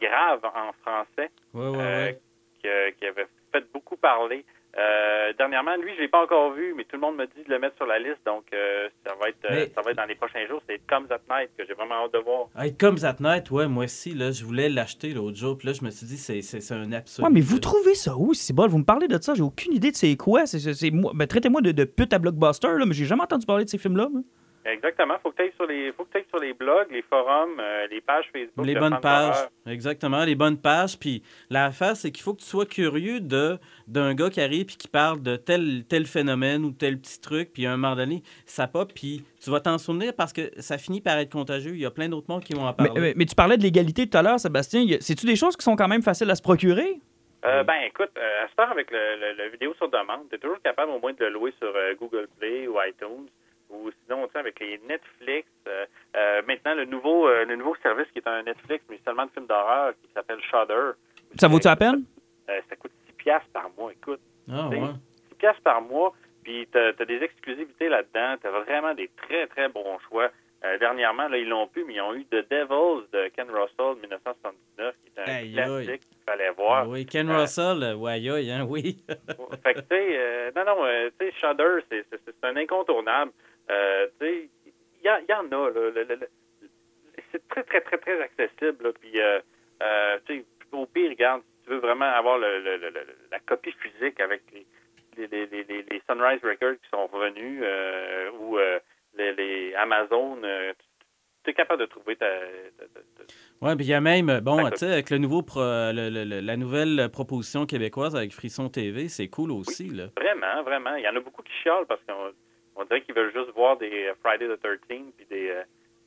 grave 0.00 0.40
en 0.44 0.72
français, 0.82 1.30
Ouais, 1.52 1.68
ouais, 1.68 1.76
ouais. 1.76 2.20
qui, 2.62 2.68
qui 2.98 3.06
avait 3.06 3.26
fait 3.52 3.64
beaucoup 3.72 3.96
parler. 3.96 4.44
Euh, 4.78 5.32
dernièrement, 5.36 5.74
lui, 5.76 5.90
je 5.96 6.02
l'ai 6.02 6.08
pas 6.08 6.22
encore 6.22 6.52
vu, 6.52 6.72
mais 6.76 6.84
tout 6.84 6.94
le 6.94 7.00
monde 7.00 7.16
me 7.16 7.26
dit 7.26 7.42
de 7.44 7.50
le 7.50 7.58
mettre 7.58 7.74
sur 7.76 7.86
la 7.86 7.98
liste, 7.98 8.20
donc 8.24 8.44
euh, 8.52 8.88
ça 9.04 9.12
va 9.20 9.28
être 9.28 9.44
euh, 9.46 9.48
Mais- 9.50 9.72
ça 9.74 9.82
va 9.82 9.90
être 9.90 9.96
dans 9.96 10.04
les 10.04 10.14
prochains 10.14 10.46
jours. 10.46 10.62
C'est 10.68 10.80
Comes 10.86 11.08
at 11.10 11.18
Night 11.28 11.50
que 11.58 11.64
j'ai 11.66 11.74
vraiment 11.74 11.96
hâte 12.04 12.12
de 12.12 12.18
voir. 12.18 12.46
Hey, 12.56 12.76
comme 12.76 12.96
That 12.96 13.16
Night, 13.18 13.50
ouais, 13.50 13.66
moi 13.66 13.84
aussi, 13.84 14.14
là, 14.14 14.30
je 14.30 14.44
voulais 14.44 14.68
l'acheter 14.68 15.10
l'autre 15.14 15.36
jour, 15.36 15.58
puis 15.58 15.66
là, 15.66 15.72
je 15.74 15.84
me 15.84 15.90
suis 15.90 16.06
dit, 16.06 16.16
c'est, 16.16 16.42
c'est, 16.42 16.60
c'est 16.60 16.74
un 16.74 16.92
absolu. 16.92 17.26
Ouais, 17.26 17.32
mais 17.34 17.40
vous 17.40 17.58
trouvez 17.58 17.94
ça 17.94 18.14
où, 18.16 18.34
c'est 18.34 18.52
bon? 18.52 18.68
Vous 18.68 18.78
me 18.78 18.84
parlez 18.84 19.08
de 19.08 19.20
ça, 19.20 19.34
j'ai 19.34 19.42
aucune 19.42 19.72
idée 19.72 19.90
de 19.90 19.96
c'est 19.96 20.16
quoi. 20.16 20.46
C'est, 20.46 20.60
c'est- 20.60 20.74
c'est 20.74 20.90
moi- 20.90 21.12
ben, 21.14 21.26
traitez-moi 21.26 21.60
de, 21.60 21.72
de 21.72 21.84
pute 21.84 22.12
à 22.12 22.18
blockbuster, 22.20 22.68
là, 22.78 22.86
mais 22.86 22.94
j'ai 22.94 23.04
jamais 23.06 23.22
entendu 23.22 23.46
parler 23.46 23.64
de 23.64 23.70
ces 23.70 23.78
films-là. 23.78 24.08
moi. 24.10 24.22
Exactement. 24.64 25.14
Faut 25.22 25.30
que 25.30 25.36
tu 25.36 25.42
ailles 25.42 25.52
sur 25.56 25.66
les 25.66 25.92
faut 25.92 26.04
que 26.04 26.12
t'ailles 26.12 26.26
sur 26.28 26.38
les 26.38 26.52
blogs, 26.52 26.88
les 26.90 27.02
forums, 27.02 27.58
euh, 27.58 27.86
les 27.90 28.00
pages 28.00 28.26
Facebook. 28.32 28.66
Les 28.66 28.74
bonnes 28.74 29.00
pages. 29.00 29.48
Exactement, 29.66 30.24
les 30.24 30.34
bonnes 30.34 30.58
pages. 30.60 30.98
Puis 30.98 31.22
l'affaire, 31.48 31.96
c'est 31.96 32.10
qu'il 32.10 32.22
faut 32.22 32.34
que 32.34 32.40
tu 32.40 32.46
sois 32.46 32.66
curieux 32.66 33.20
de 33.20 33.58
d'un 33.86 34.14
gars 34.14 34.28
qui 34.30 34.40
arrive 34.40 34.66
puis 34.66 34.76
qui 34.76 34.88
parle 34.88 35.22
de 35.22 35.36
tel, 35.36 35.84
tel 35.88 36.06
phénomène 36.06 36.64
ou 36.64 36.72
tel 36.72 36.98
petit 36.98 37.20
truc, 37.20 37.52
puis 37.52 37.64
à 37.66 37.72
un 37.72 37.76
moment 37.76 37.96
donné, 37.96 38.22
ça 38.44 38.66
pop, 38.66 38.92
puis 38.94 39.24
tu 39.42 39.50
vas 39.50 39.60
t'en 39.60 39.78
souvenir 39.78 40.12
parce 40.14 40.32
que 40.32 40.50
ça 40.60 40.76
finit 40.76 41.00
par 41.00 41.16
être 41.18 41.32
contagieux. 41.32 41.72
Il 41.74 41.80
y 41.80 41.86
a 41.86 41.90
plein 41.90 42.08
d'autres 42.08 42.26
mondes 42.28 42.44
qui 42.44 42.52
vont 42.52 42.64
en 42.66 42.74
Mais, 42.78 42.86
parler. 42.88 43.00
mais- 43.00 43.14
mais 43.16 43.24
tu 43.24 43.34
parlais 43.34 43.56
de 43.56 43.62
l'égalité 43.62 44.06
tout 44.08 44.18
à 44.18 44.22
l'heure, 44.22 44.38
Sébastien. 44.40 44.84
C'est-tu 45.00 45.24
des 45.26 45.36
choses 45.36 45.56
qui 45.56 45.64
sont 45.64 45.76
quand 45.76 45.88
même 45.88 46.02
faciles 46.02 46.30
à 46.30 46.34
se 46.34 46.42
procurer? 46.42 47.00
Euh, 47.44 47.62
ben 47.62 47.76
écoute, 47.86 48.10
euh, 48.18 48.44
à 48.44 48.48
cette 48.48 48.58
heure 48.58 48.72
avec 48.72 48.90
le, 48.90 48.98
le- 49.20 49.44
le 49.44 49.50
vidéo 49.50 49.72
sur 49.78 49.88
demande, 49.88 50.28
tu 50.28 50.34
es 50.34 50.38
toujours 50.38 50.60
capable 50.60 50.90
au 50.90 50.98
moins 50.98 51.12
de 51.12 51.24
le 51.24 51.30
louer 51.30 51.54
sur 51.58 51.68
euh, 51.74 51.94
Google 51.94 52.26
Play 52.38 52.66
ou 52.66 52.74
iTunes. 52.86 53.28
Ou 53.70 53.90
sinon, 54.04 54.26
tu 54.26 54.32
sais, 54.32 54.38
avec 54.38 54.58
les 54.60 54.78
Netflix. 54.88 55.48
euh, 55.66 55.86
euh, 56.16 56.42
maintenant, 56.46 56.74
le 56.74 56.84
nouveau, 56.84 57.28
euh, 57.28 57.44
le 57.44 57.56
nouveau 57.56 57.74
service 57.82 58.06
qui 58.12 58.18
est 58.18 58.28
un 58.28 58.42
Netflix, 58.42 58.84
mais 58.88 58.98
seulement 59.04 59.26
de 59.26 59.30
films 59.30 59.46
d'horreur, 59.46 59.92
qui 60.02 60.08
s'appelle 60.14 60.40
Shudder. 60.42 60.92
Ça 61.38 61.48
vaut-tu 61.48 61.68
la 61.68 61.76
peine? 61.76 62.04
Ça 62.46 62.76
coûte 62.76 62.92
6 63.06 63.12
piastres 63.14 63.50
par 63.52 63.70
mois, 63.76 63.92
écoute. 63.92 64.20
Ah, 64.50 64.68
ouais. 64.68 64.80
6 65.30 65.34
piastres 65.38 65.62
par 65.62 65.82
mois, 65.82 66.14
puis 66.42 66.66
tu 66.72 66.78
as, 66.78 66.92
des 67.04 67.22
exclusivités 67.22 67.88
là-dedans. 67.88 68.36
Tu 68.40 68.46
as 68.46 68.50
vraiment 68.50 68.94
des 68.94 69.10
très, 69.16 69.46
très 69.48 69.68
bons 69.68 69.98
choix. 70.08 70.30
Euh, 70.64 70.76
dernièrement, 70.78 71.28
là, 71.28 71.36
ils 71.36 71.48
l'ont 71.48 71.68
pu, 71.68 71.84
mais 71.86 71.94
ils 71.94 72.00
ont 72.00 72.14
eu 72.14 72.24
The 72.24 72.50
Devils 72.50 73.06
de 73.12 73.28
Ken 73.28 73.46
Russell, 73.48 74.00
1979, 74.00 74.94
qui 75.04 75.12
est 75.16 75.20
un 75.22 75.36
aïe. 75.36 75.52
classique 75.52 76.00
qu'il 76.08 76.18
fallait 76.26 76.50
voir. 76.50 76.88
Oui, 76.88 77.06
Ken 77.06 77.30
Euh, 77.30 77.42
Russell, 77.42 77.94
ouais, 77.94 78.28
hein, 78.50 78.64
oui. 78.68 78.96
fait 79.62 79.74
que, 79.74 79.80
tu 79.80 79.86
sais, 79.88 80.18
euh, 80.18 80.50
non, 80.56 80.64
non, 80.64 80.76
tu 81.20 81.26
sais, 81.26 81.32
Shudder, 81.40 81.78
c'est 81.90 82.44
un 82.44 82.56
incontournable. 82.56 83.30
Euh, 83.70 84.06
il 84.20 84.48
y, 85.02 85.06
y 85.06 85.34
en 85.34 85.52
a, 85.52 85.70
c'est 87.32 87.46
très, 87.48 87.62
très, 87.64 87.80
très, 87.80 87.98
très 87.98 88.20
accessible, 88.22 88.84
là. 88.84 88.92
Puis, 89.00 89.20
euh, 89.20 89.40
euh, 89.82 90.18
au 90.72 90.86
pire, 90.86 91.10
regarde, 91.10 91.42
si 91.42 91.64
tu 91.64 91.70
veux 91.70 91.78
vraiment 91.78 92.06
avoir 92.06 92.38
le, 92.38 92.60
le- 92.60 92.76
le- 92.76 92.90
la 93.30 93.38
copie 93.40 93.72
physique 93.72 94.20
avec 94.20 94.42
les, 94.52 94.66
les, 95.16 96.02
Sunrise 96.08 96.40
Records 96.42 96.80
qui 96.82 96.88
sont 96.90 97.06
revenus, 97.08 97.60
euh, 97.62 98.30
ou 98.40 98.58
euh, 98.58 98.78
les, 99.16 99.74
Amazon, 99.74 100.38
euh, 100.44 100.72
tu 101.44 101.50
es 101.50 101.54
capable 101.54 101.80
de 101.80 101.86
trouver 101.86 102.16
ta... 102.16 102.26
ta- 102.28 102.84
ta- 102.94 103.00
ta- 103.00 103.24
Oui, 103.60 103.76
puis 103.76 103.86
il 103.86 103.90
y 103.90 103.94
a 103.94 104.00
même, 104.00 104.40
bon, 104.40 104.68
tu 104.70 104.76
sais, 104.78 104.92
avec 104.92 105.10
le 105.10 105.18
nouveau 105.18 105.42
pro- 105.42 105.60
le- 105.60 106.08
le- 106.10 106.24
le- 106.24 106.40
la 106.40 106.56
nouvelle 106.56 107.08
proposition 107.12 107.66
québécoise 107.66 108.14
avec 108.16 108.32
Frisson 108.32 108.68
TV, 108.68 109.08
c'est 109.08 109.28
cool 109.28 109.50
aussi, 109.52 109.88
là. 109.88 110.06
Vraiment, 110.16 110.62
vraiment. 110.62 110.94
Il 110.96 111.02
y 111.04 111.08
en 111.08 111.16
a 111.16 111.20
beaucoup 111.20 111.42
qui 111.42 111.52
chialent 111.62 111.86
parce 111.86 112.00
qu'on 112.08 112.32
on 112.78 112.84
dirait 112.84 113.02
qu'ils 113.02 113.14
veulent 113.14 113.32
juste 113.32 113.50
voir 113.54 113.76
des 113.76 114.06
euh, 114.06 114.14
Friday 114.22 114.46
the 114.46 114.58
13th 114.62 115.12
puis 115.16 115.26
des. 115.28 115.52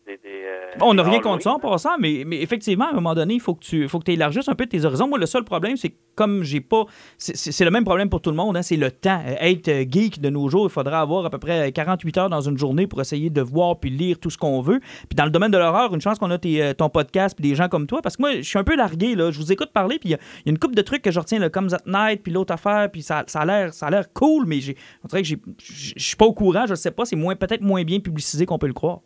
Euh, 0.08 0.12
des, 0.12 0.18
des, 0.18 0.80
Bon, 0.80 0.88
on 0.90 0.94
n'a 0.94 1.04
rien 1.04 1.20
contre 1.20 1.44
ça 1.44 1.52
en 1.52 1.56
Halloween. 1.58 1.72
passant, 1.72 1.98
mais, 2.00 2.24
mais 2.26 2.42
effectivement, 2.42 2.86
à 2.86 2.90
un 2.92 2.94
moment 2.94 3.14
donné, 3.14 3.36
il 3.36 3.40
faut 3.42 3.54
que 3.56 3.64
tu 3.64 3.88
faut 3.88 4.00
que 4.00 4.10
élargisses 4.12 4.48
un 4.50 4.56
peu 4.56 4.66
tes 4.66 4.84
horizons. 4.86 5.08
Moi, 5.08 5.20
le 5.20 5.26
seul 5.26 5.44
problème, 5.44 5.76
c'est 5.78 5.90
que 5.90 5.96
comme 6.16 6.44
j'ai 6.44 6.60
pas. 6.62 6.86
C'est 7.18 7.64
le 7.66 7.72
même 7.72 7.84
problème 7.86 8.10
pour 8.10 8.22
tout 8.22 8.30
le 8.32 8.36
monde, 8.36 8.58
hein, 8.58 8.62
c'est 8.62 8.76
le 8.78 8.92
temps. 8.92 9.22
Euh, 9.26 9.36
Être 9.40 9.68
euh, 9.70 9.86
geek 9.90 10.20
de 10.20 10.30
nos 10.30 10.50
jours, 10.50 10.66
il 10.68 10.70
faudra 10.72 11.00
avoir 11.02 11.26
à 11.26 11.30
peu 11.30 11.38
près 11.40 11.72
48 11.72 12.18
heures 12.18 12.30
dans 12.30 12.42
une 12.42 12.58
journée 12.58 12.86
pour 12.88 13.00
essayer 13.02 13.30
de 13.30 13.42
voir 13.42 13.80
puis 13.80 13.90
lire 13.90 14.20
tout 14.20 14.30
ce 14.30 14.38
qu'on 14.38 14.62
veut. 14.62 14.80
Puis 14.80 15.16
dans 15.16 15.26
le 15.26 15.32
domaine 15.32 15.52
de 15.52 15.58
l'horreur, 15.58 15.94
une 15.94 16.02
chance 16.02 16.20
qu'on 16.20 16.32
a 16.32 16.38
tes, 16.38 16.74
ton 16.76 16.90
podcast 16.90 17.36
puis 17.40 17.50
des 17.50 17.56
gens 17.56 17.70
comme 17.70 17.88
toi, 17.88 18.02
parce 18.02 18.18
que 18.18 18.22
moi, 18.24 18.36
je 18.38 18.42
suis 18.42 18.60
un 18.60 18.64
peu 18.64 18.76
largué, 18.76 19.16
là. 19.16 19.32
Je 19.32 19.40
vous 19.40 19.52
écoute 19.52 19.72
parler, 19.74 20.00
puis 20.00 20.10
il 20.10 20.12
y, 20.12 20.16
a- 20.16 20.20
il 20.40 20.48
y 20.48 20.50
a 20.50 20.52
une 20.52 20.60
couple 20.60 20.76
de 20.76 20.82
trucs 20.82 21.02
que 21.02 21.12
je 21.12 21.20
retiens, 21.20 21.40
le 21.40 21.50
Comes 21.50 21.70
at 21.74 21.82
Night, 21.86 22.22
puis 22.24 22.32
l'autre 22.34 22.54
affaire, 22.54 22.90
puis 22.92 23.02
ça, 23.02 23.24
ça 23.28 23.42
a 23.42 23.90
l'air 23.90 24.14
cool, 24.14 24.46
mais 24.46 24.60
j'ai- 24.60 24.76
on 25.04 25.08
dirait 25.08 25.22
que 25.22 25.28
j'ai- 25.28 25.40
je 25.64 25.94
je 25.96 26.04
suis 26.06 26.16
pas 26.18 26.26
au 26.26 26.34
courant, 26.34 26.66
je 26.68 26.76
sais 26.76 26.92
pas, 26.92 27.06
c'est 27.06 27.16
moins 27.16 27.36
peut-être 27.36 27.62
moins 27.62 27.84
bien 27.84 28.00
publicisé 28.00 28.46
qu'on 28.46 28.58
peut 28.58 28.68
le 28.68 28.74
croire. 28.74 29.00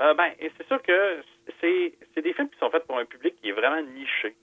Euh, 0.00 0.14
ben, 0.14 0.32
c'est 0.38 0.66
sûr 0.66 0.82
que 0.82 1.22
c'est 1.60 1.94
c'est 2.14 2.22
des 2.22 2.32
films 2.34 2.50
qui 2.50 2.58
sont 2.58 2.70
faits 2.70 2.86
pour 2.86 2.98
un 2.98 3.04
public 3.04 3.34
qui 3.40 3.48
est 3.48 3.52
vraiment 3.52 3.82
niché. 3.82 4.34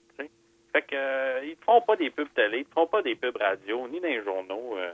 Fait 0.74 0.82
que 0.82 0.96
euh, 0.96 1.40
ils 1.44 1.50
ne 1.50 1.64
feront 1.64 1.82
pas 1.82 1.94
des 1.94 2.10
pubs 2.10 2.32
télé, 2.34 2.58
ils 2.58 2.66
ne 2.66 2.72
feront 2.72 2.88
pas 2.88 3.00
des 3.00 3.14
pubs 3.14 3.36
radio, 3.36 3.86
ni 3.86 4.00
dans 4.00 4.08
les 4.08 4.24
journaux. 4.24 4.76
euh, 4.76 4.92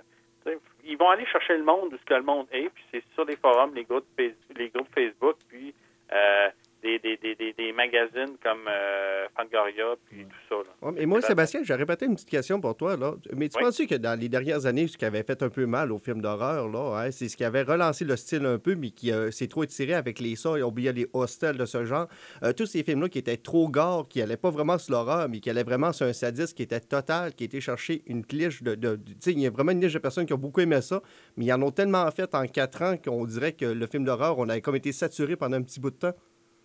ils 0.85 0.97
vont 0.99 1.09
aller 1.09 1.25
chercher 1.27 1.57
le 1.57 1.65
monde 1.65 1.93
où 1.95 1.97
ce 1.97 2.05
que 2.05 2.15
le 2.15 2.23
monde 2.23 2.47
est, 2.53 2.69
puis 2.69 2.85
c'est 2.91 3.03
sur 3.15 3.25
les 3.25 3.37
forums, 3.37 3.75
les 3.75 3.85
groupes, 3.85 4.07
les 4.19 4.69
groupes 4.69 4.89
Facebook, 4.95 5.37
puis 5.49 5.75
euh, 6.13 6.51
des, 6.83 6.99
des, 6.99 7.17
des, 7.17 7.35
des, 7.35 7.53
des 7.53 7.73
magazines 7.73 8.37
comme 8.43 8.67
euh, 8.69 9.27
Fangoria, 9.37 9.95
puis 10.09 10.25
tout 10.25 10.37
ça. 10.49 10.55
là. 10.57 10.91
Ouais, 10.91 11.03
et 11.03 11.07
moi, 11.07 11.21
Sébastien, 11.21 11.61
j'aurais 11.63 11.87
peut-être 11.87 12.03
une 12.05 12.15
petite 12.15 12.29
question 12.29 12.61
pour 12.61 12.77
toi. 12.77 12.97
Là. 12.97 13.15
Mais 13.37 13.49
tu 13.49 13.59
Oui. 13.59 13.65
penses 13.65 13.79
que 13.87 13.95
dans 13.97 14.19
les 14.19 14.29
dernières 14.29 14.67
années, 14.67 14.87
ce 14.89 14.97
qui 14.97 15.05
avait 15.05 15.23
fait 15.23 15.43
un 15.43 15.49
peu 15.49 15.67
mal 15.67 15.93
aux 15.93 15.99
films 15.99 16.21
d'horreur, 16.23 16.69
là, 16.69 17.03
hein, 17.05 17.11
c'est 17.11 17.29
ce 17.29 17.37
qui 17.37 17.45
avait 17.45 17.63
relancé 17.63 18.05
le 18.05 18.17
style 18.17 18.45
un 18.47 18.59
peu, 18.59 18.75
mais 18.75 18.91
qui 18.91 19.13
euh, 19.13 19.31
s'est 19.31 19.47
trop 19.49 19.65
étiré 19.65 19.95
avec 19.95 20.19
les 20.21 20.37
ça 20.37 20.57
et 20.59 20.63
oublié 20.63 20.93
les 20.93 21.07
hostels 21.13 21.57
de 21.57 21.67
ce 21.67 21.85
genre? 21.85 22.09
Euh, 22.43 22.53
tous 22.53 22.67
ces 22.67 22.83
films-là 22.83 23.09
qui 23.09 23.19
étaient 23.19 23.37
trop 23.37 23.69
gore, 23.69 24.09
qui 24.09 24.21
n'allaient 24.21 24.37
pas 24.37 24.51
vraiment 24.51 24.79
sur 24.79 24.93
l'horreur, 24.93 25.29
mais 25.29 25.41
qui 25.41 25.51
allaient 25.51 25.63
vraiment 25.65 25.93
sur 25.93 26.07
un 26.07 26.13
sadisme 26.13 26.55
qui 26.55 26.63
était 26.63 26.81
total, 26.81 27.35
qui 27.35 27.45
était 27.45 27.61
chercher 27.61 28.03
une 28.07 28.25
cliche 28.25 28.63
de. 28.63 28.99
il 29.27 29.41
y 29.41 29.47
a 29.47 29.51
vraiment 29.51 29.73
une 29.73 29.81
niche 29.81 29.93
de 29.95 29.99
personnes 29.99 30.27
qui 30.27 30.33
ont 30.33 30.39
beaucoup 30.39 30.61
aimé 30.61 30.81
ça, 30.81 31.03
mais 31.37 31.45
ils 31.47 31.53
en 31.53 31.61
ont 31.63 31.71
tellement 31.71 32.11
fait 32.11 32.35
en 32.35 32.47
quatre 32.47 32.83
ans 32.83 32.97
qu'on 32.97 33.25
dirait 33.27 33.53
que 33.53 33.65
le 33.67 33.87
film 33.87 34.05
d'horreur, 34.05 34.39
on 34.39 34.49
avait 34.49 34.61
comme 34.61 34.77
été 34.77 34.93
saturé 34.93 35.37
pendant 35.37 35.57
un 35.57 35.63
petit 35.63 35.81
bout 35.81 35.91
de 35.91 35.97
temps. 35.97 36.15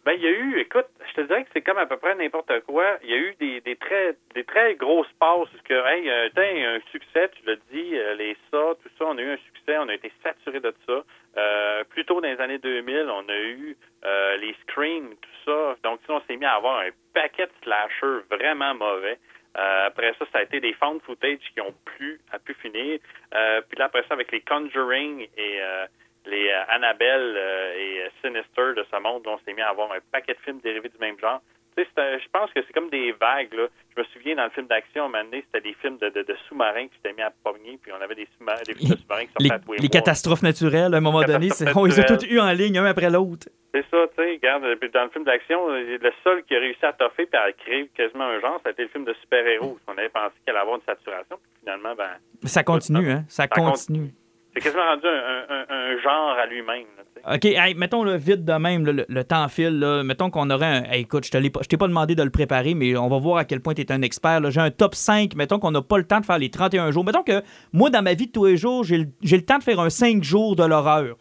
Ben, 0.05 0.13
il 0.13 0.21
y 0.21 0.27
a 0.27 0.29
eu, 0.29 0.59
écoute, 0.59 0.85
je 1.09 1.13
te 1.15 1.21
dirais 1.21 1.43
que 1.43 1.49
c'est 1.51 1.63
comme 1.63 1.79
à 1.79 1.87
peu 1.87 1.97
près 1.97 2.13
n'importe 2.13 2.59
quoi. 2.67 2.99
Il 3.01 3.09
y 3.09 3.13
a 3.13 3.17
eu 3.17 3.33
des, 3.39 3.59
des 3.61 3.75
très 3.75 4.15
des 4.35 4.43
très 4.43 4.75
grosses 4.75 5.11
passes 5.19 5.49
que, 5.63 5.73
hey, 5.73 6.07
euh, 6.07 6.29
t'as 6.35 6.43
un 6.43 6.79
succès, 6.91 7.27
tu 7.29 7.43
l'as 7.47 7.55
dit, 7.71 7.95
euh, 7.95 8.13
les 8.13 8.37
ça, 8.51 8.75
tout 8.83 8.89
ça, 8.99 9.05
on 9.07 9.17
a 9.17 9.21
eu 9.21 9.31
un 9.31 9.37
succès, 9.37 9.79
on 9.79 9.89
a 9.89 9.95
été 9.95 10.11
saturé 10.21 10.59
de 10.59 10.71
ça. 10.85 11.03
Euh, 11.37 11.83
plus 11.85 12.05
tôt 12.05 12.21
dans 12.21 12.27
les 12.27 12.39
années 12.39 12.59
2000, 12.59 13.07
on 13.09 13.27
a 13.27 13.37
eu 13.37 13.75
euh, 14.05 14.37
les 14.37 14.55
Scream, 14.61 15.09
tout 15.09 15.51
ça. 15.51 15.75
Donc, 15.83 15.99
on 16.07 16.21
s'est 16.21 16.37
mis 16.37 16.45
à 16.45 16.53
avoir 16.53 16.81
un 16.81 16.89
paquet 17.15 17.47
de 17.47 17.51
slashers 17.63 18.25
vraiment 18.29 18.75
mauvais. 18.75 19.17
Euh, 19.57 19.87
après 19.87 20.13
ça, 20.19 20.25
ça 20.31 20.39
a 20.39 20.43
été 20.43 20.59
des 20.59 20.73
found 20.73 21.01
footage 21.01 21.39
qui 21.53 21.61
ont 21.61 21.73
plu, 21.85 22.19
à 22.31 22.37
pu 22.37 22.53
finir. 22.55 22.99
Euh, 23.33 23.61
puis 23.67 23.79
là, 23.79 23.85
après 23.85 24.03
ça, 24.03 24.13
avec 24.13 24.31
les 24.31 24.41
Conjuring 24.41 25.27
et 25.35 25.61
euh, 25.61 25.87
les 26.27 26.49
euh, 26.49 26.63
Annabelle 26.69 27.35
euh, 27.37 27.73
et 27.77 28.01
euh, 28.03 28.09
Sinister 28.21 28.73
de 28.75 28.85
ce 28.91 28.99
monde, 29.01 29.23
on 29.27 29.37
s'est 29.45 29.53
mis 29.53 29.61
à 29.61 29.69
avoir 29.69 29.91
un 29.91 29.99
paquet 30.11 30.33
de 30.33 30.39
films 30.39 30.59
dérivés 30.63 30.89
du 30.89 30.97
même 30.99 31.19
genre. 31.19 31.41
Tu 31.77 31.83
sais, 31.83 31.89
c'est 31.93 32.01
un- 32.01 32.17
je 32.17 32.25
pense 32.31 32.49
que 32.53 32.61
c'est 32.65 32.71
comme 32.73 32.89
des 32.89 33.11
vagues. 33.11 33.53
Là. 33.53 33.67
Je 33.95 33.99
me 34.01 34.05
souviens, 34.13 34.35
dans 34.35 34.45
le 34.45 34.49
film 34.51 34.65
d'action, 34.67 35.03
à 35.03 35.05
un 35.07 35.09
moment 35.09 35.23
donné, 35.25 35.43
c'était 35.45 35.67
des 35.69 35.75
films 35.81 35.97
de, 35.97 36.07
de, 36.09 36.21
de 36.23 36.35
sous-marins 36.47 36.87
qui 36.87 36.95
s'étaient 36.95 37.13
mis 37.13 37.21
à 37.21 37.31
pogner, 37.43 37.77
puis 37.81 37.91
on 37.91 38.01
avait 38.01 38.15
des, 38.15 38.27
sous-marins- 38.37 38.63
des 38.65 38.75
films 38.75 38.91
de 38.91 38.97
sous-marins 38.97 39.25
qui 39.25 39.43
Les, 39.43 39.49
tous 39.49 39.71
les 39.73 39.77
les 39.79 39.81
mois. 39.83 39.89
catastrophes 39.91 40.41
naturelles, 40.41 40.93
à 40.93 40.97
un 40.97 41.01
moment 41.01 41.21
donné, 41.23 41.49
on 41.75 41.83
les 41.85 41.99
a 41.99 42.03
toutes 42.03 42.23
eues 42.31 42.39
en 42.39 42.51
ligne, 42.51 42.77
un 42.77 42.85
après 42.85 43.09
l'autre. 43.09 43.49
C'est 43.73 43.83
ça, 43.91 44.07
tu 44.07 44.23
sais, 44.23 44.31
regarde, 44.31 44.63
euh, 44.63 44.75
dans 44.93 45.03
le 45.03 45.09
film 45.09 45.25
d'action, 45.25 45.67
le 45.67 46.11
seul 46.23 46.43
qui 46.45 46.55
a 46.55 46.59
réussi 46.59 46.85
à 46.85 46.93
toffer 46.93 47.27
et 47.31 47.35
à 47.35 47.51
créer 47.51 47.89
quasiment 47.93 48.23
un 48.23 48.39
genre, 48.39 48.57
ça 48.63 48.69
a 48.69 48.71
été 48.71 48.83
le 48.83 48.87
film 48.87 49.03
de 49.03 49.13
super-héros. 49.19 49.77
On 49.87 49.97
avait 49.97 50.07
pensé 50.07 50.31
qu'elle 50.45 50.55
allait 50.55 50.61
avoir 50.61 50.77
une 50.77 50.83
saturation, 50.85 51.35
puis 51.43 51.51
finalement, 51.59 51.93
ben, 51.93 52.11
Mais 52.41 52.47
ça 52.47 52.63
continue, 52.63 53.11
hein? 53.11 53.25
Ça, 53.27 53.43
Ça 53.43 53.47
continue. 53.49 54.11
c'est 54.55 54.61
quasiment 54.63 54.85
rendu 54.85 55.05
un, 55.07 55.45
un- 55.49 55.64
un- 55.85 56.01
genre 56.01 56.35
à 56.41 56.45
lui-même. 56.47 56.85
OK, 57.33 57.45
hey, 57.45 57.73
mettons 57.73 58.03
là, 58.03 58.17
vite 58.17 58.45
de 58.45 58.53
même, 58.53 58.85
le, 58.85 59.03
le 59.07 59.23
temps 59.23 59.47
file. 59.47 59.79
Là, 59.79 60.03
mettons 60.03 60.29
qu'on 60.29 60.49
aurait 60.51 60.65
un. 60.65 60.83
Hey, 60.83 61.01
écoute, 61.01 61.25
je 61.25 61.31
pas- 61.49 61.61
t'ai 61.61 61.77
pas 61.77 61.87
demandé 61.87 62.13
de 62.13 62.21
le 62.21 62.29
préparer, 62.29 62.75
mais 62.75 62.95
on 62.97 63.07
va 63.07 63.17
voir 63.17 63.37
à 63.37 63.45
quel 63.45 63.61
point 63.61 63.73
tu 63.73 63.81
es 63.81 63.91
un 63.91 64.01
expert. 64.03 64.39
J'ai 64.51 64.61
un 64.61 64.69
top 64.69 64.93
5. 64.93 65.33
Mettons 65.35 65.57
qu'on 65.57 65.71
n'a 65.71 65.81
pas 65.81 65.97
le 65.97 66.03
temps 66.03 66.19
de 66.19 66.25
faire 66.25 66.37
les 66.37 66.51
31 66.51 66.91
jours. 66.91 67.03
Mettons 67.03 67.23
que 67.23 67.41
moi, 67.73 67.89
dans 67.89 68.03
ma 68.03 68.13
vie 68.13 68.27
de 68.27 68.31
tous 68.31 68.45
les 68.45 68.57
jours, 68.57 68.83
j'ai 68.83 68.97
le, 68.99 69.05
le 69.23 69.41
temps 69.41 69.57
de 69.57 69.63
faire 69.63 69.79
un 69.79 69.89
5 69.89 70.23
jours 70.23 70.55
de 70.55 70.63
l'horreur. 70.65 71.15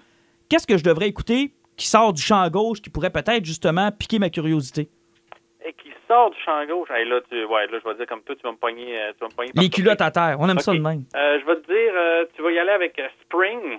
Qu'est-ce 0.51 0.67
que 0.67 0.77
je 0.77 0.85
devrais 0.85 1.09
écouter 1.09 1.53
qui 1.77 1.87
sort 1.87 2.13
du 2.13 2.21
champ 2.21 2.47
gauche 2.51 2.83
qui 2.83 2.91
pourrait 2.91 3.11
peut-être 3.11 3.45
justement 3.47 3.91
piquer 3.91 4.19
ma 4.19 4.29
curiosité? 4.29 4.91
Et 5.67 5.73
qui 5.73 5.89
sort 6.07 6.31
du 6.31 6.37
champ 6.45 6.63
gauche, 6.67 6.89
hey, 6.91 7.09
là, 7.09 7.21
tu, 7.31 7.43
ouais, 7.47 7.67
là, 7.69 7.79
je 7.83 7.89
vais 7.89 7.95
dire 7.97 8.07
comme 8.07 8.21
toi, 8.21 8.35
tu 8.37 8.43
vas 8.43 8.53
me 8.53 8.59
pogner. 8.59 8.95
euh, 9.01 9.13
tu 9.15 9.21
vas 9.21 9.29
me 9.29 9.35
pogner 9.35 9.51
Les 9.55 9.71
culottes 9.71 10.03
à 10.03 10.11
terre. 10.11 10.37
On 10.39 10.49
aime 10.51 10.59
ça 10.59 10.73
de 10.75 10.79
même. 10.79 11.05
Euh, 11.17 11.39
je 11.41 11.47
vais 11.47 11.57
te 11.63 11.67
dire, 11.67 11.93
euh, 11.97 12.25
tu 12.37 12.43
vas 12.43 12.51
y 12.53 12.59
aller 12.59 12.73
avec 12.73 13.01
Spring. 13.23 13.79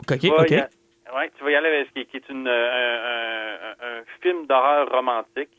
OK, 0.00 0.18
Tu 0.18 0.28
vas 0.28 0.42
OK. 0.42 0.50
y 0.50 0.56
a- 0.56 0.68
ouais, 1.16 1.30
tu 1.36 1.44
vas 1.44 1.50
y 1.50 1.54
aller 1.56 1.68
avec 1.68 1.88
ce 1.88 1.92
qui, 1.94 2.06
qui 2.06 2.16
est 2.18 2.28
une, 2.28 2.46
euh, 2.48 2.52
un, 2.52 3.74
un- 3.86 3.98
un 3.98 4.02
film 4.22 4.46
d'horreur 4.46 4.90
romantique. 4.90 5.50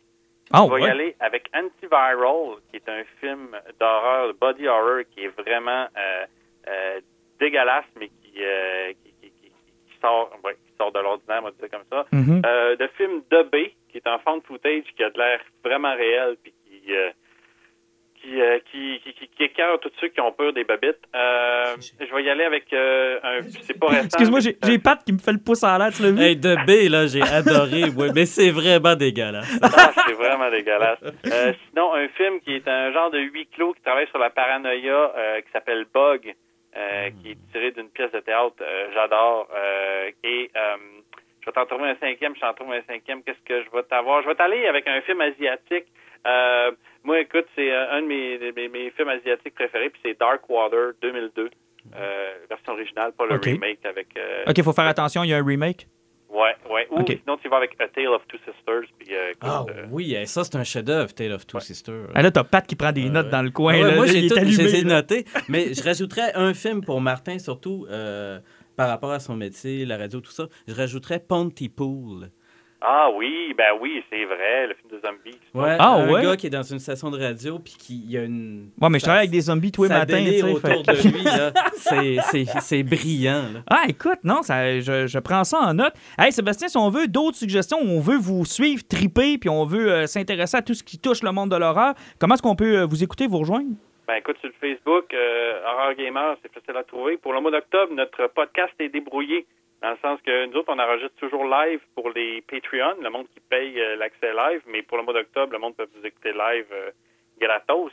Ah, 0.52 0.64
tu 0.66 0.72
vas 0.72 0.80
y 0.80 0.86
aller 0.90 1.16
avec 1.20 1.50
Antiviral, 1.54 2.58
qui 2.70 2.78
est 2.78 2.90
un 2.90 3.04
film 3.20 3.56
d'horreur, 3.80 4.28
de 4.30 4.34
body 4.34 4.68
horror, 4.68 5.02
qui 5.12 5.26
est 5.26 5.42
vraiment 5.42 5.88
euh, 5.98 6.26
euh, 6.68 7.02
dégueulasse, 7.40 7.86
mais 8.00 8.08
qui, 8.10 8.34
euh, 8.44 8.94
qui, 9.04 9.14
qui- 9.22 9.32
qui- 9.32 9.50
qui 9.52 10.00
sort, 10.02 10.32
ouais, 10.44 10.56
qui 10.56 10.76
sort 10.78 10.92
de 10.92 11.00
l'ordinaire, 11.00 11.42
on 11.42 11.46
va 11.46 11.52
dire 11.52 11.70
comme 11.70 11.86
ça. 11.92 12.06
Mhm. 12.12 12.42
Euh, 12.46 12.76
de 12.76 12.88
film 12.98 13.22
de 13.30 13.44
B, 13.44 13.56
qui 13.90 13.98
est 13.98 14.08
un 14.08 14.18
found 14.20 14.44
footage 14.44 14.86
qui 14.96 15.04
a 15.04 15.10
de 15.12 15.18
l'air 15.20 15.40
vraiment 15.64 15.94
réel, 15.96 16.36
puis 16.42 16.54
qui, 16.66 16.94
qui, 18.22 18.42
euh, 18.42 18.60
qui, 18.72 19.00
qui, 19.04 19.14
qui, 19.14 19.28
qui 19.30 19.44
écœure 19.44 19.80
tous 19.80 19.92
ceux 20.02 20.10
qui 20.10 20.20
ont 20.22 20.32
peur 20.32 20.52
des 20.54 20.64
babites. 20.66 21.00
Euh, 21.16 21.76
je 22.00 22.14
vais 22.16 22.24
y 22.24 22.30
aller 22.30 22.44
avec 22.44 22.72
euh, 22.74 23.18
un. 23.24 23.42
C'est 23.62 23.80
pas 23.80 23.88
récent. 23.88 24.06
Excuse-moi, 24.06 24.40
j'ai 24.42 24.58
j'ai 24.64 24.78
Pat 24.80 25.02
qui 25.04 25.14
me 25.14 25.20
fait 25.20 25.32
le 25.32 25.40
pouce 25.40 25.64
en 25.64 25.78
l'air, 25.78 25.92
tu 25.94 26.04
l'as 26.04 26.12
vu? 26.12 26.22
Hey, 26.22 26.36
de 26.36 26.56
B, 26.68 26.90
là, 26.92 27.08
j'ai 27.08 27.22
adoré, 27.34 27.86
ouais, 27.86 28.10
mais 28.14 28.26
c'est 28.26 28.52
vraiment 28.52 28.96
dégueulasse. 28.96 29.60
Ah, 29.62 29.92
c'est 30.06 30.14
vraiment 30.14 30.50
dégueulasse. 30.52 31.00
Euh, 31.04 31.54
sinon, 31.70 31.94
un 31.94 32.08
film 32.10 32.40
qui 32.42 32.56
est 32.56 32.68
un 32.68 32.92
genre 32.92 33.10
de 33.12 33.20
huis 33.20 33.48
clos 33.56 33.74
qui 33.74 33.82
travaille 33.82 34.08
sur 34.08 34.20
la 34.20 34.30
paranoïa 34.30 35.14
euh, 35.16 35.42
qui 35.42 35.52
s'appelle 35.54 35.86
Bug, 35.94 36.36
euh, 36.78 37.10
qui 37.22 37.32
est 37.32 37.38
tiré 37.52 37.72
d'une 37.72 37.90
pièce 37.90 38.12
de 38.12 38.20
théâtre. 38.20 38.56
euh, 38.62 38.88
J'adore. 38.94 39.48
Euh, 39.56 40.12
et 40.24 40.52
euh, 40.56 40.76
je 41.42 41.46
vais 41.46 41.52
t'en 41.54 41.66
trouver 41.66 41.90
un 41.90 41.96
cinquième. 42.00 42.36
Je 42.36 42.42
t'en 42.42 42.54
trouve 42.54 42.74
un 42.74 42.82
cinquième. 42.88 43.24
Qu'est-ce 43.24 43.40
que 43.46 43.64
je 43.64 43.70
vais 43.76 43.84
t'avoir? 43.84 44.22
Je 44.24 44.28
vais 44.28 44.36
t'aller 44.36 44.68
avec 44.68 44.88
un 44.88 45.00
film 45.02 45.22
asiatique. 45.22 45.86
Euh, 46.28 46.72
moi, 47.04 47.20
écoute, 47.22 47.46
c'est 47.56 47.72
euh, 47.72 47.92
un 47.94 48.02
de 48.02 48.08
mes, 48.08 48.38
de 48.38 48.52
mes, 48.56 48.68
mes 48.70 48.92
films 48.92 49.10
asiatiques 49.10 49.56
préférés, 49.56 49.90
puis 49.90 50.02
c'est 50.04 50.20
Dark 50.20 50.48
Water 50.50 50.92
2002. 51.02 51.50
Euh, 51.96 52.30
version 52.50 52.74
originale, 52.74 53.14
pas 53.14 53.26
le 53.26 53.36
remake 53.36 53.80
avec. 53.86 54.08
euh, 54.18 54.44
OK, 54.48 54.62
faut 54.62 54.74
faire 54.74 54.86
attention, 54.88 55.24
il 55.24 55.30
y 55.30 55.34
a 55.34 55.38
un 55.38 55.46
remake? 55.46 55.88
Ouais, 56.30 56.56
ouais. 56.70 56.88
Ou 56.92 57.00
Ok. 57.00 57.18
sinon, 57.24 57.38
tu 57.38 57.50
vas 57.50 57.58
avec 57.58 57.72
A 57.82 57.88
Tale 57.88 58.10
of 58.10 58.22
Two 58.28 58.38
Sisters. 58.46 58.84
Puis, 59.00 59.16
euh, 59.16 59.34
Ah 59.42 59.66
euh, 59.70 59.86
oui, 59.90 60.14
hey, 60.14 60.28
ça, 60.28 60.44
c'est 60.44 60.56
un 60.58 60.64
chef-d'œuvre, 60.64 61.12
Tale 61.14 61.32
of 61.32 61.48
Two 61.48 61.60
Sisters. 61.60 62.08
Ah, 62.14 62.22
là, 62.22 62.30
t'as 62.30 62.44
Pat 62.44 62.68
qui 62.68 62.76
prend 62.76 62.92
des 62.92 63.10
notes 63.10 63.30
dans 63.30 63.42
le 63.42 63.50
coin. 63.50 63.74
Ah 63.76 63.82
ouais, 63.82 63.90
là. 63.90 63.96
moi, 63.96 64.06
Il 64.06 64.12
j'ai 64.22 64.28
tout, 64.28 64.36
allumé, 64.38 64.68
j'ai 64.68 64.82
là. 64.84 64.96
noté. 64.98 65.26
Mais 65.48 65.74
je 65.74 65.82
rajouterais 65.82 66.34
un 66.36 66.54
film 66.54 66.82
pour 66.86 67.02
Martin, 67.02 67.40
surtout, 67.40 67.88
euh, 67.90 68.40
par 68.76 68.90
rapport 68.90 69.12
à 69.12 69.20
son 69.20 69.36
métier, 69.36 69.86
la 69.86 69.98
radio, 69.98 70.20
tout 70.22 70.32
ça, 70.32 70.48
je 70.68 70.76
rajouterais 70.76 71.20
Pontypool. 71.20 72.30
Ah 72.82 73.10
oui, 73.14 73.54
ben 73.58 73.72
oui, 73.82 74.02
c'est 74.10 74.24
vrai, 74.24 74.68
le 74.68 74.74
film 74.76 74.90
de 74.92 75.06
zombies. 75.06 75.38
Ouais, 75.54 75.76
Ah, 75.78 75.96
un 75.96 76.10
ouais? 76.14 76.22
gars 76.24 76.38
qui 76.38 76.48
est 76.48 76.50
dans 76.50 76.64
une 76.64 76.80
station 76.80 77.12
de 77.12 77.20
radio 77.20 77.60
puis 77.60 77.74
qui 77.78 77.96
il 78.06 78.12
y 78.12 78.18
a 78.18 78.24
une 78.24 78.70
Ouais, 78.82 78.88
mais 78.90 79.00
je 79.00 79.04
ça- 79.04 79.08
travaille 79.08 79.20
avec 79.24 79.32
des 79.32 79.42
zombies 79.42 79.72
tous 79.74 79.84
les 79.84 79.90
matins. 79.90 80.24
autour 80.44 80.62
fait- 80.62 80.84
de 80.84 81.08
lui 81.18 81.24
là. 81.24 81.52
C'est- 81.74 82.18
c'est 82.32 82.46
c'est 82.62 82.84
brillant 82.84 83.44
là. 83.54 83.60
Ah, 83.70 83.84
écoute, 83.90 84.20
non, 84.24 84.44
ça, 84.44 84.80
je, 84.80 85.08
je 85.08 85.20
prends 85.20 85.44
ça 85.44 85.58
en 85.60 85.74
note. 85.74 85.94
Hey, 86.18 86.32
Sébastien, 86.32 86.70
si 86.70 86.78
on 86.78 86.90
veut 86.90 87.08
d'autres 87.08 87.38
suggestions, 87.38 87.80
on 87.82 88.00
veut 88.00 88.18
vous 88.18 88.46
suivre, 88.46 88.82
triper, 88.88 89.38
puis 89.38 89.50
on 89.50 89.66
veut 89.66 89.92
euh, 89.92 90.06
s'intéresser 90.08 90.56
à 90.58 90.62
tout 90.62 90.74
ce 90.74 90.84
qui 90.84 90.98
touche 91.00 91.22
le 91.22 91.32
monde 91.34 91.52
de 91.52 91.58
l'horreur, 91.58 91.96
comment 92.18 92.36
est-ce 92.36 92.42
qu'on 92.42 92.56
peut 92.56 92.80
euh, 92.80 92.86
vous 92.86 93.04
écouter, 93.04 93.28
vous 93.28 93.40
rejoindre? 93.40 93.72
Ben 94.08 94.16
écoute, 94.16 94.38
sur 94.40 94.50
le 94.50 94.56
Facebook, 94.60 95.14
euh, 95.14 95.60
Horror 95.68 95.94
Gamer, 95.96 96.36
c'est 96.42 96.52
facile 96.54 96.78
à 96.80 96.84
trouver. 96.84 97.18
Pour 97.18 97.34
le 97.34 97.42
mois 97.42 97.52
d'octobre, 97.52 97.94
notre 97.94 98.28
podcast 98.34 98.74
est 98.80 98.90
débrouillé. 98.90 99.46
Dans 99.82 99.92
le 99.92 99.98
sens 100.02 100.20
que 100.26 100.46
nous 100.48 100.58
autres, 100.58 100.72
on 100.74 100.80
enregistre 100.80 101.16
toujours 101.20 101.46
live 101.46 101.80
pour 101.96 102.10
les 102.10 102.42
Patreon, 102.42 103.02
le 103.02 103.10
monde 103.10 103.28
qui 103.34 103.40
paye 103.50 103.80
euh, 103.80 103.96
l'accès 103.96 104.34
live, 104.34 104.62
mais 104.68 104.82
pour 104.82 104.98
le 104.98 105.04
mois 105.04 105.14
d'octobre, 105.14 105.54
le 105.54 105.60
monde 105.60 105.76
peut 105.76 105.88
vous 105.96 106.06
écouter 106.06 106.32
live 106.34 106.66
euh, 106.74 106.90
gratos. 107.40 107.92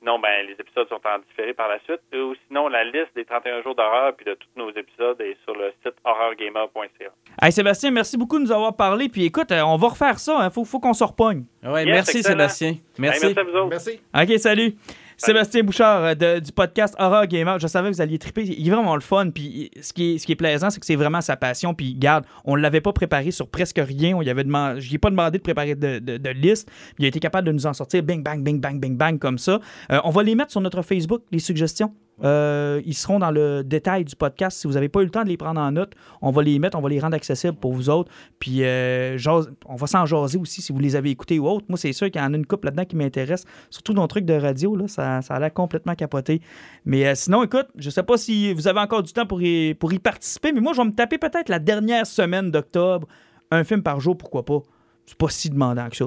Sinon, 0.00 0.20
ben 0.20 0.46
les 0.46 0.52
épisodes 0.52 0.88
sont 0.88 1.00
en 1.04 1.18
différé 1.28 1.54
par 1.54 1.68
la 1.68 1.80
suite. 1.80 2.00
Ou 2.14 2.32
sinon, 2.46 2.68
la 2.68 2.84
liste 2.84 3.10
des 3.16 3.24
31 3.24 3.62
jours 3.62 3.74
d'horreur 3.74 4.14
puis 4.16 4.24
de 4.26 4.34
tous 4.34 4.46
nos 4.54 4.70
épisodes 4.70 5.20
est 5.20 5.36
sur 5.42 5.54
le 5.56 5.72
site 5.84 5.94
horrorgamer.ca. 6.04 7.10
Hey, 7.42 7.50
Sébastien, 7.50 7.90
merci 7.90 8.16
beaucoup 8.16 8.38
de 8.38 8.44
nous 8.44 8.52
avoir 8.52 8.76
parlé. 8.76 9.08
Puis 9.08 9.24
écoute, 9.24 9.50
euh, 9.50 9.60
on 9.62 9.76
va 9.76 9.88
refaire 9.88 10.18
ça. 10.20 10.38
Il 10.44 10.50
faut, 10.52 10.64
faut 10.64 10.78
qu'on 10.78 10.92
se 10.92 11.02
repogne. 11.02 11.44
Ouais, 11.64 11.84
Yes, 11.84 11.94
merci 11.94 12.18
excellent. 12.18 12.36
Sébastien. 12.48 12.68
Hey, 12.68 12.80
Merci. 12.98 13.26
merci 13.26 13.38
à 13.40 13.42
vous 13.42 13.56
autres. 13.56 13.68
Merci. 13.70 14.00
OK, 14.14 14.38
salut. 14.38 14.72
Sébastien 15.20 15.64
Bouchard 15.64 16.14
euh, 16.22 16.38
du 16.38 16.52
podcast 16.52 16.94
Horror 16.96 17.26
Gamer. 17.26 17.58
Je 17.58 17.66
savais 17.66 17.90
que 17.90 17.96
vous 17.96 18.00
alliez 18.00 18.18
triper. 18.18 18.44
Il 18.44 18.66
est 18.66 18.70
vraiment 18.70 18.94
le 18.94 19.00
fun. 19.00 19.30
Puis 19.30 19.68
ce 19.80 19.92
qui 19.92 20.14
est, 20.14 20.36
plaisant, 20.36 20.70
c'est 20.70 20.78
que 20.78 20.86
c'est 20.86 20.94
vraiment 20.94 21.20
sa 21.20 21.36
passion. 21.36 21.74
Puis 21.74 21.96
garde, 21.96 22.24
on 22.44 22.56
ne 22.56 22.62
l'avait 22.62 22.80
pas 22.80 22.92
préparé 22.92 23.32
sur 23.32 23.48
presque 23.48 23.80
rien. 23.84 24.16
On 24.16 24.22
y 24.22 24.30
avait 24.30 24.44
demandé, 24.44 24.80
je 24.80 24.88
lui 24.88 24.94
ai 24.94 24.98
pas 24.98 25.10
demandé 25.10 25.38
de 25.38 25.42
préparer 25.42 25.74
de, 25.74 26.30
liste. 26.30 26.70
Il 27.00 27.04
a 27.04 27.08
été 27.08 27.18
capable 27.18 27.48
de 27.48 27.52
nous 27.52 27.66
en 27.66 27.72
sortir 27.72 28.04
bing, 28.04 28.22
bang, 28.22 28.44
bing, 28.44 28.60
bang, 28.60 28.78
bing, 28.78 28.96
bang 28.96 29.18
comme 29.18 29.38
ça. 29.38 29.60
Euh, 29.90 30.00
on 30.04 30.10
va 30.10 30.22
les 30.22 30.36
mettre 30.36 30.52
sur 30.52 30.60
notre 30.60 30.82
Facebook, 30.82 31.22
les 31.32 31.40
suggestions. 31.40 31.92
Euh, 32.24 32.82
ils 32.84 32.94
seront 32.94 33.18
dans 33.18 33.30
le 33.30 33.62
détail 33.62 34.04
du 34.04 34.16
podcast. 34.16 34.58
Si 34.58 34.66
vous 34.66 34.74
n'avez 34.74 34.88
pas 34.88 35.00
eu 35.00 35.04
le 35.04 35.10
temps 35.10 35.22
de 35.22 35.28
les 35.28 35.36
prendre 35.36 35.60
en 35.60 35.72
note, 35.72 35.92
on 36.20 36.30
va 36.30 36.42
les 36.42 36.58
mettre, 36.58 36.76
on 36.76 36.80
va 36.80 36.88
les 36.88 37.00
rendre 37.00 37.14
accessibles 37.14 37.56
pour 37.56 37.72
vous 37.72 37.90
autres. 37.90 38.10
Puis 38.38 38.64
euh, 38.64 39.16
on 39.66 39.76
va 39.76 39.86
s'en 39.86 40.06
jaser 40.06 40.38
aussi 40.38 40.62
si 40.62 40.72
vous 40.72 40.78
les 40.78 40.96
avez 40.96 41.10
écoutés 41.10 41.38
ou 41.38 41.48
autres. 41.48 41.66
Moi, 41.68 41.78
c'est 41.78 41.92
sûr 41.92 42.10
qu'il 42.10 42.20
y 42.20 42.24
en 42.24 42.32
a 42.32 42.36
une 42.36 42.46
couple 42.46 42.66
là-dedans 42.66 42.84
qui 42.84 42.96
m'intéresse. 42.96 43.44
Surtout 43.70 43.94
dans 43.94 44.02
le 44.02 44.08
truc 44.08 44.24
de 44.24 44.34
radio, 44.34 44.76
là, 44.76 44.88
ça, 44.88 45.22
ça 45.22 45.34
a 45.34 45.40
l'air 45.40 45.52
complètement 45.52 45.94
capoté. 45.94 46.40
Mais 46.84 47.06
euh, 47.06 47.14
sinon, 47.14 47.42
écoute, 47.44 47.66
je 47.76 47.90
sais 47.90 48.02
pas 48.02 48.16
si 48.16 48.52
vous 48.52 48.68
avez 48.68 48.80
encore 48.80 49.02
du 49.02 49.12
temps 49.12 49.26
pour 49.26 49.42
y, 49.42 49.74
pour 49.74 49.92
y 49.92 49.98
participer, 49.98 50.52
mais 50.52 50.60
moi, 50.60 50.72
je 50.72 50.78
vais 50.78 50.88
me 50.88 50.94
taper 50.94 51.18
peut-être 51.18 51.48
la 51.48 51.58
dernière 51.58 52.06
semaine 52.06 52.50
d'octobre. 52.50 53.06
Un 53.50 53.64
film 53.64 53.82
par 53.82 54.00
jour, 54.00 54.16
pourquoi 54.16 54.44
pas? 54.44 54.60
C'est 55.06 55.16
pas 55.16 55.28
si 55.30 55.48
demandant 55.48 55.88
que 55.88 55.96
ça. 55.96 56.06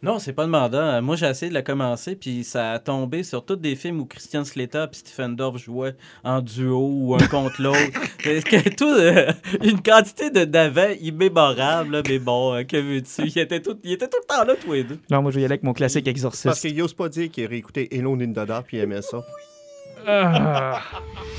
Non, 0.00 0.20
c'est 0.20 0.32
pas 0.32 0.44
demandant. 0.44 1.02
Moi, 1.02 1.16
j'ai 1.16 1.26
essayé 1.26 1.48
de 1.48 1.54
la 1.54 1.62
commencer, 1.62 2.14
puis 2.14 2.44
ça 2.44 2.70
a 2.72 2.78
tombé 2.78 3.24
sur 3.24 3.44
tous 3.44 3.56
des 3.56 3.74
films 3.74 4.00
où 4.00 4.04
Christian 4.04 4.44
Slater 4.44 4.84
et 4.92 4.94
Stephen 4.96 5.34
Dorff 5.34 5.58
jouaient 5.60 5.96
en 6.22 6.40
duo 6.40 6.88
ou 6.92 7.14
un 7.16 7.18
contre 7.28 7.60
l'autre. 7.60 7.78
Parce 8.22 8.44
que 8.44 8.68
tout, 8.68 8.84
euh, 8.86 9.32
une 9.62 9.82
quantité 9.82 10.30
de 10.30 10.44
d'avant 10.44 10.90
immémorable, 11.00 11.96
là, 11.96 12.02
mais 12.08 12.20
bon, 12.20 12.54
euh, 12.54 12.62
que 12.62 12.76
veux-tu? 12.76 13.22
Ils 13.28 13.38
étaient, 13.40 13.60
tout, 13.60 13.76
ils 13.82 13.94
étaient 13.94 14.06
tout 14.06 14.18
le 14.22 14.26
temps 14.36 14.44
là, 14.44 14.54
tous 14.54 14.72
les 14.72 14.84
deux. 14.84 14.98
Non, 15.10 15.20
moi, 15.20 15.32
je 15.32 15.36
vais 15.36 15.42
y 15.42 15.44
aller 15.44 15.54
avec 15.54 15.64
mon 15.64 15.72
classique 15.72 16.04
Parce 16.04 16.12
Exorciste. 16.16 16.60
qu'il 16.60 16.76
n'ose 16.76 16.94
pas 16.94 17.08
dire 17.08 17.28
qu'il 17.28 17.44
a 17.44 17.48
réécouté 17.48 17.92
Hello 17.92 18.16
Nindada 18.16 18.62
puis 18.64 18.76
il 18.76 18.80
aimait 18.80 19.02
ça. 19.02 19.24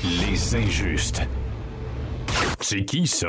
Les 0.04 0.54
injustes. 0.54 1.22
C'est 2.60 2.84
qui 2.84 3.06
ça? 3.06 3.28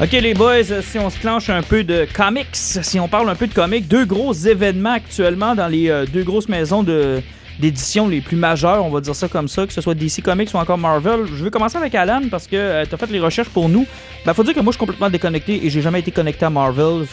OK, 0.00 0.12
les 0.12 0.34
boys, 0.34 0.70
euh, 0.70 0.82
si 0.82 0.98
on 0.98 1.08
se 1.08 1.18
clenche 1.18 1.48
un 1.48 1.62
peu 1.62 1.82
de 1.82 2.06
comics, 2.14 2.48
si 2.52 3.00
on 3.00 3.08
parle 3.08 3.30
un 3.30 3.34
peu 3.34 3.46
de 3.46 3.54
comics, 3.54 3.88
deux 3.88 4.04
gros 4.04 4.34
événements 4.34 4.92
actuellement 4.92 5.54
dans 5.54 5.68
les 5.68 5.88
euh, 5.88 6.04
deux 6.04 6.22
grosses 6.22 6.48
maisons 6.50 6.82
de 6.82 7.22
d'édition 7.58 8.06
les 8.06 8.20
plus 8.20 8.36
majeures, 8.36 8.84
on 8.84 8.90
va 8.90 9.00
dire 9.00 9.14
ça 9.16 9.28
comme 9.28 9.48
ça, 9.48 9.66
que 9.66 9.72
ce 9.72 9.80
soit 9.80 9.94
DC 9.94 10.20
Comics 10.22 10.50
ou 10.52 10.58
encore 10.58 10.76
Marvel. 10.76 11.20
Je 11.24 11.42
vais 11.42 11.48
commencer 11.50 11.78
avec 11.78 11.94
Alan 11.94 12.20
parce 12.30 12.46
que 12.46 12.84
tu 12.84 12.94
as 12.94 12.98
fait 12.98 13.10
les 13.10 13.18
recherches 13.18 13.48
pour 13.48 13.70
nous. 13.70 13.86
Ben, 14.26 14.34
faut 14.34 14.44
dire 14.44 14.52
que 14.52 14.60
moi, 14.60 14.72
je 14.72 14.76
suis 14.76 14.80
complètement 14.80 15.08
déconnecté 15.08 15.64
et 15.64 15.70
j'ai 15.70 15.80
jamais 15.80 16.00
été 16.00 16.10
connecté 16.10 16.44
à 16.44 16.50
Marvel. 16.50 17.06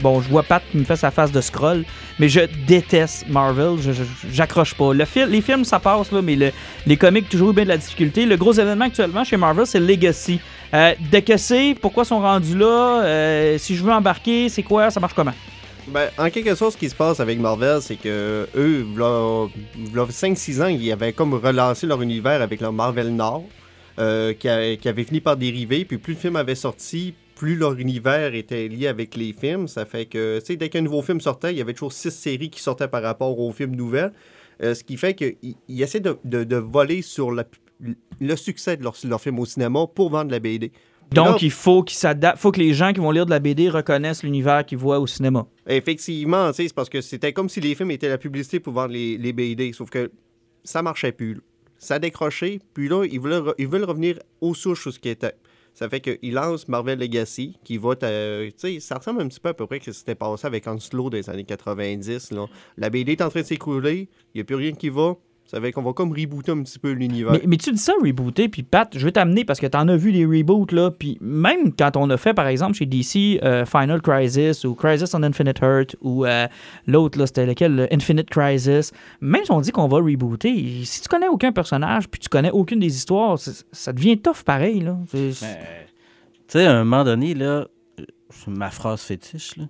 Bon, 0.00 0.20
je 0.22 0.28
vois 0.28 0.44
Pat 0.44 0.62
qui 0.70 0.76
me 0.78 0.84
fait 0.84 0.94
sa 0.94 1.10
face 1.10 1.32
de 1.32 1.40
scroll, 1.40 1.84
mais 2.20 2.28
je 2.28 2.42
déteste 2.68 3.28
Marvel. 3.28 3.76
J'accroche 4.32 4.74
pas. 4.74 4.92
Le 4.94 5.04
les 5.26 5.40
films, 5.40 5.64
ça 5.64 5.80
passe, 5.80 6.12
là, 6.12 6.22
mais 6.22 6.36
le- 6.36 6.52
les 6.86 6.96
comics, 6.96 7.28
toujours 7.28 7.50
eu 7.50 7.54
bien 7.54 7.64
de 7.64 7.70
la 7.70 7.76
difficulté. 7.78 8.24
Le 8.24 8.36
gros 8.36 8.52
événement 8.52 8.84
actuellement 8.84 9.24
chez 9.24 9.36
Marvel, 9.36 9.66
c'est 9.66 9.80
Legacy. 9.80 10.38
Euh, 10.74 10.94
de 11.12 11.20
que 11.20 11.36
c'est, 11.36 11.76
pourquoi 11.80 12.04
sont 12.04 12.20
rendus 12.20 12.56
là, 12.56 13.02
euh, 13.04 13.58
si 13.58 13.76
je 13.76 13.84
veux 13.84 13.92
embarquer, 13.92 14.48
c'est 14.48 14.62
quoi, 14.62 14.90
ça 14.90 15.00
marche 15.00 15.14
comment? 15.14 15.34
Ben, 15.88 16.08
en 16.18 16.28
quelque 16.30 16.54
sorte, 16.56 16.72
ce 16.72 16.78
qui 16.78 16.90
se 16.90 16.96
passe 16.96 17.20
avec 17.20 17.38
Marvel, 17.38 17.80
c'est 17.80 17.94
que 17.94 18.48
eux, 18.56 18.84
v'là 18.92 20.04
5-6 20.10 20.60
ans, 20.62 20.66
ils 20.66 20.90
avaient 20.90 21.12
comme 21.12 21.34
relancé 21.34 21.86
leur 21.86 22.02
univers 22.02 22.42
avec 22.42 22.60
leur 22.60 22.72
Marvel 22.72 23.14
Nord, 23.14 23.44
euh, 24.00 24.32
qui, 24.32 24.48
avait 24.48 25.04
fini 25.04 25.20
par 25.20 25.36
dériver. 25.36 25.84
Puis 25.84 25.98
plus 25.98 26.14
le 26.14 26.18
film 26.18 26.34
avait 26.36 26.56
sorti, 26.56 27.14
plus 27.36 27.54
leur 27.54 27.74
univers 27.74 28.34
était 28.34 28.66
lié 28.66 28.88
avec 28.88 29.14
les 29.14 29.32
films. 29.32 29.68
Ça 29.68 29.84
fait 29.84 30.06
que, 30.06 30.40
tu 30.40 30.46
sais, 30.46 30.56
dès 30.56 30.68
qu'un 30.70 30.80
nouveau 30.82 31.02
film 31.02 31.20
sortait, 31.20 31.52
il 31.52 31.58
y 31.58 31.60
avait 31.60 31.72
toujours 31.72 31.92
6 31.92 32.10
séries 32.10 32.50
qui 32.50 32.60
sortaient 32.60 32.88
par 32.88 33.02
rapport 33.02 33.38
aux 33.38 33.52
films 33.52 33.76
nouvelles. 33.76 34.12
Euh, 34.64 34.74
ce 34.74 34.82
qui 34.82 34.96
fait 34.96 35.14
qu'ils 35.14 35.36
ils 35.68 35.82
essaient 35.82 36.00
de 36.00 36.56
voler 36.56 37.02
sur 37.02 37.30
la- 37.30 37.44
le 38.20 38.36
succès 38.36 38.76
de 38.76 38.82
leur, 38.82 38.94
leur 39.04 39.20
film 39.20 39.38
au 39.38 39.46
cinéma 39.46 39.86
pour 39.86 40.10
vendre 40.10 40.30
la 40.30 40.38
BD. 40.40 40.72
Donc, 41.12 41.40
il 41.42 41.50
faut 41.52 41.84
faut 42.36 42.50
que 42.52 42.58
les 42.60 42.74
gens 42.74 42.92
qui 42.92 42.98
vont 43.00 43.12
lire 43.12 43.26
de 43.26 43.30
la 43.30 43.38
BD 43.38 43.68
reconnaissent 43.68 44.24
l'univers 44.24 44.66
qu'ils 44.66 44.78
voient 44.78 44.98
au 44.98 45.06
cinéma. 45.06 45.46
Effectivement, 45.68 46.52
c'est 46.52 46.72
parce 46.74 46.88
que 46.88 47.00
c'était 47.00 47.32
comme 47.32 47.48
si 47.48 47.60
les 47.60 47.74
films 47.76 47.92
étaient 47.92 48.08
la 48.08 48.18
publicité 48.18 48.58
pour 48.58 48.72
vendre 48.72 48.92
les, 48.92 49.16
les 49.16 49.32
BD, 49.32 49.72
sauf 49.72 49.88
que 49.88 50.10
ça 50.64 50.82
marchait 50.82 51.12
plus. 51.12 51.34
là. 51.34 51.40
Ça 51.78 51.94
a 51.96 51.98
décroché, 52.00 52.60
puis 52.74 52.88
là, 52.88 53.04
ils 53.04 53.20
veulent, 53.20 53.48
re- 53.50 53.54
ils 53.58 53.68
veulent 53.68 53.84
revenir 53.84 54.18
aux 54.40 54.54
souches 54.54 54.82
sur 54.82 54.92
ce 54.92 54.98
qui 54.98 55.10
était. 55.10 55.34
Ça 55.74 55.88
fait 55.90 56.00
qu'ils 56.00 56.32
lancent 56.32 56.66
Marvel 56.68 56.98
Legacy, 56.98 57.56
qui 57.62 57.76
va... 57.76 57.90
euh, 58.02 58.46
tu 58.46 58.52
sais, 58.56 58.80
ça 58.80 58.96
ressemble 58.96 59.20
un 59.20 59.28
petit 59.28 59.38
peu 59.38 59.50
à 59.50 59.54
peu 59.54 59.66
près 59.66 59.76
à 59.76 59.80
ce 59.80 59.90
qui 59.90 59.94
s'était 59.94 60.14
passé 60.14 60.46
avec 60.46 60.66
Hanslow 60.66 61.10
des 61.10 61.28
années 61.28 61.44
90. 61.44 62.32
Là. 62.32 62.46
La 62.78 62.88
BD 62.90 63.12
est 63.12 63.20
en 63.22 63.28
train 63.28 63.42
de 63.42 63.46
s'écrouler, 63.46 64.08
il 64.34 64.38
n'y 64.38 64.40
a 64.40 64.44
plus 64.44 64.56
rien 64.56 64.72
qui 64.72 64.88
va. 64.88 65.16
Ça 65.46 65.60
fait 65.60 65.70
qu'on 65.70 65.82
va 65.82 65.92
comme 65.92 66.10
rebooter 66.10 66.50
un 66.50 66.62
petit 66.62 66.78
peu 66.78 66.90
l'univers. 66.90 67.32
Mais, 67.32 67.42
mais 67.46 67.56
tu 67.56 67.70
dis 67.70 67.78
ça, 67.78 67.92
rebooter, 68.02 68.48
puis 68.48 68.64
Pat, 68.64 68.88
je 68.96 69.04
vais 69.04 69.12
t'amener 69.12 69.44
parce 69.44 69.60
que 69.60 69.66
t'en 69.66 69.86
as 69.86 69.96
vu 69.96 70.10
des 70.10 70.26
reboots, 70.26 70.72
là, 70.72 70.90
puis 70.90 71.18
même 71.20 71.72
quand 71.72 71.96
on 71.96 72.10
a 72.10 72.16
fait, 72.16 72.34
par 72.34 72.48
exemple, 72.48 72.74
chez 72.74 72.86
DC, 72.86 73.40
euh, 73.44 73.64
Final 73.64 74.02
Crisis 74.02 74.64
ou 74.64 74.74
Crisis 74.74 75.14
on 75.14 75.22
Infinite 75.22 75.60
Earth 75.62 75.96
ou 76.00 76.26
euh, 76.26 76.48
l'autre, 76.88 77.18
là, 77.18 77.26
c'était 77.26 77.46
lequel, 77.46 77.76
le 77.76 77.94
Infinite 77.94 78.28
Crisis, 78.28 78.92
même 79.20 79.44
si 79.44 79.52
on 79.52 79.60
dit 79.60 79.70
qu'on 79.70 79.86
va 79.86 79.98
rebooter, 79.98 80.84
si 80.84 81.00
tu 81.00 81.08
connais 81.08 81.28
aucun 81.28 81.52
personnage 81.52 82.08
puis 82.08 82.18
tu 82.18 82.28
connais 82.28 82.50
aucune 82.50 82.80
des 82.80 82.96
histoires, 82.96 83.38
ça 83.38 83.92
devient 83.92 84.18
tough 84.18 84.42
pareil, 84.44 84.80
là. 84.80 84.96
Tu 85.12 85.32
sais, 85.32 86.66
à 86.66 86.72
un 86.72 86.84
moment 86.84 87.04
donné, 87.04 87.34
là, 87.34 87.44
euh, 88.00 88.04
c'est 88.30 88.50
ma 88.50 88.70
phrase 88.70 89.02
fétiche, 89.02 89.56
là. 89.56 89.64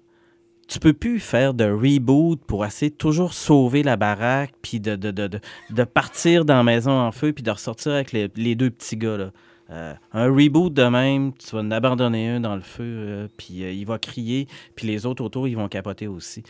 Tu 0.69 0.79
peux 0.81 0.93
plus 0.93 1.21
faire 1.21 1.55
de 1.55 1.65
reboot 1.65 2.41
pour 2.47 2.65
essayer 2.67 2.91
de 2.91 2.97
toujours 2.97 3.33
sauver 3.33 3.83
la 3.83 3.97
baraque, 3.97 4.53
puis 4.63 4.81
de, 4.81 4.97
de, 4.97 5.11
de, 5.11 5.29
de, 5.71 5.85
partir 5.85 6.45
dans 6.45 6.57
la 6.57 6.65
maison 6.65 6.93
en 6.93 7.13
feu, 7.13 7.33
puis 7.33 7.43
de 7.43 7.51
ressortir 7.51 7.93
avec 7.93 8.13
les, 8.13 8.29
les 8.37 8.55
deux 8.55 8.71
petits 8.71 8.97
gars. 8.97 9.17
Là. 9.17 9.31
Euh, 9.71 9.95
un 10.13 10.27
reboot 10.27 10.73
de 10.73 10.85
même, 10.85 11.33
tu 11.35 11.55
vas 11.55 11.61
en 11.61 11.71
abandonner 11.71 12.29
un 12.29 12.41
dans 12.41 12.55
le 12.55 12.63
feu, 12.63 12.85
euh, 12.85 13.29
puis 13.37 13.65
euh, 13.65 13.73
il 13.73 13.85
va 13.85 13.99
crier, 13.99 14.47
puis 14.77 14.87
les 14.87 15.07
autres 15.07 15.25
autour, 15.25 15.49
ils 15.49 15.57
vont 15.57 15.69
capoter 15.69 16.07
aussi. 16.07 16.45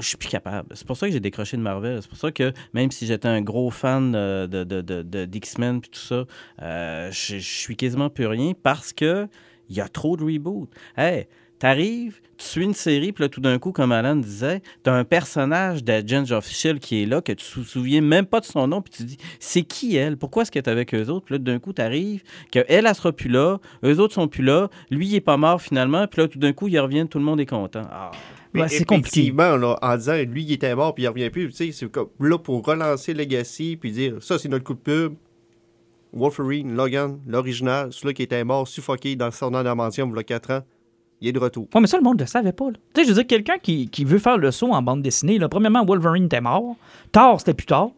Je 0.00 0.06
suis 0.06 0.16
plus 0.16 0.28
capable. 0.28 0.68
C'est 0.74 0.86
pour 0.86 0.96
ça 0.96 1.06
que 1.06 1.12
j'ai 1.12 1.20
décroché 1.20 1.56
de 1.56 1.62
Marvel. 1.62 2.02
C'est 2.02 2.08
pour 2.08 2.18
ça 2.18 2.32
que 2.32 2.52
même 2.74 2.90
si 2.90 3.06
j'étais 3.06 3.28
un 3.28 3.40
gros 3.40 3.70
fan 3.70 4.12
de, 4.12 4.46
de, 4.46 4.80
de, 4.80 5.24
d'X-Men, 5.24 5.80
puis 5.80 5.90
tout 5.90 6.00
ça, 6.00 6.24
je 6.58 7.38
je 7.38 7.38
suis 7.38 7.76
quasiment 7.76 8.10
plus 8.10 8.26
rien 8.26 8.52
parce 8.62 8.92
que 8.92 9.28
il 9.68 9.76
y 9.76 9.80
a 9.80 9.88
trop 9.88 10.16
de 10.16 10.24
reboots. 10.24 10.68
Hey, 10.96 11.28
t'arrives, 11.60 12.20
tu 12.36 12.46
suis 12.46 12.64
une 12.64 12.74
série, 12.74 13.12
puis 13.12 13.22
là, 13.22 13.28
tout 13.28 13.40
d'un 13.42 13.58
coup, 13.58 13.70
comme 13.70 13.92
Alan 13.92 14.16
disait, 14.16 14.62
t'as 14.82 14.94
un 14.94 15.04
personnage 15.04 15.84
d'Agents 15.84 16.32
of 16.32 16.46
S.H.I.E.L.D. 16.50 16.80
qui 16.80 17.02
est 17.02 17.06
là, 17.06 17.20
que 17.20 17.32
tu 17.32 17.44
te 17.44 17.60
souviens 17.60 18.00
même 18.00 18.24
pas 18.26 18.40
de 18.40 18.46
son 18.46 18.66
nom, 18.66 18.80
puis 18.80 18.90
tu 18.92 19.02
te 19.02 19.08
dis, 19.08 19.18
c'est 19.38 19.62
qui 19.62 19.94
elle? 19.94 20.16
Pourquoi 20.16 20.42
est-ce 20.42 20.50
qu'elle 20.50 20.64
est 20.64 20.68
avec 20.70 20.94
eux 20.94 21.06
autres? 21.08 21.26
Puis 21.26 21.34
là, 21.34 21.38
d'un 21.38 21.58
coup, 21.58 21.72
t'arrives, 21.72 22.22
qu'elle, 22.50 22.64
elle, 22.68 22.86
elle 22.86 22.94
sera 22.94 23.12
plus 23.12 23.28
là, 23.28 23.58
eux 23.84 24.00
autres 24.00 24.14
sont 24.14 24.26
plus 24.26 24.42
là, 24.42 24.70
lui, 24.90 25.06
il 25.06 25.14
est 25.14 25.20
pas 25.20 25.36
mort 25.36 25.60
finalement, 25.60 26.06
puis 26.08 26.22
là, 26.22 26.28
tout 26.28 26.38
d'un 26.38 26.52
coup, 26.52 26.66
ils 26.66 26.80
reviennent, 26.80 27.08
tout 27.08 27.18
le 27.18 27.24
monde 27.24 27.40
est 27.40 27.46
content. 27.46 27.82
Ah. 27.90 28.10
Mais 28.52 28.62
Ouais, 28.62 28.68
c'est 28.68 28.84
compliqué. 28.84 29.20
effectivement, 29.20 29.56
là, 29.56 29.78
en 29.80 29.96
disant 29.96 30.16
lui, 30.26 30.42
il 30.42 30.52
était 30.52 30.74
mort 30.74 30.92
puis 30.94 31.04
il 31.04 31.08
revient 31.08 31.30
plus, 31.30 31.50
tu 31.50 31.52
sais, 31.52 31.70
c'est 31.72 31.88
comme 31.88 32.08
là 32.18 32.36
pour 32.36 32.66
relancer 32.66 33.14
Legacy 33.14 33.76
puis 33.76 33.92
dire 33.92 34.16
ça, 34.20 34.38
c'est 34.40 34.48
notre 34.48 34.64
coup 34.64 34.74
de 34.74 34.80
pub. 34.80 35.14
Wolverine, 36.12 36.74
Logan, 36.74 37.20
l'original, 37.28 37.92
celui 37.92 38.14
qui 38.14 38.22
était 38.24 38.42
mort, 38.42 38.66
suffoqué 38.66 39.14
dans 39.14 39.30
son 39.30 39.54
adamantium 39.54 40.10
il 40.10 40.16
y 40.16 40.18
a 40.18 40.24
4 40.24 40.50
ans. 40.52 40.60
Il 41.20 41.28
est 41.28 41.32
de 41.32 41.38
retour. 41.38 41.66
Ouais, 41.74 41.80
mais 41.80 41.86
ça, 41.86 41.96
le 41.96 42.02
monde 42.02 42.16
ne 42.18 42.22
le 42.24 42.26
savait 42.28 42.52
pas. 42.52 42.66
Tu 42.94 43.00
sais, 43.00 43.04
je 43.04 43.08
veux 43.08 43.14
dire, 43.14 43.26
quelqu'un 43.26 43.58
qui, 43.62 43.88
qui 43.88 44.04
veut 44.04 44.18
faire 44.18 44.38
le 44.38 44.50
saut 44.50 44.72
en 44.72 44.82
bande 44.82 45.02
dessinée, 45.02 45.38
là, 45.38 45.48
premièrement, 45.48 45.84
Wolverine 45.84 46.24
était 46.26 46.40
mort. 46.40 46.76
Thor, 47.12 47.38
c'était 47.40 47.54
plus 47.54 47.66
tard. 47.66 47.90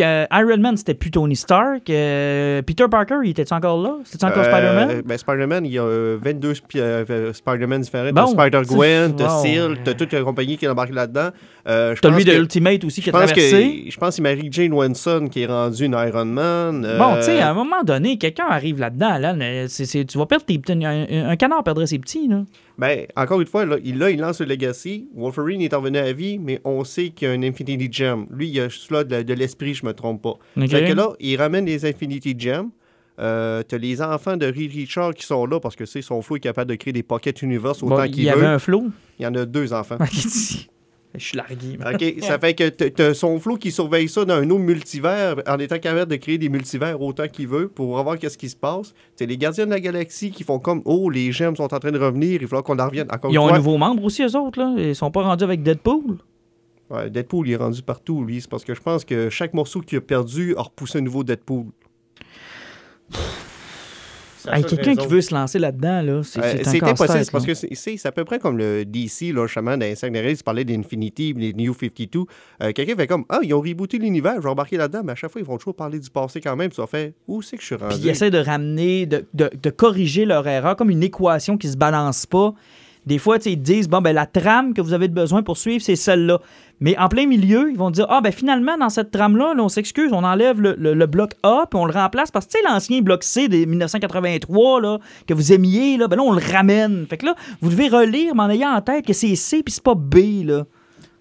Iron 0.00 0.58
Man, 0.58 0.76
c'était 0.76 0.94
plus 0.94 1.10
Tony 1.10 1.34
Stark. 1.34 1.90
Euh, 1.90 2.62
Peter 2.62 2.84
Parker, 2.88 3.16
il 3.24 3.30
était 3.30 3.52
encore 3.52 3.82
là? 3.82 3.96
C'était 4.04 4.26
encore 4.26 4.44
Euh, 4.44 4.52
Spider-Man? 4.52 5.02
Ben, 5.04 5.18
Spider-Man, 5.18 5.66
il 5.66 5.72
y 5.72 5.78
a 5.78 5.82
euh, 5.82 6.16
22 6.22 6.54
spi- 6.54 6.78
euh, 6.78 7.32
Spider-Man 7.32 7.80
différents. 7.80 8.12
Bon, 8.12 8.26
Spider-Gwen, 8.28 9.16
wow. 9.20 9.42
Seal, 9.42 9.78
t'as 9.82 9.94
toute 9.94 10.12
la 10.12 10.22
compagnie 10.22 10.56
qui 10.56 10.66
est 10.66 10.68
embarquée 10.68 10.92
là-dedans. 10.92 11.30
Euh, 11.68 11.94
je 11.94 12.00
T'as 12.00 12.08
lui 12.16 12.24
de 12.24 12.32
Ultimate 12.32 12.82
aussi 12.84 13.02
qui 13.02 13.10
a 13.10 13.12
traversé. 13.12 13.82
que 13.84 13.90
je 13.90 13.96
pense 13.98 14.08
que 14.08 14.14
c'est 14.16 14.22
Mary 14.22 14.48
Jane 14.50 14.72
Watson 14.72 15.28
qui 15.30 15.42
est 15.42 15.46
rendue 15.46 15.84
une 15.84 15.92
Iron 15.92 16.24
Man. 16.24 16.82
euh, 16.86 16.96
Bon, 16.98 17.16
tu 17.16 17.24
sais, 17.24 17.40
à 17.40 17.50
un 17.50 17.54
moment 17.54 17.82
donné, 17.84 18.16
quelqu'un 18.16 18.46
arrive 18.48 18.80
là-dedans, 18.80 19.18
là, 19.18 19.34
tu 19.68 20.18
vas 20.18 20.24
perdre 20.26 20.44
tes 20.46 20.58
petits. 20.58 20.72
Un, 20.84 21.28
un 21.28 21.36
canard 21.36 21.62
perdrait 21.62 21.86
ses 21.86 21.98
petits, 21.98 22.26
là. 22.26 22.44
Ben, 22.78 23.06
encore 23.16 23.40
une 23.40 23.46
fois, 23.46 23.66
là, 23.66 23.76
il, 23.84 23.98
là, 23.98 24.08
il 24.10 24.18
lance 24.18 24.40
le 24.40 24.46
Legacy. 24.46 25.08
Wolverine 25.14 25.60
est 25.60 25.74
revenu 25.74 25.98
à 25.98 26.10
vie, 26.12 26.38
mais 26.38 26.60
on 26.64 26.84
sait 26.84 27.10
qu'il 27.10 27.28
y 27.28 27.30
a 27.30 27.34
un 27.34 27.42
Infinity 27.42 27.88
Gem. 27.92 28.26
Lui, 28.30 28.48
il 28.48 28.60
a 28.60 28.70
cela 28.70 29.04
de, 29.04 29.20
de 29.22 29.34
l'esprit, 29.34 29.74
je 29.74 29.84
me 29.84 29.92
trompe 29.92 30.22
pas. 30.22 30.38
Ok. 30.56 30.68
Fait 30.70 30.84
que 30.88 30.92
là, 30.94 31.10
il 31.20 31.36
ramène 31.36 31.66
les 31.66 31.84
Infinity 31.84 32.34
Gems. 32.38 32.70
Euh, 33.20 33.62
T'as 33.66 33.78
les 33.78 34.00
enfants 34.00 34.36
de 34.36 34.46
Reed 34.46 34.70
Richard 34.72 35.12
qui 35.12 35.26
sont 35.26 35.44
là 35.44 35.58
parce 35.60 35.74
que 35.76 35.84
c'est 35.84 36.02
son 36.02 36.22
flou 36.22 36.36
est 36.36 36.40
capable 36.40 36.70
de 36.70 36.76
créer 36.76 36.92
des 36.92 37.02
Pocket 37.02 37.42
Universe 37.42 37.82
autant 37.82 37.96
Bon, 37.96 38.04
il 38.04 38.10
qu'il 38.12 38.22
y 38.22 38.26
veut. 38.26 38.32
avait 38.32 38.46
un 38.46 38.58
flow. 38.60 38.86
Il 39.18 39.24
y 39.24 39.26
en 39.26 39.34
a 39.34 39.44
deux 39.44 39.72
enfants. 39.72 39.98
Je 41.14 41.24
suis 41.24 41.36
largué. 41.38 41.76
man. 41.78 41.94
OK, 41.94 42.14
ça 42.20 42.38
fait 42.38 42.54
que 42.54 42.68
t'as- 42.68 43.14
son 43.14 43.38
flou 43.40 43.56
qui 43.56 43.72
surveille 43.72 44.08
ça 44.08 44.24
dans 44.24 44.34
un 44.34 44.50
autre 44.50 44.60
multivers 44.62 45.36
en 45.48 45.58
étant 45.58 45.78
capable 45.78 46.10
de 46.10 46.16
créer 46.16 46.36
des 46.38 46.48
multivers 46.50 47.00
autant 47.00 47.26
qu'il 47.28 47.48
veut 47.48 47.68
pour 47.68 48.00
voir 48.02 48.18
qu'est-ce 48.18 48.36
qui 48.38 48.48
se 48.50 48.56
passe. 48.56 48.92
C'est 49.16 49.24
les 49.26 49.38
gardiens 49.38 49.64
de 49.66 49.70
la 49.70 49.80
galaxie 49.80 50.30
qui 50.30 50.44
font 50.44 50.58
comme 50.58 50.82
Oh, 50.84 51.08
les 51.08 51.32
gemmes 51.32 51.56
sont 51.56 51.72
en 51.74 51.78
train 51.78 51.90
de 51.92 51.98
revenir, 51.98 52.34
il 52.34 52.40
va 52.42 52.48
falloir 52.48 52.62
qu'on 52.64 52.78
en 52.78 52.86
revienne. 52.86 53.08
Encore 53.10 53.30
Ils 53.32 53.38
ont 53.38 53.48
un 53.48 53.56
nouveau 53.56 53.78
membre 53.78 54.04
aussi, 54.04 54.22
eux 54.22 54.36
autres, 54.36 54.58
là. 54.60 54.74
Ils 54.76 54.94
sont 54.94 55.10
pas 55.10 55.22
rendus 55.22 55.44
avec 55.44 55.62
Deadpool. 55.62 56.18
ouais, 56.90 57.08
Deadpool 57.10 57.48
il 57.48 57.52
est 57.52 57.56
rendu 57.56 57.82
partout, 57.82 58.22
lui. 58.24 58.40
C'est 58.42 58.50
parce 58.50 58.64
que 58.64 58.74
je 58.74 58.80
pense 58.82 59.04
que 59.04 59.30
chaque 59.30 59.54
morceau 59.54 59.80
qu'il 59.80 59.98
a 59.98 60.00
perdu 60.02 60.54
a 60.56 60.62
repoussé 60.62 60.98
un 60.98 61.02
nouveau 61.02 61.24
Deadpool. 61.24 61.66
Hey, 64.52 64.64
Quelqu'un 64.64 64.94
qui 64.96 65.06
veut 65.06 65.20
se 65.20 65.34
lancer 65.34 65.58
là-dedans, 65.58 66.02
là, 66.02 66.22
c'est 66.22 66.38
Euh, 66.40 66.52
impossible, 66.52 66.96
parce 67.32 67.32
là. 67.32 67.40
que 67.46 67.54
c'est- 67.54 68.06
à 68.06 68.12
peu 68.12 68.24
près 68.24 68.38
comme 68.38 68.56
le 68.58 68.84
DC, 68.84 69.32
là, 69.32 69.46
justement, 69.46 69.76
dans 69.76 69.86
les 69.86 70.36
tu 70.36 70.42
parlais 70.42 70.64
d'Infinity, 70.64 71.34
les 71.36 71.52
New 71.52 71.74
52. 71.74 72.24
Euh, 72.62 72.72
Quelqu'un 72.72 72.96
fait 72.96 73.06
comme 73.06 73.24
Ah, 73.28 73.40
ils 73.42 73.52
ont 73.54 73.60
rebooté 73.60 73.98
l'univers, 73.98 74.34
je 74.36 74.42
vais 74.42 74.48
embarquer 74.48 74.76
là-dedans, 74.76 75.02
mais 75.04 75.12
à 75.12 75.14
chaque 75.14 75.30
fois, 75.30 75.40
ils 75.40 75.46
vont 75.46 75.56
toujours 75.58 75.74
parler 75.74 75.98
du 75.98 76.10
passé 76.10 76.40
quand 76.40 76.56
même. 76.56 76.70
Tu 76.70 76.80
vas 76.80 76.86
faire 76.86 77.10
Où 77.26 77.42
c'est 77.42 77.56
que 77.56 77.62
je 77.62 77.66
suis 77.66 77.74
rendu 77.74 77.94
Puis 77.94 78.04
ils 78.04 78.08
essaient 78.10 78.30
de 78.30 78.38
ramener, 78.38 79.06
de, 79.06 79.24
de- 79.34 79.50
de 79.60 79.70
corriger 79.70 80.24
leur 80.24 80.46
erreur, 80.46 80.76
comme 80.76 80.90
une 80.90 81.02
équation 81.02 81.56
qui 81.58 81.68
se 81.68 81.76
balance 81.76 82.26
pas. 82.26 82.54
Des 83.08 83.16
fois, 83.18 83.38
ils 83.46 83.56
disent, 83.60 83.88
bon, 83.88 84.02
ben, 84.02 84.12
la 84.12 84.26
trame 84.26 84.74
que 84.74 84.82
vous 84.82 84.92
avez 84.92 85.08
besoin 85.08 85.42
pour 85.42 85.56
suivre, 85.56 85.82
c'est 85.82 85.96
celle-là. 85.96 86.40
Mais 86.80 86.96
en 86.98 87.08
plein 87.08 87.26
milieu, 87.26 87.70
ils 87.70 87.76
vont 87.78 87.90
dire, 87.90 88.04
ah, 88.10 88.20
ben, 88.20 88.30
finalement, 88.32 88.76
dans 88.76 88.90
cette 88.90 89.10
trame-là, 89.10 89.54
là, 89.54 89.62
on 89.64 89.70
s'excuse, 89.70 90.12
on 90.12 90.22
enlève 90.24 90.60
le, 90.60 90.74
le- 90.78 90.92
le 90.92 91.06
bloc 91.06 91.32
A, 91.42 91.64
puis 91.70 91.80
on 91.80 91.86
le 91.86 91.92
remplace. 91.92 92.30
Parce 92.30 92.44
que, 92.46 92.52
tu 92.52 92.58
sais, 92.58 92.64
l'ancien 92.70 93.00
bloc 93.00 93.24
C 93.24 93.48
de 93.48 93.64
1983, 93.64 94.80
là, 94.82 94.98
que 95.26 95.32
vous 95.32 95.54
aimiez, 95.54 95.96
là, 95.96 96.06
ben 96.06 96.16
là, 96.16 96.22
on 96.22 96.32
le 96.32 96.42
ramène. 96.52 97.06
Fait 97.08 97.16
que 97.16 97.24
là, 97.24 97.34
vous 97.62 97.70
devez 97.70 97.88
relire, 97.88 98.34
mais 98.34 98.42
en 98.42 98.50
ayant 98.50 98.72
en 98.74 98.82
tête 98.82 99.06
que 99.06 99.14
c'est 99.14 99.34
C, 99.36 99.62
puis 99.62 99.72
c'est 99.72 99.82
pas 99.82 99.94
B, 99.94 100.44
là. 100.44 100.66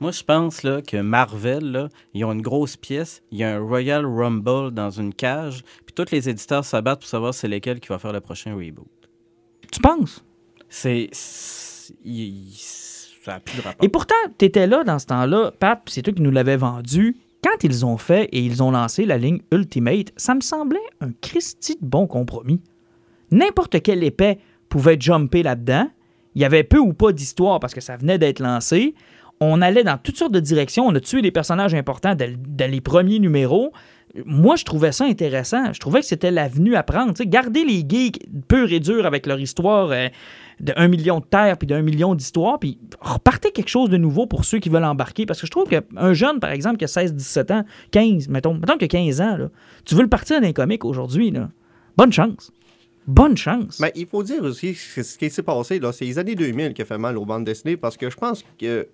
Moi, 0.01 0.11
je 0.11 0.23
pense 0.23 0.63
là, 0.63 0.81
que 0.81 0.97
Marvel, 0.97 1.71
là, 1.71 1.87
ils 2.13 2.23
ont 2.25 2.33
une 2.33 2.41
grosse 2.43 2.75
pièce, 2.75 3.23
il 3.31 3.37
y 3.39 3.43
a 3.45 3.55
un 3.55 3.59
Royal 3.59 4.05
Rumble 4.05 4.71
dans 4.71 4.91
une 4.91 5.13
cage, 5.13 5.63
puis 5.85 5.93
tous 5.95 6.11
les 6.11 6.27
éditeurs 6.29 6.65
se 6.65 6.75
battent 6.81 6.99
pour 6.99 7.09
savoir 7.09 7.33
c'est 7.33 7.47
lequel 7.47 7.79
qui 7.79 7.87
va 7.87 7.97
faire 7.97 8.11
le 8.13 8.19
prochain 8.21 8.53
reboot. 8.55 8.85
Tu 9.71 9.79
penses? 9.79 10.23
C'est. 10.69 11.09
Et 13.81 13.89
pourtant, 13.89 14.15
tu 14.37 14.45
étais 14.45 14.67
là 14.67 14.83
dans 14.83 14.99
ce 14.99 15.05
temps-là, 15.07 15.51
Pat, 15.59 15.81
c'est 15.87 16.01
toi 16.01 16.13
qui 16.13 16.21
nous 16.21 16.31
l'avais 16.31 16.57
vendu. 16.57 17.17
Quand 17.43 17.63
ils 17.63 17.85
ont 17.85 17.97
fait 17.97 18.25
et 18.31 18.39
ils 18.39 18.63
ont 18.63 18.71
lancé 18.71 19.05
la 19.05 19.17
ligne 19.17 19.41
Ultimate, 19.51 20.11
ça 20.17 20.33
me 20.33 20.41
semblait 20.41 20.79
un 21.01 21.11
Christy 21.21 21.77
de 21.79 21.85
bon 21.85 22.07
compromis. 22.07 22.61
N'importe 23.31 23.81
quel 23.81 24.03
épais 24.03 24.39
pouvait 24.69 24.97
jumper 24.99 25.43
là-dedans. 25.43 25.89
Il 26.35 26.41
y 26.41 26.45
avait 26.45 26.63
peu 26.63 26.79
ou 26.79 26.93
pas 26.93 27.11
d'histoire 27.11 27.59
parce 27.59 27.73
que 27.73 27.81
ça 27.81 27.97
venait 27.97 28.17
d'être 28.17 28.39
lancé. 28.39 28.95
On 29.39 29.61
allait 29.61 29.83
dans 29.83 29.97
toutes 29.97 30.17
sortes 30.17 30.33
de 30.33 30.39
directions. 30.39 30.87
On 30.87 30.95
a 30.95 30.99
tué 30.99 31.21
des 31.21 31.31
personnages 31.31 31.75
importants 31.75 32.15
dans 32.15 32.71
les 32.71 32.81
premiers 32.81 33.19
numéros. 33.19 33.71
Moi, 34.25 34.55
je 34.55 34.63
trouvais 34.63 34.91
ça 34.91 35.05
intéressant. 35.05 35.73
Je 35.73 35.79
trouvais 35.79 35.99
que 35.99 36.05
c'était 36.05 36.31
l'avenue 36.31 36.75
à 36.75 36.83
prendre. 36.83 37.13
Tu 37.13 37.23
sais, 37.23 37.27
garder 37.27 37.63
les 37.63 37.83
geeks 37.87 38.19
purs 38.47 38.71
et 38.71 38.79
durs 38.79 39.05
avec 39.05 39.25
leur 39.25 39.39
histoire 39.39 39.91
euh, 39.91 40.07
de 40.59 40.73
1 40.75 40.87
million 40.87 41.19
de 41.19 41.25
terres 41.25 41.57
puis 41.57 41.67
d'un 41.67 41.81
million 41.81 42.15
d'histoires, 42.15 42.59
puis 42.59 42.79
repartez 42.99 43.51
quelque 43.51 43.69
chose 43.69 43.89
de 43.89 43.97
nouveau 43.97 44.25
pour 44.25 44.45
ceux 44.45 44.59
qui 44.59 44.69
veulent 44.69 44.83
embarquer. 44.83 45.25
Parce 45.25 45.39
que 45.41 45.47
je 45.47 45.51
trouve 45.51 45.67
qu'un 45.67 46.13
jeune, 46.13 46.39
par 46.39 46.51
exemple, 46.51 46.77
qui 46.77 46.85
a 46.85 46.87
16, 46.87 47.13
17 47.13 47.51
ans, 47.51 47.63
15, 47.91 48.29
mettons, 48.29 48.53
mettons 48.55 48.73
a 48.73 48.87
15 48.87 49.21
ans, 49.21 49.37
là, 49.37 49.49
tu 49.85 49.95
veux 49.95 50.01
le 50.01 50.09
partir 50.09 50.41
d'un 50.41 50.53
comique 50.53 50.85
aujourd'hui, 50.85 51.33
bonne 51.95 52.13
chance. 52.13 52.51
Bonne 53.07 53.37
chance. 53.37 53.79
Mais 53.79 53.93
il 53.95 54.05
faut 54.05 54.21
dire 54.21 54.43
aussi 54.43 54.73
que 54.73 55.01
ce 55.01 55.17
qui 55.17 55.29
s'est 55.29 55.41
passé, 55.41 55.79
c'est 55.93 56.03
les 56.03 56.19
années 56.19 56.35
2000 56.35 56.73
qui 56.73 56.81
a 56.81 56.85
fait 56.85 56.97
mal 56.97 57.17
aux 57.17 57.25
bandes 57.25 57.45
dessinées 57.45 57.77
parce 57.77 57.95
que 57.95 58.09
je 58.09 58.17
pense 58.17 58.43
que 58.59 58.85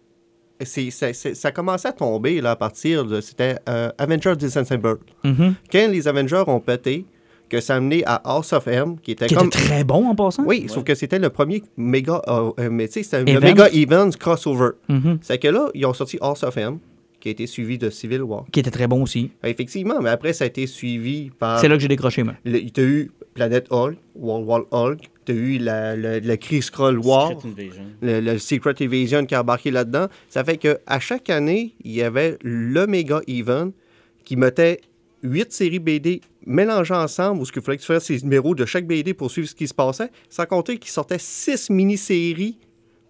c'est, 0.65 0.89
c'est- 0.91 1.13
c'est- 1.13 1.35
ça 1.35 1.51
commençait 1.51 1.87
à 1.89 1.93
tomber 1.93 2.41
là, 2.41 2.51
à 2.51 2.55
partir 2.55 3.05
de. 3.05 3.21
C'était 3.21 3.57
euh, 3.69 3.89
Avengers 3.97 4.35
Disassembled. 4.35 4.97
Mhm. 5.23 5.55
Quand 5.71 5.87
les 5.89 6.07
Avengers 6.07 6.43
ont 6.47 6.59
pété, 6.59 7.05
que 7.49 7.59
ça 7.61 7.75
a 7.75 7.79
mené 7.79 8.03
à 8.05 8.15
House 8.25 8.51
of 8.53 8.67
M, 8.67 8.95
qui 9.01 9.11
était 9.11 9.27
Qui 9.27 9.35
comme. 9.35 9.47
était 9.47 9.59
très 9.59 9.83
bon 9.83 10.07
en 10.07 10.15
passant. 10.15 10.43
Oui, 10.45 10.65
sauf 10.67 10.83
que 10.83 10.95
c'était 10.95 11.19
le 11.19 11.29
premier 11.29 11.61
méga. 11.77 12.21
euh, 12.27 12.51
euh, 12.59 12.69
mais 12.71 12.87
tu 12.87 12.93
sais, 12.93 13.03
c'était 13.03 13.31
le 13.31 13.39
méga 13.39 13.67
event 13.71 14.09
crossover. 14.19 14.69
Mhm. 14.89 15.19
C'est 15.21 15.37
que 15.37 15.47
là, 15.49 15.69
ils 15.75 15.85
ont 15.85 15.93
sorti 15.93 16.17
House 16.21 16.41
of 16.43 16.57
M, 16.57 16.79
qui 17.19 17.29
a 17.29 17.31
été 17.31 17.45
suivi 17.45 17.77
de 17.77 17.89
Civil 17.89 18.23
War. 18.23 18.45
Qui 18.51 18.59
était 18.61 18.71
très 18.71 18.87
bon 18.87 19.03
aussi. 19.03 19.31
Effectivement, 19.43 20.01
mais 20.01 20.09
après, 20.09 20.33
ça 20.33 20.45
a 20.45 20.47
été 20.47 20.65
suivi 20.67 21.29
par. 21.37 21.59
C'est 21.59 21.67
là 21.67 21.75
que 21.75 21.81
j'ai 21.81 21.87
décroché, 21.87 22.23
moi. 22.23 22.33
Le- 22.43 22.67
T'as 22.71 22.81
eu 22.81 23.11
Planet 23.35 23.67
Hulk, 23.69 23.97
World 24.15 24.47
War 24.47 24.61
Hulk, 24.71 25.09
t'as 25.25 25.33
eu 25.33 25.57
la, 25.57 26.37
Kree 26.37 26.61
Skrull 26.61 26.99
War, 26.99 27.33
le, 28.01 28.19
le 28.19 28.37
Secret 28.37 28.75
Invasion 28.81 29.25
qui 29.25 29.35
a 29.35 29.41
embarqué 29.41 29.71
là-dedans. 29.71 30.07
Ça 30.29 30.43
fait 30.43 30.57
que 30.57 30.79
à 30.85 30.99
chaque 30.99 31.29
année, 31.29 31.75
il 31.83 31.91
y 31.91 32.01
avait 32.01 32.37
le 32.41 32.85
méga 32.87 33.21
event 33.27 33.71
qui 34.23 34.35
mettait 34.35 34.81
huit 35.23 35.51
séries 35.51 35.79
BD 35.79 36.21
mélangées 36.45 36.93
ensemble 36.93 37.41
où 37.41 37.45
ce 37.45 37.51
qu'il 37.51 37.61
fallait 37.61 37.77
que 37.77 37.81
tu 37.81 37.87
fasses 37.87 38.05
ces 38.05 38.21
numéros 38.21 38.55
de 38.55 38.65
chaque 38.65 38.85
BD 38.85 39.13
pour 39.13 39.31
suivre 39.31 39.47
ce 39.47 39.55
qui 39.55 39.67
se 39.67 39.73
passait, 39.73 40.09
sans 40.29 40.45
compter 40.45 40.77
qu'il 40.77 40.91
sortait 40.91 41.19
six 41.19 41.69
mini-séries 41.69 42.57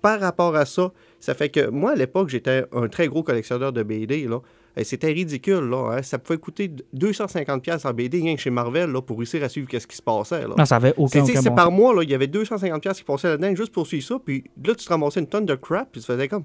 par 0.02 0.20
rapport 0.20 0.56
à 0.56 0.66
ça. 0.66 0.92
Ça 1.20 1.34
fait 1.34 1.50
que 1.50 1.70
moi, 1.70 1.92
à 1.92 1.96
l'époque, 1.96 2.30
j'étais 2.30 2.66
un 2.72 2.88
très 2.88 3.08
gros 3.08 3.24
collectionneur 3.24 3.74
de 3.74 3.84
BD. 3.84 4.28
Là. 4.28 4.40
Et 4.76 4.84
C'était 4.84 5.12
ridicule. 5.12 5.70
Là, 5.70 5.98
hein. 5.98 6.02
Ça 6.02 6.18
pouvait 6.18 6.40
coûter 6.40 6.72
250$ 6.96 7.88
en 7.88 7.94
BD 7.94 8.20
rien 8.20 8.36
que 8.36 8.42
chez 8.42 8.50
Marvel 8.50 8.92
là, 8.92 9.02
pour 9.02 9.18
réussir 9.18 9.44
à 9.44 9.50
suivre 9.50 9.68
ce 9.72 9.86
qui 9.86 9.96
se 9.96 10.02
passait. 10.02 10.48
Là. 10.48 10.56
Non, 10.58 10.66
ça 10.66 10.78
avait 10.78 10.94
aucun, 10.98 11.24
aucun 11.24 11.42
c'est 11.42 11.50
bon 11.50 11.56
par 11.56 11.72
mois, 11.72 11.94
là, 11.94 12.04
il 12.04 12.10
y 12.10 12.16
avait 12.16 12.28
250$ 12.28 12.80
piastres 12.80 13.00
qui 13.00 13.06
passaient 13.06 13.30
là-dedans 13.30 13.56
juste 13.56 13.72
pour 13.72 13.86
suivre 13.88 14.06
ça. 14.06 14.18
Puis 14.24 14.44
là, 14.66 14.74
tu 14.76 14.86
te 14.86 14.90
ramassais 14.90 15.20
une 15.20 15.28
tonne 15.28 15.46
de 15.46 15.56
crap, 15.56 15.92
puis 15.92 16.02
tu 16.02 16.08
faisais 16.08 16.28
comme. 16.28 16.44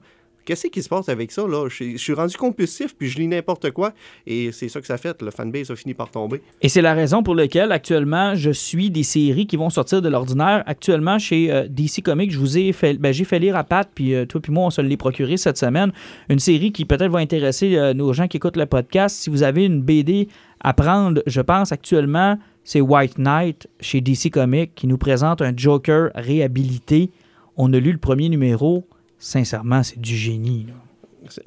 Qu'est-ce 0.48 0.68
qui 0.68 0.82
se 0.82 0.88
passe 0.88 1.10
avec 1.10 1.30
ça, 1.30 1.46
là? 1.46 1.68
Je 1.68 1.74
suis- 1.74 1.92
je 1.98 2.02
suis 2.02 2.14
rendu 2.14 2.34
compulsif, 2.38 2.96
puis 2.96 3.06
je 3.10 3.18
lis 3.18 3.28
n'importe 3.28 3.70
quoi. 3.70 3.92
Et 4.26 4.50
c'est 4.50 4.70
ça 4.70 4.80
que 4.80 4.86
ça 4.86 4.96
fait. 4.96 5.20
Le 5.20 5.30
fanbase 5.30 5.70
a 5.70 5.76
fini 5.76 5.92
par 5.92 6.10
tomber. 6.10 6.40
Et 6.62 6.70
c'est 6.70 6.80
la 6.80 6.94
raison 6.94 7.22
pour 7.22 7.34
laquelle, 7.34 7.70
actuellement, 7.70 8.34
je 8.34 8.50
suis 8.50 8.90
des 8.90 9.02
séries 9.02 9.46
qui 9.46 9.58
vont 9.58 9.68
sortir 9.68 10.00
de 10.00 10.08
l'ordinaire. 10.08 10.62
Actuellement, 10.64 11.18
chez 11.18 11.52
euh, 11.52 11.68
DC 11.68 12.00
Comics, 12.02 12.32
je 12.32 12.38
vous 12.38 12.56
ai 12.56 12.72
fait, 12.72 12.94
ben, 12.94 13.12
j'ai 13.12 13.24
fait 13.24 13.38
lire 13.38 13.56
à 13.56 13.64
Pat, 13.64 13.86
puis 13.94 14.14
euh, 14.14 14.24
toi 14.24 14.40
puis 14.40 14.50
moi, 14.50 14.64
on 14.64 14.70
se 14.70 14.80
l'est 14.80 14.96
procuré 14.96 15.36
cette 15.36 15.58
semaine. 15.58 15.92
Une 16.30 16.38
série 16.38 16.72
qui 16.72 16.86
peut-être 16.86 17.10
va 17.12 17.18
intéresser 17.18 17.76
euh, 17.76 17.92
nos 17.92 18.14
gens 18.14 18.26
qui 18.26 18.38
écoutent 18.38 18.56
le 18.56 18.64
podcast. 18.64 19.16
Si 19.16 19.28
vous 19.28 19.42
avez 19.42 19.66
une 19.66 19.82
BD 19.82 20.28
à 20.60 20.72
prendre, 20.72 21.22
je 21.26 21.42
pense 21.42 21.72
actuellement, 21.72 22.38
c'est 22.64 22.80
White 22.80 23.18
Knight 23.18 23.68
chez 23.80 24.00
DC 24.00 24.30
Comics 24.30 24.74
qui 24.74 24.86
nous 24.86 24.96
présente 24.98 25.42
un 25.42 25.52
Joker 25.54 26.10
réhabilité. 26.14 27.10
On 27.58 27.70
a 27.74 27.78
lu 27.78 27.92
le 27.92 27.98
premier 27.98 28.30
numéro. 28.30 28.86
Sincèrement, 29.18 29.82
c'est 29.82 30.00
du 30.00 30.14
génie. 30.14 30.66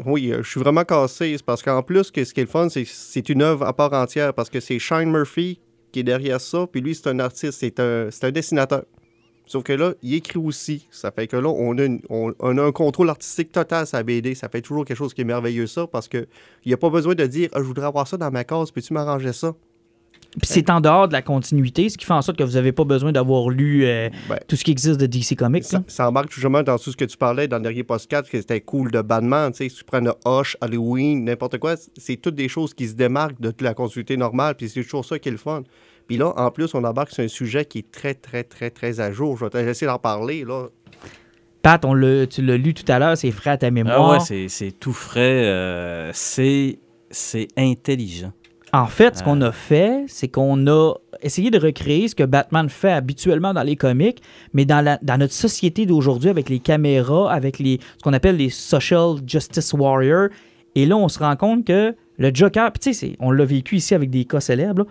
Oui, 0.05 0.31
euh, 0.31 0.43
je 0.43 0.49
suis 0.49 0.59
vraiment 0.59 0.83
cassé. 0.83 1.35
Parce 1.45 1.63
qu'en 1.63 1.81
plus, 1.81 2.11
que 2.11 2.23
ce 2.23 2.33
qui 2.33 2.41
est 2.41 2.43
le 2.43 2.49
fun, 2.49 2.69
c'est 2.69 2.85
c'est 2.85 3.29
une 3.29 3.41
œuvre 3.41 3.65
à 3.65 3.73
part 3.73 3.93
entière. 3.93 4.33
Parce 4.33 4.49
que 4.49 4.59
c'est 4.59 4.79
Shine 4.79 5.09
Murphy 5.11 5.59
qui 5.91 6.01
est 6.01 6.03
derrière 6.03 6.41
ça. 6.41 6.67
Puis 6.71 6.81
lui, 6.81 6.95
c'est 6.95 7.07
un 7.07 7.19
artiste, 7.19 7.59
c'est 7.59 7.79
un, 7.79 8.09
un 8.21 8.31
dessinateur. 8.31 8.83
Sauf 9.45 9.63
que 9.63 9.73
là, 9.73 9.93
il 10.01 10.13
écrit 10.13 10.39
aussi. 10.39 10.87
Ça 10.91 11.11
fait 11.11 11.27
que 11.27 11.35
là, 11.35 11.49
on 11.49 11.77
a, 11.77 11.83
a 11.83 12.65
un 12.65 12.71
contrôle 12.71 13.09
artistique 13.09 13.51
total 13.51 13.85
sur 13.85 13.97
la 13.97 14.03
BD. 14.03 14.33
Ça 14.35 14.47
fait 14.47 14.61
toujours 14.61 14.85
quelque 14.85 14.97
chose 14.97 15.13
qui 15.13 15.21
est 15.21 15.25
merveilleux, 15.25 15.67
ça. 15.67 15.87
Parce 15.87 16.07
que 16.07 16.27
il 16.63 16.69
n'y 16.69 16.73
a 16.73 16.77
pas 16.77 16.89
besoin 16.89 17.15
de 17.15 17.25
dire 17.25 17.49
Ah, 17.53 17.59
Je 17.59 17.63
voudrais 17.63 17.87
avoir 17.87 18.07
ça 18.07 18.17
dans 18.17 18.31
ma 18.31 18.43
case. 18.43 18.71
Peux-tu 18.71 18.93
m'arranger 18.93 19.33
ça? 19.33 19.53
Puis 20.39 20.41
c'est 20.47 20.69
en 20.69 20.79
dehors 20.79 21.07
de 21.09 21.13
la 21.13 21.21
continuité, 21.21 21.89
ce 21.89 21.97
qui 21.97 22.05
fait 22.05 22.13
en 22.13 22.21
sorte 22.21 22.37
que 22.37 22.43
vous 22.43 22.53
n'avez 22.53 22.71
pas 22.71 22.85
besoin 22.85 23.11
d'avoir 23.11 23.49
lu 23.49 23.83
euh, 23.85 24.09
Ben, 24.29 24.39
tout 24.47 24.55
ce 24.55 24.63
qui 24.63 24.71
existe 24.71 24.97
de 24.99 25.05
DC 25.05 25.35
Comics. 25.37 25.65
Ça, 25.87 26.07
embarque 26.07 26.31
justement 26.31 26.63
dans 26.63 26.77
tout 26.77 26.89
ce 26.91 26.95
que 26.95 27.03
tu 27.03 27.17
parlais 27.17 27.49
dans 27.49 27.57
le 27.57 27.63
dernier 27.63 27.83
podcast, 27.83 28.29
que 28.29 28.39
c'était 28.39 28.61
cool 28.61 28.91
de 28.91 29.01
Batman. 29.01 29.51
Tu 29.51 29.57
sais, 29.57 29.69
si 29.69 29.75
tu 29.75 29.83
prends 29.83 29.99
le 29.99 30.13
Hush, 30.25 30.55
Halloween, 30.61 31.25
n'importe 31.25 31.57
quoi, 31.57 31.75
c'est 31.97 32.15
toutes 32.15 32.35
des 32.35 32.47
choses 32.47 32.73
qui 32.73 32.87
se 32.87 32.93
démarquent 32.93 33.41
de 33.41 33.49
toute 33.51 33.61
la 33.61 33.73
continuité 33.73 34.15
normale, 34.15 34.55
puis 34.55 34.69
c'est 34.69 34.83
toujours 34.83 35.03
ça 35.03 35.19
qui 35.19 35.27
est 35.27 35.33
le 35.33 35.37
fun. 35.37 35.63
Puis 36.07 36.15
là, 36.15 36.33
en 36.37 36.49
plus, 36.49 36.73
on 36.75 36.83
embarque 36.85 37.11
sur 37.11 37.23
un 37.23 37.27
sujet 37.27 37.65
qui 37.65 37.79
est 37.79 37.91
très, 37.91 38.13
très, 38.13 38.43
très, 38.45 38.69
très 38.69 39.01
à 39.01 39.11
jour. 39.11 39.37
Je 39.37 39.45
vais 39.45 39.65
laisser 39.65 39.85
d'en 39.85 39.99
parler, 39.99 40.45
là. 40.45 40.67
Pat, 41.61 41.83
on 41.85 41.93
l'a, 41.93 42.25
tu 42.25 42.41
l'as 42.41 42.57
lu 42.57 42.73
tout 42.73 42.89
à 42.91 42.97
l'heure, 42.99 43.15
c'est 43.17 43.31
frais 43.31 43.51
à 43.51 43.57
ta 43.57 43.67
Ah 43.67 43.71
mémoire. 43.71 44.11
ouais, 44.13 44.19
c'est- 44.21 44.47
c'est 44.47 44.71
tout 44.71 44.93
frais. 44.93 45.43
euh, 45.45 46.09
c'est 46.13 46.79
c'est 47.11 47.49
intelligent. 47.57 48.31
En 48.73 48.87
fait, 48.87 49.17
ce 49.17 49.23
qu'on 49.23 49.41
a 49.41 49.51
fait, 49.51 50.05
c'est 50.07 50.29
qu'on 50.29 50.65
a 50.67 50.93
essayé 51.21 51.51
de 51.51 51.59
recréer 51.59 52.07
ce 52.07 52.15
que 52.15 52.23
Batman 52.23 52.69
fait 52.69 52.91
habituellement 52.91 53.53
dans 53.53 53.63
les 53.63 53.75
comics, 53.75 54.21
mais 54.53 54.63
dans, 54.63 54.79
la, 54.79 54.97
dans 55.01 55.17
notre 55.17 55.33
société 55.33 55.85
d'aujourd'hui, 55.85 56.29
avec 56.29 56.47
les 56.47 56.59
caméras, 56.59 57.31
avec 57.33 57.59
les, 57.59 57.79
ce 57.97 58.03
qu'on 58.03 58.13
appelle 58.13 58.37
les 58.37 58.49
social 58.49 59.15
justice 59.27 59.73
warriors. 59.73 60.29
Et 60.75 60.85
là, 60.85 60.95
on 60.95 61.09
se 61.09 61.19
rend 61.19 61.35
compte 61.35 61.65
que 61.65 61.93
le 62.17 62.31
Joker, 62.33 62.71
tu 62.79 62.93
sais, 62.93 63.17
on 63.19 63.31
l'a 63.31 63.43
vécu 63.43 63.75
ici 63.75 63.93
avec 63.93 64.09
des 64.09 64.23
cas 64.23 64.39
célèbres, 64.39 64.83
là. 64.83 64.85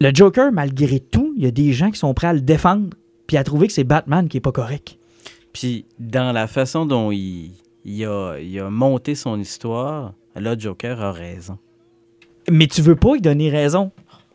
le 0.00 0.14
Joker, 0.14 0.50
malgré 0.50 0.98
tout, 0.98 1.34
il 1.36 1.44
y 1.44 1.46
a 1.46 1.50
des 1.50 1.74
gens 1.74 1.90
qui 1.90 1.98
sont 1.98 2.14
prêts 2.14 2.28
à 2.28 2.32
le 2.32 2.40
défendre, 2.40 2.88
puis 3.26 3.36
à 3.36 3.44
trouver 3.44 3.66
que 3.66 3.74
c'est 3.74 3.84
Batman 3.84 4.28
qui 4.28 4.38
est 4.38 4.40
pas 4.40 4.52
correct. 4.52 4.96
Puis 5.52 5.84
dans 5.98 6.32
la 6.32 6.46
façon 6.46 6.86
dont 6.86 7.10
il, 7.10 7.52
il, 7.84 8.04
a, 8.06 8.38
il 8.38 8.58
a 8.60 8.70
monté 8.70 9.14
son 9.14 9.38
histoire, 9.38 10.14
là, 10.36 10.56
Joker 10.56 11.02
a 11.02 11.12
raison. 11.12 11.58
Mais 12.50 12.66
tu 12.66 12.82
veux 12.82 12.96
pas 12.96 13.16
y 13.16 13.20
donner 13.20 13.50
raison. 13.50 13.90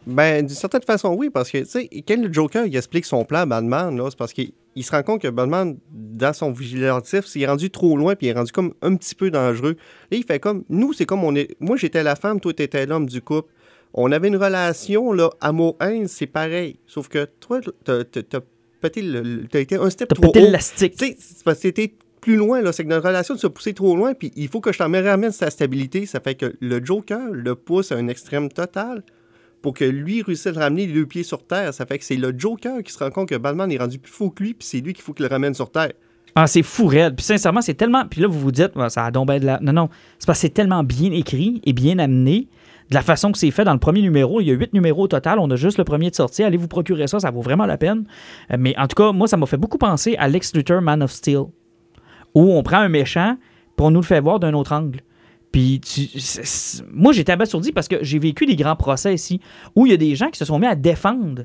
Ben, 0.06 0.46
d'une 0.46 0.56
certaine 0.56 0.82
façon, 0.82 1.16
oui, 1.18 1.30
parce 1.30 1.50
que, 1.50 1.60
tu 1.60 1.66
sais, 1.66 1.90
quand 2.06 2.22
le 2.22 2.32
Joker, 2.32 2.66
il 2.66 2.76
explique 2.76 3.06
son 3.06 3.24
plan 3.24 3.40
à 3.40 3.46
Batman, 3.46 3.96
là, 3.96 4.08
c'est 4.10 4.18
parce 4.18 4.34
qu'il 4.34 4.52
il 4.76 4.84
se 4.84 4.92
rend 4.92 5.02
compte 5.04 5.22
que 5.22 5.28
Batman, 5.30 5.78
dans 5.94 6.34
son 6.34 6.52
vigilantif, 6.52 7.26
s'il 7.26 7.44
est 7.44 7.48
rendu 7.48 7.70
trop 7.70 7.96
loin, 7.96 8.16
puis 8.16 8.28
il 8.28 8.30
est 8.32 8.34
rendu 8.34 8.52
comme 8.52 8.74
un 8.82 8.96
petit 8.96 9.16
peu 9.16 9.32
dangereux. 9.32 9.78
Là, 10.12 10.18
il 10.18 10.24
fait 10.26 10.40
comme, 10.40 10.64
nous, 10.70 10.92
c'est 10.94 11.06
comme 11.06 11.24
on 11.24 11.34
est, 11.36 11.56
moi, 11.62 11.78
j'étais 11.78 12.04
la 12.04 12.16
femme, 12.18 12.40
toi, 12.42 12.54
t'étais 12.54 12.86
l'homme 12.86 13.06
du 13.08 13.22
couple. 13.22 13.50
On 13.94 14.12
avait 14.12 14.28
une 14.28 14.36
relation, 14.38 15.14
là, 15.14 15.30
amour-haine, 15.40 16.08
c'est 16.08 16.26
pareil. 16.28 16.78
Sauf 16.88 17.08
que 17.08 17.26
toi, 17.40 17.62
t'as 17.86 18.04
pété 18.82 19.02
le- 19.04 19.46
été 19.54 19.76
un 19.76 19.90
step 19.90 20.10
T'as 20.10 20.16
trop 20.16 20.32
pété 20.32 20.42
haut. 20.42 20.46
l'élastique. 20.48 20.96
Tu 20.98 21.06
sais, 21.06 21.18
parce 21.46 21.60
que 21.60 21.68
t'étais 21.70 21.94
plus 22.24 22.38
loin, 22.38 22.62
là. 22.62 22.72
C'est 22.72 22.86
que 22.86 22.90
notre 22.90 23.08
relation 23.08 23.38
s'est 23.38 23.50
poussée 23.50 23.74
trop 23.74 23.98
loin, 23.98 24.14
puis 24.14 24.32
il 24.38 24.48
faut 24.48 24.62
que 24.62 24.72
je 24.72 24.78
t'en 24.78 24.90
ramène 24.90 25.32
sa 25.32 25.50
stabilité. 25.50 26.06
Ça 26.06 26.22
fait 26.22 26.36
que 26.36 26.56
le 26.62 26.84
Joker 26.84 27.28
le 27.32 27.56
pousse 27.56 27.92
à 27.92 27.96
un 27.96 28.08
extrême 28.08 28.48
total 28.50 29.04
pour 29.62 29.74
que 29.74 29.84
lui 29.84 30.22
réussisse 30.22 30.48
à 30.48 30.52
le 30.52 30.60
ramener 30.60 30.88
les 30.88 30.94
deux 30.94 31.06
pieds 31.06 31.24
sur 31.24 31.46
terre. 31.46 31.74
Ça 31.74 31.86
fait 31.86 32.00
que 32.00 32.06
c'est 32.06 32.16
le 32.16 32.34
Joker 32.38 32.82
qui 32.82 32.94
se 32.94 33.00
rend 33.00 33.10
compte 33.10 33.28
que 33.28 33.36
Batman 33.36 33.70
est 33.72 33.78
rendu 33.78 34.00
plus 34.00 34.12
fou 34.12 34.30
que 34.30 34.42
lui, 34.42 34.54
puis 34.54 34.66
c'est 34.66 34.80
lui 34.80 34.94
qu'il 34.94 35.04
faut 35.04 35.14
qu'il 35.14 35.26
le 35.26 35.30
ramène 35.32 35.54
sur 35.54 35.70
terre. 35.70 35.92
Ah, 36.36 36.48
c'est 36.48 36.64
fou 36.64 36.88
raide. 36.88 37.16
Puis 37.16 37.26
sincèrement, 37.26 37.62
c'est 37.62 37.74
tellement. 37.74 38.06
Puis 38.10 38.22
là, 38.22 38.28
vous 38.28 38.40
vous 38.40 38.52
dites, 38.52 38.72
Ah, 38.78 38.90
ça 38.90 39.06
a 39.06 39.12
donc 39.12 39.28
ben 39.28 39.40
de 39.40 39.46
la. 39.46 39.60
Non, 39.62 39.74
non. 39.74 39.90
C'est 40.18 40.26
parce 40.26 40.40
que 40.40 40.42
c'est 40.44 40.54
tellement 40.54 40.84
bien 40.84 41.12
écrit 41.12 41.62
et 41.66 41.74
bien 41.74 42.00
amené. 42.00 42.48
De 42.90 42.96
la 42.96 43.02
façon 43.02 43.32
que 43.32 43.38
c'est 43.38 43.52
fait 43.52 43.64
dans 43.64 43.74
le 43.74 43.80
premier 43.80 44.02
numéro, 44.02 44.42
il 44.42 44.48
y 44.48 44.52
a 44.52 44.54
huit 44.54 44.74
numéros 44.74 45.04
au 45.04 45.08
total. 45.08 45.40
On 45.40 45.50
a 45.52 45.56
juste 45.56 45.78
le 45.78 45.84
premier 45.84 46.10
de 46.10 46.16
sortie. 46.16 46.44
Allez 46.44 46.58
vous 46.58 46.68
procurer 46.68 47.08
ça, 47.08 47.20
ça 47.20 47.32
vaut 47.32 47.42
vraiment 47.42 47.66
la 47.66 47.78
peine. 47.78 48.06
Euh, 48.52 48.58
Mais 48.60 48.78
en 48.78 48.88
tout 48.88 48.96
cas, 48.96 49.12
moi, 49.12 49.28
ça 49.28 49.38
m'a 49.38 49.46
fait 49.46 49.58
beaucoup 49.58 49.78
penser 49.78 50.16
à 50.18 50.28
Lex 50.28 50.54
Luthor 50.56 50.82
Man 50.82 51.02
of 51.04 51.12
Steel, 51.12 51.44
où 52.36 52.52
on 52.52 52.64
prend 52.64 52.78
un 52.78 52.90
méchant 52.90 53.38
pour 53.76 53.92
nous 53.92 54.00
le 54.02 54.06
fait 54.06 54.20
voir 54.20 54.40
d'un 54.40 54.54
autre 54.54 54.74
angle. 54.74 55.02
Puis 55.52 55.80
tu- 55.82 56.08
moi, 56.92 57.14
j'étais 57.14 57.32
abasourdi 57.32 57.72
parce 57.72 57.88
que 57.88 57.98
j'ai 58.04 58.18
vécu 58.20 58.46
des 58.46 58.56
grands 58.56 58.76
procès 58.76 59.14
ici 59.14 59.40
où 59.76 59.86
il 59.86 59.92
y 59.92 59.94
a 59.94 59.98
des 59.98 60.16
gens 60.16 60.30
qui 60.30 60.40
se 60.40 60.46
sont 60.46 60.58
mis 60.58 60.66
à 60.66 60.76
défendre 60.76 61.44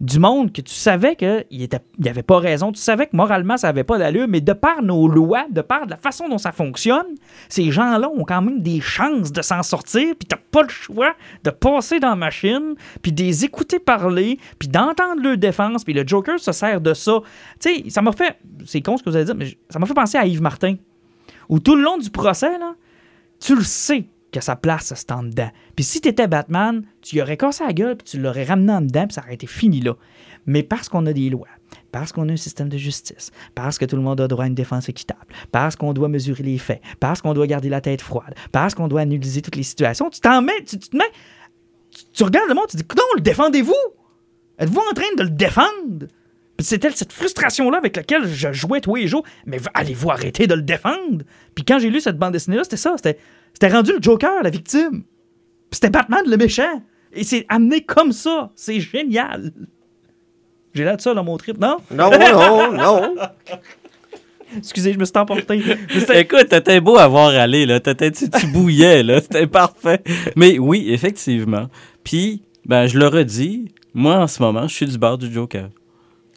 du 0.00 0.20
monde 0.20 0.52
que 0.52 0.60
tu 0.60 0.74
savais 0.74 1.16
qu'il 1.16 1.44
n'y 1.50 2.08
avait 2.08 2.22
pas 2.22 2.38
raison, 2.38 2.70
tu 2.70 2.80
savais 2.80 3.06
que 3.06 3.16
moralement 3.16 3.56
ça 3.56 3.66
n'avait 3.68 3.84
pas 3.84 3.98
d'allure, 3.98 4.28
mais 4.28 4.40
de 4.40 4.52
par 4.52 4.82
nos 4.82 5.08
lois, 5.08 5.46
de 5.50 5.60
par 5.60 5.86
la 5.86 5.96
façon 5.96 6.28
dont 6.28 6.38
ça 6.38 6.52
fonctionne, 6.52 7.06
ces 7.48 7.72
gens-là 7.72 8.08
ont 8.08 8.24
quand 8.24 8.40
même 8.40 8.60
des 8.60 8.80
chances 8.80 9.32
de 9.32 9.42
s'en 9.42 9.62
sortir, 9.64 10.14
puis 10.16 10.28
t'as 10.28 10.36
pas 10.36 10.62
le 10.62 10.68
choix 10.68 11.14
de 11.42 11.50
passer 11.50 11.98
dans 11.98 12.10
la 12.10 12.16
machine, 12.16 12.74
puis 13.02 13.10
de 13.12 13.22
les 13.22 13.44
écouter 13.44 13.80
parler, 13.80 14.38
puis 14.58 14.68
d'entendre 14.68 15.20
leur 15.20 15.36
défense, 15.36 15.82
puis 15.82 15.94
le 15.94 16.06
Joker 16.06 16.38
se 16.38 16.52
sert 16.52 16.80
de 16.80 16.94
ça. 16.94 17.20
Tu 17.58 17.74
sais, 17.74 17.90
ça 17.90 18.00
m'a 18.00 18.12
fait, 18.12 18.38
c'est 18.66 18.80
con 18.82 18.96
ce 18.96 19.02
que 19.02 19.10
vous 19.10 19.16
avez 19.16 19.24
dit, 19.24 19.32
mais 19.36 19.58
ça 19.68 19.80
m'a 19.80 19.86
fait 19.86 19.94
penser 19.94 20.16
à 20.16 20.26
Yves 20.26 20.42
Martin, 20.42 20.76
où 21.48 21.58
tout 21.58 21.74
le 21.74 21.82
long 21.82 21.98
du 21.98 22.10
procès, 22.10 22.52
tu 23.40 23.56
le 23.56 23.62
sais 23.62 24.04
que 24.32 24.40
sa 24.40 24.56
place, 24.56 24.92
c'est 24.94 25.12
en 25.12 25.22
dedans. 25.22 25.50
Puis 25.74 25.84
si 25.84 26.00
t'étais 26.00 26.28
Batman, 26.28 26.84
tu 27.02 27.16
y 27.16 27.22
aurais 27.22 27.36
cassé 27.36 27.64
la 27.64 27.72
gueule, 27.72 27.96
puis 27.96 28.06
tu 28.06 28.18
l'aurais 28.18 28.44
ramené 28.44 28.72
en 28.72 28.80
dedans, 28.80 29.06
puis 29.06 29.14
ça 29.14 29.22
aurait 29.22 29.34
été 29.34 29.46
fini 29.46 29.80
là. 29.80 29.94
Mais 30.46 30.62
parce 30.62 30.88
qu'on 30.88 31.04
a 31.06 31.12
des 31.12 31.30
lois, 31.30 31.48
parce 31.92 32.12
qu'on 32.12 32.28
a 32.28 32.32
un 32.32 32.36
système 32.36 32.68
de 32.68 32.78
justice, 32.78 33.30
parce 33.54 33.78
que 33.78 33.84
tout 33.84 33.96
le 33.96 34.02
monde 34.02 34.20
a 34.20 34.28
droit 34.28 34.44
à 34.44 34.46
une 34.48 34.54
défense 34.54 34.88
équitable, 34.88 35.26
parce 35.52 35.76
qu'on 35.76 35.92
doit 35.92 36.08
mesurer 36.08 36.42
les 36.42 36.58
faits, 36.58 36.82
parce 37.00 37.22
qu'on 37.22 37.34
doit 37.34 37.46
garder 37.46 37.68
la 37.68 37.80
tête 37.80 38.02
froide, 38.02 38.34
parce 38.52 38.74
qu'on 38.74 38.88
doit 38.88 39.02
analyser 39.02 39.42
toutes 39.42 39.56
les 39.56 39.62
situations, 39.62 40.10
tu 40.10 40.20
t'en 40.20 40.42
mets, 40.42 40.62
tu, 40.66 40.78
te 40.78 40.96
mets, 40.96 41.04
tu, 41.90 42.04
tu 42.12 42.22
regardes 42.24 42.48
le 42.48 42.54
monde, 42.54 42.66
tu 42.68 42.76
dis, 42.76 42.84
non, 42.96 43.04
le 43.16 43.20
défendez-vous! 43.20 43.74
Êtes-vous 44.58 44.80
en 44.80 44.94
train 44.94 45.14
de 45.16 45.22
le 45.22 45.30
défendre? 45.30 46.08
Puis 46.56 46.66
C'était 46.66 46.90
cette 46.90 47.12
frustration-là 47.12 47.78
avec 47.78 47.96
laquelle 47.96 48.26
je 48.26 48.52
jouais 48.52 48.80
tous 48.80 48.96
les 48.96 49.06
jours. 49.06 49.24
Mais 49.46 49.58
allez-vous 49.74 50.10
arrêter 50.10 50.48
de 50.48 50.54
le 50.54 50.62
défendre? 50.62 51.24
Puis 51.54 51.64
quand 51.64 51.78
j'ai 51.78 51.90
lu 51.90 52.00
cette 52.00 52.18
bande 52.18 52.32
dessinée-là, 52.32 52.64
c'était 52.64 52.76
ça. 52.76 52.94
C'était, 52.96 53.18
c'était 53.52 53.68
rendu 53.68 53.92
le 53.92 54.02
Joker, 54.02 54.42
la 54.42 54.50
victime. 54.50 55.02
Puis 55.70 55.74
c'était 55.74 55.90
Batman, 55.90 56.22
le 56.26 56.36
méchant. 56.36 56.82
Et 57.12 57.24
c'est 57.24 57.46
amené 57.48 57.82
comme 57.82 58.12
ça. 58.12 58.50
C'est 58.54 58.80
génial. 58.80 59.52
J'ai 60.74 60.84
l'air 60.84 60.96
de 60.96 61.00
ça 61.00 61.14
dans 61.14 61.24
mon 61.24 61.36
trip, 61.36 61.58
non? 61.58 61.78
Non, 61.90 62.10
non, 62.10 62.72
non. 62.72 63.14
Excusez, 64.56 64.92
je 64.94 64.98
me 64.98 65.04
suis 65.04 65.18
emporté. 65.18 65.60
Écoute, 66.14 66.48
t'étais 66.48 66.80
beau 66.80 66.96
à 66.96 67.06
voir 67.06 67.28
aller, 67.28 67.66
là. 67.66 67.80
T'étais, 67.80 68.10
tu, 68.10 68.30
tu 68.30 68.46
bouillais, 68.46 69.02
là. 69.02 69.20
C'était 69.20 69.46
parfait. 69.46 70.02
Mais 70.36 70.58
oui, 70.58 70.86
effectivement. 70.90 71.68
Puis, 72.02 72.42
ben, 72.64 72.86
je 72.86 72.98
le 72.98 73.06
redis, 73.08 73.72
moi, 73.92 74.16
en 74.16 74.26
ce 74.26 74.42
moment, 74.42 74.66
je 74.68 74.74
suis 74.74 74.86
du 74.86 74.96
bord 74.98 75.18
du 75.18 75.30
Joker. 75.32 75.68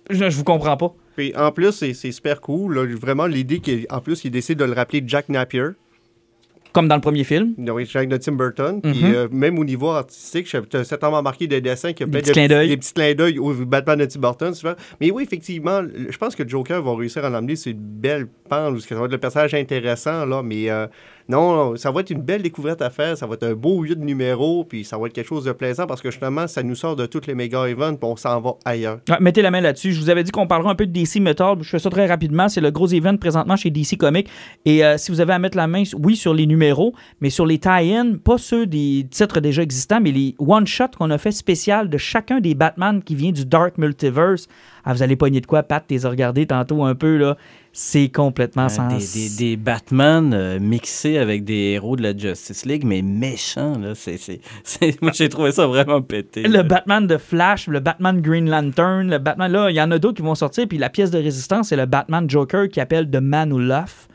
je, 0.10 0.30
je 0.30 0.36
vous 0.36 0.44
comprends 0.44 0.76
pas. 0.78 0.94
Puis 1.16 1.34
en 1.36 1.52
plus, 1.52 1.72
c'est 1.74 1.94
c'est 1.94 2.12
super 2.12 2.42
cool. 2.42 2.76
là. 2.76 2.86
Vraiment, 2.98 3.28
l'idée 3.28 3.60
qu'en 3.60 4.00
plus, 4.00 4.24
il 4.26 4.32
décide 4.32 4.58
de 4.60 4.66
le 4.66 4.74
rappeler 4.74 5.04
Jack 5.06 5.30
Napier. 5.30 5.68
Comme 6.74 6.88
dans 6.88 6.96
le 6.96 7.02
premier 7.02 7.24
film. 7.24 7.54
De 7.58 8.18
Tim 8.18 8.32
Burton. 8.34 8.82
Puis 8.82 8.92
Mhm. 9.04 9.14
euh, 9.14 9.28
même 9.32 9.60
au 9.60 9.66
niveau 9.66 9.90
artistique, 9.90 10.48
j'ai 10.50 10.84
certainement 10.84 11.22
marqué 11.22 11.46
des 11.48 11.60
dessins 11.62 11.92
qui 11.94 12.04
a 12.04 12.06
Des 12.06 12.20
petits 12.20 12.30
de 12.30 12.34
clins 12.34 12.48
d'œil. 12.48 12.70
des 12.70 12.78
petits 12.78 12.94
clins 12.94 13.14
d'œil 13.14 13.40
au 13.40 13.54
Batman 13.54 14.00
de 14.00 14.06
Tim 14.06 14.20
Burton. 14.20 14.54
souvent. 14.54 14.74
Mais 15.00 15.12
oui, 15.12 15.24
effectivement, 15.24 15.82
je 16.10 16.18
pense 16.18 16.36
que 16.36 16.48
Joker 16.48 16.82
va 16.82 16.96
réussir 16.96 17.24
à 17.26 17.30
l'emmener 17.30 17.56
sur 17.56 17.72
une 17.72 17.80
belle 17.80 18.28
pente, 18.50 18.74
parce 18.74 18.86
que 18.86 18.96
ça 18.96 19.00
va 19.00 19.06
être 19.06 19.12
le 19.12 19.18
personnage 19.18 19.54
intéressant, 19.54 20.26
là. 20.26 20.42
Mais 20.44 20.70
euh, 20.70 20.88
non, 21.32 21.78
ça 21.78 21.92
va 21.92 22.02
être 22.02 22.10
une 22.10 22.22
belle 22.22 22.42
découverte 22.42 22.82
à 22.82 22.90
faire. 22.90 23.18
Ça 23.18 23.26
va 23.26 23.36
être 23.36 23.44
un 23.44 23.54
beau 23.54 23.84
huit 23.84 23.98
numéros, 23.98 24.66
puis 24.66 24.84
ça 24.84 24.98
va 24.98 25.08
être 25.08 25.14
quelque 25.14 25.30
chose 25.30 25.46
de 25.46 25.54
plaisant 25.54 25.88
parce 25.88 26.02
que 26.02 26.12
justement, 26.12 26.46
ça 26.46 26.62
nous 26.62 26.76
sort 26.76 26.98
de 26.98 27.06
toutes 27.06 27.26
les 27.26 27.36
méga 27.36 27.70
events, 27.70 27.96
puis 27.96 28.10
on 28.10 28.18
s'en 28.18 28.42
va 28.42 28.56
ailleurs. 28.66 29.00
Ouais, 29.10 29.16
mettez 29.22 29.42
la 29.42 29.50
main 29.50 29.62
là-dessus. 29.62 29.94
Je 29.94 30.02
vous 30.02 30.10
avais 30.10 30.26
dit 30.26 30.32
qu'on 30.32 30.46
parlera 30.46 30.72
un 30.72 30.76
peu 30.76 30.86
de 30.86 30.92
DC 30.92 31.22
Metal. 31.22 31.56
Je 31.62 31.70
fais 31.70 31.80
ça 31.80 31.90
très 31.90 32.06
rapidement. 32.06 32.50
C'est 32.50 32.60
le 32.60 32.70
gros 32.70 32.88
event 32.88 33.16
présentement 33.16 33.56
chez 33.56 33.70
DC 33.70 33.98
Comics. 33.98 34.28
Et 34.66 34.84
euh, 34.84 34.98
si 34.98 35.10
vous 35.10 35.22
avez 35.22 35.32
à 35.32 35.40
mettre 35.40 35.56
la 35.56 35.68
main, 35.68 35.84
oui, 35.98 36.18
sur 36.18 36.34
les 36.34 36.46
numéros, 36.46 36.94
mais 37.22 37.30
sur 37.30 37.46
les 37.46 37.60
tie-in, 37.60 38.18
pas 38.22 38.38
ceux 38.38 38.66
des 38.66 39.08
titres 39.10 39.40
déjà 39.40 39.62
existants, 39.62 40.02
mais 40.02 40.12
les 40.12 40.36
one-shots 40.38 40.98
qu'on 40.98 41.12
a 41.12 41.18
fait 41.18 41.32
spécial 41.32 41.90
de 41.90 41.98
chacun 41.98 42.42
des 42.42 42.56
Batman 42.56 43.02
qui 43.02 43.16
vient 43.16 43.32
du 43.32 43.46
Dark 43.46 43.78
Multiverse. 43.78 44.50
Ah, 44.84 44.94
vous 44.94 45.04
allez 45.04 45.16
pogner 45.16 45.42
de 45.42 45.46
quoi, 45.46 45.64
Pat? 45.64 45.84
T'es 45.86 45.98
regardé 46.00 46.46
tantôt 46.46 46.84
un 46.84 46.96
peu, 46.96 47.18
là. 47.18 47.38
C'est 47.74 48.10
complètement 48.10 48.66
Euh, 48.66 48.70
sans... 48.70 48.88
des, 48.88 48.98
des, 48.98 49.30
des 49.38 49.56
Batman 49.58 50.34
euh, 50.34 50.60
mixés 50.60 51.18
avec 51.18 51.44
des 51.46 51.74
héros 51.74 51.96
de 51.96 52.04
la 52.04 52.18
Justice 52.18 52.66
League, 52.66 52.84
mais 52.86 53.02
méchants, 53.02 53.78
là. 53.80 53.94
C'est, 53.96 54.18
c'est, 54.18 54.42
c'est- 54.64 55.02
Moi, 55.02 55.12
j'ai 55.14 55.30
trouvé 55.30 55.52
ça 55.52 55.68
vraiment 55.68 56.02
pété. 56.02 56.44
Le. 56.44 56.64
Batman 56.64 57.06
de 57.08 57.18
Flash, 57.18 57.68
le 57.68 57.80
Batman 57.80 58.20
Green 58.22 58.50
Lantern, 58.50 59.10
le 59.10 59.18
Batman, 59.20 59.52
là, 59.52 59.70
il 59.70 59.76
y 59.76 59.82
en 59.82 59.92
a 59.92 60.00
d'autres 60.00 60.18
qui 60.18 60.24
vont 60.24 60.36
sortir. 60.36 60.68
Puis 60.68 60.78
la 60.78 60.90
pièce 60.90 61.12
de 61.12 61.18
résistance, 61.20 61.70
c'est 61.70 61.76
le 61.78 61.86
Batman 61.86 62.30
Joker 62.30 62.68
qui 62.70 62.80
appelle 62.80 63.10
The 63.10 63.18
Man 63.22 63.54
Who 63.54 63.60
Love. 63.60 64.08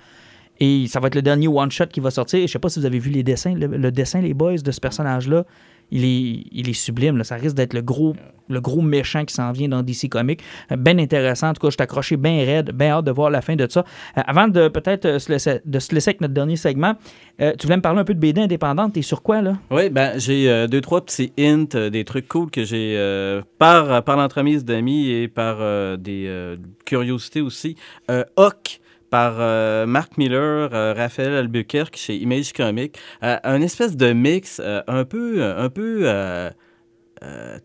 Et 0.59 0.87
ça 0.89 1.01
va 1.01 1.09
être 1.09 1.15
le 1.15 1.23
dernier 1.23 1.49
one-shot 1.49 1.87
qui 1.87 2.01
va 2.01 2.11
sortir. 2.11 2.41
Je 2.47 2.51
sais 2.53 2.59
pas 2.59 2.71
si 2.71 2.81
vous 2.81 2.87
avez 2.87 2.99
vu 2.99 3.11
les 3.11 3.23
dessins, 3.23 3.55
le, 3.55 3.67
le 3.67 3.93
dessin, 3.93 4.21
les 4.23 4.33
boys, 4.33 4.57
de 4.57 4.71
ce 4.71 4.81
personnage-là. 4.81 5.45
Il 5.91 6.05
est, 6.05 6.45
il 6.53 6.69
est 6.69 6.73
sublime. 6.73 7.17
là. 7.17 7.25
Ça 7.25 7.37
risque 7.37 7.57
d'être 7.57 7.75
le 7.75 7.83
gros, 7.83 8.15
le 8.49 8.61
gros 8.61 8.83
méchant 8.83 9.25
qui 9.25 9.35
s'en 9.35 9.53
vient 9.53 9.69
dans 9.69 9.83
DC 9.83 10.09
Comics. 10.09 10.41
Euh, 10.73 10.77
Ben 10.77 10.99
intéressant. 10.99 11.49
En 11.49 11.53
tout 11.53 11.67
cas, 11.67 11.71
je 11.71 11.83
accroché 11.83 12.17
bien 12.17 12.45
raide. 12.45 12.73
Bien 12.73 12.91
hâte 12.93 13.05
de 13.05 13.11
voir 13.11 13.31
la 13.31 13.41
fin 13.41 13.57
de 13.57 13.67
ça. 13.71 13.85
Euh, 14.17 14.23
avant 14.27 14.49
de 14.49 14.69
peut-être 14.69 15.05
euh, 15.07 15.19
se 15.19 15.61
de 15.65 15.79
se 15.79 15.95
laisser 15.95 16.11
avec 16.11 16.21
notre 16.21 16.35
dernier 16.35 16.57
segment, 16.57 16.95
tu 17.39 17.67
voulais 17.67 17.77
me 17.77 17.83
parler 17.83 18.01
un 18.01 18.05
peu 18.05 18.15
de 18.15 18.19
BD 18.19 18.41
indépendante. 18.41 18.95
T'es 18.95 19.03
sur 19.03 19.23
quoi, 19.23 19.43
là? 19.43 19.59
Oui, 19.71 19.91
ben 19.91 20.19
j'ai 20.19 20.67
deux, 20.69 20.81
trois 20.81 21.05
petits 21.05 21.33
hints, 21.39 21.91
des 21.91 22.05
trucs 22.05 22.29
cool 22.29 22.51
que 22.51 22.65
j'ai 22.65 22.97
par, 23.59 24.03
par 24.05 24.17
l'entremise 24.17 24.65
d'amis 24.65 25.11
et 25.11 25.29
par 25.29 25.59
des 25.99 26.57
curiosités 26.87 27.43
aussi. 27.43 27.77
Hawk 28.37 28.81
par 29.11 29.37
euh, 29.39 29.87
Mark 29.87 30.19
Miller, 30.19 30.71
euh, 30.73 30.95
Raphaël 30.95 31.35
Albuquerque 31.35 31.97
chez 31.97 32.17
Image 32.17 32.53
Comics. 32.53 32.97
Euh, 33.23 33.37
un 33.45 33.63
espèce 33.63 33.97
de 33.97 34.13
mix 34.13 34.61
euh, 34.63 34.83
un 34.87 35.05
peu, 35.05 35.43
un 35.43 35.71
peu 35.71 36.07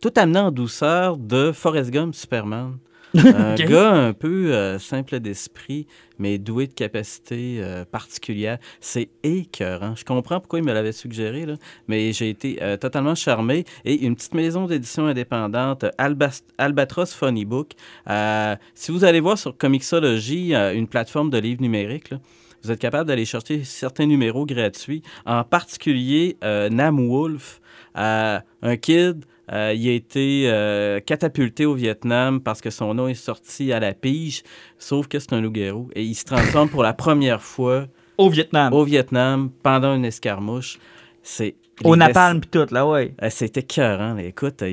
tout 0.01 0.13
amenant 0.15 0.47
en 0.47 0.51
douceur 0.51 1.17
de 1.17 1.51
Forrest 1.51 1.91
Gump 1.91 2.15
Superman. 2.15 2.77
Un 3.13 3.53
Ok. 3.55 3.65
gars 3.67 3.91
un 3.91 4.13
peu 4.13 4.53
euh, 4.53 4.79
simple 4.79 5.19
d'esprit, 5.19 5.85
mais 6.17 6.37
doué 6.37 6.67
de 6.67 6.73
capacités 6.73 7.57
euh, 7.59 7.83
particulières. 7.83 8.57
C'est 8.79 9.09
écœurant. 9.23 9.95
Je 9.95 10.05
comprends 10.05 10.39
pourquoi 10.39 10.59
il 10.59 10.65
me 10.65 10.73
l'avait 10.73 10.93
suggéré, 10.93 11.45
là, 11.45 11.55
mais 11.87 12.13
j'ai 12.13 12.29
été 12.29 12.59
euh, 12.61 12.77
totalement 12.77 13.15
charmé. 13.15 13.65
Et 13.83 14.05
une 14.05 14.15
petite 14.15 14.33
maison 14.33 14.65
d'édition 14.65 15.07
indépendante, 15.07 15.85
Albas- 15.97 16.43
Albatros 16.57 17.13
Funny 17.13 17.43
Book. 17.43 17.73
Euh, 18.09 18.55
si 18.75 18.91
vous 18.91 19.03
allez 19.03 19.19
voir 19.19 19.37
sur 19.37 19.57
Comixology, 19.57 20.55
euh, 20.55 20.73
une 20.73 20.87
plateforme 20.87 21.29
de 21.29 21.37
livres 21.37 21.61
numériques, 21.61 22.11
là, 22.11 22.19
vous 22.63 22.71
êtes 22.71 22.79
capable 22.79 23.07
d'aller 23.07 23.25
chercher 23.25 23.63
certains 23.63 24.05
numéros 24.05 24.45
gratuits, 24.45 25.01
en 25.25 25.43
particulier 25.43 26.37
euh, 26.43 26.69
Nam 26.69 27.09
Wolf, 27.09 27.59
euh, 27.97 28.39
un 28.61 28.77
kid. 28.77 29.25
Euh, 29.51 29.73
il 29.75 29.89
a 29.89 29.91
été 29.93 30.43
euh, 30.47 30.99
catapulté 30.99 31.65
au 31.65 31.73
Vietnam 31.73 32.39
parce 32.41 32.61
que 32.61 32.69
son 32.69 32.93
nom 32.93 33.07
est 33.07 33.13
sorti 33.13 33.73
à 33.73 33.79
la 33.79 33.93
pige, 33.93 34.43
sauf 34.77 35.07
que 35.07 35.19
c'est 35.19 35.33
un 35.33 35.41
loup-garou. 35.41 35.89
Et 35.95 36.03
il 36.03 36.15
se 36.15 36.23
transforme 36.25 36.69
pour 36.69 36.83
la 36.83 36.93
première 36.93 37.41
fois 37.41 37.87
Au 38.17 38.29
Vietnam. 38.29 38.73
au 38.73 38.83
Vietnam 38.83 39.49
pendant 39.61 39.93
une 39.95 40.05
escarmouche. 40.05 40.79
C'est 41.23 41.55
Au 41.83 41.95
napalm 41.95 42.41
pis 42.41 42.47
tout, 42.47 42.65
là, 42.71 42.87
ouais. 42.87 43.13
euh, 43.21 43.29
écœurant. 43.55 44.13
là. 44.15 44.23
Écoute, 44.23 44.63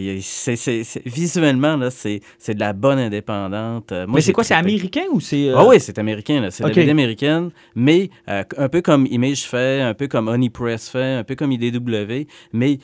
visuellement, 1.04 1.76
là, 1.76 1.90
c'est 1.90 2.20
de 2.48 2.60
la 2.60 2.72
bonne 2.72 2.98
indépendante. 2.98 3.92
Mais 4.08 4.20
c'est 4.20 4.32
quoi, 4.32 4.44
c'est 4.44 4.54
américain 4.54 5.04
ou 5.12 5.20
c'est. 5.20 5.50
Ah 5.54 5.66
oui, 5.66 5.80
c'est 5.80 5.98
américain. 5.98 6.40
là. 6.40 6.50
C'est 6.50 6.62
la 6.62 6.70
BD 6.70 6.90
américaine, 6.90 7.50
mais 7.74 8.10
un 8.26 8.68
peu 8.68 8.80
comme 8.80 9.06
Image 9.06 9.42
fait, 9.42 9.80
un 9.82 9.94
peu 9.94 10.06
comme 10.08 10.28
Honey 10.28 10.50
Press 10.50 10.88
fait, 10.88 11.14
un 11.14 11.24
peu 11.24 11.34
comme 11.34 11.52
IDW, 11.52 12.26
mais 12.52 12.78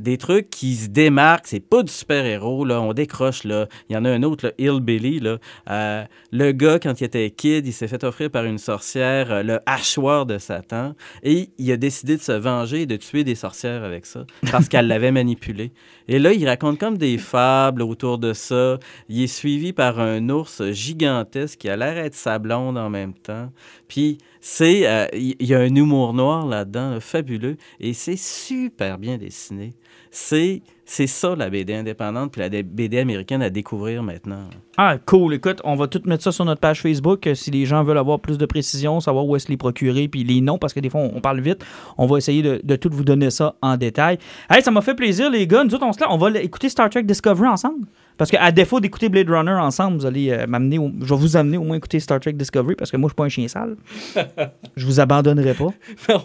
des 0.00 0.18
trucs 0.18 0.50
qui 0.50 0.74
se 0.74 0.88
démarquent. 0.88 1.46
C'est 1.46 1.60
pas 1.60 1.82
du 1.82 1.92
super-héros, 1.92 2.64
là. 2.64 2.80
On 2.80 2.92
décroche, 2.92 3.44
là. 3.44 3.66
Il 3.88 3.94
y 3.94 3.96
en 3.96 4.04
a 4.04 4.10
un 4.10 4.22
autre, 4.22 4.46
là, 4.46 4.52
Hillbilly, 4.58 5.20
là. 5.20 5.38
Euh, 5.70 6.04
le 6.32 6.52
gars, 6.52 6.78
quand 6.78 7.00
il 7.00 7.04
était 7.04 7.30
kid, 7.30 7.66
il 7.66 7.72
s'est 7.72 7.88
fait 7.88 8.02
offrir 8.04 8.30
par 8.30 8.44
une 8.44 8.58
sorcière 8.58 9.30
euh, 9.30 9.42
le 9.42 9.60
hachoir 9.66 10.26
de 10.26 10.38
Satan 10.38 10.94
et 11.22 11.50
il 11.58 11.70
a 11.72 11.76
décidé 11.76 12.16
de 12.16 12.22
se 12.22 12.32
venger 12.32 12.82
et 12.82 12.86
de 12.86 12.96
tuer 12.96 13.24
des 13.24 13.34
sorcières 13.34 13.84
avec 13.84 14.06
ça 14.06 14.24
parce 14.50 14.68
qu'elle 14.68 14.86
l'avait 14.88 15.12
manipulé. 15.12 15.72
Et 16.08 16.18
là, 16.18 16.32
il 16.32 16.46
raconte 16.46 16.78
comme 16.78 16.98
des 16.98 17.18
fables 17.18 17.82
autour 17.82 18.18
de 18.18 18.32
ça. 18.32 18.78
Il 19.08 19.22
est 19.22 19.26
suivi 19.26 19.72
par 19.72 20.00
un 20.00 20.28
ours 20.28 20.62
gigantesque 20.70 21.58
qui 21.60 21.68
a 21.68 21.76
l'air 21.76 21.94
d'être 21.94 22.14
sa 22.14 22.38
blonde 22.38 22.78
en 22.78 22.90
même 22.90 23.14
temps. 23.14 23.52
Puis, 23.88 24.18
c'est, 24.40 24.86
euh, 24.86 25.06
il 25.12 25.36
il 25.38 25.46
y, 25.46 25.54
a 25.54 25.58
un 25.58 25.74
humour 25.74 26.14
noir 26.14 26.46
là-dedans, 26.46 26.90
là, 26.90 27.00
fabuleux, 27.00 27.56
et 27.78 27.92
c'est 27.92 28.16
super 28.16 28.98
bien 28.98 29.18
dessiné. 29.18 29.74
C'est, 30.10 30.62
c'est 30.84 31.06
ça 31.06 31.36
la 31.36 31.50
BD 31.50 31.74
indépendante, 31.74 32.32
puis 32.32 32.40
la 32.40 32.48
BD 32.48 32.98
américaine 32.98 33.42
à 33.42 33.50
découvrir 33.50 34.02
maintenant. 34.02 34.48
Ah, 34.76 34.96
cool. 34.98 35.34
Écoute, 35.34 35.60
on 35.62 35.76
va 35.76 35.86
tout 35.86 36.00
mettre 36.04 36.24
ça 36.24 36.32
sur 36.32 36.44
notre 36.44 36.60
page 36.60 36.82
Facebook. 36.82 37.26
euh, 37.26 37.34
Si 37.34 37.50
les 37.50 37.64
gens 37.64 37.84
veulent 37.84 37.98
avoir 37.98 38.18
plus 38.18 38.38
de 38.38 38.46
précision, 38.46 38.98
savoir 38.98 39.24
où 39.26 39.36
est-ce 39.36 39.48
les 39.48 39.56
procurer, 39.56 40.08
puis 40.08 40.24
les 40.24 40.40
noms, 40.40 40.58
parce 40.58 40.72
que 40.72 40.80
des 40.80 40.90
fois, 40.90 41.00
on, 41.00 41.20
parle 41.20 41.40
vite. 41.40 41.64
On 41.96 42.06
va 42.06 42.18
essayer 42.18 42.42
de, 42.42 42.60
de 42.64 42.76
tout 42.76 42.90
vous 42.90 43.04
donner 43.04 43.30
ça 43.30 43.54
en 43.62 43.76
détail. 43.76 44.18
Hey, 44.48 44.62
ça 44.62 44.70
m'a 44.72 44.80
fait 44.80 44.94
plaisir, 44.94 45.30
les 45.30 45.46
gars. 45.46 45.62
Nous 45.62 45.74
autres, 45.74 45.86
on 46.08 46.16
va 46.16 46.30
écouter 46.40 46.68
Star 46.68 46.90
Trek 46.90 47.04
Discovery 47.04 47.48
ensemble. 47.48 47.86
Parce 48.20 48.30
qu'à 48.30 48.52
défaut 48.52 48.80
d'écouter 48.80 49.08
Blade 49.08 49.30
Runner 49.30 49.52
ensemble, 49.52 49.96
vous 49.96 50.04
allez 50.04 50.30
euh, 50.30 50.46
m'amener, 50.46 50.76
au- 50.78 50.90
je 51.00 51.06
vais 51.14 51.18
vous 51.18 51.38
amener 51.38 51.56
au 51.56 51.62
moins 51.62 51.76
écouter 51.76 51.98
Star 52.00 52.20
Trek 52.20 52.34
Discovery, 52.34 52.74
parce 52.74 52.90
que 52.90 52.98
moi, 52.98 53.08
je 53.08 53.12
suis 53.12 53.16
pas 53.16 53.24
un 53.24 53.28
chien 53.30 53.48
sale. 53.48 53.76
je 54.76 54.84
vous 54.84 55.00
abandonnerai 55.00 55.54
pas. 55.54 55.70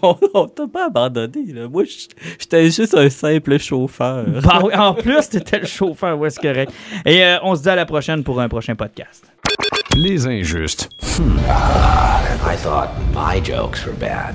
on 0.02 0.14
on 0.34 0.46
t'a 0.46 0.66
pas 0.66 0.88
abandonné, 0.88 1.54
là. 1.54 1.68
Moi, 1.68 1.84
je- 1.84 2.08
j'étais 2.38 2.70
juste 2.70 2.94
un 2.94 3.08
simple 3.08 3.58
chauffeur. 3.58 4.26
Bah 4.42 4.60
oui, 4.62 4.74
en 4.74 4.92
plus, 4.92 5.26
t'étais 5.30 5.60
le 5.60 5.66
chauffeur, 5.66 6.18
ouais, 6.18 6.28
c'est 6.28 6.42
correct. 6.42 6.70
Et 7.06 7.24
euh, 7.24 7.38
on 7.42 7.54
se 7.56 7.62
dit 7.62 7.68
à 7.70 7.76
la 7.76 7.86
prochaine 7.86 8.22
pour 8.22 8.38
un 8.42 8.48
prochain 8.50 8.74
podcast. 8.74 9.24
Les 9.96 10.26
injustes. 10.26 10.90
I 11.18 12.56
thought 12.62 12.90
my 13.14 13.40
jokes 13.42 13.86
were 13.86 13.96
bad. 13.98 14.34